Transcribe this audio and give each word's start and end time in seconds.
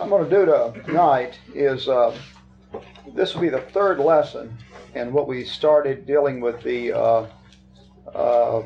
I'm 0.00 0.08
going 0.08 0.30
to 0.30 0.30
do 0.30 0.82
tonight 0.86 1.38
is 1.54 1.86
uh, 1.86 2.16
this 3.14 3.34
will 3.34 3.42
be 3.42 3.50
the 3.50 3.60
third 3.60 3.98
lesson 3.98 4.56
in 4.94 5.12
what 5.12 5.28
we 5.28 5.44
started 5.44 6.06
dealing 6.06 6.40
with 6.40 6.62
the 6.62 6.92
uh, 6.92 7.26
uh, 8.14 8.62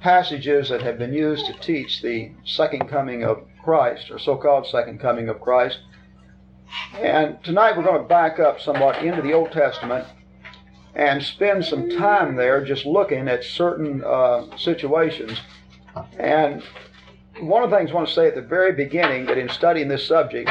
passages 0.00 0.68
that 0.70 0.82
have 0.82 0.98
been 0.98 1.12
used 1.12 1.46
to 1.46 1.52
teach 1.60 2.02
the 2.02 2.32
second 2.44 2.88
coming 2.88 3.22
of 3.22 3.44
Christ, 3.62 4.10
or 4.10 4.18
so 4.18 4.36
called 4.36 4.66
second 4.66 4.98
coming 4.98 5.28
of 5.28 5.40
Christ. 5.40 5.78
And 6.98 7.42
tonight 7.44 7.76
we're 7.76 7.84
going 7.84 8.02
to 8.02 8.08
back 8.08 8.40
up 8.40 8.60
somewhat 8.60 9.00
into 9.04 9.22
the 9.22 9.32
Old 9.32 9.52
Testament 9.52 10.08
and 10.96 11.22
spend 11.22 11.64
some 11.64 11.88
time 11.88 12.34
there 12.34 12.64
just 12.64 12.84
looking 12.84 13.28
at 13.28 13.44
certain 13.44 14.02
uh, 14.04 14.56
situations. 14.56 15.38
And 16.18 16.64
one 17.40 17.62
of 17.62 17.70
the 17.70 17.76
things 17.76 17.90
I 17.90 17.94
want 17.94 18.08
to 18.08 18.14
say 18.14 18.28
at 18.28 18.34
the 18.34 18.42
very 18.42 18.72
beginning 18.72 19.26
that 19.26 19.38
in 19.38 19.48
studying 19.48 19.88
this 19.88 20.06
subject, 20.06 20.50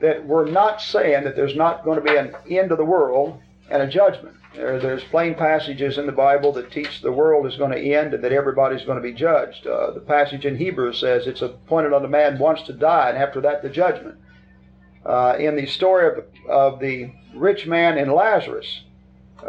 that 0.00 0.24
we're 0.26 0.50
not 0.50 0.80
saying 0.80 1.24
that 1.24 1.36
there's 1.36 1.56
not 1.56 1.84
going 1.84 1.98
to 1.98 2.04
be 2.04 2.16
an 2.16 2.34
end 2.50 2.72
of 2.72 2.78
the 2.78 2.84
world 2.84 3.40
and 3.70 3.82
a 3.82 3.86
judgment. 3.86 4.36
There, 4.54 4.78
there's 4.78 5.04
plain 5.04 5.34
passages 5.34 5.98
in 5.98 6.06
the 6.06 6.12
Bible 6.12 6.52
that 6.52 6.70
teach 6.70 7.00
the 7.00 7.12
world 7.12 7.46
is 7.46 7.56
going 7.56 7.72
to 7.72 7.94
end 7.94 8.14
and 8.14 8.22
that 8.22 8.32
everybody's 8.32 8.84
going 8.84 8.96
to 8.96 9.02
be 9.02 9.12
judged. 9.12 9.66
Uh, 9.66 9.90
the 9.90 10.00
passage 10.00 10.44
in 10.44 10.56
Hebrews 10.56 11.00
says 11.00 11.26
it's 11.26 11.42
appointed 11.42 11.92
a 11.92 12.08
man 12.08 12.38
once 12.38 12.62
to 12.62 12.72
die, 12.72 13.08
and 13.10 13.18
after 13.18 13.40
that, 13.40 13.62
the 13.62 13.68
judgment. 13.68 14.16
Uh, 15.04 15.36
in 15.38 15.56
the 15.56 15.66
story 15.66 16.06
of 16.06 16.16
the, 16.16 16.50
of 16.50 16.80
the 16.80 17.12
rich 17.34 17.66
man 17.66 17.98
and 17.98 18.12
Lazarus, 18.12 18.82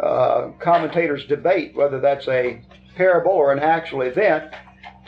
uh, 0.00 0.50
commentators 0.58 1.24
debate 1.26 1.74
whether 1.74 2.00
that's 2.00 2.28
a 2.28 2.60
parable 2.96 3.32
or 3.32 3.52
an 3.52 3.58
actual 3.58 4.02
event. 4.02 4.52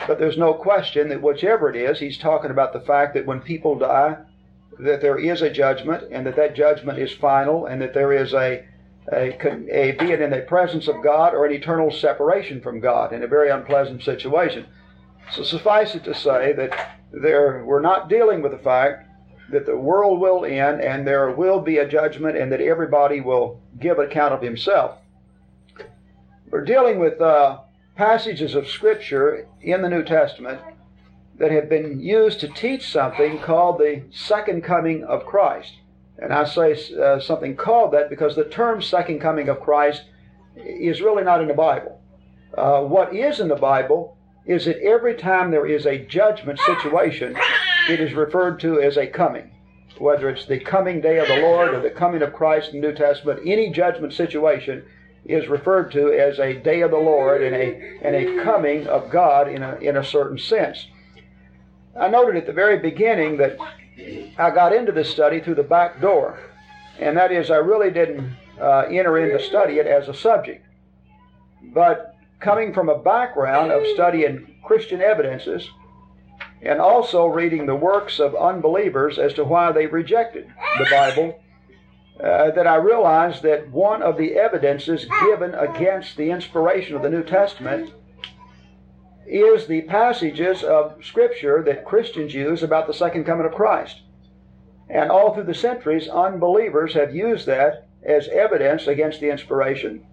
But 0.07 0.19
there's 0.19 0.37
no 0.37 0.53
question 0.53 1.09
that 1.09 1.21
whichever 1.21 1.69
it 1.69 1.75
is, 1.75 1.99
he's 1.99 2.17
talking 2.17 2.51
about 2.51 2.73
the 2.73 2.79
fact 2.81 3.13
that 3.13 3.25
when 3.25 3.41
people 3.41 3.77
die, 3.77 4.17
that 4.79 5.01
there 5.01 5.19
is 5.19 5.41
a 5.41 5.49
judgment, 5.49 6.05
and 6.11 6.25
that 6.25 6.35
that 6.37 6.55
judgment 6.55 6.99
is 6.99 7.11
final, 7.11 7.65
and 7.65 7.81
that 7.81 7.93
there 7.93 8.13
is 8.13 8.33
a, 8.33 8.65
a, 9.11 9.33
a 9.71 9.91
be 9.91 10.11
it 10.11 10.21
in 10.21 10.29
the 10.29 10.41
presence 10.47 10.87
of 10.87 11.03
God 11.03 11.33
or 11.33 11.45
an 11.45 11.51
eternal 11.51 11.91
separation 11.91 12.61
from 12.61 12.79
God 12.79 13.11
in 13.11 13.23
a 13.23 13.27
very 13.27 13.49
unpleasant 13.49 14.03
situation. 14.03 14.65
So 15.31 15.43
suffice 15.43 15.95
it 15.95 16.03
to 16.05 16.15
say 16.15 16.53
that 16.53 16.97
there 17.11 17.63
we're 17.65 17.81
not 17.81 18.09
dealing 18.09 18.41
with 18.41 18.51
the 18.51 18.57
fact 18.59 19.07
that 19.51 19.65
the 19.65 19.77
world 19.77 20.19
will 20.19 20.45
end 20.45 20.81
and 20.81 21.05
there 21.05 21.31
will 21.31 21.59
be 21.59 21.77
a 21.77 21.87
judgment 21.87 22.37
and 22.37 22.51
that 22.51 22.61
everybody 22.61 23.19
will 23.19 23.59
give 23.79 23.99
account 23.99 24.33
of 24.33 24.41
himself. 24.41 24.97
We're 26.49 26.65
dealing 26.65 26.99
with 26.99 27.19
uh, 27.19 27.59
passages 27.99 28.55
of 28.55 28.65
Scripture 28.65 29.45
in 29.59 29.81
the 29.81 29.89
New 29.89 30.05
Testament 30.05 30.61
that 31.37 31.51
have 31.51 31.67
been 31.67 31.99
used 31.99 32.39
to 32.39 32.47
teach 32.47 32.89
something 32.89 33.39
called 33.39 33.77
the 33.77 34.03
second 34.09 34.63
coming 34.63 35.03
of 35.03 35.25
Christ. 35.25 35.73
And 36.17 36.31
I 36.33 36.45
say 36.45 36.77
uh, 36.95 37.19
something 37.19 37.57
called 37.57 37.91
that 37.91 38.09
because 38.09 38.37
the 38.37 38.45
term 38.45 38.81
second 38.81 39.19
coming 39.19 39.49
of 39.49 39.59
Christ 39.59 40.03
is 40.55 41.01
really 41.01 41.25
not 41.25 41.41
in 41.41 41.49
the 41.49 41.53
Bible. 41.53 41.99
Uh, 42.57 42.83
what 42.83 43.13
is 43.13 43.41
in 43.41 43.49
the 43.49 43.55
Bible 43.57 44.15
is 44.45 44.63
that 44.63 44.81
every 44.81 45.15
time 45.15 45.51
there 45.51 45.67
is 45.67 45.85
a 45.85 46.05
judgment 46.05 46.57
situation, 46.59 47.35
it 47.89 47.99
is 47.99 48.13
referred 48.13 48.61
to 48.61 48.79
as 48.79 48.95
a 48.95 49.07
coming. 49.07 49.51
Whether 49.97 50.29
it's 50.29 50.45
the 50.45 50.61
coming 50.61 51.01
day 51.01 51.17
of 51.19 51.27
the 51.27 51.41
Lord 51.41 51.73
or 51.73 51.81
the 51.81 51.89
coming 51.89 52.21
of 52.21 52.31
Christ 52.31 52.73
in 52.73 52.79
the 52.79 52.87
New 52.87 52.95
Testament, 52.95 53.41
any 53.45 53.69
judgment 53.69 54.13
situation 54.13 54.85
is 55.25 55.47
referred 55.47 55.91
to 55.91 56.11
as 56.11 56.39
a 56.39 56.53
day 56.53 56.81
of 56.81 56.91
the 56.91 56.97
Lord 56.97 57.41
and 57.41 57.55
a, 57.55 57.99
and 58.01 58.15
a 58.15 58.43
coming 58.43 58.87
of 58.87 59.09
God 59.09 59.47
in 59.49 59.61
a, 59.61 59.75
in 59.75 59.97
a 59.97 60.03
certain 60.03 60.37
sense. 60.37 60.87
I 61.99 62.07
noted 62.07 62.35
at 62.35 62.45
the 62.45 62.53
very 62.53 62.79
beginning 62.79 63.37
that 63.37 63.57
I 64.37 64.49
got 64.51 64.73
into 64.73 64.91
this 64.91 65.09
study 65.09 65.39
through 65.39 65.55
the 65.55 65.63
back 65.63 65.99
door, 65.99 66.39
and 66.99 67.17
that 67.17 67.31
is, 67.31 67.51
I 67.51 67.57
really 67.57 67.91
didn't 67.91 68.35
uh, 68.59 68.85
enter 68.89 69.17
in 69.17 69.37
to 69.37 69.43
study 69.43 69.79
it 69.79 69.87
as 69.87 70.07
a 70.07 70.13
subject. 70.13 70.65
But 71.73 72.15
coming 72.39 72.73
from 72.73 72.89
a 72.89 72.97
background 72.97 73.71
of 73.71 73.85
studying 73.93 74.55
Christian 74.63 75.01
evidences 75.01 75.69
and 76.61 76.79
also 76.79 77.25
reading 77.25 77.65
the 77.65 77.75
works 77.75 78.19
of 78.19 78.35
unbelievers 78.35 79.17
as 79.17 79.33
to 79.33 79.43
why 79.43 79.71
they 79.71 79.87
rejected 79.87 80.47
the 80.77 80.87
Bible 80.89 81.39
uh, 82.23 82.51
that 82.51 82.67
I 82.67 82.75
realized 82.75 83.43
that 83.43 83.69
one 83.69 84.01
of 84.01 84.17
the 84.17 84.33
evidences 84.33 85.05
given 85.21 85.55
against 85.55 86.17
the 86.17 86.31
inspiration 86.31 86.95
of 86.95 87.01
the 87.01 87.09
New 87.09 87.23
Testament 87.23 87.93
is 89.25 89.67
the 89.67 89.81
passages 89.83 90.63
of 90.63 91.03
Scripture 91.03 91.63
that 91.63 91.85
Christians 91.85 92.33
use 92.33 92.61
about 92.61 92.87
the 92.87 92.93
second 92.93 93.23
coming 93.23 93.45
of 93.45 93.53
Christ. 93.53 94.01
And 94.89 95.09
all 95.11 95.33
through 95.33 95.45
the 95.45 95.53
centuries, 95.53 96.09
unbelievers 96.09 96.93
have 96.95 97.15
used 97.15 97.45
that 97.45 97.87
as 98.03 98.27
evidence 98.27 98.87
against 98.87 99.21
the 99.21 99.29
inspiration. 99.29 100.03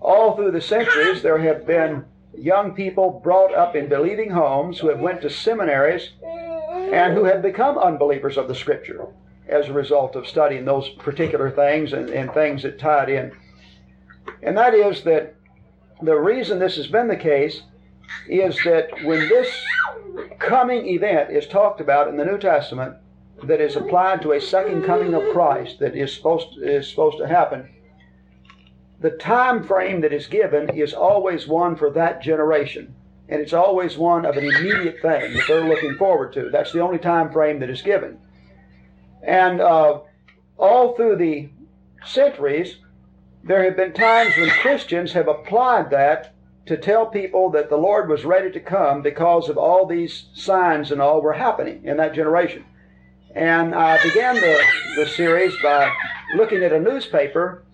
All 0.00 0.34
through 0.34 0.52
the 0.52 0.60
centuries, 0.60 1.20
there 1.20 1.38
have 1.38 1.66
been 1.66 2.04
young 2.34 2.74
people 2.74 3.20
brought 3.22 3.52
up 3.52 3.74
in 3.74 3.88
believing 3.88 4.30
homes 4.30 4.78
who 4.78 4.88
have 4.88 5.00
went 5.00 5.20
to 5.22 5.30
seminaries 5.30 6.10
and 6.22 7.12
who 7.12 7.24
have 7.24 7.42
become 7.42 7.76
unbelievers 7.76 8.38
of 8.38 8.48
the 8.48 8.54
Scripture 8.54 9.08
as 9.48 9.68
a 9.68 9.72
result 9.72 10.16
of 10.16 10.26
studying 10.26 10.64
those 10.64 10.88
particular 10.90 11.50
things 11.50 11.92
and, 11.92 12.10
and 12.10 12.32
things 12.32 12.62
that 12.62 12.78
tied 12.78 13.08
in. 13.08 13.32
And 14.42 14.56
that 14.56 14.74
is 14.74 15.02
that 15.04 15.34
the 16.02 16.14
reason 16.14 16.58
this 16.58 16.76
has 16.76 16.86
been 16.86 17.08
the 17.08 17.16
case 17.16 17.62
is 18.28 18.58
that 18.64 18.90
when 19.04 19.28
this 19.28 19.48
coming 20.38 20.86
event 20.86 21.30
is 21.30 21.46
talked 21.46 21.80
about 21.80 22.08
in 22.08 22.16
the 22.16 22.24
New 22.24 22.38
Testament, 22.38 22.96
that 23.44 23.60
is 23.60 23.76
applied 23.76 24.20
to 24.22 24.32
a 24.32 24.40
second 24.40 24.84
coming 24.84 25.14
of 25.14 25.22
Christ 25.32 25.78
that 25.78 25.96
is 25.96 26.12
supposed 26.12 26.54
to, 26.54 26.76
is 26.76 26.88
supposed 26.88 27.18
to 27.18 27.28
happen, 27.28 27.68
the 29.00 29.10
time 29.10 29.62
frame 29.64 30.00
that 30.00 30.12
is 30.12 30.26
given 30.26 30.70
is 30.70 30.92
always 30.92 31.46
one 31.46 31.76
for 31.76 31.90
that 31.90 32.20
generation. 32.20 32.94
And 33.28 33.40
it's 33.40 33.52
always 33.52 33.96
one 33.96 34.24
of 34.24 34.36
an 34.36 34.44
immediate 34.44 35.00
thing 35.02 35.34
that 35.34 35.44
they're 35.46 35.68
looking 35.68 35.94
forward 35.96 36.32
to. 36.32 36.50
That's 36.50 36.72
the 36.72 36.80
only 36.80 36.98
time 36.98 37.30
frame 37.30 37.60
that 37.60 37.70
is 37.70 37.82
given. 37.82 38.18
And 39.22 39.60
uh, 39.60 40.00
all 40.56 40.94
through 40.94 41.16
the 41.16 41.50
centuries, 42.04 42.76
there 43.44 43.64
have 43.64 43.76
been 43.76 43.92
times 43.92 44.36
when 44.36 44.50
Christians 44.50 45.12
have 45.12 45.28
applied 45.28 45.90
that 45.90 46.34
to 46.66 46.76
tell 46.76 47.06
people 47.06 47.50
that 47.50 47.70
the 47.70 47.76
Lord 47.76 48.08
was 48.08 48.24
ready 48.24 48.50
to 48.50 48.60
come 48.60 49.00
because 49.00 49.48
of 49.48 49.56
all 49.56 49.86
these 49.86 50.26
signs 50.34 50.92
and 50.92 51.00
all 51.00 51.22
were 51.22 51.32
happening 51.32 51.82
in 51.84 51.96
that 51.96 52.14
generation. 52.14 52.64
And 53.34 53.74
I 53.74 54.02
began 54.02 54.34
the, 54.34 54.62
the 54.96 55.06
series 55.06 55.54
by 55.62 55.90
looking 56.36 56.62
at 56.62 56.72
a 56.72 56.80
newspaper 56.80 57.64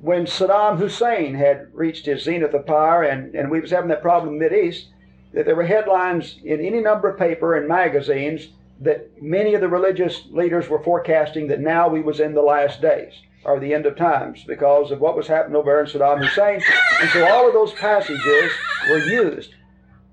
when 0.00 0.24
Saddam 0.24 0.78
Hussein 0.78 1.34
had 1.34 1.68
reached 1.74 2.06
his 2.06 2.22
zenith 2.22 2.54
of 2.54 2.66
power 2.66 3.02
and, 3.02 3.34
and 3.34 3.50
we 3.50 3.60
was 3.60 3.70
having 3.70 3.90
that 3.90 4.00
problem 4.00 4.34
in 4.34 4.38
the 4.38 4.64
East, 4.64 4.88
that 5.34 5.44
there 5.44 5.56
were 5.56 5.66
headlines 5.66 6.36
in 6.42 6.60
any 6.60 6.80
number 6.80 7.10
of 7.10 7.18
paper 7.18 7.56
and 7.56 7.68
magazines 7.68 8.48
that 8.80 9.10
many 9.20 9.54
of 9.54 9.60
the 9.60 9.68
religious 9.68 10.22
leaders 10.30 10.68
were 10.68 10.82
forecasting 10.82 11.48
that 11.48 11.60
now 11.60 11.88
we 11.88 12.00
was 12.00 12.20
in 12.20 12.34
the 12.34 12.42
last 12.42 12.80
days 12.80 13.12
or 13.44 13.60
the 13.60 13.72
end 13.72 13.86
of 13.86 13.96
times 13.96 14.44
because 14.44 14.90
of 14.90 15.00
what 15.00 15.16
was 15.16 15.26
happening 15.26 15.56
over 15.56 15.80
in 15.80 15.86
Saddam 15.86 16.22
Hussein. 16.22 16.60
And 17.00 17.10
so 17.10 17.26
all 17.26 17.46
of 17.46 17.54
those 17.54 17.72
passages 17.72 18.52
were 18.88 18.98
used. 18.98 19.54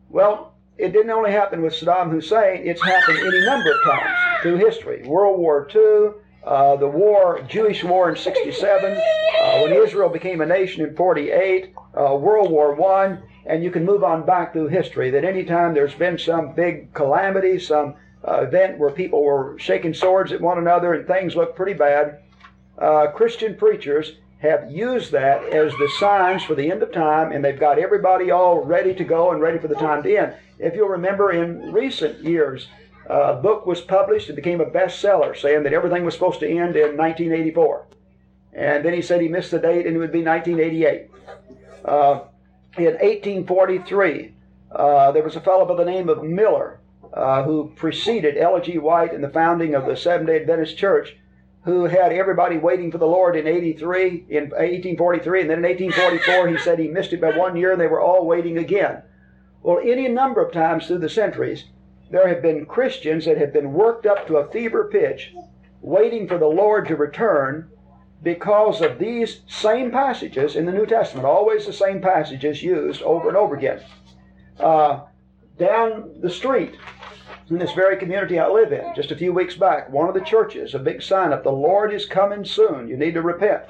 Well, 0.10 0.54
it 0.78 0.94
didn't 0.94 1.12
only 1.12 1.32
happen 1.32 1.62
with 1.62 1.74
Saddam 1.74 2.12
Hussein, 2.12 2.62
it's 2.66 2.84
happened 2.84 3.20
any 3.20 3.46
number 3.46 3.72
of 3.72 3.84
times 3.84 4.42
through 4.42 4.58
history. 4.58 5.04
World 5.08 5.40
War 5.40 5.68
II, 5.74 6.22
uh, 6.46 6.76
the 6.78 6.88
war, 6.88 7.42
Jewish 7.48 7.84
war 7.84 8.10
in 8.10 8.16
67, 8.16 9.02
uh, 9.42 9.60
when 9.62 9.74
Israel 9.74 10.10
became 10.10 10.42
a 10.42 10.46
nation 10.46 10.86
in 10.86 10.96
48, 10.96 11.74
uh, 12.00 12.16
World 12.16 12.52
War 12.52 12.80
I, 12.92 13.18
and 13.46 13.64
you 13.64 13.72
can 13.72 13.86
move 13.86 14.04
on 14.04 14.26
back 14.26 14.54
through 14.54 14.68
history 14.68 15.10
that 15.12 15.26
anytime 15.26 15.74
there's 15.74 15.96
been 15.96 16.18
some 16.18 16.54
big 16.54 16.94
calamity, 16.94 17.60
some 17.60 17.96
uh, 18.26 18.42
event 18.42 18.78
where 18.78 18.92
people 18.92 19.24
were 19.24 19.58
shaking 19.60 19.94
swords 19.94 20.32
at 20.32 20.42
one 20.42 20.58
another 20.58 20.94
and 20.94 21.08
things 21.08 21.36
looked 21.36 21.56
pretty 21.56 21.74
bad, 21.74 22.20
uh, 22.78 23.08
Christian 23.08 23.56
preachers 23.56 24.14
have 24.40 24.72
used 24.72 25.12
that 25.12 25.44
as 25.46 25.72
the 25.74 25.90
signs 26.00 26.44
for 26.44 26.54
the 26.54 26.70
end 26.70 26.84
of 26.84 26.92
time, 26.92 27.32
and 27.32 27.44
they've 27.44 27.60
got 27.60 27.80
everybody 27.80 28.30
all 28.30 28.64
ready 28.64 28.94
to 28.94 29.04
go 29.04 29.32
and 29.32 29.42
ready 29.42 29.58
for 29.58 29.68
the 29.68 29.76
time 29.76 30.04
to 30.04 30.16
end. 30.16 30.34
If 30.60 30.76
you'll 30.76 30.90
remember, 30.90 31.32
in 31.32 31.72
recent 31.72 32.24
years, 32.24 32.68
uh, 33.10 33.34
a 33.34 33.42
book 33.42 33.66
was 33.66 33.82
published 33.82 34.30
and 34.30 34.36
became 34.36 34.62
a 34.62 34.66
bestseller 34.66 35.36
saying 35.36 35.64
that 35.64 35.74
everything 35.74 36.04
was 36.04 36.14
supposed 36.14 36.40
to 36.42 36.48
end 36.48 36.76
in 36.76 36.98
1984. 36.98 37.86
And 38.54 38.84
then 38.84 38.94
he 38.94 39.02
said 39.02 39.22
he 39.22 39.28
missed 39.28 39.52
the 39.52 39.60
date 39.60 39.86
and 39.86 39.96
it 39.96 40.00
would 40.00 40.12
be 40.12 40.24
1988. 40.24 41.10
Uh, 41.86 42.22
in 42.78 42.86
1843, 42.86 44.34
uh, 44.72 45.12
there 45.12 45.24
was 45.24 45.36
a 45.36 45.42
fellow 45.42 45.66
by 45.66 45.76
the 45.76 45.90
name 45.90 46.10
of 46.10 46.24
Miller 46.24 46.80
uh, 47.18 47.44
who 47.44 47.72
preceded 47.76 48.38
Ellen 48.38 48.64
G. 48.64 48.78
White 48.78 49.14
in 49.14 49.22
the 49.22 49.30
founding 49.30 49.74
of 49.74 49.86
the 49.86 49.98
Seventh 49.98 50.28
day 50.28 50.42
Adventist 50.42 50.78
Church, 50.78 51.18
who 51.64 51.86
had 51.86 52.14
everybody 52.14 52.58
waiting 52.58 52.92
for 52.92 53.00
the 53.00 53.08
Lord 53.08 53.36
in 53.36 53.48
83, 53.48 54.26
in 54.30 54.44
1843, 54.52 55.42
and 55.42 55.50
then 55.50 55.58
in 55.58 55.64
1844 55.64 56.48
he 56.48 56.58
said 56.58 56.80
he 56.80 56.88
missed 56.88 57.14
it 57.14 57.20
by 57.20 57.36
one 57.36 57.56
year 57.56 57.72
and 57.72 57.82
they 57.82 57.88
were 57.88 58.00
all 58.00 58.26
waiting 58.26 58.58
again. 58.58 59.02
Well, 59.64 59.80
any 59.84 60.08
number 60.08 60.42
of 60.42 60.54
times 60.54 60.88
through 60.88 61.00
the 61.00 61.10
centuries, 61.10 61.66
there 62.12 62.28
have 62.28 62.42
been 62.42 62.66
Christians 62.66 63.26
that 63.26 63.38
have 63.38 63.52
been 63.52 63.74
worked 63.74 64.06
up 64.06 64.28
to 64.28 64.38
a 64.38 64.50
fever 64.50 64.86
pitch, 64.86 65.34
waiting 65.82 66.28
for 66.28 66.38
the 66.38 66.48
Lord 66.48 66.88
to 66.88 66.96
return 66.96 67.70
because 68.24 68.82
of 68.82 69.00
these 69.00 69.42
same 69.48 69.92
passages 69.92 70.56
in 70.56 70.66
the 70.66 70.72
New 70.72 70.86
Testament, 70.86 71.26
always 71.26 71.66
the 71.66 71.74
same 71.74 72.02
passages 72.02 72.64
used 72.64 73.02
over 73.02 73.28
and 73.28 73.38
over 73.38 73.56
again. 73.56 73.82
Uh, 74.60 75.02
down 75.58 76.14
the 76.22 76.30
street, 76.30 76.76
in 77.50 77.58
this 77.58 77.72
very 77.74 77.98
community 77.98 78.40
I 78.40 78.48
live 78.48 78.74
in, 78.74 78.94
just 78.96 79.12
a 79.12 79.16
few 79.16 79.32
weeks 79.32 79.56
back, 79.56 79.90
one 79.90 80.08
of 80.08 80.14
the 80.14 80.22
churches, 80.22 80.74
a 80.74 80.80
big 80.80 81.02
sign 81.02 81.32
up, 81.32 81.44
the 81.44 81.52
Lord 81.52 81.94
is 81.94 82.06
coming 82.06 82.44
soon, 82.44 82.88
you 82.88 82.98
need 82.98 83.14
to 83.14 83.22
repent. 83.22 83.64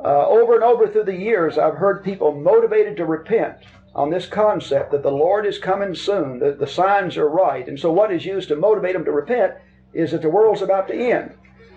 Uh, 0.00 0.26
over 0.26 0.54
and 0.54 0.64
over 0.64 0.88
through 0.88 1.04
the 1.04 1.16
years, 1.16 1.56
I've 1.56 1.76
heard 1.76 2.02
people 2.02 2.32
motivated 2.32 2.96
to 2.96 3.06
repent 3.06 3.58
on 3.94 4.10
this 4.10 4.26
concept 4.26 4.90
that 4.90 5.04
the 5.04 5.10
Lord 5.10 5.46
is 5.46 5.58
coming 5.58 5.94
soon, 5.94 6.40
that 6.40 6.58
the 6.58 6.66
signs 6.66 7.16
are 7.16 7.28
right. 7.28 7.66
And 7.68 7.78
so, 7.78 7.92
what 7.92 8.12
is 8.12 8.24
used 8.24 8.48
to 8.48 8.56
motivate 8.56 8.94
them 8.94 9.04
to 9.04 9.12
repent 9.12 9.54
is 9.92 10.10
that 10.10 10.22
the 10.22 10.28
world's 10.28 10.62
about 10.62 10.88
to 10.88 10.94
end. 10.94 11.34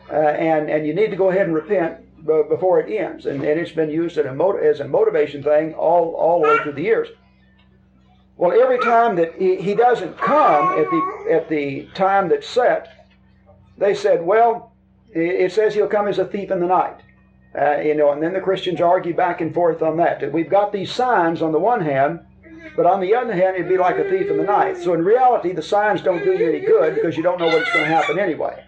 Uh, 0.10 0.16
and, 0.16 0.69
and 0.69 0.88
you 0.88 0.95
need 0.95 1.12
to 1.12 1.16
go 1.16 1.30
ahead 1.30 1.45
and 1.45 1.54
repent 1.54 2.00
b- 2.25 2.44
before 2.50 2.80
it 2.80 2.92
ends. 2.92 3.28
And, 3.28 3.44
and 3.44 3.60
it's 3.60 3.72
been 3.72 3.92
used 3.92 4.18
as 4.18 4.25
a, 4.25 4.34
mot- 4.34 4.63
as 4.63 4.80
a 4.80 4.88
motivation 4.88 5.44
thing 5.44 5.75
all, 5.75 6.16
all 6.16 6.42
the 6.42 6.48
way 6.48 6.57
through 6.63 6.74
the 6.74 6.81
years. 6.81 7.10
Well, 8.38 8.60
every 8.60 8.80
time 8.80 9.16
that 9.16 9.36
he, 9.36 9.56
he 9.56 9.74
doesn't 9.74 10.18
come 10.18 10.80
at 10.80 10.89
the, 10.89 11.28
at 11.31 11.50
the 11.50 11.88
time 11.95 12.30
that's 12.30 12.48
set, 12.48 13.10
they 13.78 13.95
said, 13.95 14.24
well, 14.24 14.74
it 15.12 15.51
says 15.51 15.74
he'll 15.74 15.88
come 15.88 16.07
as 16.07 16.19
a 16.19 16.25
thief 16.25 16.51
in 16.51 16.60
the 16.60 16.68
night. 16.68 17.00
Uh, 17.60 17.80
you 17.80 17.95
know, 17.95 18.12
and 18.12 18.22
then 18.22 18.34
the 18.34 18.42
Christians 18.42 18.81
argue 18.81 19.16
back 19.16 19.42
and 19.42 19.54
forth 19.54 19.81
on 19.81 19.98
that. 19.98 20.31
We've 20.31 20.50
got 20.50 20.72
these 20.72 20.92
signs 20.92 21.42
on 21.42 21.51
the 21.51 21.60
one 21.60 21.81
hand, 21.81 22.19
but 22.75 22.86
on 22.86 23.01
the 23.01 23.16
other 23.16 23.34
hand, 23.34 23.56
it'd 23.56 23.69
be 23.69 23.78
like 23.78 23.98
a 23.98 24.04
thief 24.04 24.30
in 24.30 24.38
the 24.38 24.44
night. 24.44 24.78
So 24.78 24.94
in 24.94 25.04
reality, 25.04 25.54
the 25.54 25.62
signs 25.63 26.01
don't 26.01 26.24
do 26.24 26.34
you 26.34 26.50
any 26.50 26.60
good 26.60 26.94
because 26.94 27.18
you 27.18 27.24
don't 27.24 27.39
know 27.39 27.48
what's 27.48 27.72
going 27.74 27.86
to 27.86 27.92
happen 27.92 28.19
anyway. 28.19 28.63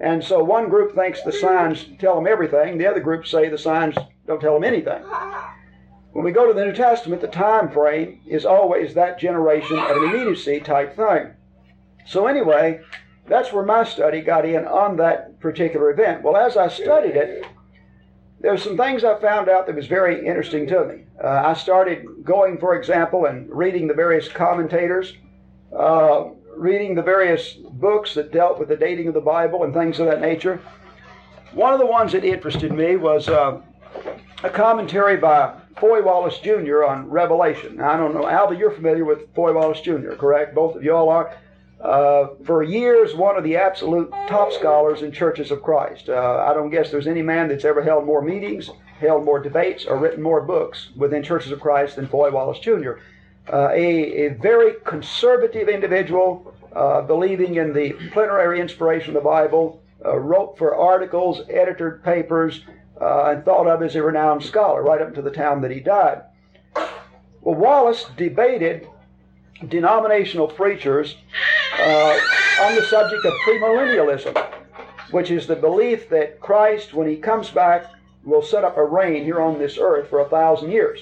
And 0.00 0.24
so 0.24 0.42
one 0.42 0.70
group 0.70 0.94
thinks 0.94 1.22
the 1.22 1.32
signs 1.32 1.86
tell 1.98 2.14
them 2.14 2.26
everything. 2.26 2.78
The 2.78 2.86
other 2.86 3.00
group 3.00 3.26
say 3.26 3.48
the 3.48 3.58
signs 3.58 3.96
don't 4.26 4.40
tell 4.40 4.54
them 4.54 4.64
anything. 4.64 5.02
When 6.12 6.24
we 6.24 6.32
go 6.32 6.46
to 6.46 6.52
the 6.52 6.64
New 6.64 6.72
Testament, 6.72 7.22
the 7.22 7.28
time 7.28 7.70
frame 7.70 8.20
is 8.26 8.44
always 8.44 8.94
that 8.94 9.18
generation 9.18 9.78
of 9.78 9.96
an 9.96 10.04
immediacy 10.04 10.60
type 10.60 10.94
thing. 10.94 11.30
So 12.06 12.26
anyway, 12.26 12.80
that's 13.26 13.52
where 13.52 13.64
my 13.64 13.84
study 13.84 14.20
got 14.20 14.44
in 14.44 14.66
on 14.66 14.96
that 14.98 15.40
particular 15.40 15.90
event. 15.90 16.22
Well, 16.22 16.36
as 16.36 16.56
I 16.56 16.68
studied 16.68 17.16
it, 17.16 17.46
there's 18.40 18.62
some 18.62 18.76
things 18.76 19.04
I 19.04 19.18
found 19.20 19.48
out 19.48 19.66
that 19.66 19.76
was 19.76 19.86
very 19.86 20.26
interesting 20.26 20.66
to 20.66 20.84
me. 20.84 21.04
Uh, 21.22 21.28
I 21.28 21.54
started 21.54 22.04
going, 22.24 22.58
for 22.58 22.74
example, 22.74 23.26
and 23.26 23.48
reading 23.48 23.86
the 23.86 23.94
various 23.94 24.28
commentators, 24.28 25.14
uh, 25.76 26.24
reading 26.56 26.94
the 26.94 27.02
various 27.02 27.54
books 27.54 28.14
that 28.14 28.32
dealt 28.32 28.58
with 28.58 28.68
the 28.68 28.76
dating 28.76 29.08
of 29.08 29.14
the 29.14 29.20
Bible 29.20 29.62
and 29.62 29.72
things 29.72 29.98
of 30.00 30.06
that 30.06 30.20
nature. 30.20 30.60
One 31.52 31.72
of 31.72 31.78
the 31.78 31.86
ones 31.86 32.12
that 32.12 32.24
interested 32.24 32.72
me 32.72 32.96
was 32.96 33.28
uh, 33.28 33.62
a 34.42 34.50
commentary 34.50 35.16
by 35.16 35.54
Foy 35.78 36.02
Wallace 36.02 36.38
Jr. 36.38 36.84
on 36.84 37.08
Revelation. 37.08 37.76
Now, 37.76 37.92
I 37.92 37.96
don't 37.96 38.14
know, 38.14 38.28
Alba, 38.28 38.56
you're 38.56 38.72
familiar 38.72 39.04
with 39.04 39.32
Foy 39.34 39.52
Wallace 39.52 39.80
Jr., 39.80 40.12
correct? 40.12 40.54
Both 40.54 40.76
of 40.76 40.82
you 40.82 40.94
all 40.94 41.08
are. 41.08 41.36
Uh, 41.80 42.28
for 42.44 42.62
years, 42.62 43.14
one 43.14 43.36
of 43.36 43.42
the 43.42 43.56
absolute 43.56 44.10
top 44.28 44.52
scholars 44.52 45.02
in 45.02 45.10
churches 45.10 45.50
of 45.50 45.62
Christ. 45.62 46.08
Uh, 46.08 46.44
I 46.48 46.54
don't 46.54 46.70
guess 46.70 46.90
there's 46.90 47.08
any 47.08 47.22
man 47.22 47.48
that's 47.48 47.64
ever 47.64 47.82
held 47.82 48.04
more 48.04 48.22
meetings, 48.22 48.70
held 49.00 49.24
more 49.24 49.40
debates, 49.40 49.84
or 49.84 49.96
written 49.96 50.22
more 50.22 50.40
books 50.40 50.90
within 50.96 51.22
churches 51.22 51.50
of 51.50 51.60
Christ 51.60 51.96
than 51.96 52.06
Foy 52.06 52.30
Wallace 52.30 52.60
Jr. 52.60 52.92
Uh, 53.52 53.70
a, 53.72 54.26
a, 54.26 54.28
very 54.34 54.74
conservative 54.84 55.68
individual, 55.68 56.54
uh, 56.76 57.02
believing 57.02 57.56
in 57.56 57.72
the 57.72 57.92
plenary 58.12 58.60
inspiration 58.60 59.16
of 59.16 59.22
the 59.22 59.28
Bible, 59.28 59.82
uh, 60.04 60.16
wrote 60.16 60.56
for 60.56 60.76
articles, 60.76 61.42
edited 61.50 62.04
papers, 62.04 62.60
and 63.00 63.44
thought 63.44 63.66
of 63.66 63.82
as 63.82 63.96
a 63.96 64.02
renowned 64.02 64.42
scholar 64.42 64.82
right 64.82 65.00
up 65.02 65.14
to 65.14 65.22
the 65.22 65.30
time 65.30 65.60
that 65.62 65.70
he 65.70 65.80
died. 65.80 66.22
Well, 67.40 67.56
Wallace 67.56 68.06
debated 68.16 68.86
denominational 69.68 70.48
preachers 70.48 71.16
uh, 71.78 72.18
on 72.60 72.74
the 72.76 72.82
subject 72.82 73.24
of 73.24 73.32
premillennialism, 73.46 74.36
which 75.10 75.30
is 75.30 75.46
the 75.46 75.56
belief 75.56 76.08
that 76.10 76.40
Christ, 76.40 76.94
when 76.94 77.08
he 77.08 77.16
comes 77.16 77.50
back, 77.50 77.86
will 78.24 78.42
set 78.42 78.64
up 78.64 78.76
a 78.76 78.84
reign 78.84 79.24
here 79.24 79.40
on 79.40 79.58
this 79.58 79.78
earth 79.78 80.08
for 80.08 80.20
a 80.20 80.28
thousand 80.28 80.70
years. 80.70 81.00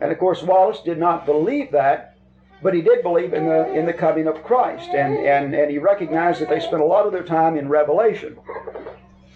And 0.00 0.10
of 0.10 0.18
course, 0.18 0.42
Wallace 0.42 0.80
did 0.82 0.98
not 0.98 1.26
believe 1.26 1.70
that, 1.72 2.16
but 2.62 2.74
he 2.74 2.82
did 2.82 3.02
believe 3.02 3.32
in 3.32 3.46
the 3.46 3.72
in 3.72 3.86
the 3.86 3.92
coming 3.92 4.26
of 4.26 4.42
Christ, 4.42 4.90
and 4.90 5.16
and 5.18 5.54
and 5.54 5.70
he 5.70 5.78
recognized 5.78 6.40
that 6.40 6.48
they 6.48 6.60
spent 6.60 6.82
a 6.82 6.86
lot 6.86 7.06
of 7.06 7.12
their 7.12 7.22
time 7.22 7.56
in 7.56 7.68
Revelation. 7.68 8.36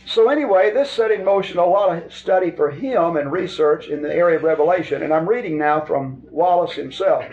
So 0.06 0.28
anyway, 0.28 0.70
this 0.70 0.90
set 0.90 1.10
in 1.10 1.24
motion 1.24 1.58
a 1.58 1.64
lot 1.64 1.96
of 1.96 2.12
study 2.12 2.50
for 2.50 2.70
him 2.70 3.16
and 3.16 3.32
research 3.32 3.88
in 3.88 4.02
the 4.02 4.14
area 4.14 4.36
of 4.36 4.42
Revelation, 4.42 5.02
and 5.02 5.12
I'm 5.12 5.28
reading 5.28 5.56
now 5.56 5.80
from 5.80 6.22
Wallace 6.30 6.74
himself. 6.74 7.24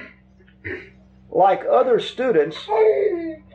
Like 1.30 1.64
other 1.70 2.00
students, 2.00 2.58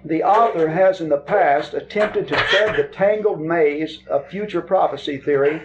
the 0.05 0.23
author 0.23 0.69
has 0.69 1.01
in 1.01 1.09
the 1.09 1.19
past 1.19 1.75
attempted 1.75 2.29
to 2.29 2.37
tread 2.37 2.77
the 2.77 2.85
tangled 2.85 3.41
maze 3.41 4.01
of 4.09 4.29
future 4.29 4.63
prophecy 4.63 5.19
theory 5.19 5.63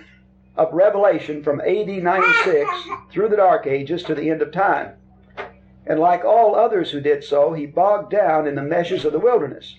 of 0.55 0.73
Revelation 0.73 1.43
from 1.43 1.61
AD 1.61 1.87
96 1.87 2.69
through 3.11 3.29
the 3.29 3.37
Dark 3.37 3.67
Ages 3.67 4.03
to 4.03 4.15
the 4.15 4.29
end 4.29 4.41
of 4.41 4.51
time. 4.51 4.93
And 5.85 5.99
like 5.99 6.23
all 6.23 6.55
others 6.55 6.91
who 6.91 7.01
did 7.01 7.23
so, 7.23 7.53
he 7.53 7.65
bogged 7.65 8.11
down 8.11 8.47
in 8.47 8.55
the 8.55 8.61
meshes 8.61 9.03
of 9.03 9.13
the 9.13 9.19
wilderness. 9.19 9.75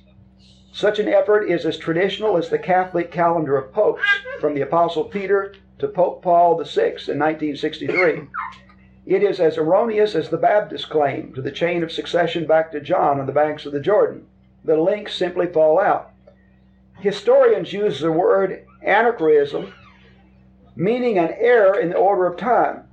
Such 0.74 0.98
an 0.98 1.08
effort 1.08 1.44
is 1.44 1.66
as 1.66 1.76
traditional 1.76 2.38
as 2.38 2.48
the 2.48 2.58
Catholic 2.58 3.10
calendar 3.10 3.58
of 3.58 3.74
popes, 3.74 4.02
from 4.40 4.54
the 4.54 4.62
Apostle 4.62 5.04
Peter 5.04 5.54
to 5.78 5.86
Pope 5.86 6.22
Paul 6.22 6.54
VI 6.64 6.96
in 7.08 7.18
1963. 7.18 8.22
It 9.04 9.22
is 9.22 9.38
as 9.38 9.58
erroneous 9.58 10.14
as 10.14 10.30
the 10.30 10.38
Baptist 10.38 10.88
claim 10.88 11.34
to 11.34 11.42
the 11.42 11.50
chain 11.50 11.82
of 11.82 11.92
succession 11.92 12.46
back 12.46 12.72
to 12.72 12.80
John 12.80 13.20
on 13.20 13.26
the 13.26 13.32
banks 13.32 13.66
of 13.66 13.72
the 13.72 13.80
Jordan. 13.80 14.26
The 14.64 14.78
links 14.78 15.14
simply 15.14 15.46
fall 15.46 15.78
out. 15.78 16.12
Historians 17.00 17.74
use 17.74 18.00
the 18.00 18.10
word 18.10 18.64
anachronism, 18.80 19.74
meaning 20.74 21.18
an 21.18 21.34
error 21.36 21.78
in 21.78 21.90
the 21.90 21.96
order 21.96 22.26
of 22.26 22.38
time, 22.38 22.84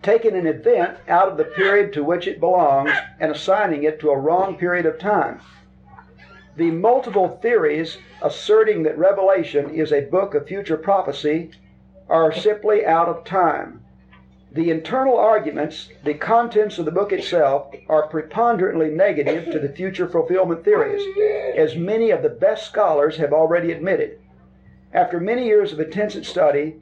taking 0.00 0.36
an 0.36 0.46
event 0.46 0.98
out 1.08 1.28
of 1.28 1.38
the 1.38 1.44
period 1.44 1.92
to 1.94 2.04
which 2.04 2.28
it 2.28 2.38
belongs 2.38 2.92
and 3.18 3.32
assigning 3.32 3.82
it 3.82 3.98
to 3.98 4.10
a 4.10 4.18
wrong 4.18 4.56
period 4.56 4.86
of 4.86 4.98
time. 4.98 5.40
The 6.60 6.70
multiple 6.70 7.38
theories 7.40 7.96
asserting 8.20 8.82
that 8.82 8.98
Revelation 8.98 9.70
is 9.70 9.94
a 9.94 10.02
book 10.02 10.34
of 10.34 10.46
future 10.46 10.76
prophecy 10.76 11.52
are 12.06 12.34
simply 12.34 12.84
out 12.84 13.08
of 13.08 13.24
time. 13.24 13.82
The 14.52 14.70
internal 14.70 15.16
arguments, 15.16 15.88
the 16.04 16.12
contents 16.12 16.78
of 16.78 16.84
the 16.84 16.90
book 16.90 17.12
itself, 17.12 17.74
are 17.88 18.08
preponderantly 18.08 18.90
negative 18.90 19.50
to 19.52 19.58
the 19.58 19.70
future 19.70 20.06
fulfillment 20.06 20.62
theories, 20.62 21.02
as 21.56 21.76
many 21.76 22.10
of 22.10 22.20
the 22.20 22.28
best 22.28 22.66
scholars 22.66 23.16
have 23.16 23.32
already 23.32 23.72
admitted. 23.72 24.18
After 24.92 25.18
many 25.18 25.46
years 25.46 25.72
of 25.72 25.80
intensive 25.80 26.26
study, 26.26 26.76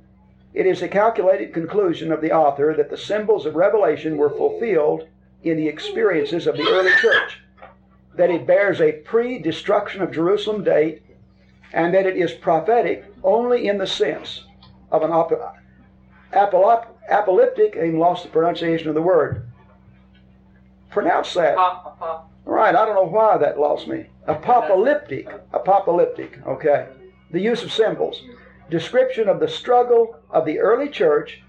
it 0.55 0.67
is 0.67 0.83
a 0.83 0.89
calculated 0.89 1.55
conclusion 1.55 2.11
of 2.11 2.21
the 2.21 2.33
author 2.33 2.75
that 2.75 2.91
the 2.91 2.97
symbols 2.97 3.47
of 3.47 3.55
Revelation 3.55 4.17
were 4.17 4.29
fulfilled 4.29 5.07
in 5.45 5.57
the 5.57 5.69
experiences 5.69 6.49
of 6.49 6.57
the 6.57 6.67
early 6.69 6.91
church, 7.01 7.43
that 8.19 8.31
it 8.31 8.47
bears 8.47 8.81
a 8.81 8.93
pre 8.93 9.39
destruction 9.39 10.03
of 10.03 10.13
Jerusalem 10.13 10.65
date, 10.65 11.03
and 11.73 11.95
that 11.95 12.05
it 12.05 12.17
is 12.17 12.33
prophetic 12.33 13.05
only 13.23 13.69
in 13.69 13.79
the 13.79 13.87
sense 13.87 14.45
of 14.91 15.03
an 15.03 15.11
apolop- 15.11 15.55
apocalyptic, 16.33 17.77
I 17.77 17.87
even 17.87 17.99
lost 17.99 18.25
the 18.25 18.31
pronunciation 18.31 18.89
of 18.89 18.95
the 18.95 19.03
word. 19.03 19.47
Pronounce 20.91 21.33
that. 21.35 21.57
All 21.57 22.29
right, 22.45 22.75
I 22.75 22.85
don't 22.85 22.95
know 22.95 23.05
why 23.05 23.39
that 23.39 23.61
lost 23.61 23.87
me. 23.87 24.07
Apocalyptic. 24.27 25.29
Apocalyptic, 25.53 26.41
okay. 26.47 26.89
The 27.31 27.41
use 27.41 27.63
of 27.63 27.73
symbols. 27.73 28.23
Description 28.69 29.29
of 29.29 29.39
the 29.39 29.49
struggle 29.49 30.19
of 30.31 30.45
the 30.45 30.59
early 30.59 30.89
church 30.89 31.41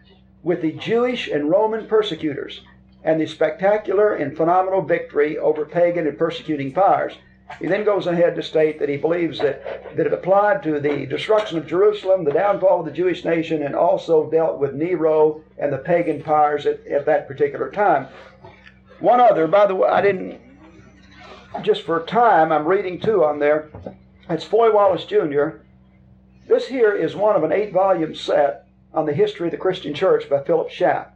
with 0.44 0.62
the 0.62 0.74
Jewish 0.74 1.30
and 1.30 1.50
Roman 1.50 1.88
persecutors 1.88 2.62
and 3.04 3.20
the 3.20 3.26
spectacular 3.26 4.16
and 4.16 4.36
phenomenal 4.36 4.82
victory 4.82 5.38
over 5.38 5.66
pagan 5.66 6.08
and 6.08 6.18
persecuting 6.18 6.72
powers. 6.72 7.14
He 7.60 7.68
then 7.68 7.84
goes 7.84 8.06
ahead 8.06 8.36
to 8.36 8.44
state 8.44 8.80
that 8.80 8.90
he 8.90 8.98
believes 8.98 9.40
that, 9.40 9.96
that 9.96 10.06
it 10.06 10.14
applied 10.14 10.62
to 10.64 10.80
the 10.80 11.06
destruction 11.08 11.58
of 11.58 11.66
Jerusalem, 11.66 12.24
the 12.24 12.32
downfall 12.32 12.82
of 12.82 12.86
the 12.86 12.92
Jewish 12.92 13.26
nation, 13.26 13.64
and 13.64 13.76
also 13.76 14.30
dealt 14.30 14.60
with 14.60 14.76
Nero 14.76 15.42
and 15.58 15.74
the 15.74 15.80
pagan 15.80 16.22
powers 16.22 16.66
at, 16.66 16.86
at 16.86 17.06
that 17.08 17.28
particular 17.28 17.72
time. 17.72 18.08
One 19.00 19.20
other, 19.20 19.48
by 19.48 19.66
the 19.66 19.76
way, 19.76 19.90
I 19.90 20.02
didn't, 20.02 20.40
just 21.64 21.84
for 21.84 22.06
time, 22.06 22.52
I'm 22.52 22.68
reading 22.68 23.00
two 23.00 23.24
on 23.24 23.40
there. 23.40 23.70
It's 24.30 24.44
Foy 24.44 24.72
Wallace 24.72 25.06
Jr. 25.06 25.62
This 26.48 26.68
here 26.68 26.94
is 26.94 27.16
one 27.16 27.36
of 27.36 27.44
an 27.44 27.52
eight 27.52 27.74
volume 27.74 28.14
set 28.14 28.68
on 28.94 29.06
the 29.06 29.14
history 29.14 29.48
of 29.48 29.52
the 29.52 29.58
Christian 29.58 29.94
church 29.94 30.30
by 30.30 30.44
Philip 30.44 30.70
Schaff. 30.70 31.08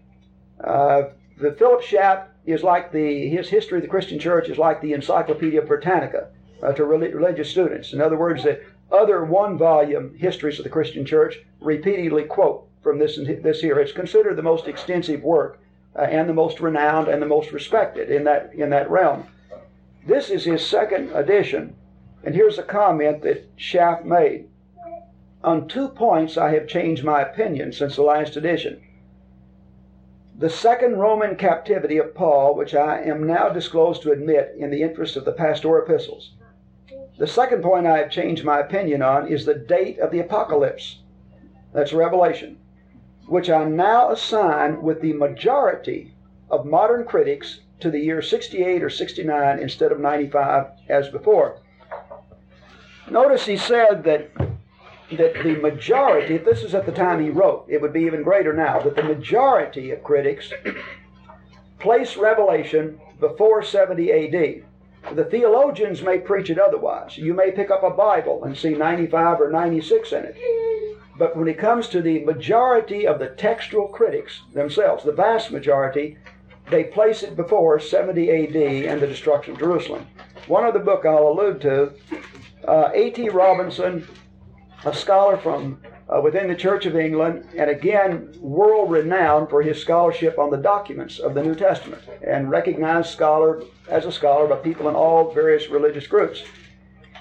Uh, 0.63 1.03
the 1.37 1.51
Philip 1.53 1.81
Schaff 1.81 2.27
is 2.45 2.63
like 2.63 2.91
the 2.91 3.27
his 3.29 3.49
history 3.49 3.77
of 3.77 3.83
the 3.83 3.89
Christian 3.89 4.19
church 4.19 4.49
is 4.49 4.57
like 4.57 4.81
the 4.81 4.93
Encyclopedia 4.93 5.61
Britannica 5.61 6.29
uh, 6.61 6.73
to 6.73 6.85
religious 6.85 7.49
students. 7.49 7.93
In 7.93 8.01
other 8.01 8.17
words, 8.17 8.43
the 8.43 8.61
other 8.91 9.25
one-volume 9.25 10.15
histories 10.17 10.59
of 10.59 10.63
the 10.63 10.69
Christian 10.69 11.05
church 11.05 11.39
repeatedly 11.59 12.23
quote 12.23 12.67
from 12.81 12.99
this 12.99 13.17
this 13.17 13.61
here. 13.61 13.79
It's 13.79 13.91
considered 13.91 14.35
the 14.35 14.43
most 14.43 14.67
extensive 14.67 15.23
work 15.23 15.59
uh, 15.95 16.01
and 16.01 16.29
the 16.29 16.33
most 16.33 16.59
renowned 16.59 17.07
and 17.07 17.21
the 17.21 17.27
most 17.27 17.51
respected 17.51 18.09
in 18.09 18.23
that 18.25 18.53
in 18.53 18.69
that 18.69 18.89
realm. 18.89 19.25
This 20.05 20.29
is 20.29 20.43
his 20.43 20.65
second 20.65 21.11
edition, 21.11 21.75
and 22.23 22.35
here's 22.35 22.57
a 22.57 22.63
comment 22.63 23.21
that 23.23 23.47
Schaff 23.55 24.03
made. 24.03 24.49
On 25.43 25.67
two 25.67 25.89
points, 25.89 26.37
I 26.37 26.53
have 26.53 26.67
changed 26.67 27.03
my 27.03 27.21
opinion 27.21 27.71
since 27.71 27.95
the 27.95 28.03
last 28.03 28.37
edition. 28.37 28.81
The 30.37 30.49
second 30.49 30.97
Roman 30.97 31.35
captivity 31.35 31.97
of 31.99 32.15
Paul, 32.15 32.55
which 32.55 32.73
I 32.73 33.01
am 33.01 33.27
now 33.27 33.49
disclosed 33.49 34.01
to 34.01 34.11
admit 34.11 34.55
in 34.57 34.71
the 34.71 34.81
interest 34.81 35.15
of 35.15 35.25
the 35.25 35.31
pastoral 35.31 35.83
epistles. 35.83 36.31
The 37.17 37.27
second 37.27 37.61
point 37.61 37.85
I 37.85 37.99
have 37.99 38.09
changed 38.09 38.43
my 38.43 38.59
opinion 38.59 39.03
on 39.03 39.27
is 39.27 39.45
the 39.45 39.53
date 39.53 39.99
of 39.99 40.09
the 40.11 40.19
apocalypse. 40.19 40.99
That's 41.71 41.93
Revelation, 41.93 42.57
which 43.27 43.49
I 43.49 43.63
now 43.65 44.09
assign 44.09 44.81
with 44.81 45.01
the 45.01 45.13
majority 45.13 46.15
of 46.49 46.65
modern 46.65 47.05
critics 47.05 47.61
to 47.81 47.91
the 47.91 47.99
year 47.99 48.21
68 48.21 48.83
or 48.83 48.89
69 48.89 49.59
instead 49.59 49.91
of 49.91 49.99
95 49.99 50.67
as 50.89 51.09
before. 51.09 51.59
Notice 53.09 53.45
he 53.45 53.57
said 53.57 54.03
that 54.05 54.31
that 55.11 55.33
the 55.43 55.55
majority, 55.55 56.35
if 56.35 56.45
this 56.45 56.63
is 56.63 56.73
at 56.73 56.85
the 56.85 56.91
time 56.91 57.21
he 57.21 57.29
wrote, 57.29 57.65
it 57.67 57.81
would 57.81 57.93
be 57.93 58.01
even 58.03 58.23
greater 58.23 58.53
now, 58.53 58.79
that 58.79 58.95
the 58.95 59.03
majority 59.03 59.91
of 59.91 60.03
critics 60.03 60.51
place 61.79 62.17
Revelation 62.17 62.99
before 63.19 63.63
70 63.63 64.11
AD. 64.11 64.63
The 65.15 65.25
theologians 65.25 66.01
may 66.01 66.17
preach 66.19 66.49
it 66.49 66.57
otherwise. 66.57 67.17
You 67.17 67.33
may 67.33 67.51
pick 67.51 67.69
up 67.69 67.83
a 67.83 67.89
Bible 67.89 68.45
and 68.45 68.57
see 68.57 68.73
95 68.73 69.41
or 69.41 69.51
96 69.51 70.11
in 70.13 70.23
it. 70.23 70.37
But 71.17 71.35
when 71.37 71.47
it 71.47 71.59
comes 71.59 71.87
to 71.89 72.01
the 72.01 72.23
majority 72.23 73.05
of 73.05 73.19
the 73.19 73.29
textual 73.29 73.87
critics 73.87 74.41
themselves, 74.53 75.03
the 75.03 75.11
vast 75.11 75.51
majority, 75.51 76.17
they 76.69 76.85
place 76.85 77.21
it 77.21 77.35
before 77.35 77.79
70 77.79 78.29
AD 78.29 78.55
and 78.55 79.01
the 79.01 79.07
destruction 79.07 79.53
of 79.53 79.59
Jerusalem. 79.59 80.07
One 80.47 80.63
other 80.63 80.79
book 80.79 81.05
I'll 81.05 81.27
allude 81.27 81.61
to, 81.61 81.91
uh, 82.67 82.89
A.T. 82.93 83.29
Robinson 83.29 84.07
a 84.85 84.93
scholar 84.93 85.37
from 85.37 85.79
uh, 86.09 86.19
within 86.19 86.47
the 86.47 86.55
Church 86.55 86.85
of 86.85 86.97
England, 86.97 87.47
and 87.57 87.69
again, 87.69 88.33
world 88.39 88.91
renowned 88.91 89.49
for 89.49 89.61
his 89.61 89.79
scholarship 89.79 90.37
on 90.37 90.49
the 90.49 90.57
documents 90.57 91.19
of 91.19 91.33
the 91.33 91.41
New 91.41 91.55
Testament, 91.55 92.01
and 92.25 92.49
recognized 92.49 93.09
scholar 93.09 93.63
as 93.87 94.05
a 94.05 94.11
scholar 94.11 94.47
by 94.47 94.57
people 94.57 94.89
in 94.89 94.95
all 94.95 95.31
various 95.31 95.69
religious 95.69 96.05
groups. 96.05 96.43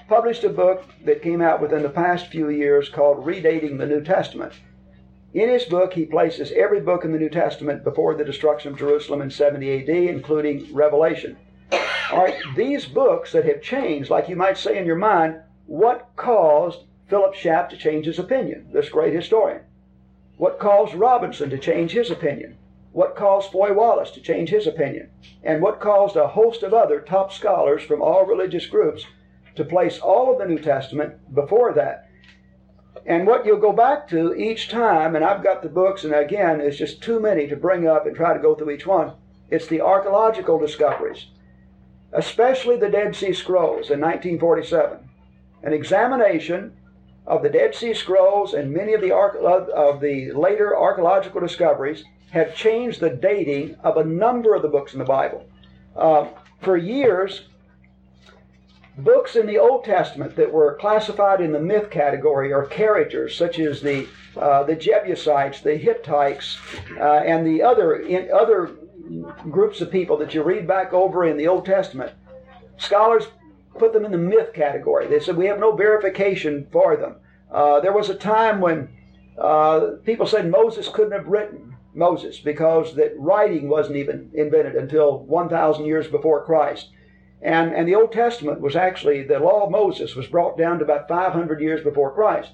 Published 0.09 0.43
a 0.43 0.49
book 0.49 0.83
that 1.05 1.21
came 1.21 1.41
out 1.41 1.61
within 1.61 1.81
the 1.81 1.89
past 1.89 2.27
few 2.27 2.49
years 2.49 2.89
called 2.89 3.25
Redating 3.25 3.77
the 3.77 3.85
New 3.85 4.03
Testament. 4.03 4.53
In 5.33 5.49
his 5.49 5.63
book, 5.63 5.93
he 5.93 6.05
places 6.05 6.51
every 6.51 6.81
book 6.81 7.05
in 7.05 7.13
the 7.13 7.17
New 7.17 7.29
Testament 7.29 7.83
before 7.83 8.13
the 8.13 8.25
destruction 8.25 8.73
of 8.73 8.77
Jerusalem 8.77 9.21
in 9.21 9.31
70 9.31 9.81
AD, 9.81 9.89
including 9.89 10.71
Revelation. 10.73 11.37
All 12.11 12.19
right, 12.19 12.35
these 12.55 12.85
books 12.85 13.31
that 13.31 13.45
have 13.45 13.61
changed, 13.61 14.09
like 14.09 14.29
you 14.29 14.35
might 14.35 14.57
say 14.57 14.77
in 14.77 14.85
your 14.85 14.97
mind, 14.97 15.37
what 15.65 16.09
caused 16.17 16.81
Philip 17.07 17.35
Schaff 17.35 17.69
to 17.69 17.77
change 17.77 18.05
his 18.05 18.19
opinion, 18.19 18.69
this 18.71 18.89
great 18.89 19.13
historian? 19.13 19.61
What 20.37 20.59
caused 20.59 20.95
Robinson 20.95 21.49
to 21.49 21.57
change 21.57 21.91
his 21.91 22.09
opinion? 22.09 22.57
What 22.91 23.15
caused 23.15 23.51
Foy 23.51 23.73
Wallace 23.73 24.11
to 24.11 24.21
change 24.21 24.49
his 24.49 24.67
opinion? 24.67 25.09
And 25.43 25.61
what 25.61 25.79
caused 25.79 26.15
a 26.15 26.27
host 26.27 26.63
of 26.63 26.73
other 26.73 26.99
top 27.01 27.31
scholars 27.31 27.83
from 27.83 28.01
all 28.01 28.25
religious 28.25 28.65
groups 28.65 29.05
to 29.55 29.65
place 29.65 29.99
all 29.99 30.31
of 30.31 30.39
the 30.39 30.45
New 30.45 30.59
Testament 30.59 31.33
before 31.33 31.73
that? 31.73 32.07
And 33.05 33.27
what 33.27 33.45
you'll 33.45 33.57
go 33.57 33.73
back 33.73 34.07
to 34.09 34.33
each 34.33 34.69
time, 34.69 35.15
and 35.15 35.25
I've 35.25 35.43
got 35.43 35.61
the 35.61 35.69
books, 35.69 36.03
and 36.03 36.13
again, 36.13 36.61
it's 36.61 36.77
just 36.77 37.01
too 37.01 37.19
many 37.19 37.47
to 37.47 37.55
bring 37.55 37.87
up 37.87 38.05
and 38.05 38.15
try 38.15 38.33
to 38.33 38.39
go 38.39 38.55
through 38.55 38.71
each 38.71 38.87
one. 38.87 39.13
It's 39.49 39.67
the 39.67 39.81
archaeological 39.81 40.57
discoveries, 40.57 41.27
especially 42.11 42.77
the 42.77 42.89
Dead 42.89 43.15
Sea 43.15 43.33
Scrolls 43.33 43.89
in 43.89 43.99
1947. 43.99 45.09
An 45.63 45.73
examination 45.73 46.73
of 47.25 47.41
the 47.41 47.49
Dead 47.49 47.73
Sea 47.73 47.93
Scrolls 47.93 48.53
and 48.53 48.71
many 48.71 48.93
of 48.93 49.01
the, 49.01 49.13
of 49.13 50.01
the 50.01 50.31
later 50.31 50.77
archaeological 50.77 51.39
discoveries 51.39 52.03
have 52.31 52.55
changed 52.55 52.99
the 52.99 53.09
dating 53.09 53.75
of 53.83 53.97
a 53.97 54.03
number 54.03 54.55
of 54.55 54.61
the 54.61 54.67
books 54.67 54.93
in 54.93 54.99
the 54.99 55.05
Bible. 55.05 55.45
Uh, 55.95 56.27
for 56.61 56.75
years, 56.75 57.43
books 58.97 59.35
in 59.35 59.45
the 59.45 59.57
Old 59.57 59.85
Testament 59.85 60.35
that 60.35 60.51
were 60.51 60.75
classified 60.79 61.41
in 61.41 61.51
the 61.51 61.59
myth 61.59 61.89
category 61.89 62.51
or 62.51 62.65
characters 62.65 63.37
such 63.37 63.59
as 63.59 63.81
the 63.81 64.07
uh, 64.35 64.63
the 64.63 64.75
Jebusites, 64.75 65.61
the 65.61 65.75
Hittites, 65.75 66.57
uh, 66.97 67.17
and 67.17 67.45
the 67.45 67.61
other 67.61 67.97
in, 67.97 68.29
other 68.31 68.71
groups 69.51 69.81
of 69.81 69.91
people 69.91 70.17
that 70.17 70.33
you 70.33 70.41
read 70.41 70.67
back 70.67 70.93
over 70.93 71.25
in 71.25 71.37
the 71.37 71.47
Old 71.47 71.65
Testament. 71.65 72.11
Scholars 72.77 73.27
put 73.77 73.93
them 73.93 74.05
in 74.05 74.11
the 74.11 74.17
myth 74.17 74.53
category. 74.53 75.07
They 75.07 75.19
said 75.19 75.37
we 75.37 75.47
have 75.47 75.59
no 75.59 75.75
verification 75.75 76.67
for 76.71 76.95
them. 76.95 77.15
Uh, 77.51 77.79
there 77.79 77.93
was 77.93 78.09
a 78.09 78.15
time 78.15 78.59
when 78.61 78.89
uh, 79.37 79.91
people 80.03 80.25
said 80.25 80.49
Moses 80.49 80.89
couldn't 80.89 81.11
have 81.11 81.27
written 81.27 81.75
Moses 81.93 82.39
because 82.39 82.95
that 82.95 83.13
writing 83.17 83.69
wasn't 83.69 83.97
even 83.97 84.31
invented 84.33 84.75
until 84.75 85.19
1,000 85.19 85.85
years 85.85 86.07
before 86.07 86.45
Christ. 86.45 86.89
And, 87.41 87.73
and 87.73 87.87
the 87.87 87.95
Old 87.95 88.11
Testament 88.11 88.61
was 88.61 88.75
actually, 88.75 89.23
the 89.23 89.39
law 89.39 89.65
of 89.65 89.71
Moses 89.71 90.15
was 90.15 90.27
brought 90.27 90.57
down 90.57 90.79
to 90.79 90.85
about 90.85 91.07
500 91.07 91.61
years 91.61 91.83
before 91.83 92.13
Christ. 92.13 92.51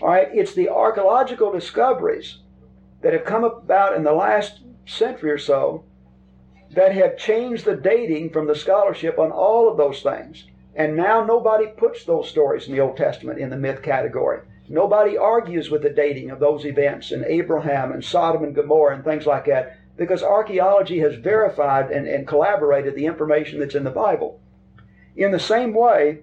All 0.00 0.08
right, 0.08 0.28
it's 0.32 0.54
the 0.54 0.70
archaeological 0.70 1.52
discoveries 1.52 2.38
that 3.02 3.12
have 3.12 3.24
come 3.24 3.44
about 3.44 3.94
in 3.94 4.02
the 4.02 4.12
last 4.12 4.60
century 4.86 5.30
or 5.30 5.38
so 5.38 5.84
that 6.72 6.94
have 6.94 7.16
changed 7.16 7.64
the 7.64 7.76
dating 7.76 8.30
from 8.30 8.46
the 8.46 8.54
scholarship 8.54 9.18
on 9.18 9.32
all 9.32 9.68
of 9.68 9.76
those 9.76 10.02
things. 10.02 10.46
And 10.74 10.96
now 10.96 11.24
nobody 11.24 11.66
puts 11.66 12.04
those 12.04 12.28
stories 12.28 12.66
in 12.66 12.72
the 12.72 12.80
Old 12.80 12.96
Testament 12.96 13.40
in 13.40 13.50
the 13.50 13.56
myth 13.56 13.82
category. 13.82 14.40
Nobody 14.68 15.18
argues 15.18 15.68
with 15.68 15.82
the 15.82 15.90
dating 15.90 16.30
of 16.30 16.38
those 16.38 16.64
events 16.64 17.10
and 17.10 17.24
Abraham 17.24 17.90
and 17.90 18.04
Sodom 18.04 18.44
and 18.44 18.54
Gomorrah 18.54 18.94
and 18.94 19.04
things 19.04 19.26
like 19.26 19.46
that 19.46 19.76
because 19.96 20.22
archaeology 20.22 21.00
has 21.00 21.16
verified 21.16 21.90
and, 21.90 22.06
and 22.06 22.26
collaborated 22.26 22.94
the 22.94 23.06
information 23.06 23.58
that's 23.58 23.74
in 23.74 23.82
the 23.82 23.90
Bible. 23.90 24.40
In 25.16 25.32
the 25.32 25.40
same 25.40 25.74
way, 25.74 26.20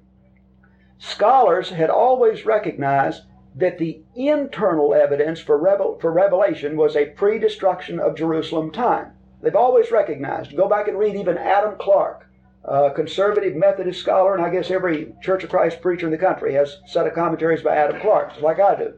scholars 0.98 1.72
had 1.72 1.90
always 1.90 2.46
recognized 2.46 3.24
that 3.54 3.80
the 3.80 4.02
internal 4.16 4.94
evidence 4.94 5.42
for, 5.42 5.58
revel- 5.58 6.00
for 6.00 6.12
Revelation 6.12 6.78
was 6.78 6.96
a 6.96 7.08
pre 7.08 7.38
destruction 7.38 8.00
of 8.00 8.16
Jerusalem 8.16 8.72
time. 8.72 9.12
They've 9.42 9.56
always 9.56 9.92
recognized. 9.92 10.56
Go 10.56 10.68
back 10.68 10.88
and 10.88 10.98
read 10.98 11.16
even 11.16 11.38
Adam 11.38 11.76
Clarke, 11.78 12.28
a 12.64 12.92
conservative 12.92 13.56
Methodist 13.56 14.02
scholar, 14.02 14.36
and 14.36 14.44
I 14.44 14.50
guess 14.50 14.72
every 14.72 15.14
Church 15.22 15.44
of 15.44 15.50
Christ 15.50 15.82
preacher 15.82 16.06
in 16.06 16.12
the 16.12 16.18
country 16.18 16.54
has 16.54 16.78
a 16.86 16.90
set 16.90 17.08
of 17.08 17.14
commentaries 17.14 17.62
by 17.62 17.76
Adam 17.76 18.02
Clarke, 18.02 18.42
like 18.42 18.60
I 18.60 18.76
do. 18.76 18.94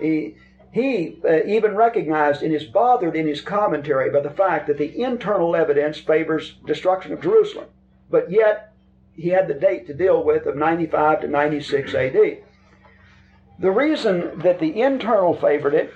He, 0.00 0.36
he 0.70 1.18
uh, 1.28 1.44
even 1.44 1.74
recognized 1.74 2.42
and 2.42 2.54
is 2.54 2.64
bothered 2.64 3.16
in 3.16 3.26
his 3.26 3.40
commentary 3.40 4.10
by 4.10 4.20
the 4.20 4.30
fact 4.30 4.66
that 4.68 4.78
the 4.78 5.00
internal 5.02 5.54
evidence 5.54 5.98
favors 5.98 6.54
destruction 6.64 7.12
of 7.12 7.20
Jerusalem. 7.20 7.66
But 8.08 8.30
yet, 8.30 8.72
he 9.14 9.28
had 9.28 9.48
the 9.48 9.54
date 9.54 9.86
to 9.88 9.94
deal 9.94 10.22
with 10.22 10.46
of 10.46 10.56
95 10.56 11.20
to 11.22 11.28
96 11.28 11.94
AD. 11.94 12.38
The 13.58 13.70
reason 13.70 14.38
that 14.38 14.58
the 14.58 14.80
internal 14.80 15.34
favored 15.34 15.74
it 15.74 15.92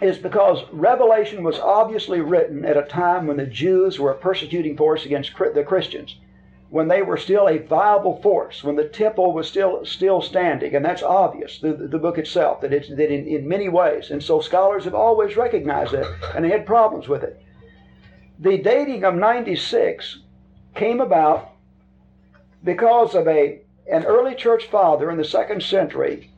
is 0.00 0.18
because 0.18 0.62
Revelation 0.72 1.42
was 1.42 1.58
obviously 1.58 2.20
written 2.20 2.64
at 2.64 2.76
a 2.76 2.82
time 2.82 3.26
when 3.26 3.38
the 3.38 3.46
Jews 3.46 3.98
were 3.98 4.10
a 4.10 4.18
persecuting 4.18 4.76
force 4.76 5.06
against 5.06 5.32
the 5.36 5.64
Christians, 5.64 6.16
when 6.68 6.88
they 6.88 7.00
were 7.00 7.16
still 7.16 7.48
a 7.48 7.58
viable 7.58 8.20
force, 8.20 8.62
when 8.62 8.76
the 8.76 8.88
temple 8.88 9.32
was 9.32 9.48
still 9.48 9.84
still 9.84 10.20
standing, 10.20 10.74
and 10.74 10.84
that's 10.84 11.02
obvious 11.02 11.58
through 11.58 11.76
the, 11.76 11.98
book 11.98 12.18
itself 12.18 12.60
that 12.60 12.72
it's 12.72 12.88
that 12.88 13.12
in, 13.12 13.26
in 13.26 13.48
many 13.48 13.68
ways, 13.68 14.10
and 14.10 14.22
so 14.22 14.40
scholars 14.40 14.84
have 14.84 14.94
always 14.94 15.36
recognized 15.36 15.94
it, 15.94 16.06
and 16.34 16.44
they 16.44 16.50
had 16.50 16.66
problems 16.66 17.08
with 17.08 17.22
it. 17.22 17.40
The 18.38 18.58
dating 18.58 19.04
of 19.04 19.14
96 19.14 20.18
came 20.74 21.00
about 21.00 21.52
because 22.62 23.14
of 23.14 23.26
a 23.28 23.62
an 23.90 24.04
early 24.04 24.34
church 24.34 24.66
father 24.66 25.10
in 25.10 25.16
the 25.16 25.24
second 25.24 25.62
century 25.62 26.30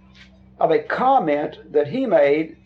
of 0.61 0.71
a 0.71 0.79
comment 0.79 1.73
that 1.73 1.89
he 1.89 2.05
made 2.05 2.58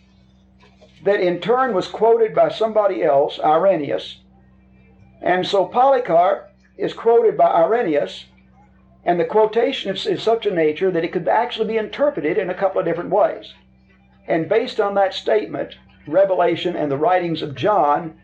that 1.05 1.21
in 1.21 1.41
turn 1.41 1.75
was 1.75 1.89
quoted 1.89 2.35
by 2.35 2.49
somebody 2.49 3.03
else, 3.03 3.39
Irenaeus. 3.41 4.19
And 5.21 5.47
so 5.47 5.67
Polycarp 5.67 6.51
is 6.77 6.93
quoted 6.93 7.37
by 7.37 7.51
Irenaeus, 7.51 8.27
and 9.05 9.19
the 9.19 9.25
quotation 9.25 9.95
is, 9.95 10.07
is 10.07 10.23
such 10.23 10.47
a 10.47 10.55
nature 10.55 10.91
that 10.91 11.05
it 11.05 11.13
could 11.13 11.29
actually 11.29 11.69
be 11.69 11.77
interpreted 11.77 12.39
in 12.39 12.51
a 12.51 12.55
couple 12.55 12.81
of 12.81 12.87
different 12.87 13.11
ways. 13.11 13.53
And 14.29 14.49
based 14.49 14.81
on 14.81 14.95
that 14.95 15.15
statement, 15.15 15.77
Revelation 16.07 16.77
and 16.77 16.91
the 16.91 16.97
writings 16.97 17.43
of 17.43 17.55
John 17.55 18.19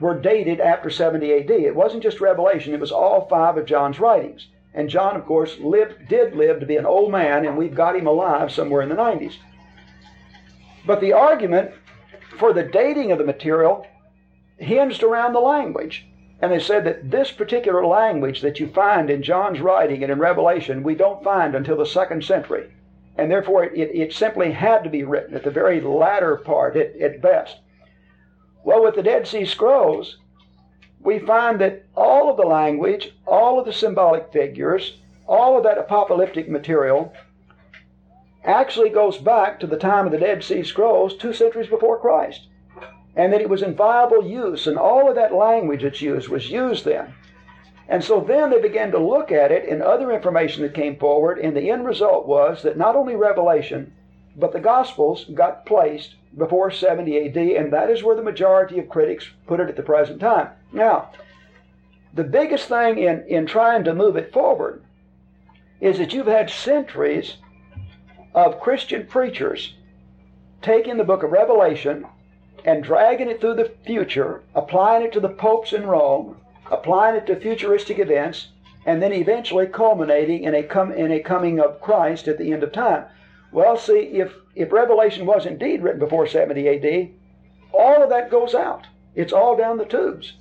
were 0.00 0.18
dated 0.18 0.60
after 0.60 0.90
70 0.90 1.32
AD. 1.32 1.50
It 1.50 1.74
wasn't 1.74 2.02
just 2.02 2.20
Revelation, 2.20 2.74
it 2.74 2.80
was 2.80 2.92
all 2.92 3.26
five 3.28 3.56
of 3.56 3.66
John's 3.66 3.98
writings. 3.98 4.48
And 4.74 4.88
John, 4.88 5.16
of 5.16 5.24
course, 5.24 5.58
lived, 5.58 6.08
did 6.08 6.36
live 6.36 6.60
to 6.60 6.66
be 6.66 6.76
an 6.76 6.86
old 6.86 7.10
man, 7.10 7.46
and 7.46 7.56
we've 7.56 7.74
got 7.74 7.96
him 7.96 8.06
alive 8.06 8.52
somewhere 8.52 8.82
in 8.82 8.88
the 8.88 8.94
90s. 8.94 9.34
But 10.86 11.00
the 11.00 11.14
argument 11.14 11.72
for 12.38 12.52
the 12.52 12.62
dating 12.62 13.12
of 13.12 13.18
the 13.18 13.24
material 13.24 13.86
hinged 14.58 15.02
around 15.02 15.32
the 15.32 15.40
language. 15.40 16.06
And 16.40 16.52
they 16.52 16.60
said 16.60 16.84
that 16.84 17.10
this 17.10 17.32
particular 17.32 17.84
language 17.84 18.42
that 18.42 18.60
you 18.60 18.68
find 18.68 19.10
in 19.10 19.22
John's 19.22 19.60
writing 19.60 20.02
and 20.02 20.12
in 20.12 20.20
Revelation, 20.20 20.84
we 20.84 20.94
don't 20.94 21.24
find 21.24 21.54
until 21.54 21.76
the 21.76 21.86
second 21.86 22.24
century. 22.24 22.72
And 23.16 23.28
therefore, 23.28 23.64
it, 23.64 23.90
it 23.92 24.12
simply 24.12 24.52
had 24.52 24.84
to 24.84 24.90
be 24.90 25.02
written 25.02 25.34
at 25.34 25.42
the 25.42 25.50
very 25.50 25.80
latter 25.80 26.36
part 26.36 26.76
at, 26.76 26.94
at 27.00 27.20
best. 27.20 27.58
Well, 28.62 28.84
with 28.84 28.94
the 28.94 29.02
Dead 29.02 29.26
Sea 29.26 29.44
Scrolls, 29.44 30.18
we 31.00 31.18
find 31.18 31.60
that 31.60 31.84
all 31.96 32.30
of 32.30 32.36
the 32.36 32.44
language, 32.44 33.12
all 33.26 33.58
of 33.58 33.66
the 33.66 33.72
symbolic 33.72 34.32
figures, 34.32 34.98
all 35.26 35.56
of 35.56 35.64
that 35.64 35.78
apocalyptic 35.78 36.48
material 36.48 37.12
actually 38.48 38.88
goes 38.88 39.18
back 39.18 39.60
to 39.60 39.66
the 39.66 39.76
time 39.76 40.06
of 40.06 40.12
the 40.12 40.18
Dead 40.18 40.42
Sea 40.42 40.64
Scrolls, 40.64 41.16
two 41.16 41.32
centuries 41.32 41.68
before 41.68 42.00
Christ 42.00 42.48
and 43.18 43.32
that 43.32 43.40
it 43.40 43.50
was 43.50 43.62
in 43.62 43.74
viable 43.74 44.24
use, 44.24 44.68
and 44.68 44.78
all 44.78 45.08
of 45.08 45.16
that 45.16 45.34
language 45.34 45.82
that's 45.82 46.00
used 46.00 46.28
was 46.28 46.50
used 46.50 46.84
then. 46.84 47.12
And 47.88 48.04
so 48.04 48.20
then 48.20 48.50
they 48.50 48.60
began 48.60 48.92
to 48.92 48.98
look 48.98 49.32
at 49.32 49.50
it 49.50 49.68
and 49.68 49.82
other 49.82 50.12
information 50.12 50.62
that 50.62 50.72
came 50.72 50.96
forward, 50.96 51.40
and 51.40 51.56
the 51.56 51.68
end 51.68 51.84
result 51.84 52.28
was 52.28 52.62
that 52.62 52.78
not 52.78 52.94
only 52.94 53.16
Revelation, 53.16 53.92
but 54.36 54.52
the 54.52 54.60
Gospels 54.60 55.24
got 55.34 55.66
placed 55.66 56.14
before 56.36 56.70
70 56.70 57.26
AD, 57.26 57.36
and 57.36 57.72
that 57.72 57.90
is 57.90 58.04
where 58.04 58.14
the 58.14 58.22
majority 58.22 58.78
of 58.78 58.88
critics 58.88 59.28
put 59.48 59.58
it 59.58 59.68
at 59.68 59.74
the 59.74 59.82
present 59.82 60.20
time. 60.20 60.50
Now, 60.72 61.10
the 62.14 62.22
biggest 62.22 62.68
thing 62.68 62.98
in, 62.98 63.24
in 63.26 63.46
trying 63.46 63.82
to 63.82 63.94
move 63.94 64.16
it 64.16 64.32
forward 64.32 64.84
is 65.80 65.98
that 65.98 66.12
you've 66.12 66.26
had 66.26 66.50
centuries 66.50 67.38
of 68.46 68.60
Christian 68.60 69.04
preachers 69.04 69.74
taking 70.62 70.96
the 70.96 71.04
book 71.04 71.24
of 71.24 71.32
Revelation 71.32 72.06
and 72.64 72.84
dragging 72.84 73.28
it 73.28 73.40
through 73.40 73.54
the 73.54 73.72
future, 73.84 74.42
applying 74.54 75.04
it 75.04 75.12
to 75.12 75.20
the 75.20 75.28
popes 75.28 75.72
in 75.72 75.86
Rome, 75.86 76.36
applying 76.70 77.16
it 77.16 77.26
to 77.26 77.36
futuristic 77.36 77.98
events, 77.98 78.48
and 78.86 79.02
then 79.02 79.12
eventually 79.12 79.66
culminating 79.66 80.44
in 80.44 80.54
a, 80.54 80.62
com- 80.62 80.92
in 80.92 81.10
a 81.10 81.20
coming 81.20 81.58
of 81.58 81.80
Christ 81.80 82.28
at 82.28 82.38
the 82.38 82.52
end 82.52 82.62
of 82.62 82.72
time. 82.72 83.06
Well, 83.50 83.76
see, 83.76 83.98
if, 83.98 84.32
if 84.54 84.72
Revelation 84.72 85.26
was 85.26 85.44
indeed 85.44 85.82
written 85.82 85.98
before 85.98 86.26
70 86.26 86.68
AD, 86.68 87.08
all 87.72 88.02
of 88.02 88.10
that 88.10 88.30
goes 88.30 88.54
out. 88.54 88.86
It's 89.16 89.32
all 89.32 89.56
down 89.56 89.78
the 89.78 89.84
tubes. 89.84 90.34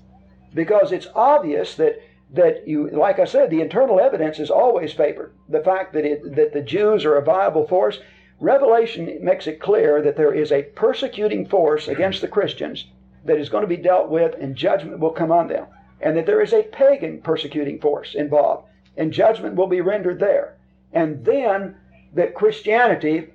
Because 0.53 0.91
it's 0.91 1.07
obvious 1.15 1.75
that, 1.75 1.99
that 2.31 2.67
you, 2.67 2.89
like 2.89 3.19
I 3.19 3.25
said, 3.25 3.49
the 3.49 3.61
internal 3.61 3.99
evidence 3.99 4.39
is 4.39 4.49
always 4.49 4.93
favored. 4.93 5.33
The 5.47 5.61
fact 5.61 5.93
that, 5.93 6.05
it, 6.05 6.35
that 6.35 6.53
the 6.53 6.61
Jews 6.61 7.05
are 7.05 7.15
a 7.15 7.23
viable 7.23 7.67
force 7.67 7.99
Revelation 8.39 9.17
makes 9.21 9.47
it 9.47 9.59
clear 9.59 10.01
that 10.01 10.15
there 10.15 10.33
is 10.33 10.51
a 10.51 10.61
persecuting 10.61 11.47
force 11.47 11.87
against 11.87 12.21
the 12.21 12.27
Christians 12.27 12.85
that 13.25 13.39
is 13.39 13.49
going 13.49 13.63
to 13.63 13.67
be 13.67 13.77
dealt 13.77 14.09
with 14.09 14.35
and 14.39 14.55
judgment 14.55 14.99
will 14.99 15.11
come 15.11 15.31
on 15.31 15.47
them. 15.47 15.65
And 15.99 16.15
that 16.15 16.27
there 16.27 16.41
is 16.41 16.53
a 16.53 16.61
pagan 16.61 17.21
persecuting 17.21 17.79
force 17.79 18.13
involved 18.13 18.67
and 18.95 19.11
judgment 19.11 19.55
will 19.55 19.67
be 19.67 19.81
rendered 19.81 20.19
there. 20.19 20.55
And 20.93 21.25
then 21.25 21.77
that 22.13 22.35
Christianity 22.35 23.29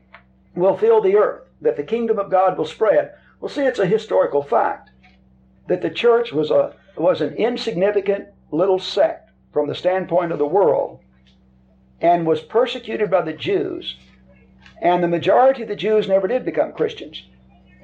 will 0.55 0.77
fill 0.77 1.01
the 1.01 1.17
earth, 1.17 1.49
that 1.61 1.77
the 1.77 1.83
kingdom 1.83 2.19
of 2.19 2.31
God 2.31 2.57
will 2.57 2.65
spread. 2.65 3.13
Well, 3.41 3.49
see, 3.49 3.63
it's 3.63 3.81
a 3.81 3.87
historical 3.87 4.43
fact 4.43 4.91
that 5.67 5.83
the 5.83 5.91
church 5.91 6.33
was, 6.33 6.51
a, 6.51 6.75
was 6.97 7.21
an 7.21 7.35
insignificant 7.35 8.29
little 8.53 8.79
sect 8.79 9.31
from 9.53 9.67
the 9.67 9.75
standpoint 9.75 10.31
of 10.31 10.39
the 10.39 10.47
world 10.47 11.01
and 12.01 12.27
was 12.27 12.41
persecuted 12.41 13.11
by 13.11 13.23
the 13.23 13.33
Jews 13.33 13.97
and 14.83 15.01
the 15.01 15.09
majority 15.09 15.63
of 15.63 15.69
the 15.69 15.77
Jews 15.77 16.09
never 16.09 16.27
did 16.27 16.45
become 16.45 16.73
Christians. 16.73 17.23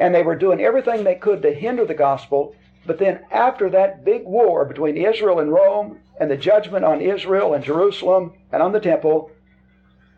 And 0.00 0.12
they 0.12 0.24
were 0.24 0.34
doing 0.34 0.60
everything 0.60 1.04
they 1.04 1.14
could 1.14 1.42
to 1.42 1.54
hinder 1.54 1.84
the 1.84 1.94
gospel. 1.94 2.56
But 2.84 2.98
then, 2.98 3.20
after 3.30 3.70
that 3.70 4.04
big 4.04 4.24
war 4.24 4.64
between 4.64 4.96
Israel 4.96 5.38
and 5.38 5.52
Rome, 5.52 6.00
and 6.18 6.28
the 6.28 6.36
judgment 6.36 6.84
on 6.84 7.00
Israel 7.00 7.54
and 7.54 7.62
Jerusalem 7.62 8.32
and 8.50 8.60
on 8.60 8.72
the 8.72 8.80
temple, 8.80 9.30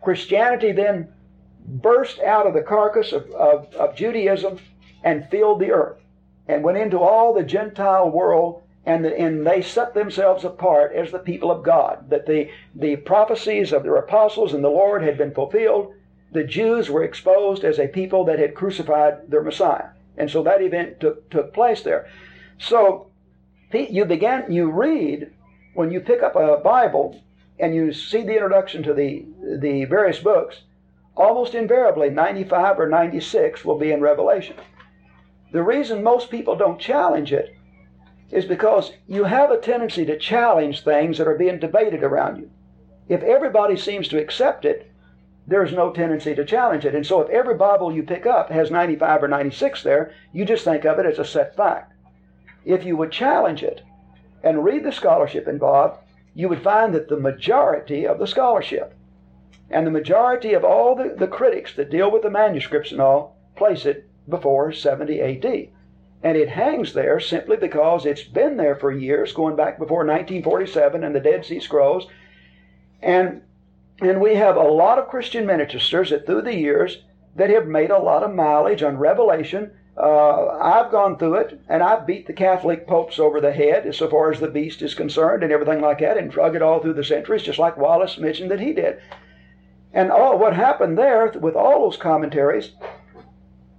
Christianity 0.01 0.71
then 0.71 1.13
burst 1.63 2.19
out 2.19 2.47
of 2.47 2.55
the 2.55 2.63
carcass 2.63 3.11
of, 3.11 3.29
of, 3.31 3.71
of 3.75 3.95
Judaism 3.95 4.57
and 5.03 5.29
filled 5.29 5.59
the 5.59 5.71
earth 5.71 6.01
and 6.47 6.63
went 6.63 6.79
into 6.79 6.97
all 6.97 7.33
the 7.33 7.43
Gentile 7.43 8.09
world 8.09 8.63
and, 8.85 9.05
the, 9.05 9.17
and 9.17 9.45
they 9.45 9.61
set 9.61 9.93
themselves 9.93 10.43
apart 10.43 10.93
as 10.93 11.11
the 11.11 11.19
people 11.19 11.51
of 11.51 11.63
God. 11.63 12.09
That 12.09 12.25
the, 12.25 12.49
the 12.73 12.95
prophecies 12.97 13.73
of 13.73 13.83
their 13.83 13.97
apostles 13.97 14.53
and 14.53 14.63
the 14.63 14.69
Lord 14.69 15.03
had 15.03 15.17
been 15.17 15.33
fulfilled, 15.33 15.93
the 16.31 16.43
Jews 16.43 16.89
were 16.89 17.03
exposed 17.03 17.63
as 17.63 17.77
a 17.77 17.87
people 17.87 18.25
that 18.25 18.39
had 18.39 18.55
crucified 18.55 19.29
their 19.29 19.43
Messiah. 19.43 19.89
And 20.17 20.29
so 20.29 20.43
that 20.43 20.61
event 20.61 20.99
took, 20.99 21.29
took 21.29 21.53
place 21.53 21.83
there. 21.83 22.09
So 22.57 23.07
you 23.73 24.05
began, 24.05 24.51
you 24.51 24.71
read, 24.71 25.31
when 25.73 25.91
you 25.91 26.01
pick 26.01 26.23
up 26.23 26.35
a 26.35 26.57
Bible 26.57 27.21
and 27.59 27.75
you 27.75 27.93
see 27.93 28.23
the 28.23 28.33
introduction 28.33 28.81
to 28.83 28.93
the, 28.93 29.25
the 29.59 29.85
various 29.85 30.19
books, 30.19 30.61
almost 31.15 31.53
invariably 31.53 32.09
95 32.09 32.79
or 32.79 32.89
96 32.89 33.63
will 33.63 33.77
be 33.77 33.91
in 33.91 34.01
Revelation. 34.01 34.55
The 35.51 35.63
reason 35.63 36.01
most 36.01 36.31
people 36.31 36.55
don't 36.55 36.79
challenge 36.79 37.31
it 37.31 37.55
is 38.31 38.45
because 38.45 38.93
you 39.07 39.25
have 39.25 39.51
a 39.51 39.57
tendency 39.57 40.05
to 40.05 40.17
challenge 40.17 40.83
things 40.83 41.17
that 41.17 41.27
are 41.27 41.37
being 41.37 41.59
debated 41.59 42.03
around 42.03 42.37
you. 42.37 42.49
If 43.09 43.23
everybody 43.23 43.75
seems 43.75 44.07
to 44.09 44.19
accept 44.19 44.63
it, 44.63 44.91
there's 45.47 45.73
no 45.73 45.91
tendency 45.91 46.33
to 46.35 46.45
challenge 46.45 46.85
it. 46.85 46.95
And 46.95 47.05
so 47.05 47.21
if 47.21 47.29
every 47.29 47.55
Bible 47.55 47.93
you 47.93 48.03
pick 48.03 48.25
up 48.25 48.49
has 48.49 48.71
95 48.71 49.23
or 49.23 49.27
96 49.27 49.83
there, 49.83 50.13
you 50.31 50.45
just 50.45 50.63
think 50.63 50.85
of 50.85 50.99
it 50.99 51.05
as 51.05 51.19
a 51.19 51.25
set 51.25 51.55
fact. 51.55 51.93
If 52.63 52.85
you 52.85 52.95
would 52.95 53.11
challenge 53.11 53.63
it 53.63 53.81
and 54.43 54.63
read 54.63 54.83
the 54.83 54.91
scholarship 54.91 55.47
involved, 55.47 55.99
you 56.33 56.47
would 56.47 56.61
find 56.61 56.93
that 56.93 57.09
the 57.09 57.19
majority 57.19 58.07
of 58.07 58.19
the 58.19 58.27
scholarship 58.27 58.93
and 59.69 59.85
the 59.85 59.91
majority 59.91 60.53
of 60.53 60.63
all 60.63 60.95
the, 60.95 61.15
the 61.17 61.27
critics 61.27 61.75
that 61.75 61.89
deal 61.89 62.11
with 62.11 62.21
the 62.21 62.29
manuscripts 62.29 62.91
and 62.91 63.01
all 63.01 63.35
place 63.55 63.85
it 63.85 64.07
before 64.29 64.71
70 64.71 65.19
AD. 65.21 65.67
And 66.23 66.37
it 66.37 66.49
hangs 66.49 66.93
there 66.93 67.19
simply 67.19 67.57
because 67.57 68.05
it's 68.05 68.23
been 68.23 68.57
there 68.57 68.75
for 68.75 68.91
years, 68.91 69.33
going 69.33 69.55
back 69.55 69.79
before 69.79 69.99
1947 69.99 71.03
and 71.03 71.15
the 71.15 71.19
Dead 71.19 71.45
Sea 71.45 71.59
Scrolls. 71.59 72.07
And 73.01 73.41
and 74.01 74.19
we 74.19 74.35
have 74.35 74.55
a 74.55 74.61
lot 74.61 74.97
of 74.97 75.09
Christian 75.09 75.45
ministers 75.45 76.09
that 76.09 76.25
through 76.25 76.41
the 76.41 76.55
years 76.55 77.03
that 77.35 77.49
have 77.49 77.67
made 77.67 77.91
a 77.91 77.99
lot 77.99 78.23
of 78.23 78.33
mileage 78.33 78.83
on 78.83 78.97
Revelation. 78.97 79.71
Uh, 79.95 80.47
I've 80.47 80.91
gone 80.91 81.17
through 81.17 81.35
it 81.35 81.61
and 81.69 81.83
I've 81.83 82.07
beat 82.07 82.25
the 82.25 82.33
Catholic 82.33 82.87
popes 82.87 83.19
over 83.19 83.39
the 83.39 83.51
head 83.51 83.85
as 83.85 83.99
far 83.99 84.31
as 84.31 84.39
the 84.39 84.47
beast 84.47 84.81
is 84.81 84.95
concerned 84.95 85.43
and 85.43 85.51
everything 85.51 85.81
like 85.81 85.99
that 85.99 86.17
and 86.17 86.31
drug 86.31 86.55
it 86.55 86.61
all 86.61 86.79
through 86.79 86.93
the 86.93 87.03
centuries, 87.03 87.43
just 87.43 87.59
like 87.59 87.77
Wallace 87.77 88.17
mentioned 88.17 88.49
that 88.51 88.59
he 88.59 88.73
did. 88.73 88.99
And 89.93 90.11
all 90.11 90.39
what 90.39 90.55
happened 90.55 90.97
there 90.97 91.29
with 91.39 91.55
all 91.55 91.83
those 91.83 91.97
commentaries, 91.97 92.71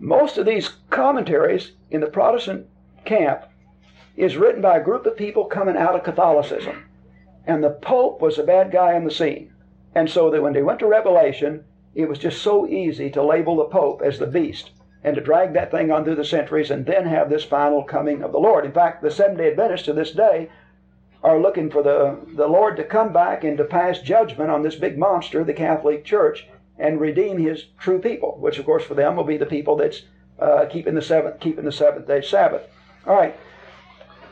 most 0.03 0.37
of 0.37 0.45
these 0.45 0.69
commentaries 0.91 1.73
in 1.93 2.01
the 2.01 2.09
Protestant 2.09 2.67
camp 3.05 3.45
is 4.17 4.37
written 4.37 4.61
by 4.61 4.77
a 4.77 4.83
group 4.83 5.07
of 5.07 5.17
people 5.17 5.45
coming 5.45 5.77
out 5.77 5.95
of 5.95 6.03
Catholicism. 6.03 6.85
And 7.47 7.63
the 7.63 7.71
Pope 7.71 8.21
was 8.21 8.37
a 8.37 8.43
bad 8.43 8.73
guy 8.73 8.95
on 8.95 9.05
the 9.05 9.13
scene. 9.13 9.55
And 9.95 10.11
so 10.11 10.29
that 10.31 10.43
when 10.43 10.55
they 10.55 10.63
went 10.63 10.81
to 10.81 10.89
Revelation, 10.89 11.65
it 11.95 12.09
was 12.09 12.19
just 12.19 12.43
so 12.43 12.67
easy 12.67 13.11
to 13.11 13.23
label 13.23 13.55
the 13.55 13.67
Pope 13.67 14.03
as 14.05 14.19
the 14.19 14.27
beast 14.27 14.73
and 15.05 15.15
to 15.15 15.21
drag 15.21 15.53
that 15.53 15.71
thing 15.71 15.93
on 15.93 16.03
through 16.03 16.17
the 16.17 16.25
centuries 16.25 16.73
and 16.73 16.85
then 16.85 17.07
have 17.07 17.31
this 17.31 17.45
final 17.45 17.85
coming 17.85 18.25
of 18.25 18.33
the 18.33 18.41
Lord. 18.41 18.65
In 18.65 18.73
fact, 18.73 19.03
the 19.03 19.11
Seventh 19.11 19.39
day 19.39 19.53
Adventists 19.53 19.85
to 19.85 19.93
this 19.93 20.11
day 20.11 20.51
are 21.23 21.39
looking 21.39 21.71
for 21.71 21.85
the, 21.85 22.19
the 22.35 22.49
Lord 22.49 22.77
to 22.77 22.85
come 22.85 23.13
back 23.13 23.45
and 23.45 23.57
to 23.57 23.65
pass 23.65 24.01
judgment 24.01 24.51
on 24.51 24.63
this 24.63 24.75
big 24.75 24.99
monster, 24.99 25.45
the 25.45 25.53
Catholic 25.53 26.05
Church, 26.05 26.49
and 26.79 27.01
redeem 27.01 27.39
his 27.39 27.67
true 27.79 28.01
people, 28.01 28.37
which 28.41 28.59
of 28.59 28.65
course 28.65 28.85
for 28.85 28.95
them 28.95 29.17
will 29.17 29.25
be 29.25 29.37
the 29.37 29.47
people 29.47 29.77
that's 29.77 30.03
uh, 30.39 30.67
keeping 30.67 30.95
the 30.95 31.03
seventh 31.03 31.41
keeping 31.41 31.65
the 31.65 31.73
seventh 31.73 32.07
day 32.07 32.21
Sabbath. 32.23 32.63
All 33.07 33.15
right. 33.15 33.37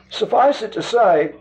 Suffice 0.09 0.62
it 0.62 0.72
to 0.72 0.83
say 0.83 1.35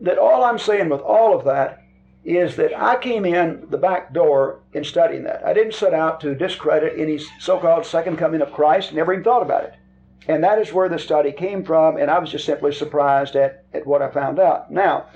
that 0.00 0.18
all 0.18 0.44
I'm 0.44 0.58
saying 0.58 0.88
with 0.88 1.00
all 1.00 1.36
of 1.36 1.44
that 1.44 1.84
is 2.24 2.56
that 2.56 2.76
I 2.76 2.96
came 2.96 3.24
in 3.24 3.66
the 3.70 3.78
back 3.78 4.12
door 4.12 4.60
in 4.72 4.82
studying 4.82 5.24
that. 5.24 5.46
I 5.46 5.52
didn't 5.52 5.74
set 5.74 5.92
out 5.92 6.20
to 6.22 6.34
discredit 6.34 6.98
any 6.98 7.18
so 7.38 7.58
called 7.58 7.84
second 7.84 8.16
coming 8.16 8.40
of 8.40 8.52
Christ, 8.52 8.92
never 8.92 9.12
even 9.12 9.24
thought 9.24 9.42
about 9.42 9.64
it. 9.64 9.74
And 10.26 10.42
that 10.42 10.58
is 10.58 10.72
where 10.72 10.88
the 10.88 10.98
study 10.98 11.32
came 11.32 11.64
from, 11.64 11.98
and 11.98 12.10
I 12.10 12.18
was 12.18 12.30
just 12.30 12.46
simply 12.46 12.72
surprised 12.72 13.36
at, 13.36 13.64
at 13.74 13.86
what 13.86 14.00
I 14.00 14.10
found 14.10 14.38
out. 14.38 14.70
Now, 14.70 15.06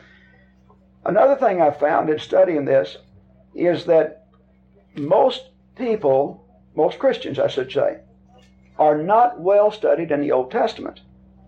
another 1.07 1.35
thing 1.35 1.63
I 1.63 1.71
found 1.71 2.11
in 2.11 2.19
studying 2.19 2.67
this 2.67 2.99
is 3.55 3.87
that 3.87 4.27
most 4.99 5.51
people, 5.77 6.45
most 6.75 6.99
Christians, 6.99 7.39
I 7.39 7.49
should 7.49 7.71
say, 7.73 8.01
are 8.79 8.97
not 8.97 9.41
well 9.41 9.71
studied 9.71 10.11
in 10.11 10.21
the 10.21 10.33
Old 10.33 10.51
Testament. 10.51 11.01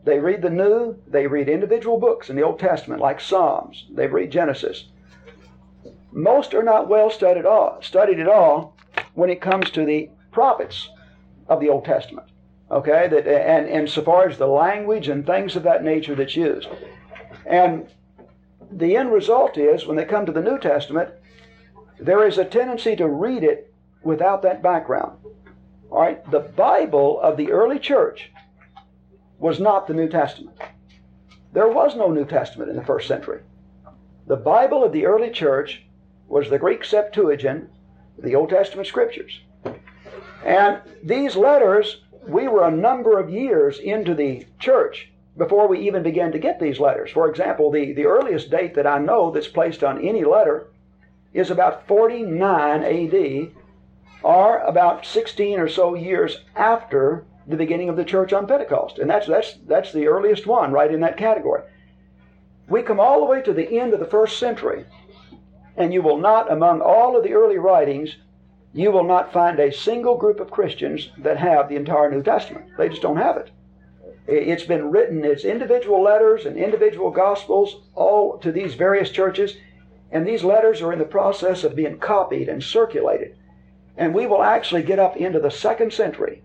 They 0.04 0.18
read 0.18 0.42
the 0.42 0.50
New, 0.50 0.96
they 1.06 1.26
read 1.26 1.48
individual 1.48 1.98
books 1.98 2.30
in 2.30 2.36
the 2.36 2.42
Old 2.42 2.58
Testament, 2.58 3.00
like 3.00 3.20
Psalms, 3.20 3.86
they 3.90 4.06
read 4.06 4.32
Genesis. 4.32 4.86
Most 6.12 6.54
are 6.54 6.62
not 6.62 6.88
well 6.88 7.10
studied, 7.10 7.40
at 7.40 7.46
all, 7.46 7.80
studied 7.82 8.18
at 8.18 8.28
all 8.28 8.74
when 9.14 9.30
it 9.30 9.40
comes 9.40 9.70
to 9.70 9.84
the 9.84 10.10
prophets 10.32 10.88
of 11.48 11.60
the 11.60 11.68
Old 11.68 11.84
Testament. 11.84 12.26
Okay, 12.70 13.08
that 13.08 13.26
and, 13.26 13.68
and 13.68 13.90
so 13.90 14.02
far 14.02 14.28
as 14.28 14.38
the 14.38 14.46
language 14.46 15.08
and 15.08 15.26
things 15.26 15.56
of 15.56 15.64
that 15.64 15.82
nature 15.82 16.14
that's 16.14 16.36
used. 16.36 16.68
And 17.44 17.88
the 18.70 18.96
end 18.96 19.12
result 19.12 19.58
is 19.58 19.86
when 19.86 19.96
they 19.96 20.04
come 20.04 20.24
to 20.26 20.32
the 20.32 20.42
New 20.42 20.58
Testament, 20.58 21.10
there 22.00 22.26
is 22.26 22.38
a 22.38 22.44
tendency 22.44 22.96
to 22.96 23.08
read 23.08 23.44
it 23.44 23.72
without 24.02 24.42
that 24.42 24.62
background. 24.62 25.18
All 25.90 26.00
right, 26.00 26.30
the 26.30 26.40
Bible 26.40 27.20
of 27.20 27.36
the 27.36 27.50
early 27.50 27.78
church 27.78 28.30
was 29.38 29.60
not 29.60 29.86
the 29.86 29.94
New 29.94 30.08
Testament. 30.08 30.56
There 31.52 31.68
was 31.68 31.96
no 31.96 32.10
New 32.10 32.24
Testament 32.24 32.70
in 32.70 32.76
the 32.76 32.84
first 32.84 33.08
century. 33.08 33.42
The 34.26 34.36
Bible 34.36 34.84
of 34.84 34.92
the 34.92 35.06
early 35.06 35.30
church 35.30 35.84
was 36.28 36.48
the 36.48 36.58
Greek 36.58 36.84
Septuagint, 36.84 37.68
the 38.18 38.36
Old 38.36 38.50
Testament 38.50 38.86
scriptures. 38.86 39.40
And 40.44 40.80
these 41.02 41.36
letters, 41.36 42.02
we 42.26 42.48
were 42.48 42.66
a 42.66 42.70
number 42.70 43.18
of 43.18 43.30
years 43.30 43.78
into 43.78 44.14
the 44.14 44.46
church 44.58 45.10
before 45.36 45.66
we 45.66 45.80
even 45.80 46.02
began 46.02 46.32
to 46.32 46.38
get 46.38 46.60
these 46.60 46.78
letters. 46.78 47.10
For 47.10 47.28
example, 47.28 47.70
the, 47.70 47.92
the 47.92 48.06
earliest 48.06 48.50
date 48.50 48.74
that 48.74 48.86
I 48.86 48.98
know 48.98 49.30
that's 49.30 49.48
placed 49.48 49.82
on 49.82 50.06
any 50.06 50.24
letter 50.24 50.69
is 51.32 51.50
about 51.50 51.86
49 51.86 52.82
AD, 52.82 53.52
or 54.22 54.58
about 54.58 55.06
16 55.06 55.58
or 55.58 55.68
so 55.68 55.94
years 55.94 56.44
after 56.54 57.24
the 57.46 57.56
beginning 57.56 57.88
of 57.88 57.96
the 57.96 58.04
church 58.04 58.32
on 58.32 58.46
Pentecost. 58.46 58.98
And 58.98 59.08
that's, 59.08 59.26
that's, 59.26 59.54
that's 59.66 59.92
the 59.92 60.06
earliest 60.06 60.46
one, 60.46 60.72
right 60.72 60.92
in 60.92 61.00
that 61.00 61.16
category. 61.16 61.62
We 62.68 62.82
come 62.82 63.00
all 63.00 63.20
the 63.20 63.26
way 63.26 63.42
to 63.42 63.52
the 63.52 63.80
end 63.80 63.94
of 63.94 64.00
the 64.00 64.06
first 64.06 64.38
century, 64.38 64.84
and 65.76 65.92
you 65.92 66.02
will 66.02 66.18
not, 66.18 66.52
among 66.52 66.80
all 66.80 67.16
of 67.16 67.24
the 67.24 67.32
early 67.32 67.58
writings, 67.58 68.16
you 68.72 68.92
will 68.92 69.04
not 69.04 69.32
find 69.32 69.58
a 69.58 69.72
single 69.72 70.16
group 70.16 70.38
of 70.38 70.50
Christians 70.50 71.10
that 71.18 71.38
have 71.38 71.68
the 71.68 71.76
entire 71.76 72.10
New 72.10 72.22
Testament. 72.22 72.66
They 72.78 72.88
just 72.88 73.02
don't 73.02 73.16
have 73.16 73.36
it. 73.36 73.50
It's 74.28 74.62
been 74.62 74.90
written, 74.92 75.24
it's 75.24 75.44
individual 75.44 76.02
letters 76.02 76.44
and 76.44 76.56
individual 76.56 77.10
gospels, 77.10 77.82
all 77.94 78.38
to 78.38 78.52
these 78.52 78.74
various 78.74 79.10
churches, 79.10 79.56
and 80.12 80.26
these 80.26 80.42
letters 80.42 80.82
are 80.82 80.92
in 80.92 80.98
the 80.98 81.04
process 81.04 81.62
of 81.62 81.76
being 81.76 81.98
copied 81.98 82.48
and 82.48 82.62
circulated. 82.62 83.36
And 83.96 84.14
we 84.14 84.26
will 84.26 84.42
actually 84.42 84.82
get 84.82 84.98
up 84.98 85.16
into 85.16 85.38
the 85.38 85.50
second 85.50 85.92
century 85.92 86.42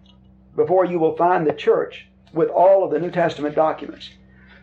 before 0.55 0.85
you 0.85 0.99
will 0.99 1.15
find 1.15 1.45
the 1.45 1.53
church 1.53 2.07
with 2.33 2.49
all 2.49 2.83
of 2.83 2.91
the 2.91 2.99
New 2.99 3.11
Testament 3.11 3.55
documents. 3.55 4.09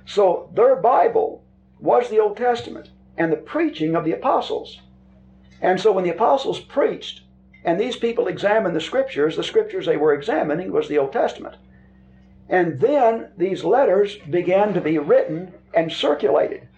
So 0.05 0.51
their 0.55 0.77
Bible 0.77 1.43
was 1.81 2.09
the 2.09 2.21
Old 2.21 2.37
Testament 2.37 2.91
and 3.17 3.33
the 3.33 3.37
preaching 3.37 3.97
of 3.97 4.05
the 4.05 4.13
apostles. 4.13 4.81
And 5.61 5.81
so 5.81 5.93
when 5.93 6.05
the 6.05 6.11
apostles 6.11 6.61
preached 6.61 7.23
and 7.65 7.79
these 7.79 7.97
people 7.97 8.27
examined 8.27 8.75
the 8.75 8.81
scriptures, 8.81 9.37
the 9.37 9.45
scriptures 9.45 9.87
they 9.87 9.97
were 9.97 10.15
examining 10.15 10.73
was 10.73 10.89
the 10.89 10.99
Old 10.99 11.13
Testament. 11.13 11.57
And 12.49 12.81
then 12.81 13.31
these 13.37 13.65
letters 13.65 14.17
began 14.31 14.75
to 14.75 14.81
be 14.81 14.99
written 14.99 15.55
and 15.75 15.91
circulated. 15.91 16.69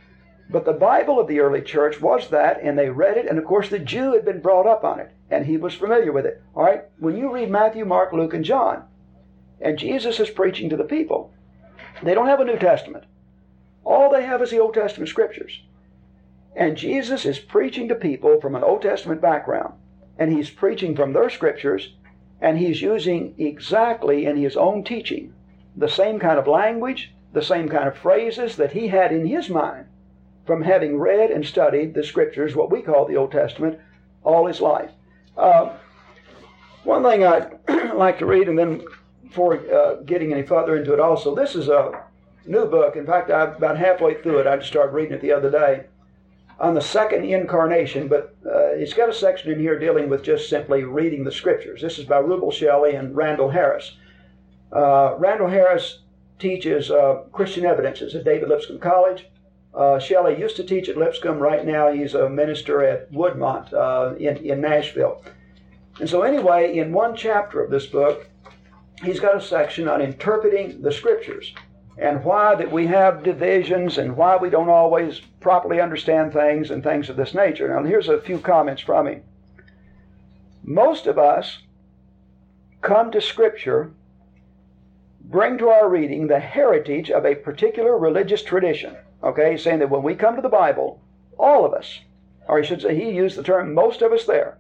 But 0.51 0.67
the 0.67 0.73
Bible 0.73 1.19
of 1.19 1.27
the 1.27 1.41
early 1.41 1.63
church 1.63 2.03
was 2.03 2.29
that, 2.29 2.61
and 2.61 2.79
they 2.79 2.91
read 2.91 3.17
it, 3.17 3.27
and 3.27 3.39
of 3.39 3.47
course 3.47 3.71
the 3.71 3.79
Jew 3.79 4.13
had 4.13 4.27
been 4.27 4.41
brought 4.41 4.67
up 4.67 4.85
on 4.85 5.01
it, 5.01 5.11
and 5.31 5.47
he 5.47 5.57
was 5.57 5.75
familiar 5.75 6.13
with 6.13 6.27
it. 6.27 6.43
All 6.55 6.63
right? 6.63 6.85
When 6.99 7.17
you 7.17 7.33
read 7.33 7.51
Matthew, 7.51 7.87
Mark, 7.87 8.13
Luke, 8.13 8.35
and 8.35 8.45
John, 8.45 8.85
and 9.61 9.79
Jesus 9.79 10.21
is 10.21 10.29
preaching 10.29 10.69
to 10.69 10.77
the 10.77 10.85
people. 10.85 11.33
They 12.03 12.13
don't 12.13 12.27
have 12.27 12.41
a 12.41 12.45
New 12.45 12.59
Testament. 12.59 13.05
All 13.85 14.11
they 14.11 14.25
have 14.25 14.43
is 14.43 14.51
the 14.51 14.59
Old 14.59 14.75
Testament 14.75 15.09
scriptures. 15.09 15.63
And 16.55 16.77
Jesus 16.77 17.25
is 17.25 17.39
preaching 17.39 17.89
to 17.89 17.95
people 17.95 18.39
from 18.41 18.55
an 18.55 18.63
Old 18.63 18.83
Testament 18.83 19.23
background. 19.23 19.75
And 20.19 20.31
he's 20.31 20.51
preaching 20.51 20.95
from 20.95 21.15
their 21.15 21.31
scriptures, 21.31 21.95
and 22.41 22.59
he's 22.59 22.83
using 22.83 23.35
exactly 23.39 24.27
in 24.27 24.37
his 24.37 24.57
own 24.57 24.85
teaching 24.85 25.33
the 25.75 25.89
same 25.89 26.19
kind 26.19 26.39
of 26.39 26.47
language, 26.47 27.13
the 27.33 27.43
same 27.43 27.69
kind 27.69 27.89
of 27.89 27.97
phrases 27.97 28.57
that 28.57 28.73
he 28.73 28.89
had 28.89 29.11
in 29.11 29.27
his 29.27 29.49
mind 29.49 29.87
from 30.47 30.63
having 30.63 30.99
read 30.99 31.31
and 31.31 31.45
studied 31.45 31.95
the 31.95 32.05
scriptures, 32.05 32.55
what 32.55 32.71
we 32.71 32.83
call 32.83 33.07
the 33.07 33.17
Old 33.17 33.33
Testament, 33.33 33.79
all 34.23 34.47
his 34.47 34.61
life. 34.61 34.91
Uh, 35.37 35.75
one 36.85 37.03
thing 37.03 37.25
I'd 37.25 37.59
like 37.95 38.19
to 38.19 38.27
read, 38.27 38.49
and 38.49 38.59
then 38.59 38.83
before 39.23 39.59
uh, 39.75 39.97
getting 40.03 40.33
any 40.33 40.43
further 40.43 40.77
into 40.77 40.93
it 40.93 41.01
also, 41.01 41.35
this 41.35 41.55
is 41.55 41.69
a 41.69 42.05
new 42.47 42.67
book. 42.67 42.97
In 42.97 43.07
fact, 43.07 43.31
I'm 43.31 43.55
about 43.55 43.79
halfway 43.79 44.21
through 44.23 44.39
it. 44.39 44.47
I 44.47 44.57
just 44.57 44.69
started 44.69 44.93
reading 44.93 45.15
it 45.15 45.21
the 45.21 45.33
other 45.33 45.51
day 45.51 45.87
on 46.61 46.75
the 46.75 46.81
second 46.81 47.25
incarnation, 47.25 48.09
but 48.09 48.37
uh, 48.47 48.69
it's 48.75 48.93
got 48.93 49.09
a 49.09 49.15
section 49.15 49.51
in 49.51 49.59
here 49.59 49.79
dealing 49.79 50.09
with 50.09 50.23
just 50.23 50.49
simply 50.49 50.85
reading 50.85 51.25
the 51.25 51.33
scriptures. 51.33 51.81
This 51.81 51.99
is 51.99 52.05
by 52.05 52.21
Rubel 52.21 52.53
Shelley 52.53 52.95
and 52.95 53.17
Randall 53.17 53.51
Harris. 53.51 53.97
Uh, 54.73 55.15
Randall 55.19 55.49
Harris 55.49 56.01
teaches 56.39 56.91
uh, 56.91 57.23
Christian 57.33 57.65
evidences 57.65 58.15
at 58.15 58.25
David 58.25 58.49
Lipscomb 58.49 58.79
College. 58.79 59.27
Uh, 59.75 59.99
Shelley 59.99 60.39
used 60.39 60.57
to 60.57 60.65
teach 60.65 60.89
at 60.89 60.97
Lipscomb. 60.97 61.39
Right 61.39 61.67
now, 61.67 61.93
he's 61.93 62.15
a 62.15 62.29
minister 62.29 62.85
at 62.85 63.11
Woodmont 63.11 63.73
uh, 63.73 64.15
in, 64.17 64.37
in 64.39 64.61
Nashville. 64.61 65.25
And 66.01 66.09
so, 66.09 66.23
anyway, 66.23 66.77
in 66.77 66.93
one 66.93 67.17
chapter 67.17 67.63
of 67.63 67.71
this 67.71 67.87
book, 67.87 68.29
he's 69.03 69.21
got 69.21 69.37
a 69.37 69.41
section 69.41 69.89
on 69.89 70.01
interpreting 70.01 70.81
the 70.81 70.93
scriptures 70.93 71.53
and 71.97 72.25
why 72.25 72.55
that 72.55 72.71
we 72.71 72.87
have 72.87 73.23
divisions 73.23 73.99
and 73.99 74.17
why 74.17 74.37
we 74.37 74.51
don't 74.51 74.69
always 74.69 75.21
properly 75.41 75.81
understand 75.81 76.33
things 76.33 76.71
and 76.71 76.83
things 76.83 77.09
of 77.09 77.17
this 77.17 77.35
nature. 77.35 77.69
Now, 77.69 77.85
here's 77.89 78.09
a 78.09 78.21
few 78.21 78.39
comments 78.39 78.83
from 78.83 79.07
him. 79.07 79.23
Most 80.65 81.07
of 81.07 81.19
us 81.19 81.59
come 82.81 83.11
to 83.13 83.21
Scripture, 83.21 83.93
bring 85.21 85.59
to 85.59 85.69
our 85.69 85.89
reading 85.89 86.27
the 86.27 86.41
heritage 86.41 87.11
of 87.11 87.25
a 87.25 87.35
particular 87.35 87.97
religious 87.97 88.43
tradition. 88.43 88.97
Okay, 89.25 89.57
saying 89.57 89.79
that 89.79 89.89
when 89.89 90.03
we 90.03 90.15
come 90.15 90.37
to 90.37 90.43
the 90.43 90.51
Bible, 90.51 91.01
all 91.39 91.65
of 91.65 91.73
us, 91.73 92.01
or 92.47 92.61
he 92.61 92.67
should 92.67 92.83
say, 92.83 92.95
he 92.95 93.11
used 93.11 93.39
the 93.39 93.43
term 93.43 93.73
most 93.73 94.03
of 94.03 94.13
us 94.13 94.27
there, 94.27 94.59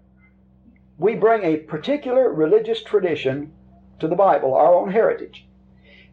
we 0.96 1.14
bring 1.14 1.42
a 1.42 1.58
particular 1.58 2.32
religious 2.32 2.82
tradition 2.82 3.52
to 3.98 4.08
the 4.08 4.16
Bible, 4.16 4.54
our 4.54 4.74
own 4.74 4.90
heritage. 4.90 5.46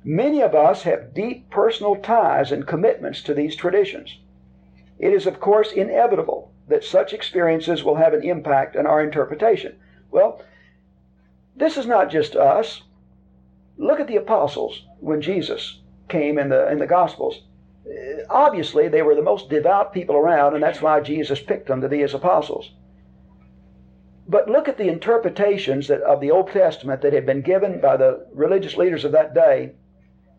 Many 0.03 0.41
of 0.41 0.53
us 0.53 0.83
have 0.83 1.13
deep 1.13 1.49
personal 1.49 1.95
ties 1.95 2.51
and 2.51 2.67
commitments 2.67 3.21
to 3.23 3.33
these 3.33 3.55
traditions. 3.55 4.19
It 4.99 5.13
is, 5.13 5.25
of 5.25 5.39
course, 5.39 5.71
inevitable 5.71 6.51
that 6.67 6.83
such 6.83 7.13
experiences 7.13 7.83
will 7.83 7.95
have 7.95 8.13
an 8.13 8.23
impact 8.23 8.75
on 8.75 8.85
our 8.85 9.01
interpretation. 9.01 9.77
Well, 10.09 10.41
this 11.55 11.77
is 11.77 11.85
not 11.85 12.09
just 12.09 12.35
us. 12.35 12.81
Look 13.77 13.99
at 13.99 14.07
the 14.07 14.17
apostles 14.17 14.85
when 14.99 15.21
Jesus 15.21 15.79
came 16.09 16.37
in 16.37 16.49
the, 16.49 16.69
in 16.69 16.79
the 16.79 16.87
Gospels. 16.87 17.43
Uh, 17.85 18.23
obviously, 18.29 18.87
they 18.87 19.01
were 19.01 19.15
the 19.15 19.21
most 19.21 19.49
devout 19.49 19.93
people 19.93 20.15
around, 20.15 20.53
and 20.53 20.63
that's 20.63 20.81
why 20.81 20.99
Jesus 20.99 21.41
picked 21.41 21.67
them 21.67 21.81
to 21.81 21.89
be 21.89 21.99
his 21.99 22.13
apostles. 22.13 22.71
But 24.27 24.49
look 24.49 24.67
at 24.67 24.77
the 24.77 24.87
interpretations 24.87 25.87
that, 25.87 26.01
of 26.01 26.21
the 26.21 26.31
Old 26.31 26.51
Testament 26.51 27.01
that 27.01 27.13
had 27.13 27.25
been 27.25 27.41
given 27.41 27.81
by 27.81 27.97
the 27.97 28.27
religious 28.33 28.77
leaders 28.77 29.03
of 29.03 29.11
that 29.13 29.33
day, 29.33 29.73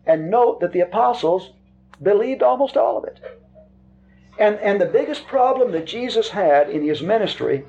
and 0.05 0.29
note 0.29 0.61
that 0.61 0.71
the 0.71 0.79
apostles 0.79 1.51
believed 2.01 2.41
almost 2.41 2.77
all 2.77 2.97
of 2.97 3.03
it. 3.03 3.19
And, 4.39 4.57
and 4.59 4.81
the 4.81 4.85
biggest 4.85 5.27
problem 5.27 5.71
that 5.73 5.85
Jesus 5.85 6.29
had 6.29 6.69
in 6.69 6.83
his 6.83 7.01
ministry 7.01 7.65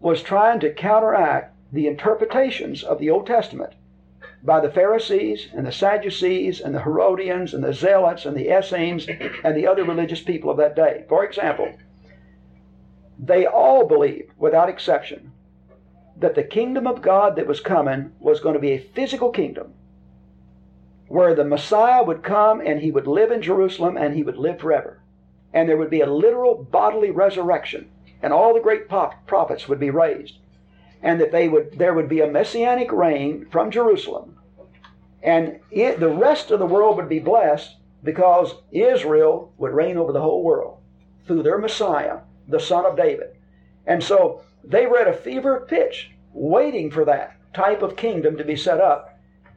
was 0.00 0.22
trying 0.22 0.60
to 0.60 0.72
counteract 0.72 1.54
the 1.72 1.86
interpretations 1.86 2.82
of 2.82 2.98
the 2.98 3.10
Old 3.10 3.26
Testament 3.26 3.74
by 4.42 4.60
the 4.60 4.70
Pharisees 4.70 5.48
and 5.54 5.66
the 5.66 5.72
Sadducees 5.72 6.60
and 6.60 6.74
the 6.74 6.82
Herodians 6.82 7.54
and 7.54 7.62
the 7.62 7.72
Zealots 7.72 8.26
and 8.26 8.36
the 8.36 8.56
Essenes 8.56 9.06
and 9.44 9.56
the 9.56 9.66
other 9.66 9.84
religious 9.84 10.20
people 10.20 10.50
of 10.50 10.56
that 10.56 10.74
day. 10.74 11.04
For 11.08 11.24
example, 11.24 11.72
they 13.18 13.46
all 13.46 13.86
believed, 13.86 14.32
without 14.36 14.68
exception, 14.68 15.32
that 16.16 16.34
the 16.34 16.42
kingdom 16.42 16.86
of 16.86 17.02
God 17.02 17.36
that 17.36 17.46
was 17.46 17.60
coming 17.60 18.12
was 18.18 18.40
going 18.40 18.54
to 18.54 18.60
be 18.60 18.72
a 18.72 18.80
physical 18.80 19.30
kingdom 19.30 19.74
where 21.06 21.34
the 21.34 21.44
Messiah 21.44 22.02
would 22.02 22.22
come 22.22 22.60
and 22.60 22.80
he 22.80 22.90
would 22.90 23.06
live 23.06 23.30
in 23.30 23.42
Jerusalem 23.42 23.96
and 23.96 24.14
he 24.14 24.22
would 24.22 24.38
live 24.38 24.58
forever. 24.58 25.00
And 25.52 25.68
there 25.68 25.76
would 25.76 25.90
be 25.90 26.00
a 26.00 26.10
literal 26.10 26.54
bodily 26.54 27.10
resurrection 27.10 27.90
and 28.22 28.32
all 28.32 28.54
the 28.54 28.60
great 28.60 28.88
prophets 28.88 29.68
would 29.68 29.78
be 29.78 29.90
raised. 29.90 30.38
And 31.02 31.20
that 31.20 31.32
they 31.32 31.48
would, 31.48 31.78
there 31.78 31.94
would 31.94 32.08
be 32.08 32.20
a 32.20 32.30
messianic 32.30 32.92
reign 32.92 33.46
from 33.50 33.70
Jerusalem. 33.70 34.38
And 35.22 35.60
it, 35.70 36.00
the 36.00 36.08
rest 36.08 36.50
of 36.50 36.58
the 36.58 36.66
world 36.66 36.96
would 36.96 37.08
be 37.08 37.18
blessed 37.18 37.76
because 38.02 38.54
Israel 38.70 39.52
would 39.58 39.72
reign 39.72 39.96
over 39.96 40.12
the 40.12 40.20
whole 40.20 40.42
world 40.42 40.78
through 41.26 41.42
their 41.42 41.58
Messiah 41.58 42.18
the 42.48 42.60
son 42.60 42.84
of 42.84 42.96
David. 42.96 43.36
And 43.86 44.02
so 44.02 44.42
they 44.64 44.86
were 44.86 44.98
at 44.98 45.08
a 45.08 45.12
fever 45.12 45.64
pitch 45.68 46.10
waiting 46.32 46.90
for 46.90 47.04
that 47.04 47.36
type 47.54 47.82
of 47.82 47.96
kingdom 47.96 48.36
to 48.36 48.44
be 48.44 48.56
set 48.56 48.80
up. 48.80 49.08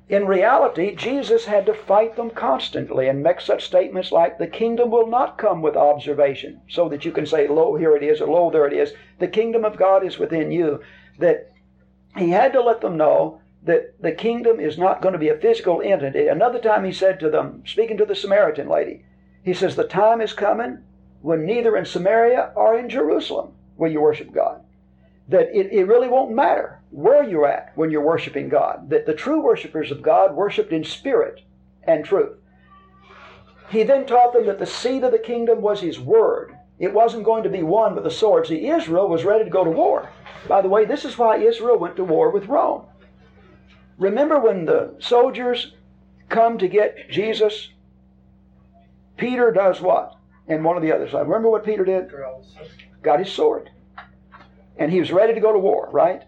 in 0.07 0.27
reality, 0.27 0.95
Jesus 0.95 1.45
had 1.45 1.65
to 1.65 1.73
fight 1.73 2.15
them 2.15 2.29
constantly 2.29 3.07
and 3.07 3.23
make 3.23 3.41
such 3.41 3.65
statements 3.65 4.11
like, 4.11 4.37
The 4.37 4.45
kingdom 4.45 4.91
will 4.91 5.07
not 5.07 5.39
come 5.39 5.63
with 5.63 5.75
observation, 5.75 6.61
so 6.69 6.87
that 6.89 7.05
you 7.05 7.11
can 7.11 7.25
say, 7.25 7.47
Lo, 7.47 7.75
here 7.75 7.95
it 7.95 8.03
is, 8.03 8.21
or 8.21 8.27
Lo, 8.27 8.51
there 8.51 8.67
it 8.67 8.73
is. 8.73 8.93
The 9.17 9.27
kingdom 9.27 9.65
of 9.65 9.77
God 9.77 10.05
is 10.05 10.19
within 10.19 10.51
you. 10.51 10.81
That 11.19 11.51
he 12.17 12.29
had 12.29 12.53
to 12.53 12.61
let 12.61 12.81
them 12.81 12.97
know 12.97 13.41
that 13.63 14.01
the 14.01 14.11
kingdom 14.11 14.59
is 14.59 14.77
not 14.77 15.01
going 15.01 15.13
to 15.13 15.19
be 15.19 15.29
a 15.29 15.37
physical 15.37 15.81
entity. 15.81 16.27
Another 16.27 16.59
time 16.59 16.85
he 16.85 16.91
said 16.91 17.19
to 17.19 17.29
them, 17.29 17.63
speaking 17.65 17.97
to 17.97 18.05
the 18.05 18.15
Samaritan 18.15 18.69
lady, 18.69 19.05
he 19.43 19.53
says, 19.53 19.75
The 19.75 19.87
time 19.87 20.21
is 20.21 20.33
coming 20.33 20.83
when 21.21 21.45
neither 21.45 21.75
in 21.75 21.85
Samaria 21.85 22.51
or 22.55 22.77
in 22.77 22.89
Jerusalem 22.89 23.53
will 23.77 23.91
you 23.91 24.01
worship 24.01 24.31
God 24.31 24.61
that 25.27 25.49
it, 25.55 25.71
it 25.71 25.85
really 25.85 26.07
won't 26.07 26.31
matter 26.31 26.79
where 26.91 27.23
you're 27.23 27.47
at 27.47 27.71
when 27.75 27.89
you're 27.89 28.01
worshiping 28.01 28.49
God, 28.49 28.89
that 28.89 29.05
the 29.05 29.13
true 29.13 29.41
worshipers 29.41 29.91
of 29.91 30.01
God 30.01 30.35
worshiped 30.35 30.71
in 30.71 30.83
spirit 30.83 31.41
and 31.83 32.05
truth. 32.05 32.37
He 33.69 33.83
then 33.83 34.05
taught 34.05 34.33
them 34.33 34.45
that 34.45 34.59
the 34.59 34.65
seed 34.65 35.03
of 35.03 35.11
the 35.11 35.19
kingdom 35.19 35.61
was 35.61 35.81
His 35.81 35.99
Word. 35.99 36.54
It 36.77 36.93
wasn't 36.93 37.23
going 37.23 37.43
to 37.43 37.49
be 37.49 37.63
won 37.63 37.95
with 37.95 38.03
the 38.03 38.11
sword. 38.11 38.47
See, 38.47 38.67
Israel 38.67 39.07
was 39.07 39.23
ready 39.23 39.43
to 39.45 39.49
go 39.49 39.63
to 39.63 39.69
war. 39.69 40.09
By 40.47 40.61
the 40.61 40.69
way, 40.69 40.85
this 40.85 41.05
is 41.05 41.17
why 41.17 41.37
Israel 41.37 41.77
went 41.77 41.95
to 41.95 42.03
war 42.03 42.31
with 42.31 42.47
Rome. 42.47 42.85
Remember 43.97 44.39
when 44.39 44.65
the 44.65 44.95
soldiers 44.99 45.73
come 46.27 46.57
to 46.57 46.67
get 46.67 47.09
Jesus? 47.09 47.69
Peter 49.17 49.51
does 49.51 49.79
what? 49.79 50.17
And 50.47 50.63
one 50.63 50.75
of 50.75 50.83
the 50.83 50.91
others. 50.91 51.13
Remember 51.13 51.49
what 51.49 51.63
Peter 51.63 51.85
did? 51.85 52.11
Got 53.01 53.19
his 53.19 53.31
sword. 53.31 53.69
And 54.77 54.91
he 54.91 54.99
was 54.99 55.11
ready 55.11 55.33
to 55.33 55.39
go 55.39 55.53
to 55.53 55.59
war, 55.59 55.89
right? 55.91 56.23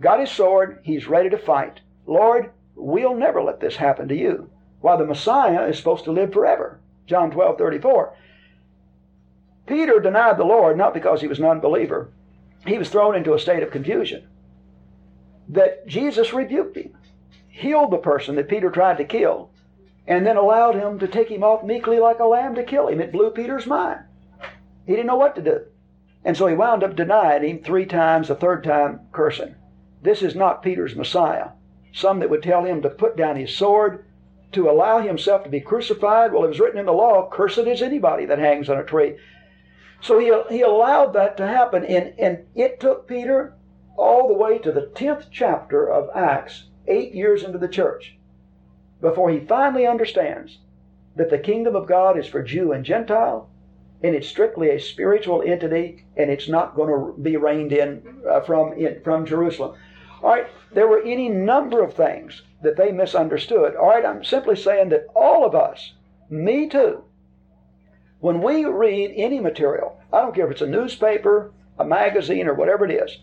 Got 0.00 0.20
his 0.20 0.30
sword, 0.30 0.80
he's 0.82 1.08
ready 1.08 1.30
to 1.30 1.38
fight. 1.38 1.80
Lord, 2.06 2.50
we'll 2.74 3.14
never 3.14 3.42
let 3.42 3.60
this 3.60 3.76
happen 3.76 4.08
to 4.08 4.16
you. 4.16 4.50
While 4.80 4.98
the 4.98 5.06
Messiah 5.06 5.66
is 5.66 5.78
supposed 5.78 6.04
to 6.04 6.12
live 6.12 6.32
forever. 6.32 6.80
John 7.06 7.30
12, 7.30 7.58
34. 7.58 8.14
Peter 9.70 10.00
denied 10.00 10.36
the 10.36 10.44
Lord 10.44 10.76
not 10.76 10.92
because 10.92 11.20
he 11.20 11.28
was 11.28 11.38
an 11.38 11.44
unbeliever. 11.44 12.10
He 12.66 12.76
was 12.76 12.90
thrown 12.90 13.14
into 13.14 13.34
a 13.34 13.38
state 13.38 13.62
of 13.62 13.70
confusion. 13.70 14.28
That 15.48 15.86
Jesus 15.86 16.32
rebuked 16.32 16.76
him, 16.76 16.98
healed 17.48 17.92
the 17.92 17.98
person 17.98 18.34
that 18.34 18.48
Peter 18.48 18.68
tried 18.70 18.98
to 18.98 19.04
kill, 19.04 19.50
and 20.08 20.26
then 20.26 20.36
allowed 20.36 20.74
him 20.74 20.98
to 20.98 21.06
take 21.06 21.28
him 21.28 21.44
off 21.44 21.62
meekly 21.62 22.00
like 22.00 22.18
a 22.18 22.24
lamb 22.24 22.56
to 22.56 22.64
kill 22.64 22.88
him. 22.88 23.00
It 23.00 23.12
blew 23.12 23.30
Peter's 23.30 23.66
mind. 23.66 24.00
He 24.86 24.92
didn't 24.92 25.06
know 25.06 25.16
what 25.16 25.36
to 25.36 25.42
do. 25.42 25.60
And 26.24 26.36
so 26.36 26.48
he 26.48 26.54
wound 26.56 26.82
up 26.82 26.96
denying 26.96 27.44
him 27.44 27.62
three 27.62 27.86
times, 27.86 28.26
the 28.26 28.34
third 28.34 28.64
time 28.64 29.02
cursing. 29.12 29.54
This 30.02 30.20
is 30.20 30.34
not 30.34 30.64
Peter's 30.64 30.96
Messiah. 30.96 31.50
Some 31.92 32.18
that 32.18 32.30
would 32.30 32.42
tell 32.42 32.64
him 32.64 32.82
to 32.82 32.90
put 32.90 33.16
down 33.16 33.36
his 33.36 33.56
sword, 33.56 34.04
to 34.50 34.68
allow 34.68 35.00
himself 35.00 35.44
to 35.44 35.48
be 35.48 35.60
crucified. 35.60 36.32
Well, 36.32 36.42
it 36.44 36.48
was 36.48 36.58
written 36.58 36.80
in 36.80 36.86
the 36.86 36.92
law, 36.92 37.28
cursed 37.30 37.58
is 37.58 37.82
anybody 37.82 38.26
that 38.26 38.40
hangs 38.40 38.68
on 38.68 38.76
a 38.76 38.84
tree. 38.84 39.14
So 40.00 40.18
he, 40.18 40.32
he 40.54 40.62
allowed 40.62 41.12
that 41.12 41.36
to 41.36 41.46
happen, 41.46 41.84
and, 41.84 42.14
and 42.18 42.46
it 42.54 42.80
took 42.80 43.06
Peter 43.06 43.54
all 43.96 44.28
the 44.28 44.34
way 44.34 44.58
to 44.58 44.72
the 44.72 44.90
10th 44.94 45.26
chapter 45.30 45.90
of 45.90 46.08
Acts, 46.14 46.64
eight 46.86 47.14
years 47.14 47.42
into 47.42 47.58
the 47.58 47.68
church, 47.68 48.16
before 49.00 49.30
he 49.30 49.40
finally 49.40 49.86
understands 49.86 50.58
that 51.16 51.28
the 51.28 51.38
kingdom 51.38 51.76
of 51.76 51.86
God 51.86 52.18
is 52.18 52.26
for 52.26 52.42
Jew 52.42 52.72
and 52.72 52.84
Gentile, 52.84 53.50
and 54.02 54.14
it's 54.14 54.28
strictly 54.28 54.70
a 54.70 54.80
spiritual 54.80 55.42
entity, 55.42 56.06
and 56.16 56.30
it's 56.30 56.48
not 56.48 56.74
going 56.74 56.88
to 56.88 57.20
be 57.20 57.36
reigned 57.36 57.72
in 57.72 58.22
uh, 58.28 58.40
from 58.40 58.72
in, 58.72 59.02
from 59.02 59.26
Jerusalem. 59.26 59.76
All 60.22 60.30
right, 60.30 60.46
there 60.72 60.88
were 60.88 61.02
any 61.02 61.28
number 61.28 61.82
of 61.82 61.92
things 61.92 62.42
that 62.62 62.76
they 62.76 62.92
misunderstood. 62.92 63.76
All 63.76 63.88
right, 63.88 64.04
I'm 64.04 64.24
simply 64.24 64.56
saying 64.56 64.88
that 64.90 65.06
all 65.14 65.44
of 65.44 65.54
us, 65.54 65.92
me 66.30 66.68
too, 66.68 67.04
when 68.20 68.42
we 68.42 68.64
read 68.64 69.12
any 69.16 69.40
material, 69.40 69.98
I 70.12 70.20
don't 70.20 70.34
care 70.34 70.46
if 70.46 70.52
it's 70.52 70.60
a 70.60 70.66
newspaper, 70.66 71.52
a 71.78 71.84
magazine, 71.84 72.46
or 72.46 72.54
whatever 72.54 72.84
it 72.84 72.92
is, 72.92 73.18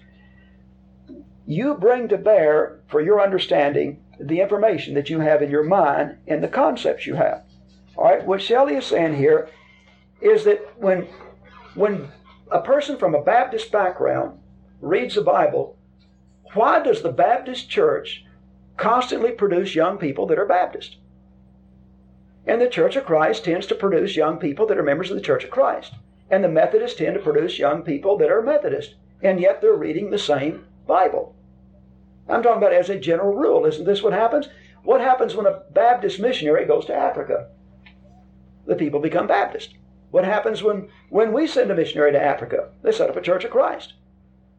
you 1.46 1.76
bring 1.76 2.08
to 2.10 2.18
bear 2.18 2.80
for 2.88 3.00
your 3.00 3.22
understanding 3.22 4.04
the 4.20 4.42
information 4.42 4.96
that 4.96 5.10
you 5.10 5.20
have 5.20 5.42
in 5.42 5.52
your 5.52 5.64
mind 5.64 6.18
and 6.28 6.44
the 6.44 6.48
concepts 6.48 7.06
you 7.06 7.16
have. 7.16 7.44
All 7.96 8.06
right, 8.06 8.26
what 8.26 8.42
Shelley 8.42 8.76
is 8.76 8.86
saying 8.86 9.16
here 9.16 9.50
is 10.20 10.44
that 10.46 10.62
when, 10.78 11.08
when 11.76 12.10
a 12.52 12.62
person 12.62 12.98
from 12.98 13.14
a 13.14 13.24
Baptist 13.24 13.72
background 13.72 14.40
reads 14.82 15.16
the 15.16 15.22
Bible, 15.22 15.78
why 16.54 16.82
does 16.82 17.02
the 17.02 17.12
Baptist 17.12 17.70
church 17.70 18.26
constantly 18.78 19.32
produce 19.32 19.76
young 19.76 19.98
people 19.98 20.26
that 20.28 20.40
are 20.40 20.46
Baptist? 20.46 20.98
And 22.48 22.62
the 22.62 22.70
Church 22.70 22.96
of 22.96 23.06
Christ 23.06 23.44
tends 23.44 23.68
to 23.68 23.76
produce 23.76 24.16
young 24.16 24.38
people 24.38 24.66
that 24.68 24.78
are 24.78 24.84
members 24.84 25.12
of 25.12 25.18
the 25.18 25.24
Church 25.24 25.44
of 25.44 25.50
Christ. 25.50 25.94
And 26.32 26.44
the 26.44 26.50
Methodists 26.50 26.98
tend 26.98 27.14
to 27.16 27.22
produce 27.22 27.60
young 27.60 27.84
people 27.84 28.18
that 28.18 28.32
are 28.32 28.42
Methodist. 28.42 28.96
And 29.22 29.40
yet 29.40 29.62
they're 29.62 29.74
reading 29.74 30.10
the 30.10 30.18
same 30.18 30.66
Bible. 30.88 31.36
I'm 32.30 32.42
talking 32.42 32.58
about 32.58 32.74
as 32.74 32.90
a 32.90 33.00
general 33.00 33.36
rule. 33.36 33.66
Isn't 33.66 33.86
this 33.86 34.02
what 34.02 34.14
happens? 34.14 34.48
What 34.84 35.02
happens 35.02 35.36
when 35.36 35.46
a 35.46 35.62
Baptist 35.72 36.20
missionary 36.20 36.66
goes 36.66 36.86
to 36.86 36.96
Africa? 36.96 37.50
The 38.66 38.76
people 38.76 39.00
become 39.00 39.28
Baptist. 39.28 39.76
What 40.12 40.24
happens 40.24 40.64
when, 40.64 40.90
when 41.10 41.34
we 41.34 41.48
send 41.48 41.70
a 41.72 41.76
missionary 41.76 42.14
to 42.14 42.22
Africa? 42.22 42.70
They 42.82 42.92
set 42.94 43.10
up 43.10 43.18
a 43.18 43.22
Church 43.22 43.44
of 43.44 43.52
Christ. 43.52 43.94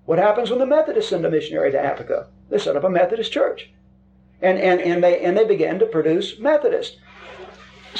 What 0.05 0.19
happens 0.19 0.51
when 0.51 0.59
the 0.59 0.67
Methodists 0.67 1.11
send 1.11 1.25
a 1.25 1.31
missionary 1.31 1.71
to 1.73 1.81
Africa? 1.81 2.29
They 2.51 2.59
set 2.59 2.77
up 2.77 2.85
a 2.85 2.91
Methodist 2.91 3.33
church. 3.33 3.71
And, 4.41 4.59
and, 4.59 4.81
and, 4.81 5.03
they, 5.03 5.21
and 5.21 5.37
they 5.37 5.45
begin 5.45 5.79
to 5.79 5.87
produce 5.87 6.39
Methodists. 6.39 6.97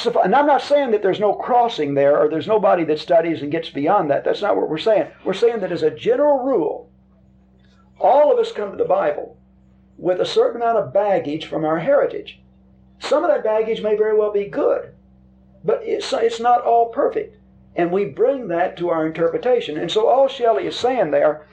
And 0.05 0.35
I'm 0.35 0.45
not 0.45 0.61
saying 0.61 0.91
that 0.91 1.01
there's 1.01 1.19
no 1.19 1.33
crossing 1.33 1.93
there 1.93 2.17
or 2.17 2.29
there's 2.29 2.47
nobody 2.47 2.83
that 2.85 2.99
studies 2.99 3.41
and 3.41 3.51
gets 3.51 3.69
beyond 3.69 4.09
that. 4.09 4.23
That's 4.23 4.41
not 4.41 4.55
what 4.55 4.69
we're 4.69 4.77
saying. 4.77 5.07
We're 5.25 5.33
saying 5.33 5.59
that 5.59 5.71
as 5.71 5.83
a 5.83 5.91
general 5.91 6.43
rule, 6.43 6.89
all 7.99 8.31
of 8.31 8.39
us 8.39 8.51
come 8.51 8.71
to 8.71 8.77
the 8.77 8.85
Bible 8.85 9.37
with 9.97 10.21
a 10.21 10.25
certain 10.25 10.61
amount 10.61 10.77
of 10.77 10.93
baggage 10.93 11.45
from 11.45 11.65
our 11.65 11.79
heritage. 11.79 12.39
Some 12.99 13.23
of 13.23 13.29
that 13.29 13.43
baggage 13.43 13.81
may 13.81 13.95
very 13.95 14.17
well 14.17 14.31
be 14.31 14.45
good, 14.45 14.93
but 15.63 15.81
it's, 15.83 16.11
it's 16.13 16.39
not 16.39 16.63
all 16.63 16.89
perfect. 16.89 17.37
And 17.75 17.91
we 17.91 18.05
bring 18.05 18.47
that 18.47 18.77
to 18.77 18.89
our 18.89 19.05
interpretation. 19.05 19.77
And 19.77 19.91
so 19.91 20.07
all 20.07 20.27
Shelley 20.27 20.67
is 20.67 20.75
saying 20.75 21.11
there, 21.11 21.47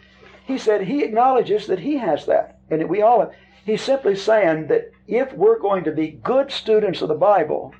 he 0.45 0.59
said 0.59 0.83
he 0.83 1.03
acknowledges 1.03 1.67
that 1.67 1.81
he 1.81 1.99
has 1.99 2.27
that. 2.27 2.59
And 2.71 2.89
we 2.89 3.03
all, 3.03 3.21
have. 3.21 3.33
he's 3.65 3.83
simply 3.83 4.15
saying 4.17 4.69
that 4.69 4.91
if 5.07 5.33
we're 5.33 5.59
going 5.59 5.85
to 5.85 5.93
be 5.93 6.21
good 6.23 6.51
students 6.51 7.03
of 7.03 7.09
the 7.09 7.15
Bible, 7.15 7.75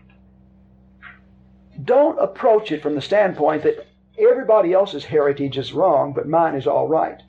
don't 1.85 2.19
approach 2.19 2.73
it 2.73 2.83
from 2.83 2.95
the 2.95 3.03
standpoint 3.03 3.63
that 3.63 3.87
everybody 4.19 4.73
else's 4.73 5.05
heritage 5.05 5.59
is 5.59 5.73
wrong, 5.73 6.13
but 6.13 6.29
mine 6.29 6.55
is 6.55 6.67
all 6.67 6.89
right. 6.89 7.23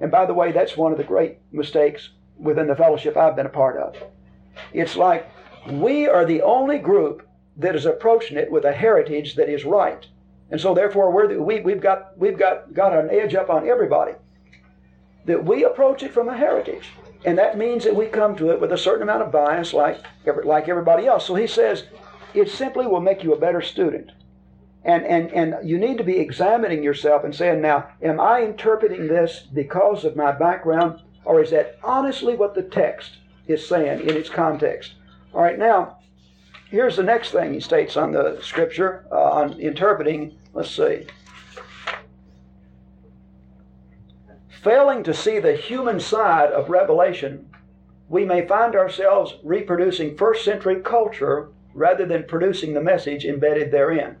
And 0.00 0.10
by 0.10 0.26
the 0.26 0.34
way, 0.34 0.52
that's 0.52 0.76
one 0.76 0.92
of 0.92 0.98
the 0.98 1.04
great 1.04 1.38
mistakes 1.52 2.10
within 2.38 2.66
the 2.66 2.76
fellowship 2.76 3.16
I've 3.16 3.36
been 3.36 3.46
a 3.46 3.50
part 3.50 3.76
of. 3.76 3.96
It's 4.72 4.96
like 4.96 5.30
we 5.68 6.08
are 6.08 6.24
the 6.24 6.42
only 6.42 6.78
group 6.78 7.26
that 7.56 7.76
is 7.76 7.86
approaching 7.86 8.38
it 8.38 8.50
with 8.50 8.64
a 8.64 8.72
heritage 8.72 9.34
that 9.36 9.48
is 9.48 9.64
right. 9.64 10.06
And 10.50 10.60
so 10.60 10.74
therefore 10.74 11.12
we're 11.12 11.28
the, 11.28 11.42
we, 11.42 11.60
we've 11.60 11.80
got 11.80 12.18
we've 12.18 12.38
got, 12.38 12.72
got 12.72 12.92
an 12.92 13.10
edge 13.10 13.34
up 13.34 13.50
on 13.50 13.68
everybody. 13.68 14.12
That 15.26 15.44
we 15.44 15.64
approach 15.64 16.02
it 16.02 16.14
from 16.14 16.28
a 16.28 16.36
heritage. 16.36 16.88
And 17.24 17.36
that 17.36 17.58
means 17.58 17.84
that 17.84 17.94
we 17.94 18.06
come 18.06 18.34
to 18.36 18.50
it 18.50 18.60
with 18.60 18.72
a 18.72 18.78
certain 18.78 19.02
amount 19.02 19.22
of 19.22 19.30
bias 19.30 19.74
like, 19.74 20.02
like 20.44 20.68
everybody 20.68 21.06
else. 21.06 21.26
So 21.26 21.34
he 21.34 21.46
says 21.46 21.84
it 22.34 22.50
simply 22.50 22.86
will 22.86 23.00
make 23.00 23.22
you 23.22 23.32
a 23.32 23.38
better 23.38 23.60
student. 23.60 24.12
And, 24.84 25.04
and, 25.04 25.30
and 25.32 25.68
you 25.68 25.78
need 25.78 25.98
to 25.98 26.04
be 26.04 26.18
examining 26.18 26.82
yourself 26.82 27.24
and 27.24 27.34
saying, 27.34 27.60
now, 27.60 27.88
am 28.02 28.18
I 28.18 28.42
interpreting 28.42 29.08
this 29.08 29.46
because 29.52 30.04
of 30.04 30.16
my 30.16 30.32
background, 30.32 31.00
or 31.24 31.42
is 31.42 31.50
that 31.50 31.78
honestly 31.84 32.34
what 32.34 32.54
the 32.54 32.62
text 32.62 33.18
is 33.46 33.66
saying 33.66 34.08
in 34.08 34.16
its 34.16 34.30
context? 34.30 34.94
All 35.34 35.42
right, 35.42 35.58
now, 35.58 35.98
here's 36.70 36.96
the 36.96 37.02
next 37.02 37.30
thing 37.30 37.52
he 37.52 37.60
states 37.60 37.96
on 37.96 38.12
the 38.12 38.38
scripture, 38.42 39.06
uh, 39.12 39.30
on 39.32 39.60
interpreting 39.60 40.38
Let's 40.52 40.70
see. 40.70 41.06
Failing 44.62 45.04
to 45.04 45.14
see 45.14 45.38
the 45.38 45.54
human 45.54 46.00
side 46.00 46.50
of 46.50 46.68
Revelation, 46.68 47.48
we 48.08 48.24
may 48.24 48.46
find 48.46 48.74
ourselves 48.74 49.34
reproducing 49.42 50.16
first 50.16 50.44
century 50.44 50.80
culture 50.80 51.48
rather 51.80 52.04
than 52.04 52.24
producing 52.24 52.74
the 52.74 52.82
message 52.82 53.24
embedded 53.24 53.70
therein. 53.70 54.16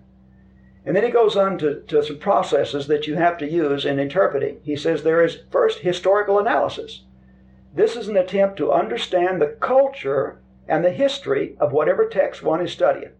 And 0.86 0.96
then 0.96 1.04
he 1.04 1.10
goes 1.10 1.36
on 1.36 1.58
to, 1.58 1.82
to 1.82 2.02
some 2.02 2.18
processes 2.18 2.86
that 2.86 3.06
you 3.06 3.16
have 3.16 3.36
to 3.36 3.50
use 3.50 3.84
in 3.84 4.00
interpreting. 4.00 4.60
He 4.62 4.76
says 4.76 5.02
there 5.02 5.22
is 5.22 5.40
first 5.50 5.80
historical 5.80 6.38
analysis. 6.38 7.02
This 7.74 7.96
is 7.96 8.08
an 8.08 8.16
attempt 8.16 8.56
to 8.56 8.72
understand 8.72 9.42
the 9.42 9.58
culture 9.60 10.40
and 10.66 10.82
the 10.82 10.90
history 10.90 11.54
of 11.60 11.70
whatever 11.70 12.08
text 12.08 12.42
one 12.42 12.62
is 12.62 12.72
studying. 12.72 13.12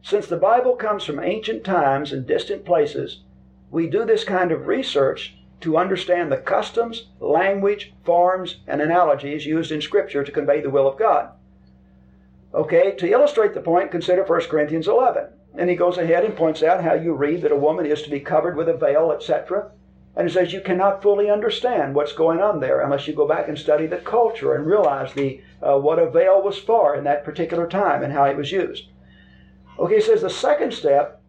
Since 0.00 0.26
the 0.26 0.38
Bible 0.38 0.74
comes 0.74 1.04
from 1.04 1.20
ancient 1.20 1.62
times 1.62 2.14
and 2.14 2.26
distant 2.26 2.64
places, 2.64 3.24
we 3.70 3.90
do 3.90 4.06
this 4.06 4.24
kind 4.24 4.52
of 4.52 4.66
research 4.66 5.36
to 5.60 5.76
understand 5.76 6.32
the 6.32 6.38
customs, 6.38 7.08
language, 7.20 7.92
forms, 8.04 8.60
and 8.66 8.80
analogies 8.80 9.44
used 9.44 9.70
in 9.70 9.82
Scripture 9.82 10.24
to 10.24 10.32
convey 10.32 10.62
the 10.62 10.70
will 10.70 10.88
of 10.88 10.98
God. 10.98 11.32
Okay, 12.54 12.92
to 12.92 13.10
illustrate 13.10 13.54
the 13.54 13.60
point, 13.60 13.90
consider 13.90 14.24
1 14.24 14.40
Corinthians 14.42 14.88
11. 14.88 15.26
And 15.58 15.70
he 15.70 15.76
goes 15.76 15.98
ahead 15.98 16.24
and 16.24 16.36
points 16.36 16.62
out 16.62 16.82
how 16.82 16.94
you 16.94 17.12
read 17.14 17.42
that 17.42 17.52
a 17.52 17.56
woman 17.56 17.86
is 17.86 18.02
to 18.02 18.10
be 18.10 18.20
covered 18.20 18.56
with 18.56 18.68
a 18.68 18.76
veil, 18.76 19.12
etc. 19.12 19.70
And 20.14 20.28
he 20.28 20.32
says 20.32 20.52
you 20.52 20.60
cannot 20.60 21.02
fully 21.02 21.30
understand 21.30 21.94
what's 21.94 22.12
going 22.12 22.40
on 22.40 22.60
there 22.60 22.80
unless 22.80 23.06
you 23.06 23.14
go 23.14 23.28
back 23.28 23.48
and 23.48 23.58
study 23.58 23.86
the 23.86 23.98
culture 23.98 24.54
and 24.54 24.66
realize 24.66 25.12
the 25.12 25.40
uh, 25.62 25.78
what 25.78 25.98
a 25.98 26.10
veil 26.10 26.42
was 26.42 26.58
for 26.58 26.94
in 26.94 27.04
that 27.04 27.24
particular 27.24 27.66
time 27.66 28.02
and 28.02 28.12
how 28.12 28.24
it 28.24 28.36
was 28.36 28.52
used. 28.52 28.88
Okay, 29.78 29.96
he 29.96 30.00
says 30.00 30.22
the 30.22 30.30
second 30.30 30.72
step 30.72 31.20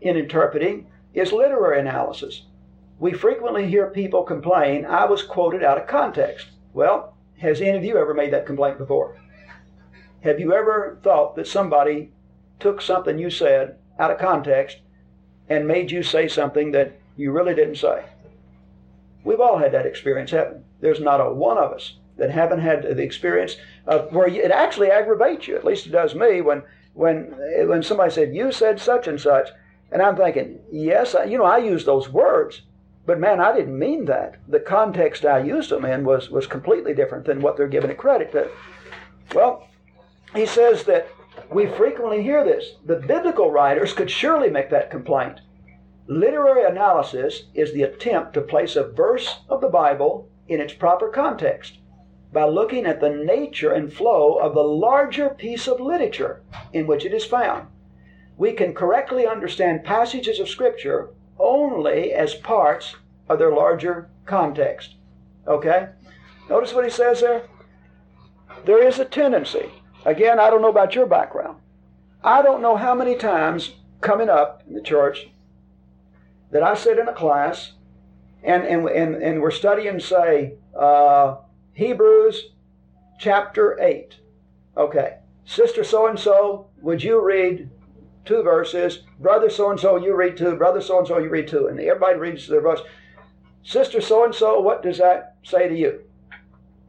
in 0.00 0.16
interpreting 0.16 0.86
is 1.14 1.32
literary 1.32 1.80
analysis. 1.80 2.42
We 3.00 3.12
frequently 3.12 3.66
hear 3.66 3.88
people 3.88 4.22
complain, 4.22 4.86
I 4.86 5.06
was 5.06 5.24
quoted 5.24 5.64
out 5.64 5.78
of 5.78 5.88
context. 5.88 6.46
Well, 6.72 7.16
has 7.38 7.60
any 7.60 7.76
of 7.76 7.84
you 7.84 7.98
ever 7.98 8.14
made 8.14 8.32
that 8.32 8.46
complaint 8.46 8.78
before? 8.78 9.16
Have 10.22 10.38
you 10.38 10.52
ever 10.52 10.98
thought 11.02 11.34
that 11.36 11.48
somebody 11.48 12.12
took 12.60 12.80
something 12.80 13.18
you 13.18 13.28
said 13.28 13.76
out 13.98 14.10
of 14.10 14.18
context 14.18 14.78
and 15.48 15.66
made 15.66 15.90
you 15.90 16.02
say 16.02 16.28
something 16.28 16.70
that 16.72 16.92
you 17.16 17.32
really 17.32 17.54
didn't 17.54 17.76
say? 17.76 18.04
We've 19.24 19.40
all 19.40 19.58
had 19.58 19.72
that 19.72 19.86
experience, 19.86 20.30
haven't? 20.30 20.64
There's 20.80 21.00
not 21.00 21.20
a 21.20 21.32
one 21.32 21.58
of 21.58 21.72
us 21.72 21.94
that 22.18 22.30
haven't 22.30 22.60
had 22.60 22.82
the 22.82 23.02
experience 23.02 23.56
of 23.86 24.12
where 24.12 24.28
it 24.28 24.50
actually 24.50 24.90
aggravates 24.90 25.48
you. 25.48 25.56
At 25.56 25.64
least 25.64 25.86
it 25.86 25.92
does 25.92 26.14
me 26.14 26.40
when 26.40 26.62
when 26.94 27.34
when 27.66 27.82
somebody 27.82 28.12
said 28.12 28.34
you 28.34 28.52
said 28.52 28.80
such 28.80 29.08
and 29.08 29.20
such, 29.20 29.48
and 29.90 30.02
I'm 30.02 30.16
thinking, 30.16 30.60
yes, 30.70 31.16
you 31.26 31.38
know, 31.38 31.44
I 31.44 31.58
use 31.58 31.84
those 31.84 32.08
words, 32.08 32.62
but 33.06 33.18
man, 33.18 33.40
I 33.40 33.56
didn't 33.56 33.78
mean 33.78 34.04
that. 34.04 34.36
The 34.46 34.60
context 34.60 35.24
I 35.24 35.38
used 35.38 35.70
them 35.70 35.84
in 35.84 36.04
was 36.04 36.30
was 36.30 36.46
completely 36.46 36.94
different 36.94 37.24
than 37.24 37.40
what 37.40 37.56
they're 37.56 37.66
giving 37.66 37.90
it 37.90 37.98
credit 37.98 38.30
to. 38.32 38.50
Well, 39.34 39.66
he 40.34 40.46
says 40.46 40.84
that 40.84 41.08
we 41.50 41.66
frequently 41.66 42.22
hear 42.22 42.44
this. 42.44 42.76
The 42.84 42.96
biblical 42.96 43.50
writers 43.50 43.92
could 43.92 44.10
surely 44.10 44.50
make 44.50 44.70
that 44.70 44.90
complaint. 44.90 45.40
Literary 46.06 46.64
analysis 46.64 47.44
is 47.54 47.72
the 47.72 47.82
attempt 47.82 48.34
to 48.34 48.40
place 48.40 48.76
a 48.76 48.88
verse 48.88 49.40
of 49.48 49.60
the 49.60 49.68
Bible 49.68 50.28
in 50.48 50.60
its 50.60 50.72
proper 50.72 51.08
context 51.08 51.78
by 52.32 52.44
looking 52.44 52.86
at 52.86 53.00
the 53.00 53.10
nature 53.10 53.72
and 53.72 53.92
flow 53.92 54.34
of 54.34 54.54
the 54.54 54.62
larger 54.62 55.30
piece 55.30 55.68
of 55.68 55.80
literature 55.80 56.42
in 56.72 56.86
which 56.86 57.04
it 57.04 57.12
is 57.12 57.24
found. 57.24 57.68
We 58.36 58.52
can 58.52 58.74
correctly 58.74 59.26
understand 59.26 59.84
passages 59.84 60.40
of 60.40 60.48
Scripture 60.48 61.10
only 61.38 62.12
as 62.12 62.34
parts 62.34 62.96
of 63.28 63.38
their 63.38 63.52
larger 63.52 64.08
context. 64.24 64.96
Okay? 65.46 65.88
Notice 66.48 66.72
what 66.72 66.84
he 66.84 66.90
says 66.90 67.20
there? 67.20 67.42
There 68.64 68.86
is 68.86 68.98
a 68.98 69.04
tendency. 69.04 69.70
Again, 70.04 70.40
I 70.40 70.50
don't 70.50 70.62
know 70.62 70.68
about 70.68 70.94
your 70.94 71.06
background. 71.06 71.58
I 72.24 72.42
don't 72.42 72.62
know 72.62 72.76
how 72.76 72.94
many 72.94 73.16
times 73.16 73.72
coming 74.00 74.28
up 74.28 74.62
in 74.66 74.74
the 74.74 74.82
church 74.82 75.28
that 76.50 76.62
I 76.62 76.74
sit 76.74 76.98
in 76.98 77.08
a 77.08 77.12
class 77.12 77.72
and, 78.42 78.64
and, 78.64 78.88
and, 78.88 79.16
and 79.16 79.40
we're 79.40 79.50
studying, 79.50 80.00
say, 80.00 80.54
uh, 80.78 81.36
Hebrews 81.74 82.50
chapter 83.18 83.80
8. 83.80 84.16
Okay. 84.76 85.18
Sister 85.44 85.84
so 85.84 86.06
and 86.06 86.18
so, 86.18 86.66
would 86.80 87.02
you 87.02 87.24
read 87.24 87.68
two 88.24 88.42
verses? 88.42 89.00
Brother 89.20 89.50
so 89.50 89.70
and 89.70 89.78
so, 89.78 89.96
you 89.96 90.14
read 90.14 90.36
two. 90.36 90.56
Brother 90.56 90.80
so 90.80 90.98
and 90.98 91.06
so, 91.06 91.18
you 91.18 91.28
read 91.28 91.48
two. 91.48 91.68
And 91.68 91.78
everybody 91.80 92.18
reads 92.18 92.48
their 92.48 92.60
verse. 92.60 92.80
Sister 93.62 94.00
so 94.00 94.24
and 94.24 94.34
so, 94.34 94.60
what 94.60 94.82
does 94.82 94.98
that 94.98 95.36
say 95.44 95.68
to 95.68 95.76
you? 95.76 96.04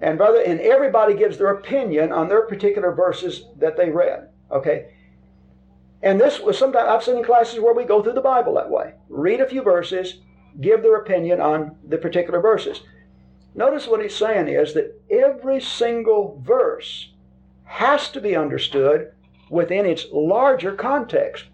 And 0.03 0.17
brother, 0.17 0.41
and 0.41 0.59
everybody 0.59 1.13
gives 1.13 1.37
their 1.37 1.51
opinion 1.51 2.11
on 2.11 2.27
their 2.27 2.41
particular 2.41 2.91
verses 2.91 3.45
that 3.57 3.77
they 3.77 3.89
read. 3.89 4.27
Okay? 4.51 4.93
And 6.01 6.19
this 6.19 6.41
was 6.41 6.57
sometimes 6.57 6.89
I've 6.89 7.03
seen 7.03 7.15
in 7.15 7.23
classes 7.23 7.61
where 7.61 7.73
we 7.73 7.85
go 7.85 8.03
through 8.03 8.13
the 8.13 8.19
Bible 8.19 8.55
that 8.55 8.69
way. 8.69 8.95
Read 9.07 9.39
a 9.39 9.47
few 9.47 9.61
verses, 9.63 10.19
give 10.59 10.83
their 10.83 10.97
opinion 10.97 11.39
on 11.39 11.77
the 11.87 11.97
particular 11.97 12.41
verses. 12.41 12.81
Notice 13.55 13.87
what 13.87 14.01
he's 14.01 14.13
saying 14.13 14.49
is 14.49 14.73
that 14.73 14.93
every 15.09 15.61
single 15.61 16.41
verse 16.45 17.13
has 17.63 18.09
to 18.09 18.19
be 18.19 18.35
understood 18.35 19.13
within 19.49 19.85
its 19.85 20.07
larger 20.11 20.75
context. 20.75 21.45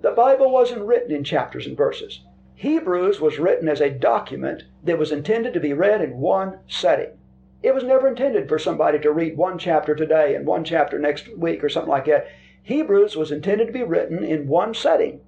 The 0.00 0.12
Bible 0.12 0.50
wasn't 0.50 0.86
written 0.86 1.14
in 1.14 1.22
chapters 1.22 1.66
and 1.66 1.76
verses. 1.76 2.20
Hebrews 2.54 3.20
was 3.20 3.38
written 3.38 3.68
as 3.68 3.82
a 3.82 3.90
document 3.90 4.62
that 4.84 4.98
was 4.98 5.12
intended 5.12 5.52
to 5.52 5.60
be 5.60 5.74
read 5.74 6.00
in 6.00 6.16
one 6.16 6.60
setting. 6.66 7.18
It 7.64 7.74
was 7.74 7.82
never 7.82 8.06
intended 8.06 8.46
for 8.46 8.58
somebody 8.58 8.98
to 8.98 9.10
read 9.10 9.38
one 9.38 9.56
chapter 9.56 9.94
today 9.94 10.34
and 10.34 10.46
one 10.46 10.64
chapter 10.64 10.98
next 10.98 11.34
week 11.34 11.64
or 11.64 11.70
something 11.70 11.90
like 11.90 12.04
that. 12.04 12.28
Hebrews 12.62 13.16
was 13.16 13.32
intended 13.32 13.68
to 13.68 13.72
be 13.72 13.82
written 13.82 14.22
in 14.22 14.48
one 14.48 14.74
setting. 14.74 15.22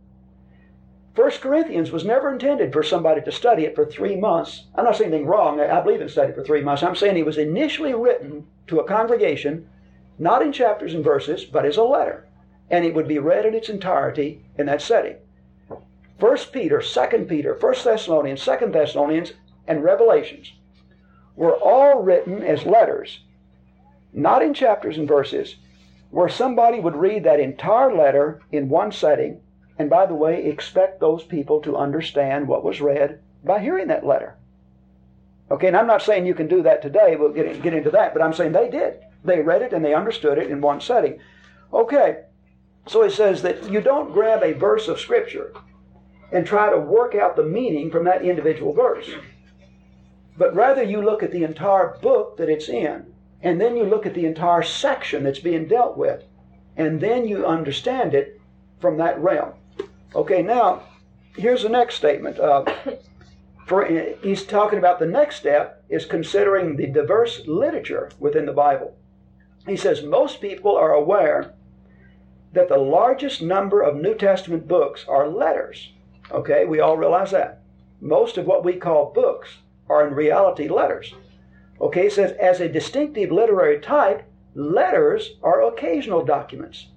First 1.15 1.41
Corinthians 1.41 1.91
was 1.91 2.05
never 2.05 2.31
intended 2.31 2.75
for 2.75 2.83
somebody 2.83 3.23
to 3.23 3.33
study 3.33 3.65
it 3.65 3.75
for 3.75 3.87
three 3.87 4.17
months. 4.17 4.67
I'm 4.75 4.85
not 4.85 4.97
saying 4.97 5.15
anything 5.15 5.27
wrong. 5.27 5.63
I 5.63 5.81
believe 5.81 6.03
in 6.03 6.11
study 6.11 6.35
for 6.35 6.45
three 6.45 6.61
months. 6.61 6.83
I'm 6.83 6.95
saying 6.95 7.17
it 7.17 7.25
was 7.25 7.39
initially 7.39 7.95
written 7.95 8.47
to 8.67 8.81
a 8.81 8.87
congregation, 8.87 9.71
not 10.19 10.43
in 10.43 10.53
chapters 10.53 10.93
and 10.93 11.03
verses, 11.03 11.47
but 11.47 11.65
as 11.65 11.79
a 11.79 11.85
letter. 11.85 12.29
And 12.69 12.85
it 12.85 12.95
would 12.95 13.09
be 13.09 13.19
read 13.19 13.47
in 13.47 13.55
its 13.55 13.71
entirety 13.71 14.45
in 14.59 14.67
that 14.67 14.83
setting. 14.83 15.17
First 16.21 16.53
Peter, 16.53 16.83
Second 16.83 17.31
Peter, 17.31 17.55
First 17.55 17.83
Thessalonians, 17.83 18.43
Second 18.43 18.75
Thessalonians, 18.75 19.33
and 19.67 19.83
Revelations 19.83 20.53
were 21.37 21.55
all 21.55 22.03
written 22.03 22.43
as 22.43 22.65
letters, 22.65 23.21
not 24.13 24.43
in 24.43 24.55
chapters 24.55 24.99
and 24.99 25.07
verses, 25.07 25.57
where 26.11 26.29
somebody 26.29 26.81
would 26.81 26.97
read 26.97 27.25
that 27.25 27.41
entire 27.41 27.95
letter 27.95 28.41
in 28.51 28.69
one 28.69 28.91
setting, 28.91 29.41
and 29.79 29.91
by 29.91 30.07
the 30.07 30.15
way, 30.15 30.45
expect 30.45 30.99
those 30.99 31.23
people 31.23 31.61
to 31.61 31.77
understand 31.77 32.49
what 32.49 32.65
was 32.65 32.81
read 32.81 33.21
by 33.45 33.61
hearing 33.61 33.89
that 33.89 34.07
letter. 34.07 34.35
Okay, 35.51 35.69
and 35.69 35.77
I'm 35.77 35.87
not 35.87 36.03
saying 36.03 36.27
you 36.27 36.35
can 36.35 36.49
do 36.49 36.63
that 36.63 36.83
today, 36.83 37.17
we'll 37.17 37.33
get, 37.33 37.63
get 37.63 37.75
into 37.75 37.91
that, 37.91 38.15
but 38.15 38.23
I'm 38.23 38.33
saying 38.33 38.53
they 38.53 38.71
did. 38.71 39.01
They 39.25 39.41
read 39.41 39.63
it 39.63 39.73
and 39.73 39.85
they 39.85 39.95
understood 39.95 40.39
it 40.39 40.51
in 40.51 40.61
one 40.61 40.81
setting. 40.81 41.21
Okay, 41.73 42.23
so 42.87 43.05
he 43.05 43.11
says 43.11 43.43
that 43.43 43.71
you 43.71 43.81
don't 43.81 44.13
grab 44.13 44.43
a 44.43 44.55
verse 44.55 44.89
of 44.89 45.01
Scripture 45.01 45.53
and 46.33 46.47
try 46.47 46.71
to 46.71 46.79
work 46.79 47.15
out 47.15 47.37
the 47.37 47.45
meaning 47.45 47.91
from 47.91 48.05
that 48.05 48.23
individual 48.23 48.73
verse, 48.73 49.09
but 50.39 50.55
rather 50.55 50.83
you 50.83 51.03
look 51.03 51.23
at 51.23 51.33
the 51.33 51.45
entire 51.45 51.97
book 52.03 52.37
that 52.37 52.49
it's 52.49 52.69
in 52.69 53.07
and 53.43 53.61
then 53.61 53.77
you 53.77 53.85
look 53.85 54.07
at 54.07 54.15
the 54.15 54.27
entire 54.27 54.63
section 54.63 55.25
that's 55.25 55.39
being 55.39 55.69
dealt 55.69 55.97
with, 55.97 56.25
and 56.77 57.01
then 57.01 57.27
you 57.29 57.47
understand 57.47 58.15
it 58.15 58.41
from 58.81 58.97
that 58.97 59.19
realm. 59.21 59.53
Okay, 60.15 60.43
now 60.43 60.83
here's 61.37 61.63
the 61.63 61.69
next 61.69 61.97
statement. 61.97 62.39
Uh, 62.39 62.65
for 63.67 63.85
he's 64.23 64.45
talking 64.45 64.79
about 64.79 64.99
the 64.99 65.07
next 65.07 65.37
step 65.37 65.85
is 65.89 66.07
considering 66.07 66.77
the 66.77 66.87
diverse 66.87 67.47
literature 67.47 68.11
within 68.19 68.47
the 68.47 68.53
Bible. 68.53 68.97
He 69.67 69.77
says 69.77 70.03
most 70.03 70.41
people 70.41 70.77
are 70.77 70.93
aware 70.93 71.55
that 72.53 72.69
the 72.69 72.79
largest 72.79 73.43
number 73.43 73.83
of 73.83 73.97
New 73.97 74.15
Testament 74.15 74.67
books 74.67 75.05
are 75.09 75.29
letters. 75.29 75.93
Okay, 76.31 76.65
we 76.65 76.81
all 76.81 76.97
realize 76.97 77.31
that. 77.33 77.63
Most 78.01 78.39
of 78.39 78.47
what 78.47 78.65
we 78.65 78.75
call 78.75 79.13
books 79.13 79.59
are 79.89 80.07
in 80.07 80.15
reality 80.15 80.69
letters. 80.69 81.15
Okay, 81.81 82.07
it 82.07 82.13
says 82.13 82.33
as 82.33 82.61
a 82.61 82.69
distinctive 82.69 83.31
literary 83.31 83.81
type, 83.81 84.23
letters 84.55 85.37
are 85.43 85.63
occasional 85.63 86.25
documents. 86.25 86.89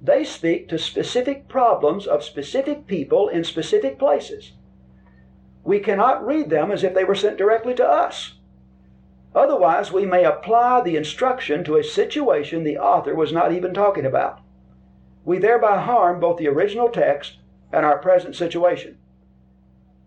They 0.00 0.24
speak 0.24 0.68
to 0.68 0.78
specific 0.78 1.48
problems 1.48 2.06
of 2.06 2.24
specific 2.24 2.86
people 2.86 3.28
in 3.28 3.44
specific 3.44 3.98
places. 3.98 4.52
We 5.64 5.78
cannot 5.78 6.26
read 6.26 6.50
them 6.50 6.72
as 6.72 6.82
if 6.82 6.94
they 6.94 7.04
were 7.04 7.14
sent 7.14 7.36
directly 7.36 7.74
to 7.74 7.86
us. 7.86 8.34
Otherwise, 9.34 9.92
we 9.92 10.04
may 10.04 10.24
apply 10.24 10.80
the 10.80 10.96
instruction 10.96 11.62
to 11.64 11.76
a 11.76 11.84
situation 11.84 12.64
the 12.64 12.78
author 12.78 13.14
was 13.14 13.32
not 13.32 13.52
even 13.52 13.72
talking 13.72 14.04
about. 14.04 14.40
We 15.24 15.38
thereby 15.38 15.80
harm 15.80 16.18
both 16.20 16.38
the 16.38 16.48
original 16.48 16.88
text 16.88 17.38
and 17.72 17.86
our 17.86 17.98
present 17.98 18.34
situation. 18.34 18.98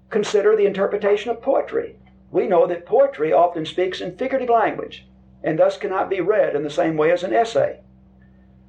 Consider 0.09 0.55
the 0.55 0.65
interpretation 0.65 1.31
of 1.31 1.41
poetry 1.41 1.95
we 2.35 2.47
know 2.47 2.67
that 2.67 2.85
poetry 2.85 3.31
often 3.31 3.65
speaks 3.65 4.01
in 4.01 4.17
figurative 4.17 4.49
language 4.49 5.07
and 5.41 5.57
thus 5.57 5.77
cannot 5.77 6.09
be 6.09 6.19
read 6.19 6.53
in 6.53 6.63
the 6.63 6.69
same 6.69 6.97
way 6.97 7.09
as 7.09 7.23
an 7.23 7.33
essay. 7.33 7.79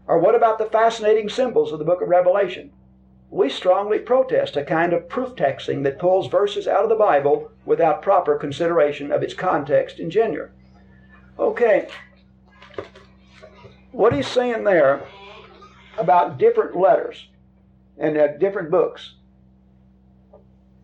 Or 0.07 0.21
what 0.21 0.37
about 0.37 0.59
the 0.59 0.67
fascinating 0.67 1.29
symbols 1.29 1.73
of 1.73 1.81
the 1.81 1.85
book 1.85 2.01
of 2.01 2.07
Revelation? 2.07 2.71
We 3.29 3.49
strongly 3.49 3.99
protest 3.99 4.57
a 4.57 4.63
kind 4.63 4.93
of 4.93 5.09
proof 5.09 5.35
texting 5.35 5.83
that 5.83 5.99
pulls 5.99 6.29
verses 6.29 6.69
out 6.69 6.85
of 6.85 6.89
the 6.89 6.95
Bible 6.95 7.51
without 7.65 8.03
proper 8.03 8.39
consideration 8.39 9.11
of 9.11 9.25
its 9.25 9.35
context 9.35 9.99
and 9.99 10.13
genre. 10.13 10.51
Okay, 11.37 11.89
what 13.91 14.15
he's 14.15 14.29
saying 14.29 14.63
there 14.63 15.03
about 15.99 16.39
different 16.39 16.77
letters 16.77 17.27
and 17.99 18.17
uh, 18.17 18.29
different 18.37 18.71
books, 18.71 19.15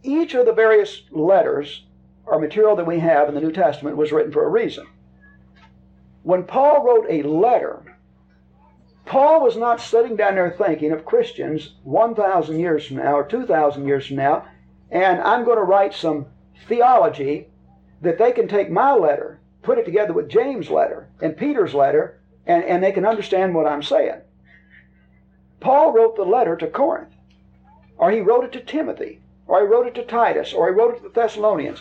each 0.02 0.34
of 0.34 0.46
the 0.46 0.52
various 0.52 1.02
letters 1.12 1.84
or 2.24 2.38
material 2.38 2.76
that 2.76 2.86
we 2.86 2.98
have 3.00 3.28
in 3.28 3.34
the 3.34 3.40
New 3.40 3.52
Testament 3.52 3.96
was 3.96 4.12
written 4.12 4.32
for 4.32 4.44
a 4.44 4.50
reason. 4.50 4.86
When 6.22 6.44
Paul 6.44 6.84
wrote 6.84 7.06
a 7.08 7.22
letter, 7.22 7.82
Paul 9.04 9.42
was 9.42 9.56
not 9.56 9.80
sitting 9.80 10.16
down 10.16 10.36
there 10.36 10.50
thinking 10.50 10.92
of 10.92 11.04
Christians 11.04 11.74
1,000 11.82 12.58
years 12.58 12.86
from 12.86 12.98
now 12.98 13.16
or 13.16 13.24
2,000 13.24 13.86
years 13.86 14.06
from 14.06 14.16
now, 14.16 14.46
and 14.90 15.20
I'm 15.20 15.44
going 15.44 15.56
to 15.56 15.64
write 15.64 15.94
some 15.94 16.26
theology 16.68 17.48
that 18.00 18.18
they 18.18 18.32
can 18.32 18.46
take 18.46 18.70
my 18.70 18.92
letter, 18.92 19.40
put 19.62 19.78
it 19.78 19.84
together 19.84 20.12
with 20.12 20.28
James' 20.28 20.70
letter 20.70 21.08
and 21.20 21.36
Peter's 21.36 21.74
letter, 21.74 22.20
and, 22.46 22.64
and 22.64 22.82
they 22.82 22.92
can 22.92 23.04
understand 23.04 23.54
what 23.54 23.66
I'm 23.66 23.82
saying. 23.82 24.20
Paul 25.60 25.92
wrote 25.92 26.16
the 26.16 26.24
letter 26.24 26.56
to 26.56 26.66
Corinth, 26.66 27.14
or 27.96 28.10
he 28.10 28.20
wrote 28.20 28.44
it 28.44 28.52
to 28.52 28.60
Timothy, 28.60 29.20
or 29.46 29.60
he 29.60 29.66
wrote 29.66 29.86
it 29.86 29.94
to 29.96 30.04
Titus, 30.04 30.52
or 30.52 30.68
he 30.68 30.74
wrote 30.74 30.94
it 30.94 30.96
to 30.98 31.02
the 31.04 31.20
Thessalonians. 31.20 31.80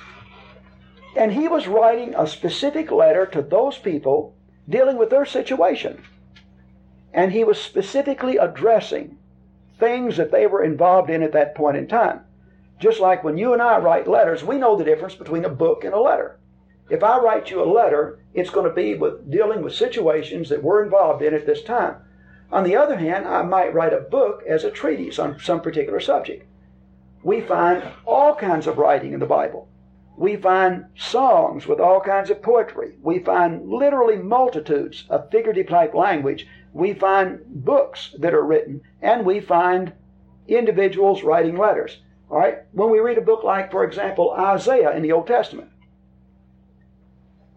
And 1.16 1.34
he 1.34 1.48
was 1.48 1.68
writing 1.68 2.16
a 2.16 2.28
specific 2.28 2.92
letter 2.92 3.26
to 3.28 3.42
those 3.42 3.78
people 3.78 4.36
dealing 4.68 4.98
with 4.98 5.10
their 5.10 5.26
situation. 5.26 6.04
And 7.14 7.32
he 7.32 7.44
was 7.44 7.60
specifically 7.60 8.38
addressing 8.38 9.18
things 9.80 10.18
that 10.18 10.32
they 10.32 10.48
were 10.48 10.64
involved 10.64 11.10
in 11.10 11.24
at 11.24 11.34
that 11.34 11.56
point 11.56 11.76
in 11.76 11.88
time. 11.88 12.22
Just 12.80 13.00
like 13.00 13.24
when 13.24 13.38
you 13.38 13.54
and 13.54 13.62
I 13.62 13.78
write 13.78 14.08
letters, 14.08 14.44
we 14.44 14.58
know 14.58 14.76
the 14.76 14.84
difference 14.84 15.16
between 15.16 15.46
a 15.46 15.50
book 15.50 15.84
and 15.84 15.94
a 15.94 16.00
letter. 16.00 16.40
If 16.90 17.04
I 17.04 17.20
write 17.20 17.50
you 17.50 17.62
a 17.62 17.66
letter, 17.72 18.20
it's 18.34 18.50
going 18.50 18.68
to 18.68 18.74
be 18.74 18.96
with 18.96 19.30
dealing 19.30 19.62
with 19.62 19.74
situations 19.74 20.50
that 20.50 20.64
we're 20.64 20.84
involved 20.84 21.22
in 21.22 21.34
at 21.34 21.46
this 21.46 21.64
time. 21.64 21.96
On 22.52 22.64
the 22.64 22.76
other 22.76 22.98
hand, 22.98 23.26
I 23.28 23.44
might 23.44 23.74
write 23.74 23.94
a 23.94 24.00
book 24.00 24.44
as 24.48 24.64
a 24.64 24.72
treatise 24.72 25.20
on 25.20 25.40
some 25.40 25.62
particular 25.62 26.00
subject. 26.00 26.46
We 27.24 27.40
find 27.40 27.84
all 28.06 28.36
kinds 28.36 28.68
of 28.68 28.78
writing 28.78 29.14
in 29.14 29.20
the 29.20 29.26
Bible. 29.26 29.70
We 30.22 30.36
find 30.36 30.86
songs 30.96 31.66
with 31.66 31.80
all 31.80 32.00
kinds 32.00 32.30
of 32.30 32.44
poetry. 32.44 32.96
We 33.02 33.18
find 33.18 33.68
literally 33.68 34.18
multitudes 34.18 35.06
of 35.10 35.32
figurative 35.32 35.68
type 35.68 35.96
language. 35.96 36.46
We 36.74 36.94
find 36.94 37.40
books 37.48 38.14
that 38.20 38.36
are 38.36 38.46
written, 38.46 38.82
and 39.02 39.26
we 39.26 39.40
find 39.40 39.94
individuals 40.48 41.24
writing 41.24 41.58
letters. 41.58 42.04
All 42.30 42.38
right? 42.38 42.60
When 42.72 42.92
we 42.92 43.00
read 43.00 43.18
a 43.18 43.22
book 43.22 43.44
like, 43.44 43.72
for 43.72 43.84
example, 43.84 44.30
Isaiah 44.30 44.96
in 44.96 45.02
the 45.02 45.12
Old 45.12 45.26
Testament, 45.26 45.72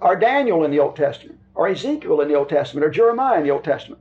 or 0.01 0.17
Daniel 0.17 0.65
in 0.65 0.71
the 0.71 0.81
Old 0.81 0.97
Testament, 0.97 1.41
or 1.55 1.69
Ezekiel 1.69 2.23
in 2.23 2.29
the 2.29 2.35
Old 2.35 2.49
Testament, 2.49 2.87
or 2.87 2.89
Jeremiah 2.89 3.37
in 3.37 3.45
the 3.45 3.51
Old 3.51 3.65
Testament, 3.65 4.01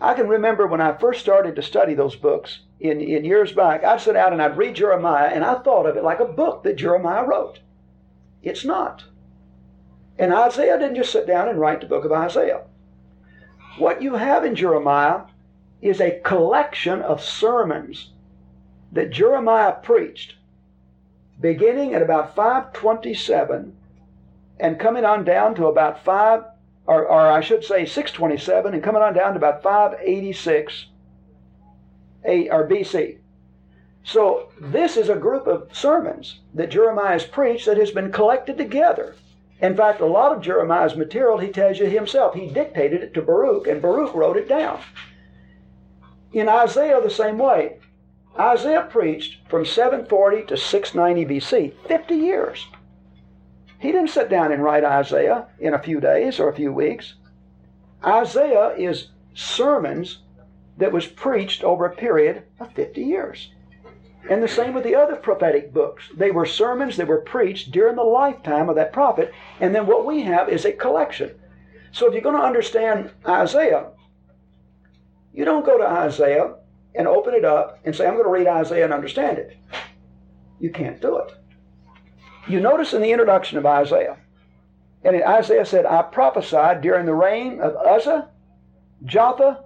I 0.00 0.14
can 0.14 0.26
remember 0.26 0.66
when 0.66 0.80
I 0.80 0.98
first 0.98 1.20
started 1.20 1.54
to 1.54 1.62
study 1.62 1.94
those 1.94 2.16
books 2.16 2.58
in, 2.80 3.00
in 3.00 3.24
years 3.24 3.52
back, 3.52 3.84
I'd 3.84 4.00
sit 4.00 4.16
out 4.16 4.32
and 4.32 4.42
I'd 4.42 4.58
read 4.58 4.74
Jeremiah, 4.74 5.28
and 5.28 5.44
I 5.44 5.60
thought 5.60 5.86
of 5.86 5.96
it 5.96 6.02
like 6.02 6.18
a 6.18 6.24
book 6.24 6.64
that 6.64 6.74
Jeremiah 6.74 7.24
wrote. 7.24 7.60
It's 8.44 8.64
not. 8.64 9.04
And 10.18 10.32
Isaiah 10.32 10.78
didn't 10.78 10.96
just 10.96 11.10
sit 11.10 11.26
down 11.26 11.48
and 11.48 11.58
write 11.58 11.80
the 11.80 11.86
book 11.86 12.04
of 12.04 12.12
Isaiah. 12.12 12.62
What 13.78 14.02
you 14.02 14.14
have 14.14 14.44
in 14.44 14.54
Jeremiah 14.54 15.22
is 15.80 16.00
a 16.00 16.20
collection 16.20 17.00
of 17.02 17.22
sermons 17.22 18.10
that 18.92 19.10
Jeremiah 19.10 19.72
preached 19.72 20.36
beginning 21.40 21.94
at 21.94 22.02
about 22.02 22.36
527 22.36 23.76
and 24.60 24.78
coming 24.78 25.04
on 25.04 25.24
down 25.24 25.54
to 25.56 25.66
about 25.66 26.04
5 26.04 26.44
or, 26.86 27.06
or 27.06 27.32
I 27.32 27.40
should 27.40 27.64
say 27.64 27.86
627 27.86 28.74
and 28.74 28.82
coming 28.82 29.02
on 29.02 29.14
down 29.14 29.32
to 29.32 29.38
about 29.38 29.62
586 29.62 30.86
A, 32.24 32.48
or 32.50 32.68
BC. 32.68 33.18
So 34.04 34.50
this 34.60 34.98
is 34.98 35.08
a 35.08 35.16
group 35.16 35.46
of 35.46 35.68
sermons 35.72 36.40
that 36.52 36.70
Jeremiah 36.70 37.12
has 37.12 37.24
preached 37.24 37.64
that 37.66 37.78
has 37.78 37.90
been 37.90 38.12
collected 38.12 38.58
together. 38.58 39.16
In 39.60 39.74
fact, 39.74 40.00
a 40.00 40.06
lot 40.06 40.32
of 40.32 40.42
Jeremiah's 40.42 40.94
material 40.94 41.38
he 41.38 41.48
tells 41.48 41.78
you 41.78 41.86
himself. 41.86 42.34
He 42.34 42.48
dictated 42.48 43.02
it 43.02 43.14
to 43.14 43.22
Baruch, 43.22 43.66
and 43.66 43.80
Baruch 43.80 44.14
wrote 44.14 44.36
it 44.36 44.46
down. 44.46 44.80
In 46.34 46.48
Isaiah, 46.48 47.00
the 47.00 47.08
same 47.08 47.38
way. 47.38 47.78
Isaiah 48.38 48.86
preached 48.90 49.38
from 49.48 49.64
740 49.64 50.46
to 50.46 50.56
690 50.56 51.34
BC, 51.34 51.72
50 51.88 52.14
years. 52.14 52.66
He 53.78 53.90
didn't 53.90 54.10
sit 54.10 54.28
down 54.28 54.52
and 54.52 54.62
write 54.62 54.84
Isaiah 54.84 55.46
in 55.58 55.72
a 55.72 55.82
few 55.82 56.00
days 56.00 56.38
or 56.40 56.48
a 56.48 56.54
few 56.54 56.72
weeks. 56.72 57.14
Isaiah 58.04 58.74
is 58.76 59.08
sermons 59.34 60.18
that 60.76 60.92
was 60.92 61.06
preached 61.06 61.64
over 61.64 61.86
a 61.86 61.94
period 61.94 62.42
of 62.60 62.72
50 62.72 63.00
years. 63.00 63.53
And 64.30 64.42
the 64.42 64.48
same 64.48 64.72
with 64.72 64.84
the 64.84 64.94
other 64.94 65.16
prophetic 65.16 65.72
books. 65.72 66.08
They 66.16 66.30
were 66.30 66.46
sermons 66.46 66.96
that 66.96 67.06
were 67.06 67.20
preached 67.20 67.70
during 67.70 67.96
the 67.96 68.02
lifetime 68.02 68.68
of 68.68 68.76
that 68.76 68.92
prophet. 68.92 69.32
And 69.60 69.74
then 69.74 69.86
what 69.86 70.06
we 70.06 70.22
have 70.22 70.48
is 70.48 70.64
a 70.64 70.72
collection. 70.72 71.30
So 71.92 72.06
if 72.06 72.14
you're 72.14 72.22
going 72.22 72.36
to 72.36 72.42
understand 72.42 73.10
Isaiah, 73.26 73.90
you 75.32 75.44
don't 75.44 75.66
go 75.66 75.76
to 75.76 75.86
Isaiah 75.86 76.54
and 76.94 77.06
open 77.06 77.34
it 77.34 77.44
up 77.44 77.80
and 77.84 77.94
say, 77.94 78.06
I'm 78.06 78.14
going 78.14 78.24
to 78.24 78.30
read 78.30 78.46
Isaiah 78.46 78.84
and 78.84 78.94
understand 78.94 79.38
it. 79.38 79.56
You 80.58 80.70
can't 80.70 81.02
do 81.02 81.18
it. 81.18 81.32
You 82.48 82.60
notice 82.60 82.92
in 82.94 83.02
the 83.02 83.10
introduction 83.10 83.58
of 83.58 83.66
Isaiah, 83.66 84.18
and 85.02 85.22
Isaiah 85.22 85.66
said, 85.66 85.86
I 85.86 86.02
prophesied 86.02 86.80
during 86.80 87.04
the 87.04 87.14
reign 87.14 87.60
of 87.60 87.76
Uzzah, 87.76 88.30
Jotham, 89.04 89.56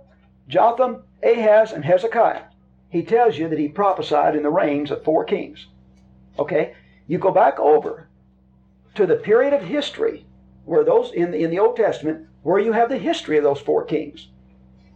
Jotham, 0.48 1.04
Ahaz, 1.22 1.72
and 1.72 1.84
Hezekiah 1.84 2.47
he 2.90 3.02
tells 3.02 3.36
you 3.36 3.48
that 3.48 3.58
he 3.58 3.68
prophesied 3.68 4.34
in 4.34 4.42
the 4.42 4.50
reigns 4.50 4.90
of 4.90 5.04
four 5.04 5.24
kings. 5.24 5.66
Okay? 6.38 6.74
You 7.06 7.18
go 7.18 7.30
back 7.30 7.58
over 7.58 8.08
to 8.94 9.06
the 9.06 9.16
period 9.16 9.52
of 9.52 9.62
history 9.62 10.26
where 10.64 10.84
those 10.84 11.12
in 11.12 11.30
the, 11.30 11.42
in 11.42 11.50
the 11.50 11.58
Old 11.58 11.76
Testament 11.76 12.26
where 12.42 12.58
you 12.58 12.72
have 12.72 12.88
the 12.88 12.98
history 12.98 13.36
of 13.36 13.44
those 13.44 13.60
four 13.60 13.84
kings. 13.84 14.28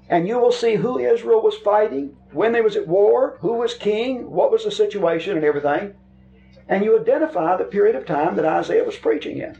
And 0.09 0.27
you 0.27 0.39
will 0.39 0.53
see 0.53 0.75
who 0.75 0.99
Israel 0.99 1.43
was 1.43 1.57
fighting, 1.57 2.17
when 2.33 2.53
they 2.53 2.61
was 2.61 2.77
at 2.77 2.89
war, 2.89 3.39
who 3.41 3.55
was 3.55 3.75
king, 3.75 4.31
what 4.31 4.51
was 4.51 4.65
the 4.65 4.71
situation 4.71 5.37
and 5.37 5.45
everything. 5.45 5.95
And 6.69 6.85
you 6.85 6.99
identify 6.99 7.57
the 7.57 7.65
period 7.65 7.97
of 7.97 8.07
time 8.07 8.37
that 8.37 8.45
Isaiah 8.45 8.85
was 8.85 8.97
preaching 8.97 9.39
in. 9.39 9.59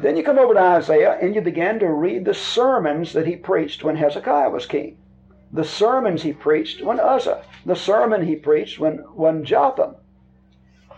Then 0.00 0.16
you 0.16 0.22
come 0.22 0.38
over 0.38 0.54
to 0.54 0.60
Isaiah 0.60 1.18
and 1.20 1.34
you 1.34 1.40
begin 1.40 1.78
to 1.80 1.88
read 1.88 2.24
the 2.24 2.34
sermons 2.34 3.12
that 3.12 3.26
he 3.26 3.36
preached 3.36 3.84
when 3.84 3.96
Hezekiah 3.96 4.50
was 4.50 4.66
king 4.66 4.96
the 5.52 5.64
sermons 5.64 6.22
he 6.22 6.32
preached 6.32 6.82
when 6.82 6.98
Uzzah, 6.98 7.44
the 7.66 7.76
sermon 7.76 8.26
he 8.26 8.36
preached 8.36 8.78
when, 8.78 8.98
when 9.14 9.44
Jotham, 9.44 9.96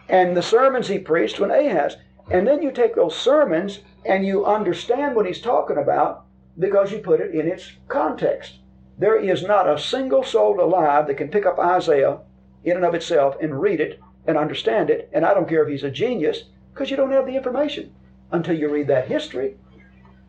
and 0.08 0.36
the 0.36 0.42
sermons 0.42 0.88
he 0.88 0.98
preached 0.98 1.40
when 1.40 1.50
Ahaz. 1.50 1.96
And 2.30 2.46
then 2.46 2.62
you 2.62 2.70
take 2.70 2.94
those 2.94 3.16
sermons 3.16 3.80
and 4.04 4.24
you 4.24 4.44
understand 4.44 5.14
what 5.14 5.26
he's 5.26 5.40
talking 5.40 5.78
about 5.78 6.24
because 6.58 6.92
you 6.92 6.98
put 6.98 7.20
it 7.20 7.34
in 7.34 7.48
its 7.48 7.72
context. 7.88 8.58
There 8.98 9.16
is 9.16 9.42
not 9.42 9.68
a 9.68 9.78
single 9.78 10.22
soul 10.22 10.60
alive 10.60 11.06
that 11.06 11.16
can 11.16 11.28
pick 11.28 11.46
up 11.46 11.58
Isaiah 11.58 12.18
in 12.62 12.76
and 12.76 12.84
of 12.84 12.94
itself 12.94 13.36
and 13.40 13.60
read 13.60 13.80
it 13.80 14.00
and 14.26 14.38
understand 14.38 14.88
it. 14.88 15.10
And 15.12 15.24
I 15.26 15.34
don't 15.34 15.48
care 15.48 15.64
if 15.64 15.68
he's 15.68 15.82
a 15.82 15.90
genius 15.90 16.44
because 16.72 16.90
you 16.90 16.96
don't 16.96 17.12
have 17.12 17.26
the 17.26 17.36
information 17.36 17.94
until 18.30 18.56
you 18.56 18.68
read 18.68 18.88
that 18.88 19.08
history. 19.08 19.56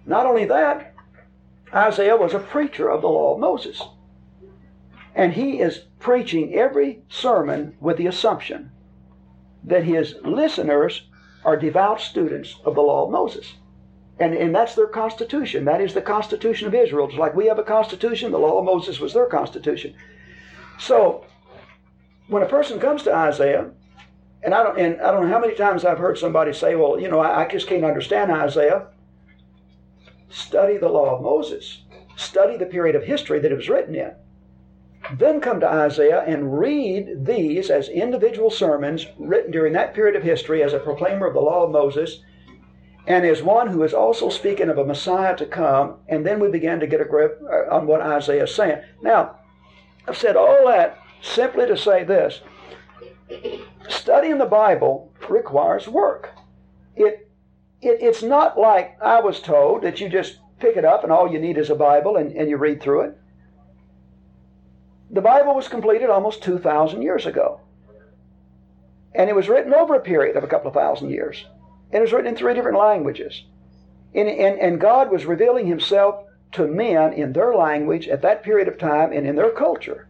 Not 0.05 0.25
only 0.25 0.45
that, 0.45 0.93
Isaiah 1.73 2.15
was 2.15 2.33
a 2.33 2.39
preacher 2.39 2.89
of 2.89 3.01
the 3.01 3.07
law 3.07 3.33
of 3.33 3.39
Moses. 3.39 3.81
And 5.15 5.33
he 5.33 5.61
is 5.61 5.85
preaching 5.99 6.53
every 6.53 7.01
sermon 7.07 7.77
with 7.79 7.97
the 7.97 8.07
assumption 8.07 8.71
that 9.63 9.85
his 9.85 10.15
listeners 10.23 11.07
are 11.45 11.55
devout 11.55 12.01
students 12.01 12.57
of 12.65 12.75
the 12.75 12.81
law 12.81 13.05
of 13.05 13.11
Moses. 13.11 13.53
And, 14.19 14.33
and 14.33 14.53
that's 14.53 14.75
their 14.75 14.87
constitution. 14.87 15.65
That 15.65 15.81
is 15.81 15.93
the 15.93 16.01
constitution 16.01 16.67
of 16.67 16.75
Israel. 16.75 17.07
Just 17.07 17.19
like 17.19 17.35
we 17.35 17.47
have 17.47 17.59
a 17.59 17.63
constitution, 17.63 18.31
the 18.31 18.39
law 18.39 18.59
of 18.59 18.65
Moses 18.65 18.99
was 18.99 19.13
their 19.13 19.25
constitution. 19.25 19.95
So, 20.79 21.25
when 22.27 22.43
a 22.43 22.47
person 22.47 22.79
comes 22.79 23.03
to 23.03 23.15
Isaiah, 23.15 23.71
and 24.43 24.53
I 24.53 24.63
don't, 24.63 24.79
and 24.79 25.01
I 25.01 25.11
don't 25.11 25.23
know 25.23 25.33
how 25.33 25.39
many 25.39 25.55
times 25.55 25.85
I've 25.85 25.97
heard 25.97 26.17
somebody 26.17 26.53
say, 26.53 26.75
well, 26.75 26.99
you 26.99 27.09
know, 27.09 27.19
I, 27.19 27.43
I 27.43 27.47
just 27.47 27.67
can't 27.67 27.85
understand 27.85 28.31
Isaiah. 28.31 28.87
Study 30.29 30.77
the 30.77 30.89
law 30.89 31.15
of 31.15 31.21
Moses. 31.21 31.81
Study 32.15 32.57
the 32.57 32.65
period 32.65 32.95
of 32.95 33.03
history 33.03 33.39
that 33.39 33.51
it 33.51 33.55
was 33.55 33.69
written 33.69 33.95
in. 33.95 34.13
Then 35.13 35.39
come 35.39 35.59
to 35.59 35.69
Isaiah 35.69 36.23
and 36.25 36.57
read 36.57 37.25
these 37.25 37.69
as 37.69 37.89
individual 37.89 38.49
sermons 38.49 39.05
written 39.19 39.51
during 39.51 39.73
that 39.73 39.93
period 39.93 40.15
of 40.15 40.23
history 40.23 40.63
as 40.63 40.73
a 40.73 40.79
proclaimer 40.79 41.27
of 41.27 41.33
the 41.33 41.41
law 41.41 41.63
of 41.63 41.71
Moses 41.71 42.21
and 43.07 43.25
as 43.25 43.43
one 43.43 43.67
who 43.67 43.83
is 43.83 43.93
also 43.93 44.29
speaking 44.29 44.69
of 44.69 44.77
a 44.77 44.85
Messiah 44.85 45.35
to 45.37 45.45
come. 45.45 45.97
And 46.07 46.25
then 46.25 46.39
we 46.39 46.49
begin 46.49 46.79
to 46.79 46.87
get 46.87 47.01
a 47.01 47.05
grip 47.05 47.39
uh, 47.43 47.73
on 47.73 47.85
what 47.85 48.01
Isaiah 48.01 48.45
is 48.45 48.55
saying. 48.55 48.81
Now, 49.01 49.39
I've 50.07 50.17
said 50.17 50.35
all 50.35 50.67
that 50.67 50.97
simply 51.21 51.67
to 51.67 51.77
say 51.77 52.03
this 52.03 52.41
studying 53.87 54.37
the 54.37 54.45
Bible 54.45 55.11
requires 55.29 55.87
work. 55.87 56.31
It, 56.95 57.29
it, 57.81 57.97
it's 58.01 58.23
not 58.23 58.57
like 58.57 58.97
I 59.01 59.19
was 59.19 59.39
told 59.39 59.83
that 59.83 59.99
you 59.99 60.09
just 60.09 60.39
pick 60.59 60.77
it 60.77 60.85
up 60.85 61.03
and 61.03 61.11
all 61.11 61.31
you 61.31 61.39
need 61.39 61.57
is 61.57 61.69
a 61.69 61.75
Bible 61.75 62.17
and, 62.17 62.31
and 62.31 62.49
you 62.49 62.57
read 62.57 62.81
through 62.81 63.01
it. 63.01 63.17
The 65.11 65.21
Bible 65.21 65.55
was 65.55 65.67
completed 65.67 66.09
almost 66.09 66.43
2,000 66.43 67.01
years 67.01 67.25
ago. 67.25 67.61
And 69.13 69.29
it 69.29 69.35
was 69.35 69.47
written 69.47 69.73
over 69.73 69.95
a 69.95 70.01
period 70.01 70.35
of 70.35 70.43
a 70.43 70.47
couple 70.47 70.67
of 70.67 70.73
thousand 70.73 71.09
years. 71.09 71.45
And 71.91 71.99
it 71.99 72.01
was 72.01 72.11
written 72.11 72.27
in 72.27 72.35
three 72.35 72.53
different 72.53 72.77
languages. 72.77 73.43
And, 74.13 74.27
and, 74.27 74.59
and 74.59 74.81
God 74.81 75.09
was 75.09 75.25
revealing 75.25 75.67
Himself 75.67 76.25
to 76.53 76.67
men 76.67 77.13
in 77.13 77.33
their 77.33 77.55
language 77.55 78.07
at 78.07 78.21
that 78.21 78.43
period 78.43 78.67
of 78.67 78.77
time 78.77 79.11
and 79.11 79.27
in 79.27 79.35
their 79.35 79.51
culture. 79.51 80.07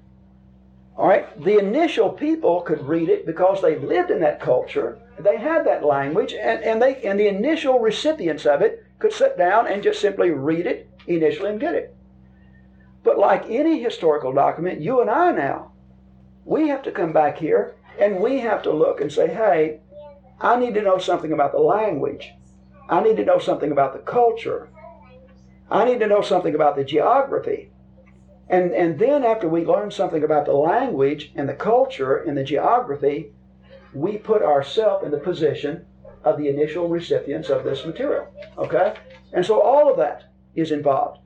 All 0.98 1.08
right, 1.08 1.28
the 1.44 1.58
initial 1.60 2.10
people 2.10 2.62
could 2.62 2.82
read 2.88 3.10
it 3.10 3.26
because 3.26 3.62
they 3.62 3.78
lived 3.78 4.12
in 4.12 4.22
that 4.22 4.40
culture, 4.40 4.98
they 5.20 5.38
had 5.38 5.66
that 5.66 5.84
language, 5.84 6.34
and, 6.34 6.64
and 6.64 6.82
they 6.82 7.02
and 7.04 7.20
the 7.20 7.28
initial 7.28 7.80
recipients 7.80 8.46
of 8.46 8.62
it 8.62 8.86
could 9.00 9.12
sit 9.12 9.38
down 9.38 9.68
and 9.68 9.84
just 9.84 10.00
simply 10.00 10.32
read 10.32 10.66
it 10.66 10.90
initially 11.08 11.50
and 11.50 11.60
get 11.60 11.76
it. 11.76 11.96
But 13.06 13.20
like 13.20 13.46
any 13.48 13.80
historical 13.80 14.34
document, 14.34 14.82
you 14.82 15.00
and 15.00 15.12
I 15.12 15.32
now, 15.32 15.72
we 16.44 16.70
have 16.70 16.82
to 16.84 16.92
come 16.92 17.14
back 17.14 17.38
here 17.38 17.76
and 18.02 18.20
we 18.20 18.40
have 18.40 18.64
to 18.64 18.74
look 18.74 19.00
and 19.00 19.12
say, 19.12 19.28
hey, 19.28 19.80
I 20.42 20.60
need 20.60 20.74
to 20.74 20.82
know 20.82 20.98
something 20.98 21.32
about 21.32 21.52
the 21.52 21.60
language. 21.60 22.34
I 22.90 23.02
need 23.02 23.18
to 23.18 23.24
know 23.24 23.38
something 23.38 23.72
about 23.72 23.94
the 23.94 24.00
culture. 24.00 24.70
I 25.70 25.86
need 25.86 26.00
to 26.00 26.08
know 26.08 26.22
something 26.22 26.56
about 26.56 26.76
the 26.76 26.84
geography. 26.84 27.70
And, 28.50 28.74
and 28.74 28.98
then 28.98 29.24
after 29.24 29.48
we 29.48 29.66
learn 29.66 29.92
something 29.92 30.24
about 30.24 30.46
the 30.46 30.54
language 30.54 31.32
and 31.36 31.48
the 31.48 31.54
culture 31.54 32.18
and 32.18 32.36
the 32.36 32.44
geography, 32.44 33.32
we 33.94 34.18
put 34.18 34.42
ourselves 34.42 35.06
in 35.06 35.12
the 35.12 35.20
position 35.20 35.86
of 36.24 36.40
the 36.40 36.50
initial 36.50 36.90
recipients 36.90 37.50
of 37.50 37.64
this 37.64 37.86
material. 37.86 38.28
Okay? 38.58 38.96
And 39.32 39.46
so 39.46 39.62
all 39.62 39.92
of 39.92 39.98
that 39.98 40.32
is 40.56 40.72
involved. 40.72 41.20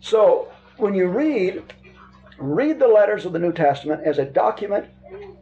So 0.00 0.48
when 0.78 0.94
you 0.94 1.06
read, 1.06 1.62
read 2.38 2.78
the 2.78 2.88
letters 2.88 3.26
of 3.26 3.32
the 3.32 3.38
New 3.38 3.52
Testament 3.52 4.02
as 4.04 4.18
a 4.18 4.24
document 4.24 4.86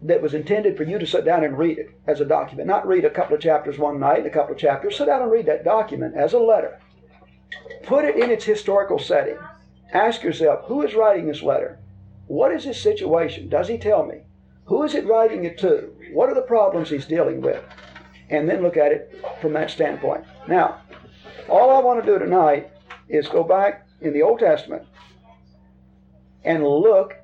that 0.02 0.22
was 0.22 0.34
intended 0.34 0.76
for 0.76 0.84
you 0.84 0.98
to 0.98 1.06
sit 1.06 1.24
down 1.24 1.44
and 1.44 1.58
read 1.58 1.78
it 1.78 1.90
as 2.06 2.20
a 2.20 2.24
document. 2.24 2.68
Not 2.68 2.86
read 2.86 3.04
a 3.04 3.10
couple 3.10 3.34
of 3.34 3.42
chapters 3.42 3.78
one 3.78 4.00
night 4.00 4.18
and 4.18 4.26
a 4.26 4.30
couple 4.30 4.54
of 4.54 4.60
chapters. 4.60 4.96
Sit 4.96 5.06
down 5.06 5.22
and 5.22 5.30
read 5.30 5.46
that 5.46 5.64
document 5.64 6.14
as 6.14 6.32
a 6.32 6.38
letter. 6.38 6.80
Put 7.84 8.04
it 8.04 8.16
in 8.16 8.30
its 8.30 8.44
historical 8.44 8.98
setting. 8.98 9.38
Ask 9.92 10.22
yourself, 10.22 10.64
who 10.66 10.82
is 10.82 10.94
writing 10.94 11.26
this 11.26 11.42
letter? 11.42 11.78
What 12.26 12.52
is 12.52 12.64
his 12.64 12.80
situation? 12.80 13.48
Does 13.48 13.68
he 13.68 13.78
tell 13.78 14.04
me? 14.04 14.22
Who 14.64 14.82
is 14.82 14.94
it 14.94 15.06
writing 15.06 15.44
it 15.44 15.58
to? 15.58 15.92
What 16.12 16.28
are 16.28 16.34
the 16.34 16.42
problems 16.42 16.90
he's 16.90 17.06
dealing 17.06 17.40
with? 17.40 17.62
And 18.30 18.48
then 18.48 18.62
look 18.62 18.76
at 18.76 18.90
it 18.90 19.24
from 19.40 19.52
that 19.52 19.70
standpoint. 19.70 20.24
Now, 20.48 20.80
all 21.48 21.70
I 21.70 21.80
want 21.80 22.04
to 22.04 22.12
do 22.12 22.18
tonight 22.18 22.70
is 23.08 23.28
go 23.28 23.44
back 23.44 23.86
in 24.00 24.12
the 24.12 24.22
Old 24.22 24.40
Testament 24.40 24.82
and 26.46 26.66
look 26.66 27.16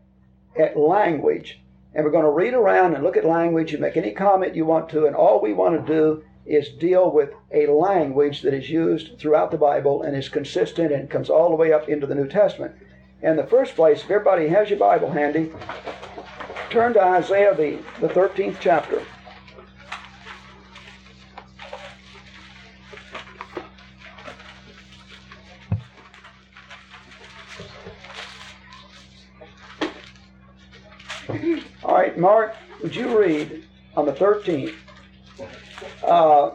at 0.58 0.76
language. 0.76 1.60
And 1.94 2.04
we're 2.04 2.10
going 2.10 2.24
to 2.24 2.30
read 2.30 2.54
around 2.54 2.94
and 2.94 3.04
look 3.04 3.16
at 3.16 3.24
language 3.24 3.72
and 3.72 3.80
make 3.80 3.96
any 3.96 4.12
comment 4.12 4.56
you 4.56 4.66
want 4.66 4.88
to. 4.90 5.06
And 5.06 5.14
all 5.14 5.40
we 5.40 5.52
want 5.52 5.86
to 5.86 5.92
do 5.92 6.24
is 6.44 6.68
deal 6.68 7.10
with 7.10 7.30
a 7.52 7.66
language 7.68 8.42
that 8.42 8.52
is 8.52 8.68
used 8.68 9.18
throughout 9.18 9.50
the 9.50 9.56
Bible 9.56 10.02
and 10.02 10.16
is 10.16 10.28
consistent 10.28 10.92
and 10.92 11.08
comes 11.08 11.30
all 11.30 11.50
the 11.50 11.56
way 11.56 11.72
up 11.72 11.88
into 11.88 12.06
the 12.06 12.14
New 12.14 12.28
Testament. 12.28 12.74
In 13.22 13.36
the 13.36 13.46
first 13.46 13.76
place, 13.76 14.00
if 14.02 14.10
everybody 14.10 14.48
has 14.48 14.68
your 14.68 14.80
Bible 14.80 15.10
handy, 15.10 15.52
turn 16.70 16.92
to 16.94 17.02
Isaiah, 17.02 17.54
the, 17.54 17.78
the 18.00 18.12
13th 18.12 18.56
chapter. 18.58 19.02
All 31.92 31.98
right, 31.98 32.16
Mark, 32.16 32.54
would 32.82 32.96
you 32.96 33.20
read 33.20 33.64
on 33.98 34.06
the 34.06 34.14
13th? 34.14 34.74
Uh, 36.02 36.52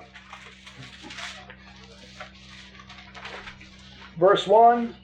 verse 4.17 4.47
1, 4.47 4.95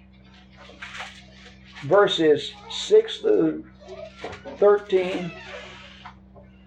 verses 1.84 2.52
6 2.72 3.20
through 3.20 3.66
13, 4.58 5.32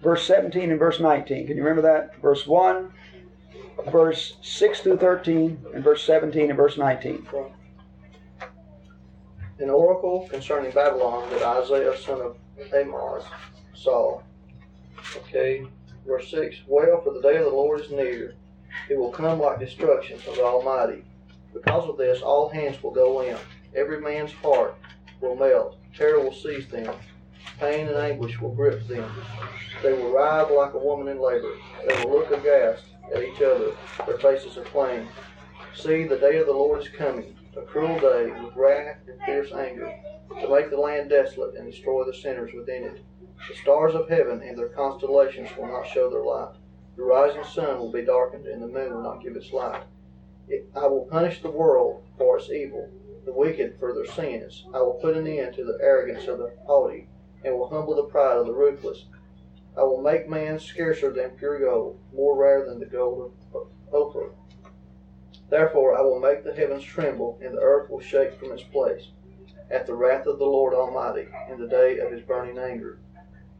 verse 0.01 0.25
17, 0.25 0.71
and 0.71 0.79
verse 0.79 1.01
19. 1.01 1.47
Can 1.47 1.57
you 1.57 1.61
remember 1.61 1.81
that? 1.81 2.15
Verse 2.21 2.47
1, 2.47 2.89
verse 3.91 4.37
6 4.43 4.79
through 4.79 4.97
13, 4.97 5.65
and 5.73 5.83
verse 5.83 6.05
17 6.05 6.51
and 6.51 6.55
verse 6.55 6.77
19. 6.77 7.27
An 9.59 9.69
oracle 9.69 10.25
concerning 10.31 10.71
Babylon 10.71 11.29
that 11.31 11.41
Isaiah 11.41 11.97
son 11.97 12.21
of 12.21 12.37
Amoz 12.73 13.23
saw. 13.77 14.21
Okay, 15.15 15.65
verse 16.05 16.29
6 16.31 16.57
Well, 16.67 17.01
for 17.01 17.13
the 17.13 17.21
day 17.21 17.37
of 17.37 17.45
the 17.45 17.51
Lord 17.51 17.81
is 17.81 17.91
near. 17.91 18.35
It 18.89 18.97
will 18.97 19.11
come 19.11 19.39
like 19.39 19.59
destruction 19.59 20.19
from 20.19 20.35
the 20.35 20.43
Almighty. 20.43 21.03
Because 21.53 21.89
of 21.89 21.97
this, 21.97 22.21
all 22.21 22.49
hands 22.49 22.81
will 22.81 22.91
go 22.91 23.21
in. 23.21 23.37
Every 23.75 24.01
man's 24.01 24.31
heart 24.33 24.75
will 25.21 25.35
melt. 25.35 25.77
Terror 25.95 26.19
will 26.19 26.33
seize 26.33 26.67
them. 26.67 26.93
Pain 27.59 27.87
and 27.87 27.97
anguish 27.97 28.39
will 28.39 28.53
grip 28.53 28.87
them. 28.87 29.09
They 29.81 29.93
will 29.93 30.11
writhe 30.11 30.51
like 30.51 30.73
a 30.73 30.77
woman 30.77 31.07
in 31.07 31.19
labor. 31.19 31.53
They 31.87 32.03
will 32.03 32.11
look 32.11 32.31
aghast 32.31 32.83
at 33.13 33.23
each 33.23 33.41
other. 33.41 33.71
Their 34.05 34.17
faces 34.19 34.57
aflame. 34.57 35.07
See, 35.75 36.03
the 36.03 36.17
day 36.17 36.37
of 36.37 36.47
the 36.47 36.53
Lord 36.53 36.81
is 36.81 36.89
coming, 36.89 37.35
a 37.55 37.61
cruel 37.61 37.99
day 37.99 38.31
with 38.43 38.55
wrath 38.55 38.97
and 39.07 39.21
fierce 39.25 39.51
anger, 39.51 39.93
to 40.41 40.49
make 40.49 40.69
the 40.69 40.77
land 40.77 41.09
desolate 41.09 41.55
and 41.55 41.71
destroy 41.71 42.03
the 42.03 42.13
sinners 42.13 42.51
within 42.53 42.83
it. 42.83 43.03
The 43.47 43.55
stars 43.55 43.93
of 43.93 44.09
heaven 44.09 44.41
and 44.41 44.57
their 44.57 44.69
constellations 44.69 45.55
will 45.55 45.67
not 45.67 45.87
show 45.87 46.09
their 46.09 46.23
light. 46.23 46.55
The 46.95 47.03
rising 47.03 47.43
sun 47.43 47.79
will 47.79 47.91
be 47.91 48.01
darkened, 48.01 48.47
and 48.47 48.61
the 48.61 48.67
moon 48.67 48.93
will 48.93 49.03
not 49.03 49.21
give 49.21 49.35
its 49.35 49.53
light. 49.53 49.83
I 50.75 50.87
will 50.87 51.05
punish 51.05 51.41
the 51.41 51.51
world 51.51 52.03
for 52.17 52.37
its 52.37 52.49
evil, 52.49 52.89
the 53.25 53.33
wicked 53.33 53.77
for 53.79 53.93
their 53.93 54.05
sins. 54.05 54.65
I 54.73 54.81
will 54.81 54.95
put 54.95 55.15
an 55.15 55.27
end 55.27 55.53
to 55.55 55.63
the 55.63 55.77
arrogance 55.81 56.27
of 56.27 56.39
the 56.39 56.53
haughty, 56.65 57.09
and 57.43 57.53
will 57.53 57.69
humble 57.69 57.95
the 57.95 58.03
pride 58.03 58.37
of 58.37 58.47
the 58.47 58.53
ruthless. 58.53 59.05
I 59.77 59.83
will 59.83 60.01
make 60.01 60.27
man 60.27 60.59
scarcer 60.59 61.11
than 61.11 61.37
pure 61.37 61.59
gold, 61.59 61.99
more 62.11 62.35
rare 62.35 62.65
than 62.65 62.79
the 62.79 62.85
gold 62.87 63.33
of 63.53 63.67
Ophir. 63.93 64.31
Therefore 65.49 65.95
I 65.95 66.01
will 66.01 66.19
make 66.19 66.43
the 66.43 66.55
heavens 66.55 66.83
tremble, 66.83 67.37
and 67.41 67.53
the 67.53 67.61
earth 67.61 67.89
will 67.89 67.99
shake 68.01 68.39
from 68.39 68.51
its 68.51 68.63
place, 68.63 69.11
at 69.69 69.85
the 69.85 69.93
wrath 69.93 70.25
of 70.25 70.39
the 70.39 70.45
Lord 70.45 70.73
Almighty, 70.73 71.27
in 71.49 71.59
the 71.59 71.67
day 71.67 71.99
of 71.99 72.11
his 72.11 72.23
burning 72.23 72.57
anger. 72.57 72.99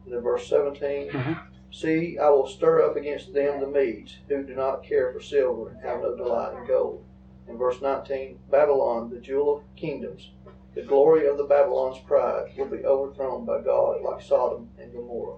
And 0.08 0.16
then 0.16 0.22
verse 0.22 0.48
17 0.48 1.10
Mhm. 1.10 1.38
See, 1.70 2.16
I 2.18 2.30
will 2.30 2.46
stir 2.46 2.82
up 2.82 2.96
against 2.96 3.34
them 3.34 3.60
the 3.60 3.66
Medes, 3.66 4.16
who 4.26 4.42
do 4.42 4.54
not 4.54 4.82
care 4.82 5.12
for 5.12 5.20
silver 5.20 5.68
and 5.68 5.82
have 5.82 6.00
no 6.00 6.16
delight 6.16 6.56
in 6.56 6.66
gold. 6.66 7.04
In 7.46 7.58
verse 7.58 7.82
19 7.82 8.38
Babylon, 8.50 9.10
the 9.10 9.20
jewel 9.20 9.56
of 9.58 9.62
kingdoms, 9.76 10.32
the 10.74 10.80
glory 10.80 11.26
of 11.26 11.36
the 11.36 11.44
Babylon's 11.44 11.98
pride, 11.98 12.52
will 12.56 12.68
be 12.68 12.86
overthrown 12.86 13.44
by 13.44 13.60
God 13.60 14.00
like 14.00 14.22
Sodom 14.22 14.70
and 14.80 14.90
Gomorrah. 14.94 15.36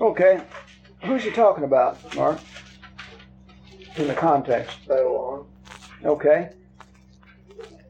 Okay, 0.00 0.40
who's 1.04 1.22
he 1.22 1.30
talking 1.30 1.62
about, 1.62 1.96
Mark? 2.16 2.40
In 3.96 4.08
the 4.08 4.14
context. 4.14 4.88
Babylon, 4.88 5.46
Okay. 6.04 6.50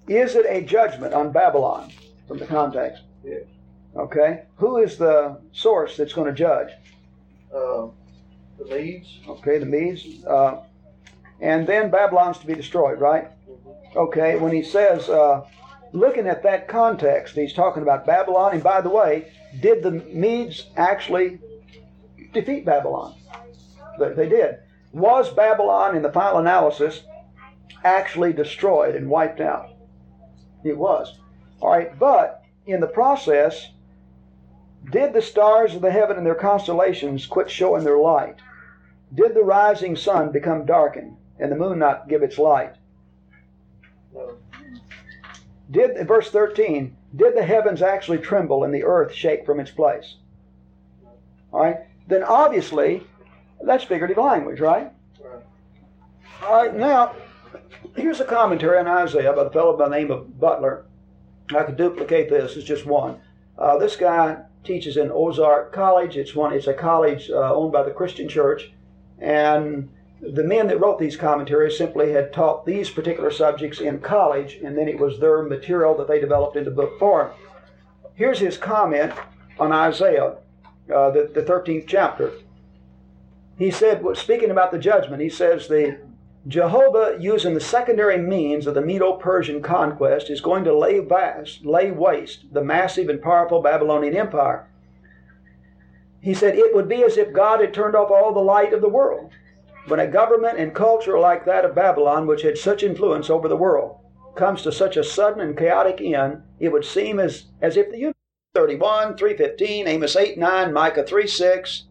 Is 0.08 0.34
it 0.34 0.44
a 0.46 0.60
judgment 0.60 1.14
on 1.14 1.32
Babylon 1.32 1.90
from 2.28 2.36
the 2.36 2.44
context? 2.44 3.04
Yes. 3.24 3.44
Okay. 3.96 4.44
Who 4.56 4.78
is 4.78 4.96
the 4.96 5.38
source 5.52 5.96
that's 5.96 6.12
going 6.12 6.28
to 6.28 6.32
judge? 6.32 6.70
uh, 7.54 7.88
the 8.58 8.64
Medes, 8.64 9.20
Okay, 9.28 9.58
the 9.58 9.66
Medes. 9.66 10.24
Uh, 10.24 10.62
and 11.40 11.66
then 11.66 11.90
Babylon's 11.90 12.38
to 12.38 12.46
be 12.46 12.54
destroyed, 12.54 13.00
right? 13.00 13.28
Okay, 13.96 14.36
when 14.36 14.52
he 14.52 14.62
says, 14.62 15.08
uh, 15.08 15.44
looking 15.92 16.26
at 16.26 16.42
that 16.44 16.68
context, 16.68 17.34
he's 17.34 17.52
talking 17.52 17.82
about 17.82 18.06
Babylon. 18.06 18.54
And 18.54 18.62
by 18.62 18.80
the 18.80 18.88
way, 18.88 19.32
did 19.60 19.82
the 19.82 19.90
Medes 19.90 20.66
actually 20.76 21.40
defeat 22.32 22.64
Babylon? 22.64 23.14
They, 23.98 24.12
they 24.14 24.28
did. 24.28 24.56
Was 24.92 25.32
Babylon, 25.32 25.96
in 25.96 26.02
the 26.02 26.12
final 26.12 26.38
analysis, 26.38 27.02
actually 27.84 28.32
destroyed 28.32 28.94
and 28.94 29.10
wiped 29.10 29.40
out? 29.40 29.70
It 30.64 30.76
was. 30.76 31.18
All 31.60 31.70
right, 31.70 31.98
but 31.98 32.44
in 32.66 32.80
the 32.80 32.86
process, 32.86 33.68
did 34.90 35.12
the 35.12 35.22
stars 35.22 35.74
of 35.74 35.82
the 35.82 35.90
heaven 35.90 36.16
and 36.16 36.26
their 36.26 36.34
constellations 36.34 37.26
quit 37.26 37.50
showing 37.50 37.84
their 37.84 37.98
light? 37.98 38.36
Did 39.14 39.34
the 39.34 39.42
rising 39.42 39.96
sun 39.96 40.32
become 40.32 40.66
darkened 40.66 41.16
and 41.38 41.50
the 41.50 41.56
moon 41.56 41.78
not 41.78 42.08
give 42.08 42.22
its 42.22 42.38
light? 42.38 42.74
Did 45.70 46.06
verse 46.06 46.30
13, 46.30 46.96
did 47.16 47.36
the 47.36 47.44
heavens 47.44 47.80
actually 47.80 48.18
tremble 48.18 48.64
and 48.64 48.74
the 48.74 48.84
earth 48.84 49.12
shake 49.12 49.46
from 49.46 49.60
its 49.60 49.70
place? 49.70 50.16
All 51.52 51.60
right, 51.60 51.80
then 52.08 52.22
obviously 52.22 53.06
that's 53.62 53.84
figurative 53.84 54.18
language, 54.18 54.60
right? 54.60 54.90
right. 55.22 55.42
All 56.44 56.62
right, 56.62 56.74
now 56.74 57.14
here's 57.96 58.20
a 58.20 58.24
commentary 58.24 58.78
on 58.78 58.86
Isaiah 58.86 59.32
by 59.32 59.44
the 59.44 59.50
fellow 59.50 59.76
by 59.76 59.88
the 59.88 59.96
name 59.96 60.10
of 60.10 60.38
Butler. 60.38 60.84
I 61.54 61.62
could 61.62 61.76
duplicate 61.76 62.28
this; 62.30 62.56
it's 62.56 62.66
just 62.66 62.86
one. 62.86 63.20
Uh, 63.58 63.78
this 63.78 63.96
guy 63.96 64.42
teaches 64.64 64.96
in 64.96 65.10
Ozark 65.10 65.72
College. 65.72 66.16
It's 66.16 66.34
one. 66.34 66.52
It's 66.52 66.66
a 66.66 66.74
college 66.74 67.30
uh, 67.30 67.54
owned 67.54 67.72
by 67.72 67.82
the 67.82 67.90
Christian 67.90 68.28
Church, 68.28 68.72
and 69.18 69.88
the 70.20 70.44
men 70.44 70.68
that 70.68 70.78
wrote 70.80 70.98
these 70.98 71.16
commentaries 71.16 71.76
simply 71.76 72.12
had 72.12 72.32
taught 72.32 72.64
these 72.64 72.88
particular 72.90 73.30
subjects 73.30 73.80
in 73.80 74.00
college, 74.00 74.58
and 74.64 74.78
then 74.78 74.88
it 74.88 74.98
was 74.98 75.18
their 75.18 75.42
material 75.42 75.96
that 75.96 76.06
they 76.06 76.20
developed 76.20 76.56
into 76.56 76.70
book 76.70 76.98
form. 76.98 77.30
Here's 78.14 78.38
his 78.38 78.56
comment 78.56 79.12
on 79.58 79.72
Isaiah, 79.72 80.36
uh, 80.94 81.10
the, 81.10 81.30
the 81.34 81.42
13th 81.42 81.86
chapter. 81.88 82.32
He 83.58 83.70
said, 83.70 84.04
speaking 84.14 84.50
about 84.50 84.70
the 84.70 84.78
judgment, 84.78 85.22
he 85.22 85.28
says, 85.28 85.66
the 85.66 85.98
Jehovah, 86.48 87.16
using 87.20 87.54
the 87.54 87.60
secondary 87.60 88.18
means 88.18 88.66
of 88.66 88.74
the 88.74 88.80
Medo 88.80 89.12
Persian 89.12 89.62
conquest, 89.62 90.28
is 90.28 90.40
going 90.40 90.64
to 90.64 90.76
lay, 90.76 90.98
vast, 90.98 91.64
lay 91.64 91.92
waste 91.92 92.52
the 92.52 92.64
massive 92.64 93.08
and 93.08 93.22
powerful 93.22 93.62
Babylonian 93.62 94.16
Empire. 94.16 94.68
He 96.20 96.34
said, 96.34 96.56
It 96.56 96.74
would 96.74 96.88
be 96.88 97.04
as 97.04 97.16
if 97.16 97.32
God 97.32 97.60
had 97.60 97.72
turned 97.72 97.94
off 97.94 98.10
all 98.10 98.32
the 98.32 98.40
light 98.40 98.72
of 98.72 98.80
the 98.80 98.88
world. 98.88 99.30
When 99.86 100.00
a 100.00 100.06
government 100.06 100.58
and 100.58 100.74
culture 100.74 101.18
like 101.18 101.44
that 101.44 101.64
of 101.64 101.74
Babylon, 101.74 102.26
which 102.26 102.42
had 102.42 102.58
such 102.58 102.82
influence 102.82 103.30
over 103.30 103.46
the 103.48 103.56
world, 103.56 103.98
comes 104.34 104.62
to 104.62 104.72
such 104.72 104.96
a 104.96 105.04
sudden 105.04 105.40
and 105.40 105.56
chaotic 105.56 106.00
end, 106.00 106.42
it 106.58 106.70
would 106.70 106.84
seem 106.84 107.20
as, 107.20 107.46
as 107.60 107.76
if 107.76 107.90
the 107.90 107.98
universe 107.98 108.16
31, 108.54 109.16
315, 109.16 109.88
Amos 109.88 110.16
8, 110.16 110.38
9, 110.38 110.72
Micah 110.72 111.04
3, 111.04 111.26
6, 111.26 111.84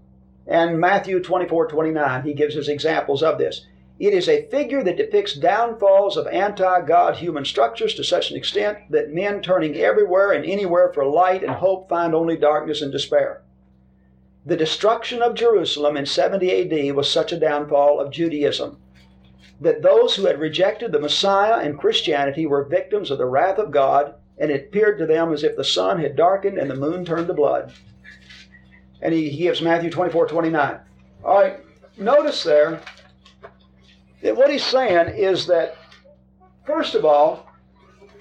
and 0.47 0.79
Matthew 0.79 1.21
24, 1.21 1.67
29. 1.67 2.23
He 2.23 2.33
gives 2.33 2.55
us 2.55 2.67
examples 2.67 3.23
of 3.23 3.37
this. 3.37 3.65
It 4.01 4.15
is 4.15 4.27
a 4.27 4.47
figure 4.47 4.83
that 4.83 4.97
depicts 4.97 5.35
downfalls 5.35 6.17
of 6.17 6.25
anti 6.25 6.81
God 6.81 7.17
human 7.17 7.45
structures 7.45 7.93
to 7.93 8.03
such 8.03 8.31
an 8.31 8.35
extent 8.35 8.79
that 8.89 9.13
men 9.13 9.43
turning 9.43 9.75
everywhere 9.75 10.31
and 10.31 10.43
anywhere 10.43 10.91
for 10.91 11.05
light 11.05 11.43
and 11.43 11.51
hope 11.51 11.87
find 11.87 12.15
only 12.15 12.35
darkness 12.35 12.81
and 12.81 12.91
despair. 12.91 13.43
The 14.43 14.57
destruction 14.57 15.21
of 15.21 15.35
Jerusalem 15.35 15.97
in 15.97 16.07
70 16.07 16.89
AD 16.89 16.95
was 16.95 17.11
such 17.11 17.31
a 17.31 17.39
downfall 17.39 17.99
of 17.99 18.09
Judaism 18.09 18.77
that 19.59 19.83
those 19.83 20.15
who 20.15 20.25
had 20.25 20.39
rejected 20.39 20.91
the 20.91 20.99
Messiah 20.99 21.59
and 21.63 21.77
Christianity 21.77 22.47
were 22.47 22.63
victims 22.63 23.11
of 23.11 23.19
the 23.19 23.27
wrath 23.27 23.59
of 23.59 23.69
God, 23.69 24.15
and 24.39 24.49
it 24.49 24.69
appeared 24.69 24.97
to 24.97 25.05
them 25.05 25.31
as 25.31 25.43
if 25.43 25.55
the 25.55 25.63
sun 25.63 25.99
had 25.99 26.15
darkened 26.15 26.57
and 26.57 26.71
the 26.71 26.75
moon 26.75 27.05
turned 27.05 27.27
to 27.27 27.35
blood. 27.35 27.71
And 28.99 29.13
he, 29.13 29.29
gives 29.37 29.61
Matthew 29.61 29.91
24 29.91 30.27
29. 30.27 30.79
All 31.23 31.39
right, 31.39 31.59
notice 31.99 32.43
there 32.43 32.81
that 34.21 34.35
what 34.35 34.51
he's 34.51 34.63
saying 34.63 35.15
is 35.15 35.47
that, 35.47 35.77
first 36.65 36.95
of 36.95 37.05
all, 37.05 37.47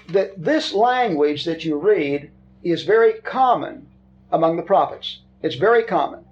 that 0.09 0.43
this 0.43 0.73
language 0.73 1.45
that 1.45 1.65
you 1.65 1.77
read 1.79 2.31
is 2.63 2.83
very 2.83 3.15
common 3.21 3.87
among 4.33 4.57
the 4.57 4.63
prophets. 4.63 5.21
It's 5.43 5.57
very 5.57 5.85
common. 5.85 6.25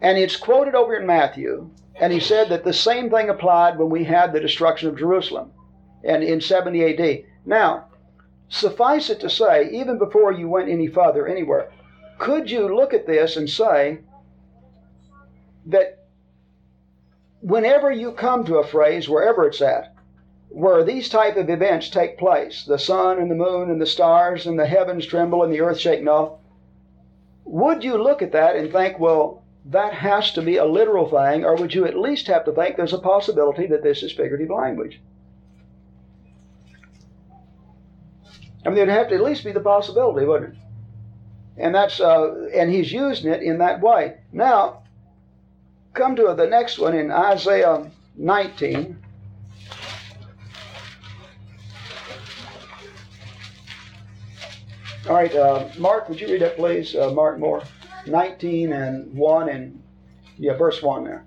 And 0.00 0.18
it's 0.18 0.36
quoted 0.36 0.74
over 0.74 0.94
in 0.94 1.06
Matthew, 1.06 1.70
and 1.96 2.12
he 2.12 2.20
said 2.20 2.48
that 2.48 2.64
the 2.64 2.72
same 2.72 3.10
thing 3.10 3.28
applied 3.28 3.78
when 3.78 3.90
we 3.90 4.04
had 4.04 4.32
the 4.32 4.40
destruction 4.40 4.88
of 4.88 4.98
Jerusalem 4.98 5.52
and 6.02 6.22
in 6.22 6.40
70 6.40 6.84
AD. 6.84 7.24
Now, 7.44 7.86
suffice 8.48 9.10
it 9.10 9.20
to 9.20 9.30
say, 9.30 9.70
even 9.70 9.98
before 9.98 10.32
you 10.32 10.48
went 10.48 10.70
any 10.70 10.88
further 10.88 11.26
anywhere, 11.26 11.70
could 12.18 12.50
you 12.50 12.74
look 12.74 12.94
at 12.94 13.06
this 13.06 13.36
and 13.36 13.48
say 13.48 14.00
that 15.66 15.99
whenever 17.40 17.90
you 17.90 18.12
come 18.12 18.44
to 18.44 18.56
a 18.56 18.66
phrase, 18.66 19.08
wherever 19.08 19.46
it's 19.46 19.60
at, 19.60 19.94
where 20.48 20.82
these 20.84 21.08
type 21.08 21.36
of 21.36 21.48
events 21.48 21.88
take 21.88 22.18
place, 22.18 22.64
the 22.64 22.78
sun 22.78 23.18
and 23.18 23.30
the 23.30 23.36
moon 23.36 23.70
and 23.70 23.80
the 23.80 23.86
stars 23.86 24.46
and 24.46 24.58
the 24.58 24.66
heavens 24.66 25.06
tremble 25.06 25.42
and 25.42 25.52
the 25.52 25.60
earth 25.60 25.78
shake 25.78 26.06
off, 26.06 26.38
would 27.44 27.82
you 27.82 27.96
look 27.96 28.22
at 28.22 28.32
that 28.32 28.56
and 28.56 28.72
think, 28.72 28.98
well, 28.98 29.42
that 29.66 29.92
has 29.92 30.32
to 30.32 30.42
be 30.42 30.56
a 30.56 30.64
literal 30.64 31.08
thing, 31.08 31.44
or 31.44 31.56
would 31.56 31.74
you 31.74 31.84
at 31.84 31.98
least 31.98 32.26
have 32.26 32.44
to 32.44 32.52
think 32.52 32.76
there's 32.76 32.92
a 32.92 32.98
possibility 32.98 33.66
that 33.66 33.82
this 33.82 34.02
is 34.02 34.12
figurative 34.12 34.50
language? 34.50 35.00
I 38.64 38.68
mean, 38.68 38.76
there'd 38.76 38.88
have 38.88 39.08
to 39.08 39.14
at 39.14 39.22
least 39.22 39.44
be 39.44 39.52
the 39.52 39.60
possibility, 39.60 40.26
wouldn't 40.26 40.54
it? 40.54 40.58
And 41.56 41.74
that's 41.74 42.00
uh, 42.00 42.48
and 42.54 42.70
he's 42.70 42.92
using 42.92 43.30
it 43.30 43.42
in 43.42 43.58
that 43.58 43.80
way. 43.80 44.18
Now, 44.32 44.82
come 45.94 46.16
to 46.16 46.34
the 46.34 46.46
next 46.46 46.78
one 46.78 46.94
in 46.94 47.10
Isaiah 47.10 47.90
19. 48.16 48.96
All 55.08 55.16
right, 55.16 55.34
uh, 55.34 55.68
Mark, 55.78 56.08
would 56.08 56.20
you 56.20 56.28
read 56.28 56.42
that, 56.42 56.56
please? 56.56 56.94
Uh, 56.94 57.10
Mark 57.10 57.38
Moore, 57.38 57.62
19 58.06 58.72
and 58.72 59.12
1 59.14 59.48
and, 59.48 59.82
yeah, 60.36 60.56
verse 60.56 60.82
1 60.82 61.04
there. 61.04 61.24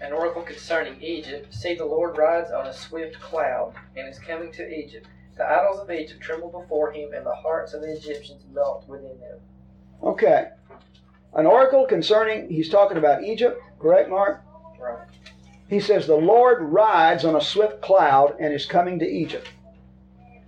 An 0.00 0.12
oracle 0.12 0.42
concerning 0.42 1.00
Egypt. 1.02 1.52
See, 1.52 1.74
the 1.74 1.84
Lord 1.84 2.16
rides 2.16 2.50
on 2.50 2.66
a 2.66 2.72
swift 2.72 3.18
cloud 3.20 3.74
and 3.96 4.08
is 4.08 4.18
coming 4.18 4.52
to 4.52 4.68
Egypt. 4.68 5.06
The 5.36 5.44
idols 5.44 5.80
of 5.80 5.90
Egypt 5.90 6.20
tremble 6.20 6.50
before 6.50 6.92
him, 6.92 7.12
and 7.12 7.26
the 7.26 7.34
hearts 7.34 7.74
of 7.74 7.82
the 7.82 7.92
Egyptians 7.92 8.44
melt 8.52 8.86
within 8.86 9.18
them. 9.18 9.40
Okay. 10.02 10.50
An 11.34 11.46
oracle 11.46 11.86
concerning, 11.86 12.48
he's 12.48 12.68
talking 12.68 12.96
about 12.96 13.24
Egypt, 13.24 13.60
correct, 13.80 14.08
Mark? 14.08 14.42
Right. 14.80 15.08
He 15.68 15.80
says, 15.80 16.06
The 16.06 16.14
Lord 16.14 16.62
rides 16.62 17.24
on 17.24 17.34
a 17.36 17.40
swift 17.40 17.80
cloud 17.80 18.36
and 18.38 18.52
is 18.52 18.66
coming 18.66 18.98
to 19.00 19.08
Egypt. 19.08 19.48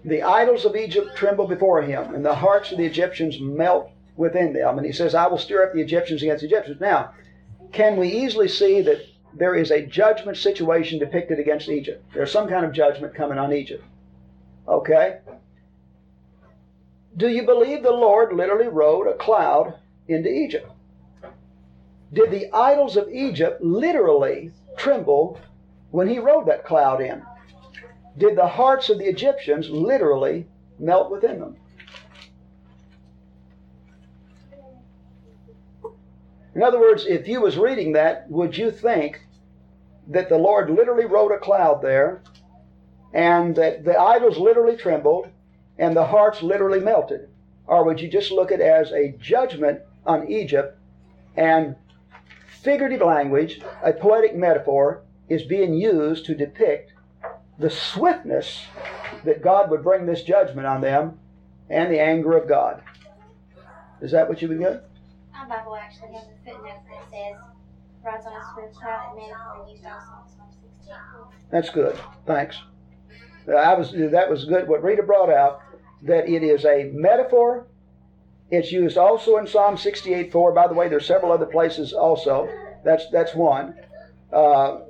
The 0.05 0.23
idols 0.23 0.65
of 0.65 0.77
Egypt 0.77 1.17
tremble 1.17 1.49
before 1.49 1.83
him, 1.83 2.15
and 2.15 2.25
the 2.25 2.35
hearts 2.35 2.71
of 2.71 2.79
the 2.79 2.85
Egyptians 2.85 3.41
melt 3.41 3.91
within 4.17 4.53
them. 4.53 4.79
And 4.79 4.87
he 4.87 4.93
says, 4.93 5.15
I 5.15 5.27
will 5.27 5.39
stir 5.39 5.67
up 5.67 5.75
the 5.75 5.81
Egyptians 5.81 6.23
against 6.23 6.43
the 6.43 6.47
Egyptians. 6.47 6.81
Now, 6.81 7.13
can 7.73 7.97
we 7.97 8.09
easily 8.09 8.47
see 8.47 8.83
that 8.83 9.05
there 9.35 9.57
is 9.57 9.71
a 9.73 9.85
judgment 9.85 10.37
situation 10.37 11.01
depicted 11.01 11.41
against 11.41 11.69
Egypt? 11.69 12.05
There's 12.15 12.31
some 12.31 12.49
kind 12.49 12.65
of 12.65 12.73
judgment 12.73 13.15
coming 13.15 13.39
on 13.39 13.53
Egypt. 13.53 13.83
Okay? 14.69 15.19
Do 17.17 17.29
you 17.29 17.45
believe 17.45 17.83
the 17.83 17.91
Lord 17.91 18.33
literally 18.33 18.69
rode 18.69 19.09
a 19.09 19.15
cloud 19.15 19.75
into 20.07 20.31
Egypt? 20.31 20.71
Did 22.13 22.31
the 22.31 22.53
idols 22.53 22.97
of 22.97 23.09
Egypt 23.09 23.63
literally 23.63 24.53
tremble 24.77 25.41
when 25.91 26.09
he 26.09 26.19
rode 26.19 26.47
that 26.47 26.65
cloud 26.65 27.01
in? 27.01 27.23
Did 28.17 28.37
the 28.37 28.47
hearts 28.47 28.89
of 28.89 28.99
the 28.99 29.09
Egyptians 29.09 29.69
literally 29.69 30.47
melt 30.79 31.11
within 31.11 31.41
them? 31.41 31.57
In 36.55 36.63
other 36.63 36.81
words, 36.81 37.05
if 37.07 37.29
you 37.29 37.43
was 37.43 37.59
reading 37.59 37.93
that, 37.93 38.31
would 38.31 38.57
you 38.57 38.71
think 38.71 39.21
that 40.07 40.31
the 40.31 40.39
Lord 40.39 40.71
literally 40.71 41.05
rode 41.05 41.33
a 41.33 41.39
cloud 41.39 41.83
there 41.83 42.23
and 43.13 43.55
that 43.57 43.85
the 43.85 43.99
idols 43.99 44.39
literally 44.39 44.77
trembled 44.77 45.29
and 45.79 45.95
the 45.95 46.07
hearts 46.07 46.43
literally 46.43 46.81
melted? 46.81 47.29
Or 47.67 47.85
would 47.85 48.01
you 48.01 48.09
just 48.09 48.31
look 48.31 48.53
at 48.53 48.61
it 48.61 48.67
as 48.67 48.93
a 48.93 49.15
judgment 49.19 49.81
on 50.07 50.31
Egypt 50.31 50.79
and 51.37 51.77
figurative 52.67 53.01
language, 53.01 53.61
a 53.85 53.93
poetic 53.93 54.35
metaphor, 54.35 55.05
is 55.29 55.45
being 55.45 55.73
used 55.73 56.27
to 56.27 56.35
depict 56.35 56.93
the 57.61 57.71
swiftness 57.71 58.61
that 59.25 59.41
God 59.41 59.71
would 59.71 59.85
bring 59.85 60.05
this 60.05 60.25
judgment 60.25 60.67
on 60.67 60.81
them 60.81 61.19
and 61.71 61.93
the 61.93 62.01
anger 62.01 62.37
of 62.37 62.49
God. 62.49 62.83
Is 64.03 64.11
that 64.11 64.29
what 64.29 64.43
you 64.43 64.49
would 64.49 64.59
get? 64.59 64.89
My 65.33 65.47
Bible 65.47 65.77
actually 65.77 66.13
has 66.15 66.25
a 66.25 66.45
footnote 66.45 66.83
that 66.91 67.11
says, 67.11 67.41
rides 68.05 68.27
on 68.27 68.33
a 68.33 68.45
swift 68.53 68.75
cloud 68.75 69.11
and 69.11 69.19
metaphor 69.21 69.67
used 69.71 69.85
also 69.85 70.25
in 70.25 70.37
Psalm 70.37 70.49
16. 70.83 71.51
That's 71.51 71.71
good. 71.71 71.97
Thanks. 72.27 72.61
I 73.49 73.75
was 73.75 73.93
that 73.93 74.29
was 74.29 74.45
good. 74.45 74.67
What 74.67 74.83
Rita 74.83 75.05
brought 75.05 75.31
out 75.31 75.61
that 76.03 76.29
it 76.29 76.43
is 76.43 76.65
a 76.65 76.91
metaphor. 76.93 77.69
It's 78.51 78.71
used 78.71 78.97
also 78.97 79.39
in 79.39 79.47
Psalm 79.47 79.77
68 79.77 80.33
4. 80.33 80.53
By 80.53 80.69
the 80.69 80.75
way, 80.75 80.89
there's 80.89 81.07
several 81.07 81.33
other 81.33 81.47
places 81.47 81.93
also. 81.93 82.49
That's 82.85 83.09
that's 83.11 83.35
one. 83.35 83.75
Uh, 84.33 84.81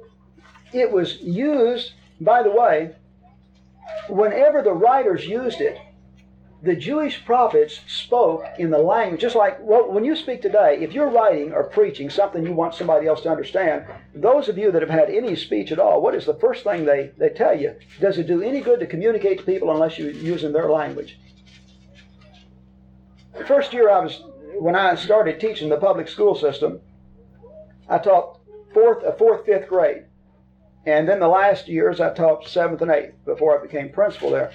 it 0.73 0.91
was 0.91 1.21
used 1.21 1.93
by 2.21 2.43
the 2.43 2.51
way, 2.51 2.95
whenever 4.09 4.63
the 4.63 4.73
writers 4.73 5.27
used 5.27 5.61
it, 5.61 5.79
the 6.63 6.75
Jewish 6.75 7.25
prophets 7.25 7.81
spoke 7.87 8.45
in 8.59 8.71
the 8.71 8.79
language, 8.79 9.21
just 9.21 9.37
like 9.37 9.59
well, 9.61 9.91
when 9.93 10.05
you 10.05 10.17
speak 10.17 10.41
today, 10.41 10.79
if 10.81 10.95
you're 10.95 11.11
writing 11.11 11.53
or 11.53 11.65
preaching 11.65 12.09
something 12.09 12.45
you 12.45 12.55
want 12.55 12.75
somebody 12.75 13.07
else 13.07 13.21
to 13.23 13.31
understand, 13.31 13.85
those 14.15 14.49
of 14.49 14.57
you 14.57 14.73
that 14.73 14.81
have 14.81 14.91
had 14.91 15.11
any 15.11 15.37
speech 15.37 15.71
at 15.71 15.79
all, 15.79 16.01
what 16.01 16.15
is 16.15 16.25
the 16.25 16.35
first 16.35 16.65
thing 16.65 16.87
they, 16.87 17.13
they 17.19 17.29
tell 17.29 17.59
you? 17.59 17.75
Does 18.01 18.17
it 18.17 18.27
do 18.27 18.43
any 18.43 18.63
good 18.63 18.81
to 18.81 18.87
communicate 18.87 19.39
to 19.39 19.45
people 19.45 19.71
unless 19.71 19.99
you're 19.99 20.11
using 20.11 20.53
their 20.53 20.71
language? 20.71 21.19
The 23.39 23.45
first 23.45 23.73
year 23.73 23.91
I 23.91 24.01
was, 24.01 24.23
when 24.59 24.75
I 24.75 24.95
started 24.95 25.39
teaching 25.39 25.69
the 25.69 25.77
public 25.77 26.09
school 26.09 26.35
system, 26.35 26.81
I 27.89 27.99
taught 27.99 28.39
fourth, 28.73 29.05
a 29.05 29.13
fourth, 29.13 29.45
fifth 29.45 29.69
grade. 29.69 30.05
And 30.87 31.09
then 31.09 31.21
the 31.21 31.29
last 31.29 31.69
years 31.69 32.01
I 32.01 32.15
taught 32.15 32.49
seventh 32.49 32.81
and 32.81 32.91
eighth 32.91 33.15
before 33.25 33.59
I 33.59 33.63
became 33.63 33.91
principal 33.91 34.31
there. 34.31 34.53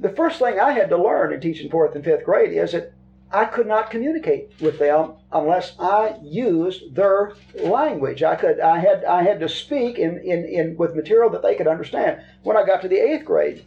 The 0.00 0.10
first 0.10 0.38
thing 0.38 0.60
I 0.60 0.72
had 0.72 0.90
to 0.90 0.96
learn 0.96 1.32
in 1.32 1.40
teaching 1.40 1.70
fourth 1.70 1.94
and 1.94 2.04
fifth 2.04 2.24
grade 2.24 2.52
is 2.52 2.72
that 2.72 2.92
I 3.30 3.46
could 3.46 3.66
not 3.66 3.90
communicate 3.90 4.52
with 4.60 4.78
them 4.78 5.14
unless 5.32 5.74
I 5.80 6.18
used 6.22 6.94
their 6.94 7.32
language. 7.58 8.22
I 8.22 8.36
could 8.36 8.60
I 8.60 8.78
had 8.78 9.04
I 9.04 9.22
had 9.22 9.40
to 9.40 9.48
speak 9.48 9.98
in, 9.98 10.18
in, 10.18 10.44
in 10.44 10.76
with 10.76 10.94
material 10.94 11.30
that 11.30 11.42
they 11.42 11.54
could 11.54 11.66
understand. 11.66 12.22
When 12.42 12.56
I 12.56 12.64
got 12.64 12.82
to 12.82 12.88
the 12.88 12.98
eighth 12.98 13.24
grade, 13.24 13.64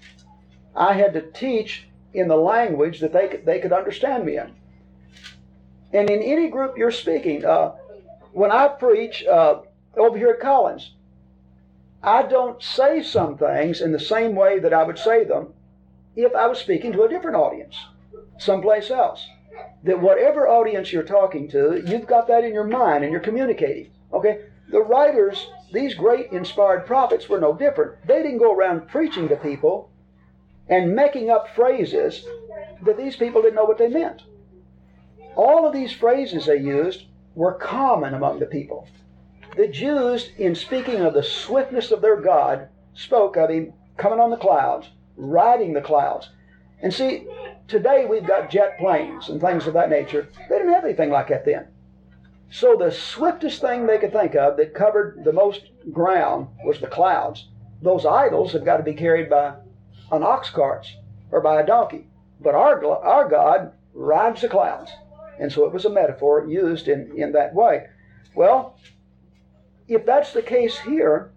I 0.75 0.93
had 0.93 1.13
to 1.13 1.31
teach 1.31 1.86
in 2.13 2.27
the 2.27 2.35
language 2.35 2.99
that 2.99 3.13
they 3.13 3.27
could, 3.27 3.45
they 3.45 3.59
could 3.59 3.73
understand 3.73 4.25
me 4.25 4.37
in. 4.37 4.53
And 5.93 6.09
in 6.09 6.21
any 6.21 6.49
group 6.49 6.77
you're 6.77 6.91
speaking, 6.91 7.45
uh, 7.45 7.73
when 8.31 8.51
I 8.51 8.67
preach 8.67 9.25
uh, 9.25 9.61
over 9.97 10.17
here 10.17 10.29
at 10.29 10.39
Collins, 10.39 10.91
I 12.03 12.23
don't 12.23 12.61
say 12.61 13.01
some 13.01 13.37
things 13.37 13.81
in 13.81 13.91
the 13.91 13.99
same 13.99 14.35
way 14.35 14.59
that 14.59 14.73
I 14.73 14.83
would 14.83 14.99
say 14.99 15.23
them 15.23 15.53
if 16.15 16.35
I 16.35 16.47
was 16.47 16.59
speaking 16.59 16.91
to 16.93 17.03
a 17.03 17.09
different 17.09 17.37
audience 17.37 17.75
someplace 18.37 18.91
else 18.91 19.27
that 19.83 19.99
whatever 19.99 20.47
audience 20.47 20.91
you're 20.91 21.03
talking 21.03 21.47
to, 21.49 21.81
you've 21.85 22.07
got 22.07 22.27
that 22.27 22.43
in 22.43 22.53
your 22.53 22.63
mind 22.63 23.03
and 23.03 23.11
you're 23.11 23.21
communicating. 23.21 23.89
Okay? 24.13 24.41
The 24.69 24.81
writers, 24.81 25.47
these 25.71 25.93
great 25.93 26.31
inspired 26.31 26.85
prophets, 26.85 27.29
were 27.29 27.39
no 27.39 27.53
different. 27.53 28.05
They 28.05 28.21
didn't 28.21 28.39
go 28.39 28.53
around 28.53 28.87
preaching 28.87 29.27
to 29.29 29.35
people 29.35 29.89
and 30.69 30.95
making 30.95 31.29
up 31.29 31.55
phrases 31.55 32.25
that 32.83 32.97
these 32.97 33.15
people 33.15 33.41
didn't 33.41 33.55
know 33.55 33.65
what 33.65 33.77
they 33.77 33.87
meant. 33.87 34.23
All 35.35 35.65
of 35.65 35.73
these 35.73 35.93
phrases 35.93 36.45
they 36.45 36.57
used 36.57 37.05
were 37.35 37.53
common 37.53 38.13
among 38.13 38.39
the 38.39 38.45
people. 38.45 38.87
The 39.55 39.67
Jews, 39.67 40.31
in 40.37 40.55
speaking 40.55 41.01
of 41.01 41.13
the 41.13 41.23
swiftness 41.23 41.91
of 41.91 42.01
their 42.01 42.19
God, 42.19 42.69
spoke 42.93 43.37
of 43.37 43.49
him 43.49 43.73
coming 43.97 44.19
on 44.19 44.29
the 44.29 44.37
clouds, 44.37 44.89
riding 45.15 45.73
the 45.73 45.81
clouds. 45.81 46.29
And 46.81 46.93
see, 46.93 47.27
today 47.67 48.05
we've 48.05 48.27
got 48.27 48.49
jet 48.49 48.77
planes 48.77 49.29
and 49.29 49.41
things 49.41 49.67
of 49.67 49.73
that 49.73 49.89
nature. 49.89 50.27
They 50.49 50.57
didn't 50.57 50.73
have 50.73 50.83
anything 50.83 51.09
like 51.09 51.29
that 51.29 51.45
then. 51.45 51.67
So 52.49 52.75
the 52.75 52.91
swiftest 52.91 53.61
thing 53.61 53.85
they 53.85 53.97
could 53.97 54.13
think 54.13 54.35
of 54.35 54.57
that 54.57 54.73
covered 54.73 55.23
the 55.23 55.33
most 55.33 55.69
ground 55.91 56.47
was 56.63 56.79
the 56.79 56.87
clouds. 56.87 57.47
Those 57.81 58.05
idols 58.05 58.53
have 58.53 58.65
got 58.65 58.77
to 58.77 58.83
be 58.83 58.93
carried 58.93 59.29
by 59.29 59.55
an 60.11 60.23
ox 60.23 60.49
carts 60.49 60.95
or 61.31 61.41
by 61.41 61.61
a 61.61 61.65
donkey. 61.65 62.07
But 62.39 62.55
our, 62.55 62.83
our 63.03 63.27
God 63.27 63.73
rides 63.93 64.41
the 64.41 64.49
clouds. 64.49 64.91
And 65.39 65.51
so 65.51 65.65
it 65.65 65.73
was 65.73 65.85
a 65.85 65.89
metaphor 65.89 66.47
used 66.47 66.87
in, 66.87 67.11
in 67.15 67.31
that 67.33 67.53
way. 67.53 67.87
Well, 68.35 68.77
if 69.87 70.05
that's 70.05 70.33
the 70.33 70.41
case 70.41 70.79
here, 70.79 71.31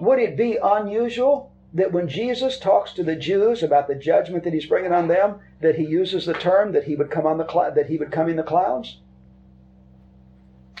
would 0.00 0.18
it 0.18 0.36
be 0.36 0.58
unusual 0.62 1.52
that 1.74 1.92
when 1.92 2.08
Jesus 2.08 2.58
talks 2.58 2.92
to 2.92 3.02
the 3.02 3.16
Jews 3.16 3.62
about 3.62 3.88
the 3.88 3.94
judgment 3.94 4.44
that 4.44 4.52
he's 4.52 4.66
bringing 4.66 4.92
on 4.92 5.08
them, 5.08 5.40
that 5.60 5.76
he 5.76 5.84
uses 5.84 6.26
the 6.26 6.34
term 6.34 6.72
that 6.72 6.84
he 6.84 6.96
would 6.96 7.10
come 7.10 7.26
on 7.26 7.38
the 7.38 7.50
cl- 7.50 7.72
that 7.74 7.88
he 7.88 7.96
would 7.96 8.12
come 8.12 8.28
in 8.28 8.36
the 8.36 8.42
clouds? 8.42 8.98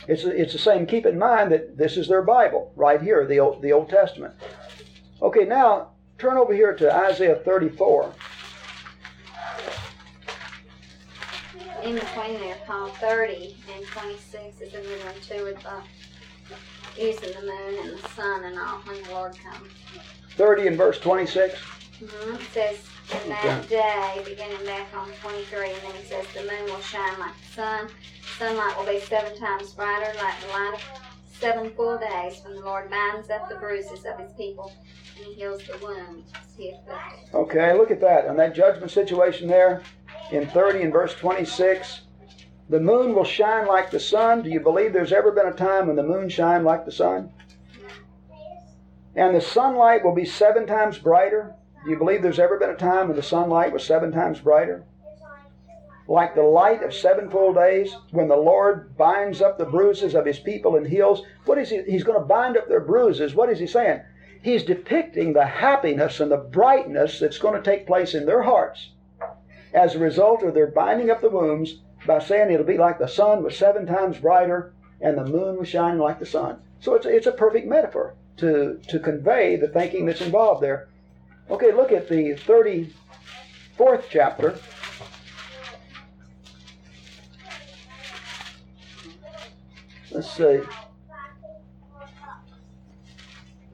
It's, 0.08 0.24
it's 0.24 0.52
the 0.52 0.58
same. 0.58 0.86
Keep 0.86 1.06
in 1.06 1.18
mind 1.18 1.50
that 1.52 1.76
this 1.76 1.96
is 1.96 2.08
their 2.08 2.22
Bible 2.22 2.72
right 2.76 3.02
here, 3.02 3.26
the 3.26 3.40
Old, 3.40 3.62
the 3.62 3.72
Old 3.72 3.88
Testament. 3.88 4.34
Okay, 5.20 5.44
now 5.44 5.90
turn 6.18 6.36
over 6.36 6.54
here 6.54 6.74
to 6.74 6.94
Isaiah 6.94 7.36
34. 7.36 8.12
In 11.82 11.94
between 11.94 12.40
there, 12.40 12.56
Psalm 12.66 12.90
30 12.92 13.56
and 13.76 13.86
26 13.86 14.60
is 14.60 14.74
a 14.74 14.80
new 14.80 15.04
one 15.04 15.20
too 15.20 15.44
with 15.44 15.62
the 15.62 15.82
using 17.00 17.32
the 17.32 17.42
moon 17.42 17.84
and 17.84 17.98
the 17.98 18.08
sun 18.08 18.44
and 18.44 18.58
all 18.58 18.78
when 18.78 19.02
the 19.02 19.10
Lord 19.10 19.36
comes. 19.38 19.70
30 20.36 20.68
and 20.68 20.76
verse 20.76 20.98
26. 20.98 21.54
Mm-hmm. 21.54 22.34
It 22.34 22.40
says, 22.52 22.78
in 23.22 23.28
that 23.28 23.68
day, 23.68 24.22
beginning 24.24 24.64
back 24.64 24.86
on 24.96 25.08
23, 25.22 25.72
and 25.72 25.82
then 25.82 25.92
he 25.92 26.04
says, 26.04 26.26
the 26.34 26.42
moon 26.42 26.64
will 26.64 26.80
shine 26.80 27.18
like 27.18 27.32
the 27.40 27.54
sun. 27.54 27.88
Sunlight 28.38 28.76
will 28.76 28.86
be 28.86 29.00
seven 29.00 29.36
times 29.38 29.72
brighter, 29.72 30.12
like 30.18 30.40
the 30.40 30.48
light 30.48 30.74
of 30.74 30.82
seven 31.38 31.70
full 31.70 31.98
days, 31.98 32.40
when 32.44 32.56
the 32.56 32.62
Lord 32.62 32.90
binds 32.90 33.30
up 33.30 33.48
the 33.48 33.56
bruises 33.56 34.04
of 34.04 34.18
his 34.18 34.32
people 34.32 34.72
and 34.74 35.05
Okay, 37.34 37.72
look 37.74 37.90
at 37.90 38.00
that. 38.00 38.26
On 38.26 38.36
that 38.36 38.54
judgment 38.54 38.90
situation 38.90 39.48
there, 39.48 39.82
in 40.32 40.46
30 40.48 40.82
and 40.82 40.92
verse 40.92 41.14
26, 41.14 42.02
the 42.68 42.80
moon 42.80 43.14
will 43.14 43.24
shine 43.24 43.66
like 43.66 43.90
the 43.90 44.00
sun. 44.00 44.42
Do 44.42 44.50
you 44.50 44.60
believe 44.60 44.92
there's 44.92 45.12
ever 45.12 45.30
been 45.30 45.46
a 45.46 45.52
time 45.52 45.86
when 45.86 45.96
the 45.96 46.02
moon 46.02 46.28
shined 46.28 46.64
like 46.64 46.84
the 46.84 46.92
sun? 46.92 47.30
And 49.14 49.34
the 49.34 49.40
sunlight 49.40 50.04
will 50.04 50.14
be 50.14 50.24
seven 50.24 50.66
times 50.66 50.98
brighter. 50.98 51.54
Do 51.84 51.90
you 51.90 51.96
believe 51.96 52.22
there's 52.22 52.40
ever 52.40 52.58
been 52.58 52.70
a 52.70 52.76
time 52.76 53.08
when 53.08 53.16
the 53.16 53.22
sunlight 53.22 53.72
was 53.72 53.84
seven 53.84 54.12
times 54.12 54.40
brighter? 54.40 54.84
Like 56.08 56.34
the 56.34 56.42
light 56.42 56.82
of 56.82 56.94
seven 56.94 57.30
full 57.30 57.52
days, 57.52 57.94
when 58.10 58.28
the 58.28 58.36
Lord 58.36 58.96
binds 58.96 59.40
up 59.40 59.58
the 59.58 59.64
bruises 59.64 60.14
of 60.14 60.26
his 60.26 60.38
people 60.38 60.76
and 60.76 60.86
heals. 60.86 61.22
What 61.46 61.58
is 61.58 61.70
he? 61.70 61.82
He's 61.82 62.04
going 62.04 62.20
to 62.20 62.26
bind 62.26 62.56
up 62.56 62.68
their 62.68 62.80
bruises. 62.80 63.34
What 63.34 63.50
is 63.50 63.58
he 63.58 63.66
saying? 63.66 64.02
He's 64.42 64.62
depicting 64.62 65.32
the 65.32 65.46
happiness 65.46 66.20
and 66.20 66.30
the 66.30 66.36
brightness 66.36 67.18
that's 67.18 67.38
going 67.38 67.60
to 67.60 67.70
take 67.70 67.86
place 67.86 68.14
in 68.14 68.26
their 68.26 68.42
hearts 68.42 68.90
as 69.74 69.94
a 69.94 69.98
result 69.98 70.42
of 70.42 70.54
their 70.54 70.68
binding 70.68 71.10
up 71.10 71.20
the 71.20 71.30
wounds 71.30 71.80
by 72.06 72.18
saying 72.18 72.50
it'll 72.50 72.64
be 72.64 72.78
like 72.78 72.98
the 72.98 73.08
sun 73.08 73.42
was 73.42 73.56
seven 73.56 73.86
times 73.86 74.18
brighter 74.18 74.72
and 75.00 75.18
the 75.18 75.24
moon 75.24 75.58
was 75.58 75.68
shining 75.68 75.98
like 75.98 76.18
the 76.18 76.26
sun. 76.26 76.58
So 76.80 76.94
it's, 76.94 77.06
it's 77.06 77.26
a 77.26 77.32
perfect 77.32 77.66
metaphor 77.66 78.14
to, 78.38 78.80
to 78.88 78.98
convey 78.98 79.56
the 79.56 79.68
thinking 79.68 80.06
that's 80.06 80.20
involved 80.20 80.62
there. 80.62 80.88
Okay, 81.50 81.72
look 81.72 81.92
at 81.92 82.08
the 82.08 82.34
34th 82.34 84.04
chapter. 84.10 84.58
Let's 90.10 90.30
see. 90.30 90.60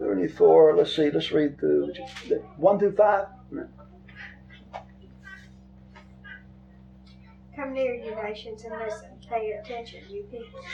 34, 0.03 0.76
let's 0.76 0.96
see, 0.96 1.11
let's 1.11 1.30
read 1.30 1.59
through 1.59 1.92
1 2.57 2.78
through 2.78 2.96
5. 2.96 3.26
Come 7.55 7.72
near, 7.72 7.94
you 7.94 8.14
nations, 8.16 8.64
and 8.64 8.74
listen. 8.78 9.11
Pay 9.28 9.53
attention, 9.53 10.00
you 10.11 10.24
peoples. 10.24 10.64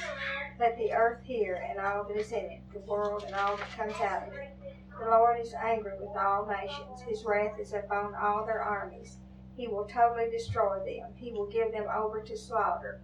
Let 0.59 0.76
the 0.79 0.93
earth 0.93 1.22
hear, 1.22 1.64
and 1.68 1.79
all 1.79 2.05
that 2.05 2.16
is 2.16 2.33
in 2.33 2.39
it, 2.39 2.61
the 2.72 2.81
world 2.81 3.22
and 3.24 3.35
all 3.35 3.57
that 3.57 3.70
comes 3.76 4.01
out 4.01 4.26
of 4.26 4.35
it. 4.35 4.57
The 4.99 5.07
Lord 5.07 5.39
is 5.39 5.55
angry 5.55 5.93
with 6.01 6.16
all 6.16 6.47
nations. 6.47 7.01
His 7.07 7.24
wrath 7.24 7.61
is 7.61 7.72
upon 7.72 8.14
all 8.16 8.45
their 8.45 8.62
armies. 8.62 9.18
He 9.57 9.68
will 9.68 9.85
totally 9.85 10.29
destroy 10.31 10.79
them. 10.79 11.11
He 11.14 11.31
will 11.31 11.47
give 11.47 11.70
them 11.70 11.87
over 11.95 12.20
to 12.20 12.37
slaughter. 12.37 13.01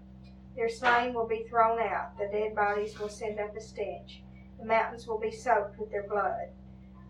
Their 0.57 0.69
slain 0.69 1.15
will 1.15 1.29
be 1.29 1.45
thrown 1.49 1.79
out. 1.79 2.19
The 2.19 2.29
dead 2.33 2.55
bodies 2.57 2.99
will 2.99 3.09
send 3.09 3.39
up 3.39 3.57
a 3.57 3.61
stench. 3.61 4.23
The 4.59 4.65
mountains 4.65 5.07
will 5.07 5.19
be 5.19 5.31
soaked 5.31 5.79
with 5.79 5.91
their 5.91 6.09
blood. 6.09 6.49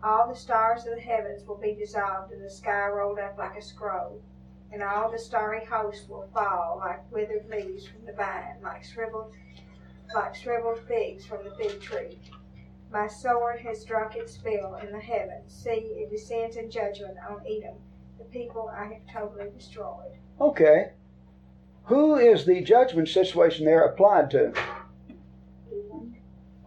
All 0.03 0.27
the 0.27 0.35
stars 0.35 0.85
of 0.85 0.95
the 0.95 1.01
heavens 1.01 1.45
will 1.47 1.57
be 1.57 1.73
dissolved, 1.73 2.31
and 2.31 2.43
the 2.43 2.49
sky 2.49 2.87
rolled 2.87 3.19
up 3.19 3.37
like 3.37 3.57
a 3.57 3.61
scroll 3.61 4.21
and 4.71 4.83
all 4.83 5.09
the 5.09 5.17
starry 5.17 5.63
hosts 5.65 6.07
will 6.09 6.27
fall 6.33 6.81
like 6.83 7.09
withered 7.11 7.49
leaves 7.49 7.87
from 7.87 8.05
the 8.05 8.13
vine, 8.13 8.57
like 8.61 8.83
shriveled, 8.83 9.31
like 10.13 10.35
shriveled 10.35 10.79
figs 10.87 11.25
from 11.25 11.39
the 11.43 11.55
fig 11.55 11.79
tree. 11.79 12.19
My 12.91 13.07
sword 13.07 13.59
has 13.61 13.85
drunk 13.85 14.15
its 14.15 14.37
fill 14.37 14.75
in 14.75 14.91
the 14.91 14.99
heavens. 14.99 15.53
See, 15.53 15.69
it 15.69 16.11
descends 16.11 16.57
in 16.57 16.69
judgment 16.69 17.17
on 17.29 17.41
Edom, 17.47 17.77
the 18.17 18.25
people 18.25 18.69
I 18.73 18.85
have 18.85 19.01
totally 19.11 19.49
destroyed. 19.57 20.17
Okay. 20.39 20.91
Who 21.85 22.15
is 22.15 22.45
the 22.45 22.61
judgment 22.61 23.07
situation 23.07 23.65
there 23.65 23.85
applied 23.85 24.31
to? 24.31 24.53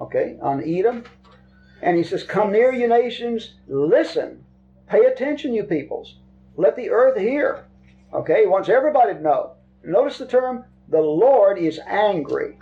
Okay, 0.01 0.39
on 0.41 0.63
Edom. 0.63 1.05
And 1.83 1.97
he 1.97 2.03
says, 2.03 2.23
Come 2.23 2.53
near, 2.53 2.73
you 2.73 2.89
nations, 2.89 3.55
listen. 3.67 4.45
Pay 4.89 5.05
attention, 5.05 5.55
you 5.55 5.65
peoples. 5.65 6.17
Let 6.57 6.77
the 6.77 6.91
earth 6.91 7.19
hear. 7.19 7.65
Okay, 8.13 8.43
he 8.43 8.47
wants 8.47 8.69
everybody 8.69 9.15
to 9.15 9.21
know. 9.21 9.53
Notice 9.85 10.19
the 10.19 10.27
term, 10.27 10.65
the 10.89 11.01
Lord 11.01 11.59
is 11.59 11.79
angry. 11.87 12.59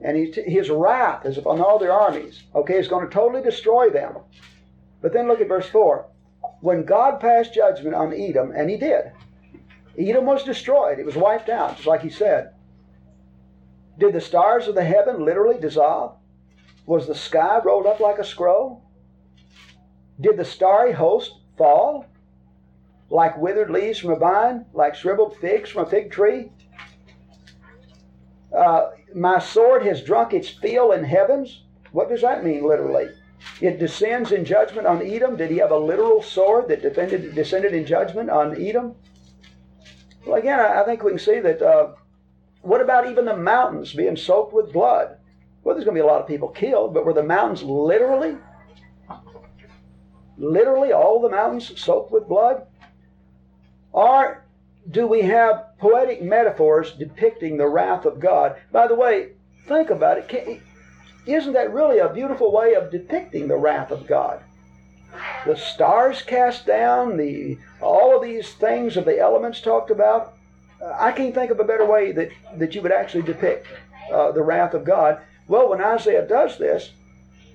And 0.00 0.34
his 0.34 0.70
wrath 0.70 1.26
is 1.26 1.38
upon 1.38 1.60
all 1.60 1.78
their 1.78 1.92
armies. 1.92 2.42
Okay, 2.54 2.76
he's 2.76 2.88
going 2.88 3.06
to 3.06 3.12
totally 3.12 3.42
destroy 3.42 3.90
them. 3.90 4.16
But 5.00 5.12
then 5.12 5.28
look 5.28 5.40
at 5.40 5.48
verse 5.48 5.66
4. 5.66 6.06
When 6.60 6.84
God 6.84 7.20
passed 7.20 7.54
judgment 7.54 7.94
on 7.94 8.12
Edom, 8.12 8.52
and 8.54 8.70
he 8.70 8.76
did, 8.76 9.12
Edom 9.98 10.24
was 10.24 10.44
destroyed. 10.44 10.98
It 10.98 11.06
was 11.06 11.16
wiped 11.16 11.48
out, 11.48 11.76
just 11.76 11.86
like 11.86 12.02
he 12.02 12.10
said. 12.10 12.54
Did 13.98 14.14
the 14.14 14.20
stars 14.20 14.68
of 14.68 14.74
the 14.74 14.84
heaven 14.84 15.24
literally 15.24 15.60
dissolve? 15.60 16.16
Was 16.86 17.06
the 17.06 17.14
sky 17.14 17.60
rolled 17.64 17.86
up 17.86 18.00
like 18.00 18.18
a 18.18 18.24
scroll? 18.24 18.82
Did 20.20 20.36
the 20.36 20.44
starry 20.44 20.92
host 20.92 21.32
fall? 21.56 22.06
like 23.12 23.36
withered 23.36 23.70
leaves 23.70 23.98
from 23.98 24.10
a 24.10 24.16
vine, 24.16 24.64
like 24.72 24.94
shriveled 24.94 25.36
figs 25.36 25.68
from 25.68 25.84
a 25.84 25.88
fig 25.88 26.10
tree. 26.10 26.50
Uh, 28.56 28.90
my 29.14 29.38
sword 29.38 29.84
has 29.84 30.02
drunk 30.02 30.32
its 30.32 30.48
fill 30.48 30.92
in 30.92 31.04
heavens. 31.04 31.62
What 31.92 32.08
does 32.08 32.22
that 32.22 32.42
mean, 32.42 32.66
literally? 32.66 33.08
It 33.60 33.78
descends 33.78 34.32
in 34.32 34.46
judgment 34.46 34.86
on 34.86 35.02
Edom. 35.02 35.36
Did 35.36 35.50
he 35.50 35.58
have 35.58 35.72
a 35.72 35.78
literal 35.78 36.22
sword 36.22 36.68
that 36.68 36.80
defended, 36.80 37.34
descended 37.34 37.74
in 37.74 37.84
judgment 37.84 38.30
on 38.30 38.58
Edom? 38.60 38.94
Well, 40.26 40.36
again, 40.36 40.58
I, 40.58 40.82
think 40.84 41.02
we 41.02 41.10
can 41.10 41.18
see 41.18 41.40
that. 41.40 41.60
Uh, 41.60 41.92
what 42.62 42.80
about 42.80 43.10
even 43.10 43.26
the 43.26 43.36
mountains 43.36 43.92
being 43.92 44.16
soaked 44.16 44.54
with 44.54 44.72
blood? 44.72 45.18
Well, 45.62 45.74
there's 45.74 45.84
going 45.84 45.96
to 45.96 46.02
be 46.02 46.06
a 46.06 46.10
lot 46.10 46.20
of 46.20 46.26
people 46.26 46.48
killed, 46.48 46.92
but 46.92 47.04
were 47.04 47.12
the 47.12 47.22
mountains 47.22 47.62
literally, 47.62 48.36
literally 50.36 50.92
all 50.92 51.20
the 51.20 51.28
mountains 51.28 51.80
soaked 51.80 52.10
with 52.10 52.28
blood? 52.28 52.66
Or 53.92 54.44
do 54.90 55.06
we 55.06 55.22
have 55.22 55.78
poetic 55.78 56.22
metaphors 56.22 56.92
depicting 56.92 57.56
the 57.56 57.68
wrath 57.68 58.04
of 58.04 58.18
God? 58.18 58.56
By 58.72 58.88
the 58.88 58.96
way, 58.96 59.32
think 59.68 59.90
about 59.90 60.18
it. 60.18 60.28
Can, 60.28 60.60
isn't 61.26 61.52
that 61.52 61.72
really 61.72 61.98
a 61.98 62.12
beautiful 62.12 62.50
way 62.52 62.74
of 62.74 62.90
depicting 62.90 63.46
the 63.46 63.56
wrath 63.56 63.92
of 63.92 64.06
God? 64.06 64.42
The 65.46 65.56
stars 65.56 66.22
cast 66.22 66.66
down, 66.66 67.16
the 67.16 67.58
all 67.80 68.16
of 68.16 68.22
these 68.22 68.54
things 68.54 68.96
of 68.96 69.04
the 69.04 69.18
elements 69.18 69.60
talked 69.60 69.90
about. 69.90 70.34
I 70.98 71.12
can't 71.12 71.34
think 71.34 71.50
of 71.50 71.60
a 71.60 71.64
better 71.64 71.84
way 71.84 72.10
that, 72.12 72.30
that 72.56 72.74
you 72.74 72.82
would 72.82 72.92
actually 72.92 73.22
depict 73.22 73.68
uh, 74.12 74.32
the 74.32 74.42
wrath 74.42 74.74
of 74.74 74.84
God. 74.84 75.20
Well, 75.52 75.68
when 75.68 75.82
Isaiah 75.82 76.26
does 76.26 76.56
this, 76.56 76.92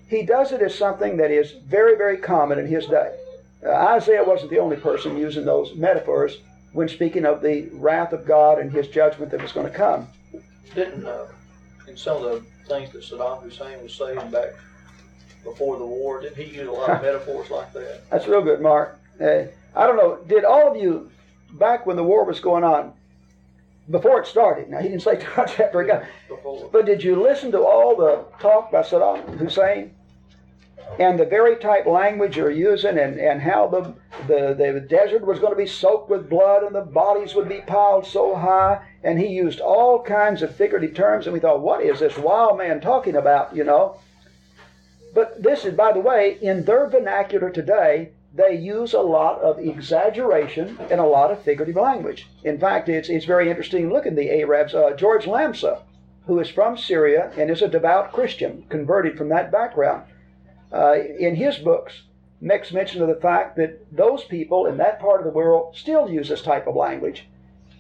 he 0.08 0.22
does 0.22 0.52
it 0.52 0.62
as 0.62 0.76
something 0.76 1.18
that 1.18 1.32
is 1.32 1.54
very, 1.66 1.98
very 1.98 2.18
common 2.18 2.60
in 2.60 2.68
his 2.68 2.86
day. 2.86 3.18
Uh, 3.66 3.72
Isaiah 3.72 4.24
wasn't 4.24 4.52
the 4.52 4.60
only 4.60 4.78
person 4.78 5.18
using 5.18 5.46
those 5.46 5.74
metaphors 5.74 6.38
when 6.74 6.88
speaking 6.88 7.26
of 7.26 7.42
the 7.42 7.70
wrath 7.74 8.14
of 8.14 8.24
God 8.24 8.60
and 8.60 8.72
his 8.72 8.88
judgment 8.88 9.32
that 9.32 9.42
was 9.42 9.52
going 9.52 9.66
to 9.66 9.74
come. 9.74 10.08
Didn't, 10.76 11.08
uh, 11.08 11.26
in 11.88 11.98
some 11.98 12.24
of 12.24 12.32
the 12.34 12.46
things 12.68 12.92
that 12.92 13.02
Saddam 13.02 13.42
Hussein 13.42 13.82
was 13.82 13.96
saying 13.96 14.30
back 14.30 14.54
before 15.44 15.80
the 15.80 15.86
war, 15.88 16.22
didn't 16.22 16.38
he 16.38 16.56
use 16.56 16.68
a 16.68 16.72
lot 16.72 16.92
of 16.92 17.02
metaphors 17.02 17.50
like 17.50 17.74
that? 17.74 18.08
That's 18.12 18.28
real 18.28 18.44
good, 18.44 18.62
Mark. 18.62 19.00
Uh, 19.20 19.46
I 19.76 19.88
don't 19.88 19.98
know, 19.98 20.20
did 20.28 20.46
all 20.46 20.70
of 20.70 20.80
you, 20.80 21.10
back 21.54 21.88
when 21.88 21.96
the 21.96 22.04
war 22.04 22.26
was 22.26 22.40
going 22.42 22.64
on, 22.64 22.94
before 23.90 24.22
it 24.22 24.28
started. 24.28 24.70
Now 24.70 24.80
he 24.80 24.90
didn't 24.90 25.04
say 25.04 25.18
too 25.18 25.30
much 25.38 25.60
after 25.60 25.82
it 25.82 25.88
got. 25.88 26.04
But 26.72 26.86
did 26.86 27.04
you 27.04 27.22
listen 27.22 27.52
to 27.52 27.62
all 27.62 27.96
the 27.96 28.26
talk 28.40 28.72
by 28.72 28.82
Saddam 28.82 29.38
Hussein? 29.38 29.94
And 31.00 31.20
the 31.20 31.26
very 31.26 31.58
type 31.58 31.86
language 31.86 32.38
you're 32.38 32.50
using, 32.50 32.98
and, 32.98 33.20
and 33.20 33.42
how 33.42 33.68
the, 33.68 33.94
the, 34.26 34.54
the 34.56 34.80
desert 34.80 35.26
was 35.26 35.38
going 35.38 35.52
to 35.52 35.58
be 35.58 35.68
soaked 35.68 36.10
with 36.10 36.30
blood, 36.30 36.64
and 36.64 36.74
the 36.74 36.82
bodies 36.82 37.36
would 37.36 37.50
be 37.50 37.60
piled 37.60 38.06
so 38.06 38.36
high. 38.36 38.82
And 39.04 39.20
he 39.20 39.28
used 39.28 39.60
all 39.60 40.02
kinds 40.02 40.42
of 40.42 40.56
figurative 40.56 40.96
terms, 40.96 41.26
and 41.26 41.34
we 41.34 41.42
thought, 41.42 41.60
what 41.60 41.84
is 41.84 42.00
this 42.00 42.18
wild 42.18 42.58
man 42.58 42.80
talking 42.80 43.18
about, 43.18 43.54
you 43.54 43.66
know? 43.66 44.00
But 45.14 45.44
this 45.44 45.66
is, 45.66 45.74
by 45.74 45.92
the 45.92 46.00
way, 46.00 46.38
in 46.42 46.64
their 46.64 46.88
vernacular 46.88 47.50
today, 47.50 48.12
they 48.38 48.56
use 48.56 48.94
a 48.94 49.00
lot 49.00 49.42
of 49.42 49.58
exaggeration 49.58 50.78
and 50.92 51.00
a 51.00 51.06
lot 51.06 51.32
of 51.32 51.42
figurative 51.42 51.76
language. 51.76 52.28
In 52.44 52.60
fact, 52.60 52.88
it's, 52.88 53.10
it's 53.10 53.26
very 53.26 53.50
interesting. 53.50 53.92
Look 53.92 54.06
at 54.06 54.16
the 54.16 54.30
Arabs. 54.30 54.76
Uh, 54.76 54.92
George 54.96 55.26
Lamsa, 55.26 55.82
who 56.28 56.40
is 56.40 56.50
from 56.50 56.78
Syria 56.78 57.32
and 57.36 57.50
is 57.50 57.64
a 57.64 57.68
devout 57.68 58.14
Christian, 58.14 58.64
converted 58.70 59.18
from 59.18 59.30
that 59.30 59.52
background, 59.52 60.04
uh, 60.72 60.98
in 61.20 61.36
his 61.36 61.58
books 61.58 62.04
makes 62.40 62.72
mention 62.72 63.02
of 63.02 63.08
the 63.08 63.16
fact 63.16 63.56
that 63.56 63.84
those 63.92 64.24
people 64.26 64.68
in 64.68 64.78
that 64.78 65.00
part 65.00 65.20
of 65.20 65.26
the 65.26 65.32
world 65.32 65.76
still 65.76 66.08
use 66.08 66.30
this 66.30 66.44
type 66.44 66.68
of 66.68 66.76
language. 66.76 67.28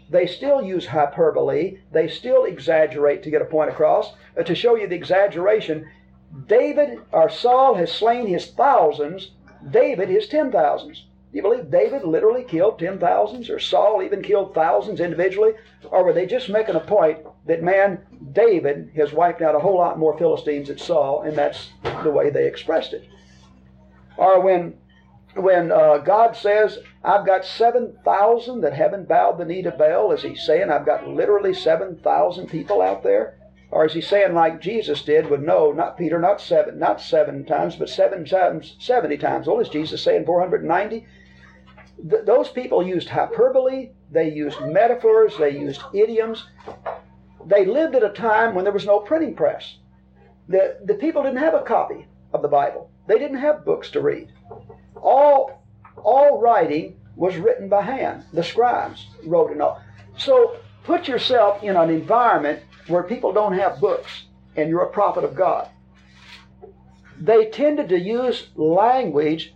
They 0.09 0.25
still 0.25 0.63
use 0.63 0.87
hyperbole. 0.87 1.77
They 1.91 2.07
still 2.07 2.45
exaggerate 2.45 3.21
to 3.23 3.29
get 3.29 3.43
a 3.43 3.45
point 3.45 3.69
across. 3.69 4.13
Uh, 4.35 4.41
to 4.41 4.55
show 4.55 4.75
you 4.75 4.87
the 4.87 4.95
exaggeration, 4.95 5.87
David 6.47 6.99
or 7.11 7.29
Saul 7.29 7.75
has 7.75 7.91
slain 7.91 8.25
his 8.25 8.47
thousands 8.47 9.31
David 9.69 10.09
his 10.09 10.27
ten 10.27 10.51
thousands. 10.51 11.05
Do 11.31 11.37
you 11.37 11.41
believe 11.41 11.69
David 11.69 12.03
literally 12.03 12.43
killed 12.43 12.79
ten 12.79 12.99
thousands, 12.99 13.49
or 13.49 13.59
Saul 13.59 14.01
even 14.01 14.21
killed 14.21 14.53
thousands 14.53 14.99
individually? 14.99 15.53
Or 15.91 16.03
were 16.03 16.13
they 16.13 16.25
just 16.25 16.49
making 16.49 16.75
a 16.75 16.79
point 16.79 17.19
that, 17.45 17.63
man, 17.63 17.99
David 18.31 18.91
has 18.95 19.13
wiped 19.13 19.41
out 19.41 19.55
a 19.55 19.59
whole 19.59 19.77
lot 19.77 19.99
more 19.99 20.17
Philistines 20.17 20.69
than 20.69 20.77
Saul, 20.77 21.21
and 21.21 21.37
that's 21.37 21.69
the 22.03 22.11
way 22.11 22.29
they 22.29 22.47
expressed 22.47 22.93
it? 22.93 23.07
Or 24.17 24.41
when 24.41 24.77
when 25.35 25.71
uh, 25.71 25.99
God 25.99 26.35
says, 26.35 26.79
I've 27.03 27.25
got 27.25 27.45
7,000 27.45 28.61
that 28.61 28.73
haven't 28.73 29.07
bowed 29.07 29.37
the 29.37 29.45
knee 29.45 29.61
to 29.61 29.71
Baal, 29.71 30.11
is 30.11 30.23
he 30.23 30.35
saying 30.35 30.71
I've 30.71 30.85
got 30.85 31.07
literally 31.07 31.53
7,000 31.53 32.47
people 32.47 32.81
out 32.81 33.03
there? 33.03 33.36
Or 33.69 33.85
is 33.85 33.93
he 33.93 34.01
saying 34.01 34.33
like 34.33 34.61
Jesus 34.61 35.01
did 35.01 35.29
with 35.29 35.41
no, 35.41 35.71
not 35.71 35.97
Peter, 35.97 36.19
not 36.19 36.39
seven, 36.39 36.79
not 36.79 37.01
seven 37.01 37.43
times, 37.43 37.75
but 37.75 37.89
seven 37.89 38.23
times, 38.25 38.75
70 38.79 39.17
times? 39.17 39.47
What 39.47 39.61
is 39.61 39.69
Jesus 39.69 40.01
saying, 40.01 40.25
490? 40.25 41.05
Th- 42.09 42.25
those 42.25 42.49
people 42.49 42.85
used 42.85 43.09
hyperbole, 43.09 43.91
they 44.09 44.31
used 44.31 44.61
metaphors, 44.61 45.37
they 45.37 45.49
used 45.49 45.81
idioms. 45.93 46.45
They 47.45 47.65
lived 47.65 47.95
at 47.95 48.03
a 48.03 48.09
time 48.09 48.55
when 48.55 48.63
there 48.63 48.73
was 48.73 48.85
no 48.85 48.99
printing 48.99 49.35
press. 49.35 49.77
The, 50.47 50.79
the 50.85 50.93
people 50.93 51.23
didn't 51.23 51.39
have 51.39 51.53
a 51.53 51.61
copy 51.61 52.07
of 52.33 52.41
the 52.41 52.47
Bible. 52.47 52.89
They 53.07 53.19
didn't 53.19 53.37
have 53.37 53.65
books 53.65 53.89
to 53.91 54.01
read. 54.01 54.31
All, 54.95 55.61
all 55.97 56.39
writing 56.39 56.95
was 57.17 57.35
written 57.35 57.67
by 57.67 57.81
hand. 57.81 58.23
The 58.31 58.43
scribes 58.43 59.07
wrote 59.25 59.51
it 59.51 59.59
all. 59.59 59.81
So 60.17 60.55
put 60.83 61.07
yourself 61.07 61.63
in 61.63 61.75
an 61.75 61.89
environment 61.89 62.61
where 62.87 63.03
people 63.03 63.33
don't 63.33 63.53
have 63.53 63.79
books 63.79 64.25
and 64.55 64.69
you're 64.69 64.83
a 64.83 64.89
prophet 64.89 65.23
of 65.23 65.35
God. 65.35 65.69
They 67.19 67.45
tended 67.45 67.89
to 67.89 67.99
use 67.99 68.49
language 68.55 69.53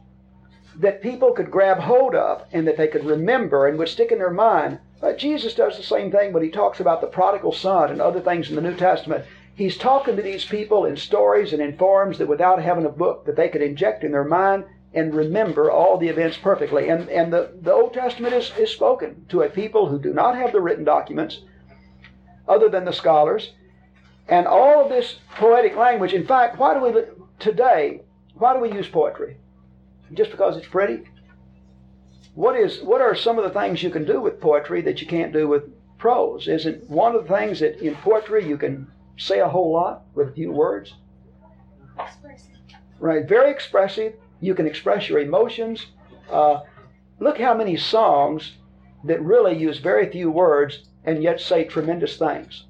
that 0.79 1.01
people 1.01 1.33
could 1.33 1.51
grab 1.51 1.79
hold 1.79 2.15
of 2.15 2.45
and 2.51 2.67
that 2.67 2.77
they 2.77 2.87
could 2.87 3.05
remember 3.05 3.67
and 3.67 3.77
would 3.77 3.89
stick 3.89 4.11
in 4.11 4.19
their 4.19 4.31
mind. 4.31 4.79
Uh, 5.01 5.13
Jesus 5.13 5.53
does 5.53 5.77
the 5.77 5.83
same 5.83 6.11
thing 6.11 6.31
when 6.31 6.43
he 6.43 6.49
talks 6.49 6.79
about 6.79 7.01
the 7.01 7.07
prodigal 7.07 7.51
son 7.51 7.91
and 7.91 8.01
other 8.01 8.21
things 8.21 8.49
in 8.49 8.55
the 8.55 8.61
New 8.61 8.75
Testament. 8.75 9.25
He's 9.53 9.77
talking 9.77 10.15
to 10.15 10.21
these 10.21 10.45
people 10.45 10.85
in 10.85 10.95
stories 10.95 11.53
and 11.53 11.61
in 11.61 11.77
forms 11.77 12.17
that 12.17 12.27
without 12.27 12.61
having 12.61 12.85
a 12.85 12.89
book 12.89 13.25
that 13.25 13.35
they 13.35 13.49
could 13.49 13.61
inject 13.61 14.03
in 14.03 14.11
their 14.11 14.23
mind 14.23 14.63
and 14.93 15.13
remember 15.13 15.69
all 15.69 15.97
the 15.97 16.07
events 16.07 16.37
perfectly. 16.37 16.89
And, 16.89 17.09
and 17.09 17.31
the, 17.31 17.51
the 17.61 17.73
Old 17.73 17.93
Testament 17.93 18.33
is, 18.33 18.51
is 18.57 18.71
spoken 18.71 19.25
to 19.29 19.41
a 19.41 19.49
people 19.49 19.87
who 19.87 19.99
do 19.99 20.13
not 20.13 20.35
have 20.35 20.51
the 20.51 20.61
written 20.61 20.83
documents 20.83 21.41
other 22.47 22.69
than 22.69 22.85
the 22.85 22.93
scholars. 22.93 23.51
And 24.27 24.47
all 24.47 24.83
of 24.83 24.89
this 24.89 25.15
poetic 25.35 25.75
language, 25.75 26.13
in 26.13 26.25
fact, 26.25 26.57
why 26.57 26.73
do 26.73 26.79
we, 26.81 27.01
today, 27.39 28.01
why 28.35 28.53
do 28.53 28.59
we 28.59 28.71
use 28.71 28.87
poetry? 28.87 29.37
Just 30.13 30.31
because 30.31 30.57
it's 30.57 30.67
pretty? 30.67 31.03
What 32.35 32.55
is, 32.55 32.81
what 32.81 33.01
are 33.01 33.15
some 33.15 33.37
of 33.37 33.43
the 33.43 33.59
things 33.59 33.83
you 33.83 33.89
can 33.89 34.05
do 34.05 34.21
with 34.21 34.39
poetry 34.39 34.81
that 34.83 35.01
you 35.01 35.07
can't 35.07 35.33
do 35.33 35.47
with 35.47 35.63
prose? 35.97 36.47
Isn't 36.47 36.89
one 36.89 37.15
of 37.15 37.27
the 37.27 37.37
things 37.37 37.59
that 37.59 37.79
in 37.79 37.95
poetry 37.95 38.47
you 38.47 38.57
can 38.57 38.87
say 39.17 39.39
a 39.39 39.49
whole 39.49 39.73
lot 39.73 40.03
with 40.15 40.29
a 40.29 40.31
few 40.31 40.51
words? 40.51 40.93
Expressive. 41.99 42.47
Right, 42.99 43.27
very 43.27 43.51
expressive. 43.51 44.13
You 44.39 44.55
can 44.55 44.67
express 44.67 45.09
your 45.09 45.19
emotions. 45.19 45.87
Uh, 46.29 46.61
look 47.19 47.37
how 47.39 47.53
many 47.53 47.75
songs 47.75 48.53
that 49.03 49.21
really 49.21 49.57
use 49.57 49.79
very 49.79 50.09
few 50.09 50.31
words 50.31 50.83
and 51.05 51.23
yet 51.23 51.39
say 51.39 51.63
tremendous 51.63 52.17
things. 52.17 52.65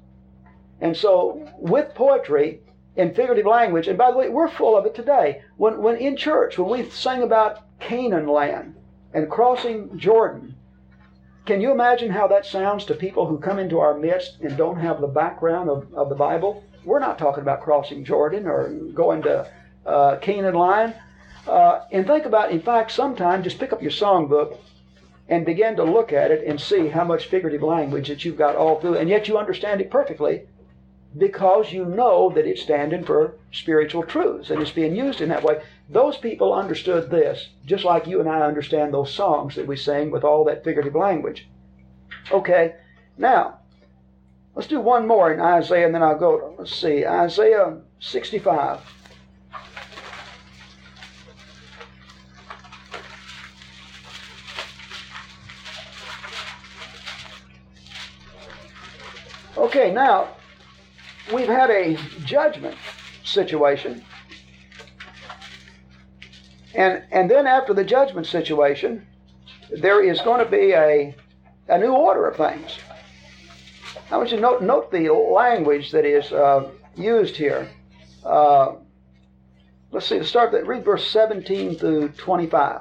And 0.80 0.96
so, 0.96 1.48
with 1.58 1.94
poetry 1.94 2.60
and 2.96 3.14
figurative 3.14 3.46
language, 3.46 3.88
and 3.88 3.96
by 3.96 4.10
the 4.10 4.16
way, 4.16 4.28
we're 4.28 4.48
full 4.48 4.76
of 4.76 4.84
it 4.84 4.94
today. 4.94 5.42
When, 5.56 5.78
when 5.78 5.96
in 5.96 6.16
church, 6.16 6.58
when 6.58 6.68
we 6.68 6.90
sing 6.90 7.22
about 7.22 7.60
Canaan 7.78 8.26
land 8.26 8.74
and 9.14 9.30
crossing 9.30 9.96
Jordan, 9.98 10.56
can 11.44 11.60
you 11.60 11.72
imagine 11.72 12.10
how 12.10 12.28
that 12.28 12.46
sounds 12.46 12.84
to 12.86 12.94
people 12.94 13.26
who 13.26 13.38
come 13.38 13.58
into 13.58 13.80
our 13.80 13.96
midst 13.98 14.40
and 14.40 14.56
don't 14.56 14.78
have 14.78 15.00
the 15.00 15.08
background 15.08 15.70
of, 15.70 15.92
of 15.94 16.08
the 16.08 16.14
Bible? 16.14 16.64
We're 16.84 17.00
not 17.00 17.18
talking 17.18 17.42
about 17.42 17.62
crossing 17.62 18.04
Jordan 18.04 18.46
or 18.46 18.68
going 18.94 19.22
to 19.22 19.48
uh, 19.86 20.16
Canaan 20.16 20.54
land. 20.54 20.94
Uh, 21.46 21.80
and 21.90 22.06
think 22.06 22.24
about, 22.24 22.52
in 22.52 22.60
fact, 22.60 22.92
sometime 22.92 23.42
just 23.42 23.58
pick 23.58 23.72
up 23.72 23.82
your 23.82 23.90
songbook 23.90 24.56
and 25.28 25.46
begin 25.46 25.76
to 25.76 25.84
look 25.84 26.12
at 26.12 26.30
it 26.30 26.44
and 26.46 26.60
see 26.60 26.88
how 26.88 27.04
much 27.04 27.26
figurative 27.26 27.62
language 27.62 28.08
that 28.08 28.24
you've 28.24 28.38
got 28.38 28.56
all 28.56 28.80
through, 28.80 28.96
and 28.96 29.08
yet 29.08 29.28
you 29.28 29.38
understand 29.38 29.80
it 29.80 29.90
perfectly 29.90 30.42
because 31.16 31.72
you 31.72 31.84
know 31.84 32.30
that 32.30 32.46
it's 32.46 32.62
standing 32.62 33.04
for 33.04 33.34
spiritual 33.52 34.02
truths 34.02 34.50
and 34.50 34.62
it's 34.62 34.70
being 34.70 34.96
used 34.96 35.20
in 35.20 35.28
that 35.28 35.42
way. 35.42 35.60
Those 35.88 36.16
people 36.16 36.54
understood 36.54 37.10
this 37.10 37.48
just 37.66 37.84
like 37.84 38.06
you 38.06 38.20
and 38.20 38.28
I 38.28 38.42
understand 38.42 38.92
those 38.94 39.12
songs 39.12 39.54
that 39.56 39.66
we 39.66 39.76
sing 39.76 40.10
with 40.10 40.24
all 40.24 40.44
that 40.44 40.64
figurative 40.64 40.94
language. 40.94 41.48
Okay, 42.30 42.76
now 43.18 43.58
let's 44.54 44.68
do 44.68 44.80
one 44.80 45.06
more 45.06 45.32
in 45.32 45.40
Isaiah 45.40 45.86
and 45.86 45.94
then 45.94 46.02
I'll 46.02 46.18
go. 46.18 46.54
Let's 46.58 46.74
see, 46.74 47.04
Isaiah 47.04 47.78
65. 48.00 48.80
Okay, 59.62 59.92
now 59.92 60.28
we've 61.32 61.48
had 61.48 61.70
a 61.70 61.96
judgment 62.24 62.76
situation. 63.24 64.04
And, 66.74 67.04
and 67.10 67.30
then 67.30 67.46
after 67.46 67.72
the 67.72 67.84
judgment 67.84 68.26
situation, 68.26 69.06
there 69.70 70.02
is 70.02 70.20
going 70.20 70.44
to 70.44 70.50
be 70.50 70.72
a 70.72 71.14
a 71.68 71.78
new 71.78 71.92
order 71.92 72.26
of 72.26 72.36
things. 72.36 72.78
I 74.10 74.16
want 74.16 74.30
you 74.30 74.36
to 74.36 74.42
note, 74.42 74.62
note 74.62 74.90
the 74.90 75.08
language 75.10 75.90
that 75.92 76.04
is 76.04 76.32
uh, 76.32 76.68
used 76.96 77.36
here. 77.36 77.68
Uh, 78.24 78.74
let's 79.90 80.06
see, 80.06 80.22
start 80.24 80.52
that, 80.52 80.66
read 80.66 80.84
verse 80.84 81.06
17 81.06 81.76
through 81.76 82.08
25. 82.10 82.80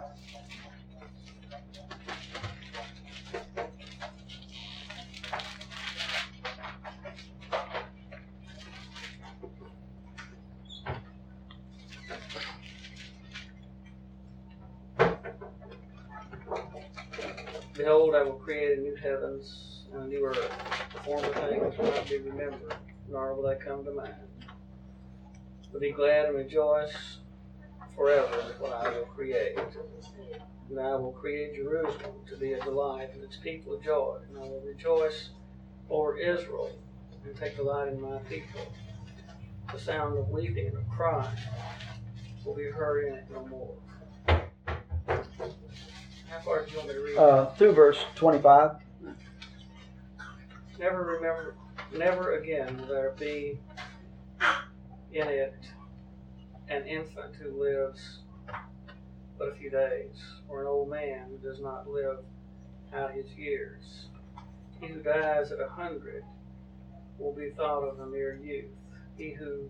Behold, 17.73 18.15
I 18.15 18.21
will 18.23 18.33
create 18.33 18.77
and 19.93 20.03
a 20.03 20.07
new. 20.07 20.33
The 20.93 20.99
former 20.99 21.27
things 21.27 21.77
will 21.77 21.85
not 21.85 22.07
be 22.07 22.17
remembered, 22.17 22.75
nor 23.09 23.33
will 23.33 23.43
they 23.43 23.55
come 23.55 23.83
to 23.85 23.91
mind. 23.91 24.13
But 25.71 25.81
be 25.81 25.91
glad 25.91 26.25
and 26.25 26.35
rejoice 26.35 27.17
forever 27.95 28.55
what 28.59 28.73
I 28.73 28.89
will 28.89 29.05
create. 29.05 29.57
And 30.69 30.79
I 30.79 30.95
will 30.95 31.11
create 31.11 31.55
Jerusalem 31.55 32.15
to 32.29 32.37
be 32.37 32.53
a 32.53 32.63
delight 32.63 33.09
and 33.13 33.23
its 33.23 33.37
people 33.37 33.73
a 33.73 33.83
joy. 33.83 34.19
And 34.29 34.37
I 34.37 34.41
will 34.41 34.63
rejoice 34.65 35.29
over 35.89 36.17
Israel 36.17 36.71
and 37.25 37.35
take 37.35 37.55
delight 37.55 37.89
in 37.89 38.01
my 38.01 38.17
people. 38.19 38.61
The 39.71 39.79
sound 39.79 40.17
of 40.17 40.29
weeping 40.29 40.67
and 40.67 40.77
of 40.77 40.89
crying 40.89 41.37
will 42.45 42.55
be 42.55 42.69
heard 42.69 43.07
in 43.07 43.13
it 43.13 43.25
no 43.31 43.45
more. 43.47 43.75
How 46.29 46.39
far 46.43 46.65
do 46.65 46.71
you 46.71 46.77
want 46.77 46.89
me 46.89 46.93
to 46.95 47.01
read? 47.01 47.17
Uh, 47.17 47.45
through 47.51 47.73
verse 47.73 47.99
25. 48.15 48.71
Never 50.81 51.03
remember, 51.03 51.55
never 51.95 52.37
again 52.37 52.75
will 52.75 52.87
there 52.87 53.13
be 53.19 53.59
in 55.13 55.27
it 55.27 55.53
an 56.69 56.87
infant 56.87 57.35
who 57.35 57.61
lives 57.61 58.21
but 59.37 59.49
a 59.49 59.53
few 59.53 59.69
days, 59.69 60.17
or 60.49 60.61
an 60.61 60.67
old 60.67 60.89
man 60.89 61.27
who 61.29 61.37
does 61.37 61.61
not 61.61 61.87
live 61.87 62.17
out 62.95 63.13
his 63.13 63.27
years. 63.35 64.07
He 64.79 64.87
who 64.87 65.03
dies 65.03 65.51
at 65.51 65.59
a 65.59 65.69
hundred 65.69 66.23
will 67.19 67.33
be 67.33 67.51
thought 67.51 67.83
of 67.83 67.99
a 67.99 68.07
mere 68.07 68.39
youth. 68.43 68.73
He 69.17 69.33
who 69.33 69.69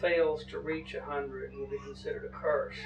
fails 0.00 0.44
to 0.46 0.58
reach 0.58 0.94
a 0.94 1.02
hundred 1.02 1.52
will 1.54 1.68
be 1.68 1.78
considered 1.84 2.28
accursed. 2.34 2.80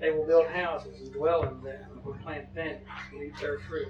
They 0.00 0.10
will 0.10 0.26
build 0.26 0.48
houses 0.48 1.00
and 1.00 1.12
dwell 1.14 1.44
in 1.44 1.62
them, 1.62 2.02
will 2.04 2.18
plant 2.22 2.52
vineyards 2.54 2.84
and 3.10 3.22
eat 3.22 3.40
their 3.40 3.58
fruit. 3.60 3.88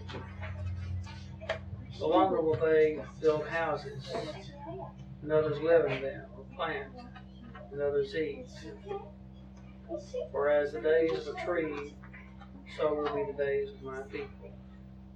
No 2.00 2.08
longer 2.08 2.40
will 2.40 2.56
they 2.56 2.98
build 3.20 3.46
houses, 3.46 4.12
and 5.22 5.32
others 5.32 5.60
live 5.60 5.86
in 5.86 6.02
them, 6.02 6.26
or 6.36 6.44
plant, 6.56 6.92
and 7.72 7.80
others 7.80 8.14
eat. 8.14 8.46
For 10.32 10.50
as 10.50 10.72
the 10.72 10.80
days 10.80 11.26
of 11.26 11.36
a 11.36 11.44
tree, 11.44 11.94
so 12.76 12.94
will 12.94 13.14
be 13.14 13.30
the 13.30 13.38
days 13.38 13.70
of 13.70 13.82
my 13.82 14.00
people. 14.02 14.50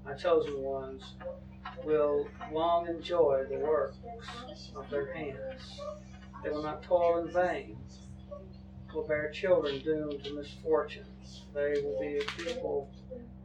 My 0.05 0.15
chosen 0.15 0.61
ones 0.63 1.03
will 1.85 2.27
long 2.53 2.87
enjoy 2.87 3.45
the 3.49 3.59
works 3.59 3.99
of 4.77 4.89
their 4.91 5.13
hands. 5.13 5.81
They 6.43 6.51
will 6.51 6.63
not 6.63 6.83
toil 6.83 7.19
in 7.19 7.33
vain, 7.33 7.77
will 8.95 9.07
bear 9.07 9.31
children 9.31 9.81
doomed 9.81 10.25
to 10.25 10.35
misfortune. 10.35 11.05
They 11.55 11.81
will 11.83 11.99
be 12.01 12.19
a 12.19 12.25
people 12.43 12.89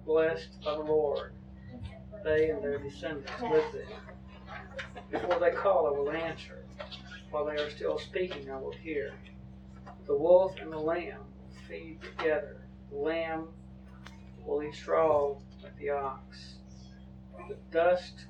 blessed 0.06 0.64
by 0.64 0.76
the 0.76 0.84
Lord, 0.84 1.34
they 2.24 2.50
and 2.50 2.64
their 2.64 2.80
descendants 2.80 3.32
with 3.42 3.72
them. 3.72 3.88
Before 5.12 5.40
they 5.40 5.52
call, 5.52 5.88
I 5.88 5.92
will 5.92 6.12
answer. 6.12 6.66
While 7.32 7.46
they 7.46 7.56
are 7.56 7.70
still 7.70 8.00
speaking, 8.00 8.50
I 8.52 8.58
will 8.58 8.72
hear. 8.72 9.14
The 10.06 10.18
wolf 10.18 10.56
and 10.62 10.72
the 10.72 10.78
lamb 10.78 11.20
will 11.20 11.56
feed 11.68 12.00
together. 12.02 12.62
The 12.92 12.98
lamb 12.98 13.48
will 14.46 14.64
eat 14.64 14.76
straw 14.76 15.36
like 15.62 15.78
the 15.78 15.90
ox. 15.90 16.56
The 17.48 17.58
dust 17.72 18.26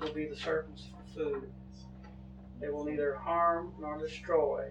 will 0.00 0.12
be 0.12 0.26
the 0.26 0.36
serpent's 0.36 0.88
food. 1.14 1.50
They 2.60 2.68
will 2.68 2.84
neither 2.84 3.14
harm 3.14 3.72
nor 3.80 3.98
destroy 3.98 4.70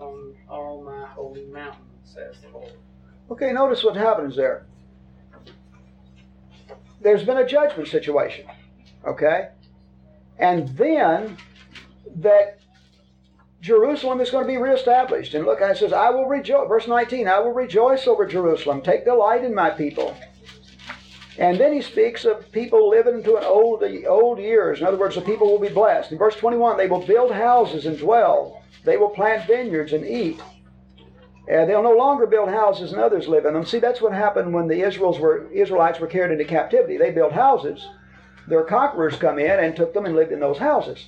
on 0.00 0.34
all 0.48 0.82
my 0.82 1.06
holy 1.06 1.46
mountain, 1.46 1.84
says 2.02 2.36
the 2.40 2.48
Lord. 2.48 2.72
Okay, 3.30 3.52
notice 3.52 3.84
what 3.84 3.96
happens 3.96 4.36
there. 4.36 4.66
There's 7.04 7.22
been 7.22 7.36
a 7.36 7.46
judgment 7.46 7.88
situation, 7.88 8.46
okay? 9.06 9.50
And 10.38 10.68
then 10.70 11.36
that 12.16 12.60
Jerusalem 13.60 14.22
is 14.22 14.30
going 14.30 14.44
to 14.44 14.48
be 14.48 14.56
reestablished. 14.56 15.34
And 15.34 15.44
look, 15.44 15.60
it 15.60 15.76
says, 15.76 15.92
I 15.92 16.08
will 16.08 16.24
rejoice, 16.24 16.66
verse 16.66 16.88
19, 16.88 17.28
I 17.28 17.40
will 17.40 17.52
rejoice 17.52 18.06
over 18.06 18.26
Jerusalem, 18.26 18.80
take 18.80 19.04
delight 19.04 19.44
in 19.44 19.54
my 19.54 19.68
people. 19.68 20.16
And 21.38 21.60
then 21.60 21.74
he 21.74 21.82
speaks 21.82 22.24
of 22.24 22.50
people 22.52 22.88
living 22.88 23.16
into 23.16 23.36
an 23.36 23.44
old, 23.44 23.82
old 24.08 24.38
years. 24.38 24.80
In 24.80 24.86
other 24.86 24.96
words, 24.96 25.16
the 25.16 25.20
people 25.20 25.50
will 25.50 25.58
be 25.58 25.68
blessed. 25.68 26.10
In 26.10 26.16
verse 26.16 26.36
21, 26.36 26.78
they 26.78 26.86
will 26.86 27.04
build 27.04 27.32
houses 27.32 27.84
and 27.84 27.98
dwell. 27.98 28.62
They 28.84 28.96
will 28.96 29.10
plant 29.10 29.46
vineyards 29.46 29.92
and 29.92 30.06
eat. 30.06 30.40
And 31.46 31.68
they'll 31.68 31.82
no 31.82 31.96
longer 31.96 32.26
build 32.26 32.48
houses 32.48 32.92
and 32.92 33.00
others 33.00 33.28
live 33.28 33.44
in 33.44 33.52
them. 33.54 33.66
See, 33.66 33.78
that's 33.78 34.00
what 34.00 34.12
happened 34.12 34.54
when 34.54 34.66
the 34.66 34.80
Israels 34.80 35.18
were, 35.18 35.46
Israelites 35.52 36.00
were 36.00 36.06
carried 36.06 36.32
into 36.32 36.44
captivity. 36.44 36.96
They 36.96 37.10
built 37.10 37.32
houses. 37.32 37.86
Their 38.48 38.64
conquerors 38.64 39.16
come 39.16 39.38
in 39.38 39.58
and 39.58 39.76
took 39.76 39.92
them 39.92 40.06
and 40.06 40.16
lived 40.16 40.32
in 40.32 40.40
those 40.40 40.58
houses. 40.58 41.06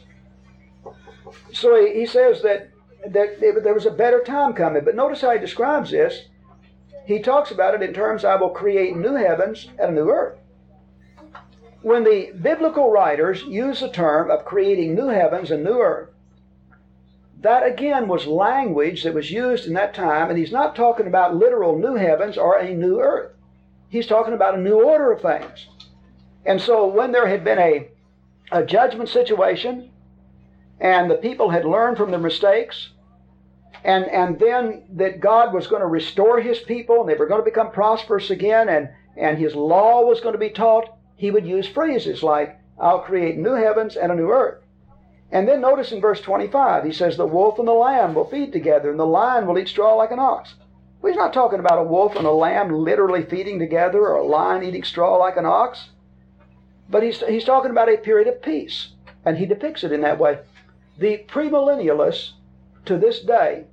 So 1.52 1.74
he, 1.82 2.00
he 2.00 2.06
says 2.06 2.42
that, 2.42 2.70
that 3.08 3.40
there 3.40 3.74
was 3.74 3.86
a 3.86 3.90
better 3.90 4.22
time 4.22 4.52
coming. 4.52 4.84
But 4.84 4.94
notice 4.94 5.22
how 5.22 5.30
he 5.30 5.38
describes 5.38 5.90
this. 5.90 6.24
He 7.06 7.20
talks 7.20 7.50
about 7.50 7.74
it 7.74 7.82
in 7.82 7.94
terms, 7.94 8.24
I 8.24 8.36
will 8.36 8.50
create 8.50 8.96
new 8.96 9.14
heavens 9.14 9.68
and 9.78 9.90
a 9.90 9.94
new 9.94 10.10
earth. 10.10 10.38
When 11.82 12.04
the 12.04 12.32
biblical 12.42 12.90
writers 12.90 13.42
use 13.44 13.80
the 13.80 13.88
term 13.88 14.30
of 14.30 14.44
creating 14.44 14.94
new 14.94 15.06
heavens 15.06 15.50
and 15.50 15.62
new 15.62 15.80
earth, 15.80 16.10
that 17.46 17.64
again 17.64 18.08
was 18.08 18.26
language 18.26 19.04
that 19.04 19.14
was 19.14 19.30
used 19.30 19.66
in 19.66 19.74
that 19.74 19.94
time, 19.94 20.28
and 20.28 20.38
he's 20.38 20.50
not 20.50 20.74
talking 20.74 21.06
about 21.06 21.36
literal 21.36 21.78
new 21.78 21.94
heavens 21.94 22.36
or 22.36 22.58
a 22.58 22.74
new 22.74 23.00
earth. 23.00 23.32
He's 23.88 24.08
talking 24.08 24.34
about 24.34 24.56
a 24.56 24.60
new 24.60 24.82
order 24.82 25.12
of 25.12 25.22
things. 25.22 25.66
And 26.44 26.60
so 26.60 26.86
when 26.88 27.12
there 27.12 27.28
had 27.28 27.44
been 27.44 27.58
a, 27.58 27.88
a 28.50 28.64
judgment 28.64 29.08
situation, 29.08 29.90
and 30.80 31.08
the 31.08 31.16
people 31.16 31.50
had 31.50 31.64
learned 31.64 31.96
from 31.96 32.10
their 32.10 32.20
mistakes, 32.20 32.90
and, 33.84 34.06
and 34.06 34.40
then 34.40 34.82
that 34.94 35.20
God 35.20 35.54
was 35.54 35.68
going 35.68 35.82
to 35.82 35.86
restore 35.86 36.40
his 36.40 36.58
people, 36.58 37.00
and 37.00 37.08
they 37.08 37.14
were 37.14 37.28
going 37.28 37.40
to 37.40 37.50
become 37.50 37.70
prosperous 37.70 38.30
again, 38.30 38.68
and, 38.68 38.88
and 39.16 39.38
his 39.38 39.54
law 39.54 40.02
was 40.04 40.20
going 40.20 40.34
to 40.34 40.38
be 40.38 40.50
taught, 40.50 40.96
he 41.14 41.30
would 41.30 41.46
use 41.46 41.68
phrases 41.68 42.24
like, 42.24 42.58
I'll 42.78 43.00
create 43.00 43.38
new 43.38 43.54
heavens 43.54 43.96
and 43.96 44.10
a 44.10 44.16
new 44.16 44.30
earth. 44.30 44.62
And 45.32 45.48
then 45.48 45.60
notice 45.60 45.92
in 45.92 46.00
verse 46.00 46.20
25, 46.20 46.84
he 46.84 46.92
says, 46.92 47.16
The 47.16 47.26
wolf 47.26 47.58
and 47.58 47.66
the 47.66 47.72
lamb 47.72 48.14
will 48.14 48.28
feed 48.28 48.52
together, 48.52 48.90
and 48.90 48.98
the 48.98 49.06
lion 49.06 49.46
will 49.46 49.58
eat 49.58 49.68
straw 49.68 49.94
like 49.94 50.12
an 50.12 50.18
ox. 50.18 50.54
Well, 51.00 51.12
he's 51.12 51.18
not 51.18 51.32
talking 51.32 51.58
about 51.58 51.78
a 51.78 51.84
wolf 51.84 52.16
and 52.16 52.26
a 52.26 52.30
lamb 52.30 52.72
literally 52.72 53.24
feeding 53.24 53.58
together 53.58 54.00
or 54.00 54.14
a 54.14 54.26
lion 54.26 54.62
eating 54.62 54.84
straw 54.84 55.16
like 55.16 55.36
an 55.36 55.46
ox. 55.46 55.90
But 56.88 57.02
he's, 57.02 57.20
he's 57.20 57.44
talking 57.44 57.72
about 57.72 57.88
a 57.88 57.96
period 57.96 58.28
of 58.28 58.40
peace, 58.40 58.90
and 59.24 59.36
he 59.36 59.46
depicts 59.46 59.82
it 59.82 59.92
in 59.92 60.02
that 60.02 60.18
way. 60.18 60.38
The 60.98 61.24
premillennialists 61.28 62.32
to 62.86 62.96
this 62.96 63.20
day 63.20 63.64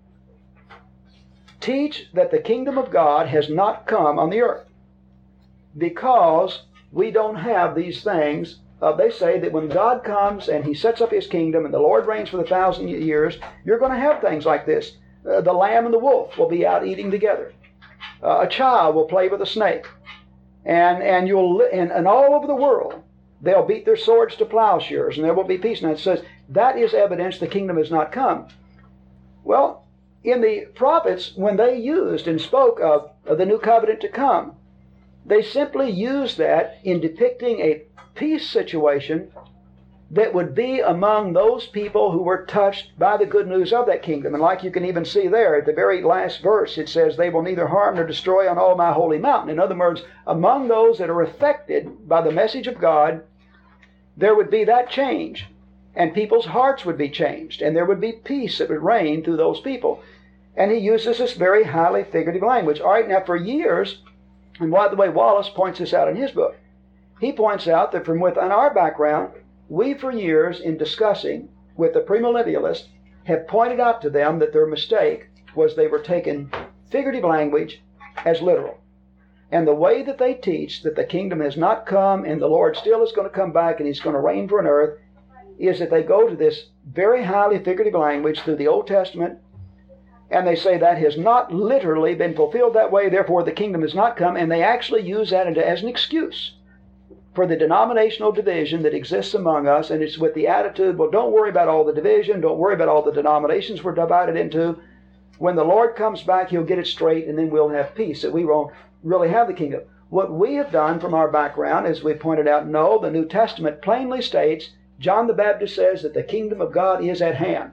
teach 1.62 2.10
that 2.14 2.32
the 2.32 2.40
kingdom 2.40 2.78
of 2.78 2.92
God 2.92 3.28
has 3.28 3.50
not 3.50 3.88
come 3.88 4.20
on 4.20 4.30
the 4.30 4.42
earth 4.42 4.68
because 5.78 6.64
we 6.92 7.10
don't 7.10 7.38
have 7.38 7.74
these 7.74 8.04
things 8.04 8.60
uh, 8.84 8.92
they 8.92 9.10
say 9.10 9.40
that 9.40 9.54
when 9.54 9.70
God 9.70 10.04
comes 10.04 10.50
and 10.50 10.66
He 10.66 10.74
sets 10.74 11.00
up 11.00 11.12
His 11.12 11.26
kingdom 11.26 11.64
and 11.64 11.74
the 11.74 11.80
Lord 11.80 12.06
reigns 12.06 12.28
for 12.28 12.38
the 12.38 12.44
thousand 12.44 12.90
years, 12.90 13.38
you're 13.64 13.80
going 13.80 13.94
to 13.94 13.98
have 13.98 14.20
things 14.20 14.46
like 14.46 14.66
this. 14.66 14.98
Uh, 15.26 15.40
the 15.40 15.54
lamb 15.54 15.86
and 15.86 15.94
the 15.94 16.00
wolf 16.00 16.38
will 16.38 16.50
be 16.50 16.66
out 16.66 16.86
eating 16.86 17.10
together. 17.10 17.54
Uh, 18.22 18.42
a 18.42 18.48
child 18.48 18.94
will 18.94 19.06
play 19.06 19.30
with 19.30 19.42
a 19.42 19.46
snake, 19.46 19.88
and 20.66 21.02
and 21.02 21.30
you'll 21.30 21.62
and, 21.72 21.92
and 21.92 22.06
all 22.06 22.34
over 22.34 22.46
the 22.46 22.56
world 22.56 23.02
they'll 23.42 23.66
beat 23.66 23.86
their 23.86 23.96
swords 23.96 24.36
to 24.36 24.46
plowshares, 24.46 25.16
and 25.16 25.26
there 25.26 25.34
will 25.34 25.46
be 25.46 25.58
peace. 25.58 25.82
And 25.82 25.90
it 25.90 26.00
says 26.00 26.22
that 26.50 26.78
is 26.78 26.94
evidence 26.94 27.40
the 27.40 27.48
kingdom 27.48 27.78
has 27.78 27.90
not 27.90 28.12
come. 28.12 28.50
Well, 29.46 29.86
in 30.26 30.42
the 30.42 30.68
prophets, 30.76 31.34
when 31.36 31.56
they 31.56 31.78
used 31.78 32.28
and 32.28 32.40
spoke 32.40 32.82
of, 32.82 33.12
of 33.26 33.38
the 33.38 33.46
new 33.46 33.60
covenant 33.60 34.02
to 34.02 34.10
come, 34.10 34.58
they 35.26 35.42
simply 35.42 35.90
used 35.90 36.38
that 36.38 36.80
in 36.84 37.00
depicting 37.00 37.60
a 37.60 37.84
peace 38.16 38.50
situation 38.50 39.32
that 40.14 40.34
would 40.34 40.54
be 40.54 40.80
among 40.80 41.34
those 41.34 41.66
people 41.66 42.12
who 42.12 42.22
were 42.22 42.46
touched 42.46 42.98
by 43.00 43.18
the 43.18 43.26
good 43.26 43.48
news 43.48 43.74
of 43.74 43.88
that 43.88 44.04
kingdom. 44.04 44.36
And 44.36 44.44
like 44.44 44.64
you 44.64 44.70
can 44.70 44.86
even 44.86 45.06
see 45.06 45.28
there 45.28 45.56
at 45.56 45.66
the 45.66 45.74
very 45.74 46.04
last 46.04 46.44
verse, 46.44 46.78
it 46.78 46.88
says, 46.88 47.18
They 47.18 47.32
will 47.32 47.42
neither 47.42 47.68
harm 47.68 47.96
nor 47.96 48.06
destroy 48.06 48.48
on 48.48 48.60
all 48.60 48.76
my 48.76 48.92
holy 48.92 49.18
mountain. 49.18 49.50
In 49.50 49.60
other 49.60 49.76
words, 49.76 50.04
among 50.28 50.68
those 50.68 51.00
that 51.00 51.10
are 51.10 51.24
affected 51.24 52.08
by 52.08 52.22
the 52.22 52.32
message 52.32 52.68
of 52.68 52.80
God, 52.80 53.24
there 54.16 54.36
would 54.36 54.52
be 54.52 54.64
that 54.66 54.90
change. 54.90 55.48
And 55.96 56.14
people's 56.14 56.46
hearts 56.46 56.86
would 56.86 56.98
be 56.98 57.10
changed. 57.10 57.64
And 57.64 57.76
there 57.76 57.86
would 57.86 58.02
be 58.02 58.12
peace 58.12 58.60
that 58.60 58.70
would 58.70 58.84
reign 58.84 59.24
through 59.24 59.38
those 59.38 59.62
people. 59.62 60.04
And 60.56 60.72
he 60.72 60.78
uses 60.78 61.18
this 61.18 61.34
very 61.34 61.64
highly 61.64 62.04
figurative 62.04 62.44
language. 62.44 62.80
All 62.80 62.92
right, 62.92 63.08
now 63.08 63.24
for 63.26 63.36
years, 63.36 64.04
and 64.60 64.70
by 64.70 64.90
the 64.90 64.96
way, 64.96 65.10
Wallace 65.10 65.50
points 65.50 65.80
this 65.80 65.94
out 65.94 66.08
in 66.08 66.16
his 66.16 66.32
book. 66.32 66.56
He 67.24 67.32
points 67.32 67.70
out 67.70 67.94
that 67.94 68.06
from 68.06 68.20
within 68.20 68.52
our 68.52 68.74
background, 68.74 69.32
we 69.70 69.94
for 69.94 70.12
years 70.12 70.60
in 70.60 70.76
discussing 70.76 71.48
with 71.78 71.94
the 71.94 72.02
premillennialists 72.02 72.90
have 73.24 73.48
pointed 73.48 73.80
out 73.80 74.02
to 74.02 74.10
them 74.10 74.40
that 74.40 74.52
their 74.52 74.66
mistake 74.66 75.30
was 75.56 75.74
they 75.74 75.88
were 75.88 76.00
taking 76.00 76.52
figurative 76.90 77.24
language 77.24 77.82
as 78.26 78.42
literal. 78.42 78.78
And 79.54 79.66
the 79.66 79.74
way 79.74 80.04
that 80.04 80.18
they 80.18 80.34
teach 80.34 80.84
that 80.84 80.98
the 80.98 81.06
kingdom 81.06 81.40
has 81.40 81.56
not 81.56 81.86
come 81.86 82.26
and 82.26 82.42
the 82.42 82.48
Lord 82.48 82.76
still 82.76 83.02
is 83.02 83.14
going 83.14 83.30
to 83.30 83.34
come 83.34 83.54
back 83.54 83.80
and 83.80 83.88
he's 83.88 84.02
going 84.02 84.16
to 84.16 84.20
reign 84.20 84.50
for 84.50 84.60
an 84.60 84.68
earth 84.68 85.00
is 85.58 85.80
that 85.80 85.92
they 85.92 86.04
go 86.04 86.28
to 86.28 86.36
this 86.36 86.72
very 86.86 87.24
highly 87.24 87.64
figurative 87.64 87.98
language 87.98 88.42
through 88.42 88.58
the 88.58 88.68
Old 88.68 88.86
Testament 88.86 89.40
and 90.30 90.46
they 90.46 90.58
say 90.58 90.78
that 90.78 90.98
has 90.98 91.18
not 91.18 91.54
literally 91.54 92.16
been 92.16 92.36
fulfilled 92.36 92.74
that 92.74 92.92
way, 92.92 93.08
therefore 93.08 93.44
the 93.44 93.54
kingdom 93.54 93.82
has 93.82 93.96
not 93.96 94.18
come, 94.18 94.36
and 94.36 94.52
they 94.52 94.62
actually 94.62 95.04
use 95.04 95.30
that 95.30 95.48
as 95.58 95.82
an 95.82 95.88
excuse 95.88 96.56
for 97.34 97.48
the 97.48 97.56
denominational 97.56 98.32
division 98.32 98.84
that 98.84 98.94
exists 98.94 99.34
among 99.34 99.68
us, 99.68 99.90
and 99.90 100.04
it's 100.04 100.18
with 100.18 100.34
the 100.36 100.48
attitude, 100.48 100.98
well, 100.98 101.10
don't 101.10 101.32
worry 101.32 101.50
about 101.50 101.68
all 101.68 101.84
the 101.84 101.94
division, 101.94 102.42
don't 102.42 102.58
worry 102.58 102.76
about 102.76 102.90
all 102.90 103.02
the 103.02 103.12
denominations 103.12 103.84
we're 103.84 103.96
divided 103.96 104.36
into. 104.36 104.80
When 105.40 105.56
the 105.56 105.64
Lord 105.64 105.96
comes 105.96 106.22
back, 106.22 106.50
He'll 106.50 106.64
get 106.64 106.80
it 106.80 106.88
straight, 106.88 107.28
and 107.28 107.38
then 107.38 107.50
we'll 107.50 107.70
have 107.70 107.96
peace, 107.96 108.22
that 108.22 108.32
we 108.32 108.46
won't 108.46 108.74
really 109.02 109.30
have 109.30 109.48
the 109.48 109.54
kingdom. 109.54 109.82
What 110.10 110.32
we 110.32 110.56
have 110.56 110.72
done 110.72 111.00
from 111.00 111.16
our 111.16 111.32
background, 111.32 111.88
as 111.88 112.04
we 112.04 112.14
pointed 112.14 112.48
out, 112.48 112.68
no, 112.68 113.00
the 113.00 113.10
New 113.10 113.26
Testament 113.26 113.82
plainly 113.82 114.22
states 114.22 114.70
John 115.00 115.28
the 115.28 115.34
Baptist 115.34 115.76
says 115.76 116.04
that 116.04 116.14
the 116.14 116.24
kingdom 116.24 116.62
of 116.62 116.72
God 116.72 117.04
is 117.04 117.22
at 117.22 117.36
hand. 117.36 117.72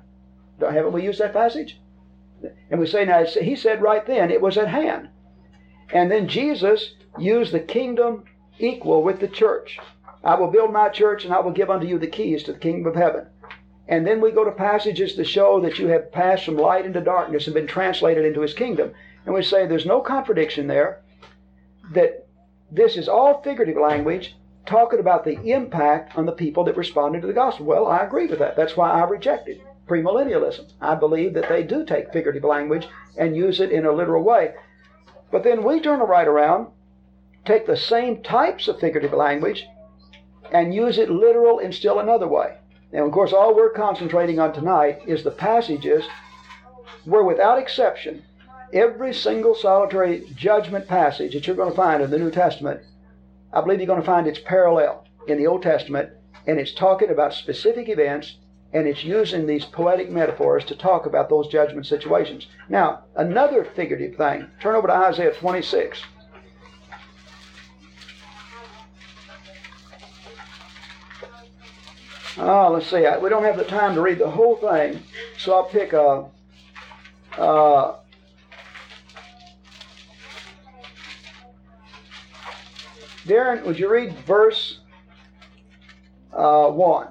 Haven't 0.59 0.93
we 0.93 1.05
used 1.05 1.21
that 1.21 1.33
passage? 1.33 1.79
And 2.71 2.81
we 2.81 2.87
say, 2.87 3.05
now, 3.05 3.25
he 3.25 3.55
said 3.55 3.83
right 3.83 4.05
then 4.07 4.31
it 4.31 4.41
was 4.41 4.57
at 4.57 4.69
hand. 4.69 5.11
And 5.93 6.11
then 6.11 6.29
Jesus 6.29 6.95
used 7.19 7.53
the 7.53 7.61
kingdom 7.61 8.25
equal 8.63 9.03
with 9.03 9.21
the 9.21 9.29
church. 9.29 9.79
I 10.23 10.35
will 10.35 10.51
build 10.51 10.73
my 10.73 10.89
church 10.89 11.25
and 11.25 11.33
I 11.33 11.41
will 11.41 11.53
give 11.53 11.71
unto 11.71 11.87
you 11.87 11.99
the 11.99 12.07
keys 12.07 12.43
to 12.45 12.53
the 12.53 12.59
kingdom 12.59 12.87
of 12.87 12.97
heaven. 12.97 13.27
And 13.89 14.07
then 14.07 14.21
we 14.21 14.31
go 14.31 14.45
to 14.45 14.53
passages 14.53 15.15
to 15.15 15.25
show 15.25 15.61
that 15.61 15.79
you 15.79 15.89
have 15.89 16.13
passed 16.13 16.45
from 16.45 16.57
light 16.57 16.87
into 16.87 17.01
darkness 17.01 17.47
and 17.47 17.55
been 17.55 17.67
translated 17.67 18.25
into 18.25 18.43
his 18.43 18.55
kingdom. 18.55 18.93
And 19.27 19.35
we 19.35 19.43
say 19.43 19.67
there's 19.67 19.87
no 19.87 20.01
contradiction 20.01 20.67
there, 20.67 21.03
that 21.93 22.27
this 22.71 22.97
is 22.97 23.09
all 23.09 23.43
figurative 23.43 23.77
language 23.77 24.37
talking 24.65 25.01
about 25.01 25.25
the 25.25 25.41
impact 25.51 26.17
on 26.17 26.27
the 26.27 26.33
people 26.33 26.63
that 26.65 26.77
responded 26.77 27.23
to 27.23 27.27
the 27.27 27.33
gospel. 27.33 27.67
Well, 27.67 27.87
I 27.87 28.05
agree 28.05 28.27
with 28.27 28.39
that. 28.39 28.57
That's 28.57 28.77
why 28.77 28.91
I 28.91 29.05
reject 29.05 29.49
it 29.49 29.61
premillennialism. 29.91 30.73
I 30.81 30.95
believe 30.95 31.35
that 31.35 31.49
they 31.49 31.65
do 31.65 31.85
take 31.85 32.13
figurative 32.13 32.45
language 32.45 32.87
and 33.19 33.37
use 33.37 33.59
it 33.59 33.73
in 33.73 33.85
a 33.85 33.93
literal 33.93 34.23
way. 34.23 34.55
But 35.33 35.43
then 35.43 35.65
we 35.65 35.81
turn 35.81 35.99
right 35.99 36.29
around, 36.29 36.69
take 37.45 37.67
the 37.67 37.77
same 37.77 38.23
types 38.23 38.69
of 38.69 38.81
figurative 38.81 39.13
language, 39.13 39.67
and 40.53 40.75
use 40.75 40.99
it 40.99 41.11
literal 41.11 41.59
in 41.59 41.73
still 41.73 41.99
another 41.99 42.29
way. 42.29 42.57
Now, 42.93 43.07
of 43.07 43.13
course, 43.13 43.33
all 43.33 43.55
we're 43.55 43.71
concentrating 43.73 44.41
on 44.41 44.53
tonight 44.53 45.01
is 45.07 45.23
the 45.23 45.31
passages 45.31 46.05
where, 47.05 47.23
without 47.23 47.59
exception, 47.59 48.25
every 48.73 49.15
single 49.15 49.55
solitary 49.55 50.27
judgment 50.35 50.89
passage 50.89 51.35
that 51.35 51.47
you're 51.47 51.57
going 51.57 51.71
to 51.71 51.77
find 51.77 52.03
in 52.03 52.11
the 52.11 52.19
New 52.19 52.31
Testament, 52.31 52.81
I 53.53 53.61
believe 53.61 53.79
you're 53.79 53.87
going 53.87 54.01
to 54.01 54.07
find 54.07 54.27
its 54.27 54.41
parallel 54.41 55.07
in 55.29 55.39
the 55.39 55.47
Old 55.47 55.63
Testament, 55.63 56.11
and 56.47 56.59
it's 56.59 56.75
talking 56.75 57.11
about 57.11 57.35
specific 57.35 57.89
events 57.89 58.37
and 58.73 58.87
it's 58.87 59.03
using 59.03 59.47
these 59.47 59.65
poetic 59.65 60.11
metaphors 60.11 60.65
to 60.65 60.77
talk 60.77 61.07
about 61.07 61.29
those 61.29 61.49
judgment 61.49 61.87
situations. 61.87 62.47
Now, 62.69 63.05
another 63.17 63.65
figurative 63.65 64.17
thing. 64.17 64.49
Turn 64.61 64.77
over 64.77 64.87
to 64.87 64.95
Isaiah 64.95 65.35
26. 65.35 66.01
Oh, 72.39 72.71
let's 72.73 72.87
see. 72.87 73.07
We 73.21 73.29
don't 73.29 73.45
have 73.45 73.57
the 73.57 73.65
time 73.65 73.95
to 73.95 74.01
read 74.01 74.19
the 74.19 74.31
whole 74.31 74.57
thing, 74.57 75.03
so 75.39 75.55
I'll 75.55 75.65
pick 75.65 75.93
a. 75.93 76.27
Darren, 83.27 83.65
would 83.65 83.79
you 83.79 83.89
read 83.89 84.13
verse 84.27 84.81
uh, 86.33 86.69
1? 86.69 87.09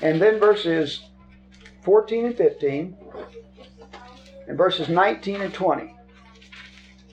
And 0.00 0.20
then 0.20 0.38
verses 0.38 1.02
14 1.82 2.26
and 2.26 2.36
15, 2.36 2.96
and 4.46 4.58
verses 4.58 4.88
19 4.88 5.40
and 5.40 5.52
20 5.52 5.94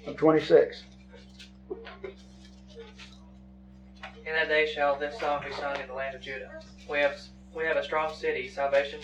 of 0.06 0.18
26. 0.18 0.84
In 4.26 4.34
that 4.34 4.48
day 4.48 4.66
shall 4.66 4.98
this 4.98 5.20
song 5.20 5.44
be 5.46 5.54
sung 5.54 5.80
in 5.80 5.88
the 5.88 5.94
land 5.94 6.16
of 6.16 6.22
Judah. 6.22 6.50
We 6.90 6.98
have 7.00 7.16
we 7.56 7.64
have 7.66 7.78
a 7.78 7.84
strong 7.84 8.12
city, 8.12 8.50
salvation 8.50 9.00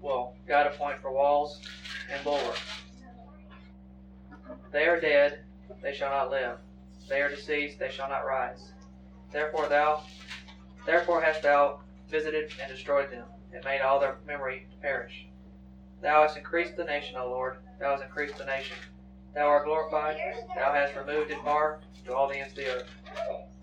will 0.00 0.34
God 0.46 0.68
appoint 0.68 1.00
for 1.00 1.10
walls 1.10 1.60
and 2.12 2.22
bulwarks. 2.22 2.60
They 4.70 4.86
are 4.86 5.00
dead, 5.00 5.40
they 5.82 5.92
shall 5.92 6.10
not 6.10 6.30
live. 6.30 6.58
They 7.08 7.22
are 7.22 7.28
deceased, 7.28 7.80
they 7.80 7.90
shall 7.90 8.08
not 8.08 8.24
rise. 8.24 8.70
Therefore 9.32 9.68
thou 9.68 10.04
therefore 10.86 11.20
hast 11.20 11.42
thou 11.42 11.80
visited 12.08 12.52
and 12.62 12.70
destroyed 12.70 13.10
them, 13.10 13.26
and 13.52 13.64
made 13.64 13.80
all 13.80 13.98
their 13.98 14.18
memory 14.28 14.68
perish. 14.80 15.26
Thou 16.02 16.22
hast 16.22 16.36
increased 16.36 16.76
the 16.76 16.84
nation, 16.84 17.16
O 17.18 17.28
Lord, 17.28 17.56
thou 17.80 17.90
hast 17.90 18.04
increased 18.04 18.38
the 18.38 18.44
nation. 18.44 18.76
Thou 19.34 19.48
art 19.48 19.64
glorified, 19.64 20.18
thou 20.54 20.72
hast 20.72 20.94
removed 20.94 21.32
it 21.32 21.42
far 21.42 21.80
to 22.04 22.14
all 22.14 22.28
the 22.28 22.38
ends 22.38 22.52
of 22.52 22.58
the 22.58 22.68
earth. 22.68 23.55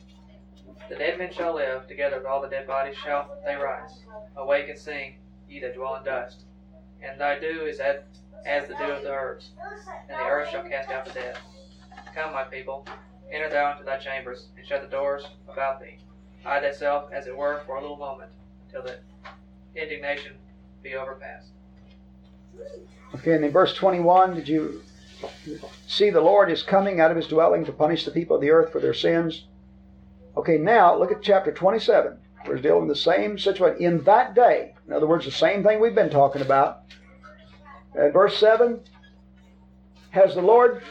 The 0.90 0.96
dead 0.96 1.18
men 1.18 1.32
shall 1.32 1.56
live, 1.56 1.88
together 1.88 2.18
with 2.18 2.26
all 2.26 2.42
the 2.42 2.50
dead 2.50 2.68
bodies 2.68 2.96
shall 2.98 3.38
they 3.46 3.56
rise. 3.56 4.04
Awake 4.36 4.70
and 4.70 4.78
sing, 4.78 5.16
ye 5.48 5.60
that 5.62 5.76
dwell 5.76 5.96
in 5.96 6.04
dust. 6.04 6.44
And 7.02 7.20
thy 7.20 7.40
dew 7.40 7.66
is 7.66 7.80
as, 7.80 7.98
as 8.46 8.68
the 8.68 8.76
dew 8.76 8.92
of 8.92 9.04
the 9.04 9.12
herbs, 9.12 9.52
and 10.10 10.20
the 10.20 10.24
earth 10.24 10.50
shall 10.50 10.64
cast 10.64 10.90
out 10.90 11.06
the 11.06 11.12
dead. 11.12 11.38
Come, 12.16 12.34
my 12.34 12.44
people, 12.44 12.86
enter 13.32 13.50
thou 13.50 13.72
into 13.72 13.84
thy 13.84 13.98
chambers, 13.98 14.48
and 14.58 14.66
shut 14.66 14.82
the 14.82 14.88
doors 14.88 15.26
about 15.48 15.80
thee 15.80 15.98
hide 16.44 16.64
thyself, 16.64 17.10
as 17.12 17.28
it 17.28 17.36
were, 17.36 17.62
for 17.66 17.78
a 17.78 17.82
little 17.82 17.98
moment, 17.98 18.32
till 18.72 18.84
the 18.84 18.98
indignation 19.76 20.34
be 20.82 20.96
overpassed. 20.96 21.50
Okay, 23.16 23.34
and 23.34 23.46
in 23.46 23.52
verse 23.52 23.74
21, 23.74 24.36
did 24.36 24.48
you 24.48 24.84
see 25.88 26.10
the 26.10 26.22
Lord 26.22 26.52
is 26.52 26.62
coming 26.62 27.00
out 27.00 27.12
of 27.12 27.18
his 27.18 27.28
dwelling 27.28 27.66
to 27.66 27.72
punish 27.72 28.06
the 28.06 28.12
people 28.12 28.36
of 28.36 28.42
the 28.42 28.52
earth 28.52 28.72
for 28.72 28.80
their 28.80 28.94
sins? 28.94 29.46
Okay, 30.36 30.58
now 30.58 30.98
look 30.98 31.12
at 31.12 31.22
chapter 31.22 31.52
27. 31.52 32.18
We're 32.48 32.58
dealing 32.58 32.88
with 32.88 32.98
the 32.98 33.02
same 33.02 33.38
situation. 33.38 33.82
In 33.82 34.04
that 34.04 34.36
day, 34.36 34.74
in 34.88 34.94
other 34.94 35.08
words, 35.08 35.26
the 35.26 35.32
same 35.32 35.64
thing 35.64 35.80
we've 35.80 35.96
been 35.96 36.10
talking 36.10 36.42
about. 36.42 36.84
At 37.98 38.14
verse 38.14 38.38
7, 38.38 38.82
has 40.10 40.36
the 40.36 40.42
Lord 40.42 40.84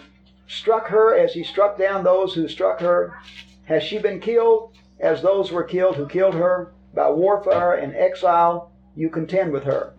struck 0.47 0.86
her 0.89 1.16
as 1.16 1.35
he 1.35 1.43
struck 1.44 1.78
down 1.78 2.05
those 2.05 2.35
who 2.35 2.48
struck 2.48 2.81
her? 2.81 3.14
Has 3.64 3.82
she 3.82 3.98
been 3.98 4.20
killed? 4.20 4.77
as 5.02 5.20
those 5.20 5.51
were 5.51 5.64
killed 5.64 5.97
who 5.97 6.06
killed 6.06 6.35
her. 6.35 6.73
By 6.94 7.10
warfare 7.10 7.74
and 7.74 7.94
exile, 7.94 8.70
you 8.94 9.10
contend 9.10 9.52
with 9.52 9.64
her. 9.64 9.94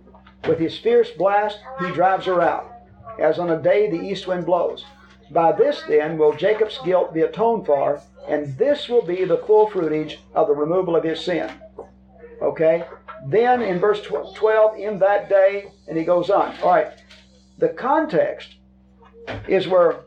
With 0.48 0.60
his 0.60 0.78
fierce 0.78 1.12
blast, 1.12 1.60
he 1.80 1.92
drives 1.92 2.26
her 2.26 2.42
out, 2.42 2.72
as 3.20 3.40
on 3.40 3.50
a 3.50 3.62
day 3.62 3.90
the 3.90 4.02
east 4.02 4.28
wind 4.28 4.46
blows. 4.46 4.86
By 5.32 5.52
this, 5.52 5.84
then, 5.88 6.18
will 6.18 6.34
Jacob's 6.34 6.80
guilt 6.86 7.14
be 7.14 7.22
atoned 7.22 7.66
for, 7.66 8.02
and 8.28 8.58
this 8.58 8.88
will 8.88 9.02
be 9.02 9.26
the 9.26 9.38
full 9.38 9.70
fruitage 9.70 10.18
of 10.34 10.48
the 10.48 10.56
removal 10.56 10.96
of 10.96 11.04
his 11.04 11.20
sin. 11.20 11.50
Okay? 12.42 12.86
Then 13.28 13.62
in 13.62 13.80
verse 13.80 14.02
12, 14.02 14.78
in 14.78 15.00
that 15.00 15.30
day, 15.30 15.72
and 15.88 15.98
he 15.98 16.04
goes 16.04 16.30
on. 16.30 16.56
All 16.62 16.70
right. 16.70 16.92
The 17.58 17.70
context 17.70 18.56
is 19.48 19.68
where 19.68 20.02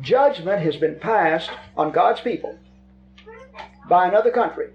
judgment 0.00 0.62
has 0.62 0.76
been 0.76 0.98
passed 0.98 1.50
on 1.76 1.92
God's 1.92 2.20
people 2.20 2.58
by 3.88 4.06
another 4.06 4.30
country. 4.30 4.70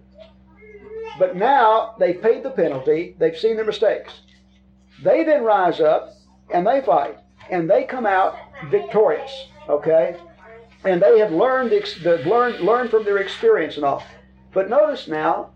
But 1.19 1.35
now 1.35 1.95
they've 1.99 2.21
paid 2.21 2.43
the 2.43 2.51
penalty, 2.51 3.15
they've 3.17 3.37
seen 3.37 3.55
their 3.55 3.65
mistakes. 3.65 4.13
They 5.03 5.23
then 5.23 5.43
rise 5.43 5.79
up 5.79 6.13
and 6.53 6.65
they 6.65 6.81
fight, 6.81 7.17
and 7.49 7.69
they 7.69 7.83
come 7.83 8.05
out 8.05 8.35
victorious, 8.69 9.31
okay? 9.69 10.15
And 10.83 11.01
they 11.01 11.19
have 11.19 11.31
learned, 11.31 11.71
learned, 12.25 12.59
learned 12.59 12.89
from 12.89 13.03
their 13.03 13.17
experience 13.17 13.75
and 13.75 13.85
all. 13.85 14.03
But 14.53 14.69
notice 14.69 15.07
now, 15.07 15.51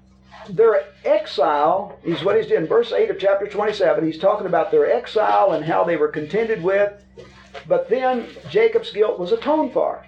their 0.49 0.83
exile 1.05 1.99
is 2.03 2.23
what 2.23 2.35
he's 2.35 2.47
doing. 2.47 2.67
Verse 2.67 2.91
8 2.91 3.09
of 3.09 3.19
chapter 3.19 3.47
27, 3.47 4.05
he's 4.05 4.17
talking 4.17 4.47
about 4.47 4.71
their 4.71 4.91
exile 4.91 5.53
and 5.53 5.63
how 5.63 5.83
they 5.83 5.97
were 5.97 6.07
contended 6.07 6.63
with. 6.63 6.93
But 7.67 7.89
then 7.89 8.27
Jacob's 8.49 8.91
guilt 8.91 9.19
was 9.19 9.31
atoned 9.31 9.73
for. 9.73 10.03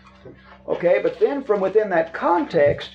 Okay, 0.67 0.99
but 1.03 1.19
then 1.19 1.43
from 1.43 1.59
within 1.59 1.89
that 1.89 2.13
context, 2.13 2.91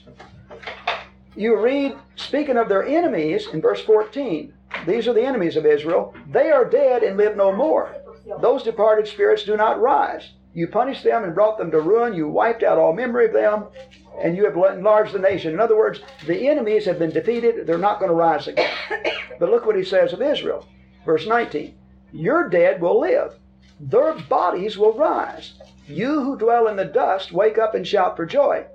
you 1.36 1.56
read, 1.56 1.96
speaking 2.16 2.56
of 2.56 2.68
their 2.68 2.84
enemies 2.84 3.46
in 3.52 3.60
verse 3.60 3.82
14, 3.82 4.52
these 4.86 5.06
are 5.06 5.12
the 5.12 5.24
enemies 5.24 5.56
of 5.56 5.66
Israel. 5.66 6.14
They 6.30 6.50
are 6.50 6.64
dead 6.64 7.02
and 7.02 7.16
live 7.16 7.36
no 7.36 7.52
more. 7.52 7.94
Those 8.40 8.62
departed 8.62 9.06
spirits 9.06 9.44
do 9.44 9.56
not 9.56 9.80
rise. 9.80 10.30
You 10.58 10.66
punished 10.66 11.04
them 11.04 11.22
and 11.22 11.36
brought 11.36 11.56
them 11.56 11.70
to 11.70 11.80
ruin. 11.80 12.14
You 12.14 12.26
wiped 12.26 12.64
out 12.64 12.78
all 12.78 12.92
memory 12.92 13.26
of 13.26 13.32
them, 13.32 13.66
and 14.20 14.36
you 14.36 14.44
have 14.44 14.56
enlarged 14.56 15.12
the 15.12 15.20
nation. 15.20 15.52
In 15.54 15.60
other 15.60 15.76
words, 15.76 16.00
the 16.26 16.48
enemies 16.48 16.84
have 16.84 16.98
been 16.98 17.12
defeated. 17.12 17.64
They're 17.64 17.78
not 17.78 18.00
going 18.00 18.08
to 18.08 18.16
rise 18.16 18.48
again. 18.48 18.68
But 19.38 19.50
look 19.50 19.66
what 19.66 19.76
he 19.76 19.84
says 19.84 20.12
of 20.12 20.20
Israel. 20.20 20.66
Verse 21.06 21.28
19 21.28 21.76
Your 22.10 22.48
dead 22.48 22.80
will 22.80 22.98
live, 22.98 23.34
their 23.78 24.14
bodies 24.28 24.76
will 24.76 24.94
rise. 24.94 25.52
You 25.86 26.24
who 26.24 26.36
dwell 26.36 26.66
in 26.66 26.74
the 26.74 26.86
dust, 26.86 27.30
wake 27.30 27.56
up 27.56 27.76
and 27.76 27.86
shout 27.86 28.16
for 28.16 28.26
joy. 28.26 28.66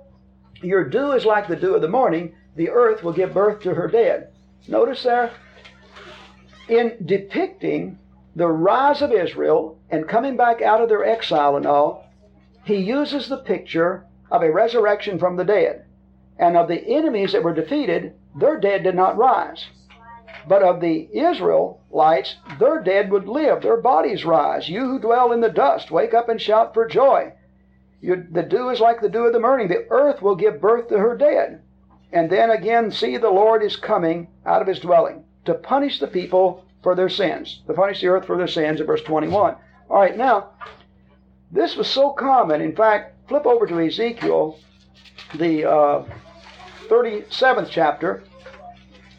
Your 0.62 0.88
dew 0.88 1.12
is 1.12 1.26
like 1.26 1.48
the 1.48 1.56
dew 1.56 1.74
of 1.74 1.82
the 1.82 1.88
morning. 1.88 2.34
The 2.56 2.70
earth 2.70 3.02
will 3.02 3.12
give 3.12 3.34
birth 3.34 3.60
to 3.60 3.74
her 3.74 3.88
dead. 3.88 4.32
Notice 4.68 5.02
there, 5.02 5.32
in 6.66 6.96
depicting 7.04 7.98
the 8.34 8.48
rise 8.48 9.02
of 9.02 9.12
Israel 9.12 9.78
and 9.94 10.08
coming 10.08 10.36
back 10.36 10.60
out 10.60 10.80
of 10.80 10.88
their 10.88 11.04
exile 11.04 11.54
and 11.54 11.64
all, 11.64 12.04
he 12.64 12.78
uses 12.78 13.28
the 13.28 13.36
picture 13.36 14.04
of 14.28 14.42
a 14.42 14.50
resurrection 14.50 15.20
from 15.20 15.36
the 15.36 15.44
dead. 15.44 15.84
And 16.36 16.56
of 16.56 16.66
the 16.66 16.84
enemies 16.84 17.30
that 17.30 17.44
were 17.44 17.54
defeated, 17.54 18.14
their 18.34 18.58
dead 18.58 18.82
did 18.82 18.96
not 18.96 19.16
rise. 19.16 19.68
But 20.48 20.64
of 20.64 20.80
the 20.80 21.08
Israelites, 21.12 22.34
their 22.58 22.80
dead 22.80 23.12
would 23.12 23.28
live, 23.28 23.62
their 23.62 23.76
bodies 23.76 24.24
rise. 24.24 24.68
You 24.68 24.80
who 24.80 24.98
dwell 24.98 25.30
in 25.30 25.40
the 25.40 25.48
dust, 25.48 25.92
wake 25.92 26.12
up 26.12 26.28
and 26.28 26.40
shout 26.40 26.74
for 26.74 26.88
joy. 26.88 27.32
You, 28.00 28.26
the 28.28 28.42
dew 28.42 28.70
is 28.70 28.80
like 28.80 29.00
the 29.00 29.08
dew 29.08 29.26
of 29.26 29.32
the 29.32 29.38
morning. 29.38 29.68
The 29.68 29.86
earth 29.90 30.20
will 30.20 30.34
give 30.34 30.60
birth 30.60 30.88
to 30.88 30.98
her 30.98 31.16
dead. 31.16 31.62
And 32.12 32.28
then 32.28 32.50
again, 32.50 32.90
see, 32.90 33.16
the 33.16 33.30
Lord 33.30 33.62
is 33.62 33.76
coming 33.76 34.26
out 34.44 34.60
of 34.60 34.66
his 34.66 34.80
dwelling 34.80 35.22
to 35.44 35.54
punish 35.54 36.00
the 36.00 36.08
people 36.08 36.64
for 36.82 36.96
their 36.96 37.08
sins, 37.08 37.62
to 37.68 37.74
punish 37.74 38.00
the 38.00 38.08
earth 38.08 38.26
for 38.26 38.36
their 38.36 38.48
sins 38.48 38.80
in 38.80 38.86
verse 38.86 39.02
21. 39.02 39.54
All 39.90 40.00
right, 40.00 40.16
now, 40.16 40.50
this 41.50 41.76
was 41.76 41.88
so 41.88 42.10
common. 42.10 42.60
In 42.60 42.74
fact, 42.74 43.28
flip 43.28 43.46
over 43.46 43.66
to 43.66 43.80
Ezekiel, 43.80 44.58
the 45.34 45.64
uh, 45.70 46.04
37th 46.88 47.68
chapter. 47.70 48.24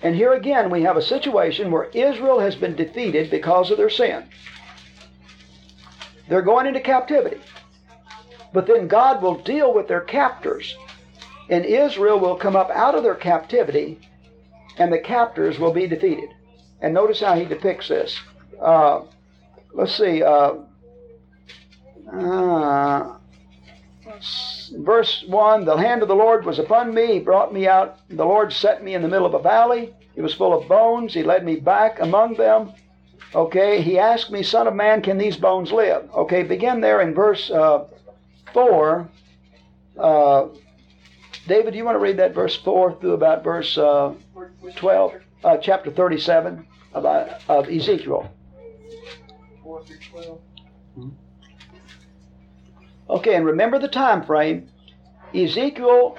And 0.02 0.16
here 0.16 0.34
again, 0.34 0.70
we 0.70 0.84
have 0.84 0.98
a 0.98 1.02
situation 1.02 1.72
where 1.72 1.86
Israel 1.86 2.40
has 2.40 2.56
been 2.56 2.76
defeated 2.76 3.32
because 3.32 3.72
of 3.72 3.78
their 3.78 3.90
sin. 3.90 4.26
They're 6.28 6.42
going 6.42 6.66
into 6.66 6.80
captivity. 6.80 7.42
But 8.54 8.68
then 8.68 8.88
God 8.88 9.22
will 9.22 9.36
deal 9.36 9.74
with 9.74 9.88
their 9.88 10.02
captors. 10.02 10.76
And 11.50 11.66
Israel 11.66 12.20
will 12.20 12.36
come 12.36 12.56
up 12.56 12.70
out 12.72 12.96
of 12.96 13.04
their 13.04 13.16
captivity, 13.16 14.00
and 14.78 14.92
the 14.92 15.00
captors 15.00 15.60
will 15.60 15.74
be 15.74 15.88
defeated. 15.88 16.30
And 16.82 16.94
notice 16.94 17.20
how 17.20 17.36
he 17.36 17.46
depicts 17.46 17.88
this. 17.88 18.20
Uh, 18.60 19.02
let's 19.76 19.96
see. 19.96 20.24
Uh, 20.24 20.56
uh, 22.12 23.18
verse 24.78 25.24
1 25.28 25.66
The 25.66 25.78
hand 25.78 26.02
of 26.02 26.08
the 26.08 26.16
Lord 26.16 26.46
was 26.46 26.60
upon 26.60 26.94
me. 26.94 27.14
He 27.14 27.20
brought 27.20 27.54
me 27.54 27.68
out. 27.68 28.00
The 28.10 28.26
Lord 28.26 28.54
set 28.54 28.84
me 28.84 28.94
in 28.94 29.02
the 29.02 29.08
middle 29.08 29.26
of 29.26 29.34
a 29.34 29.42
valley. 29.42 29.94
It 30.16 30.22
was 30.22 30.34
full 30.34 30.58
of 30.58 30.68
bones. 30.68 31.14
He 31.14 31.24
led 31.24 31.46
me 31.46 31.58
back 31.58 32.00
among 32.00 32.36
them. 32.36 32.72
Okay, 33.34 33.82
he 33.82 34.00
asked 34.00 34.32
me, 34.32 34.44
Son 34.44 34.66
of 34.66 34.76
man, 34.76 35.02
can 35.02 35.18
these 35.18 35.36
bones 35.36 35.72
live? 35.72 36.10
Okay, 36.14 36.44
begin 36.44 36.80
there 36.80 37.02
in 37.02 37.14
verse 37.14 37.52
uh, 37.52 37.86
4. 38.54 39.10
Uh, 39.98 40.48
David, 41.46 41.72
do 41.72 41.78
you 41.78 41.84
want 41.84 41.96
to 41.96 42.00
read 42.00 42.18
that 42.18 42.34
verse 42.34 42.56
4 42.56 42.98
through 43.00 43.12
about 43.12 43.44
verse 43.44 43.78
uh, 43.78 44.14
12? 44.78 45.14
Uh, 45.44 45.58
chapter 45.58 45.92
37 45.92 46.66
about, 46.94 47.42
of 47.50 47.70
Ezekiel. 47.70 48.32
4 49.86 49.98
through 49.98 50.22
12. 50.22 50.40
Hmm? 50.96 51.10
Okay, 53.10 53.36
and 53.36 53.46
remember 53.46 53.80
the 53.80 53.88
time 53.88 54.24
frame. 54.24 54.68
Ezekiel 55.34 56.18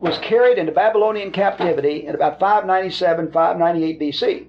was 0.00 0.18
carried 0.18 0.58
into 0.58 0.72
Babylonian 0.72 1.32
captivity 1.32 2.06
in 2.06 2.14
about 2.14 2.38
597, 2.38 3.32
598 3.32 4.00
BC. 4.00 4.46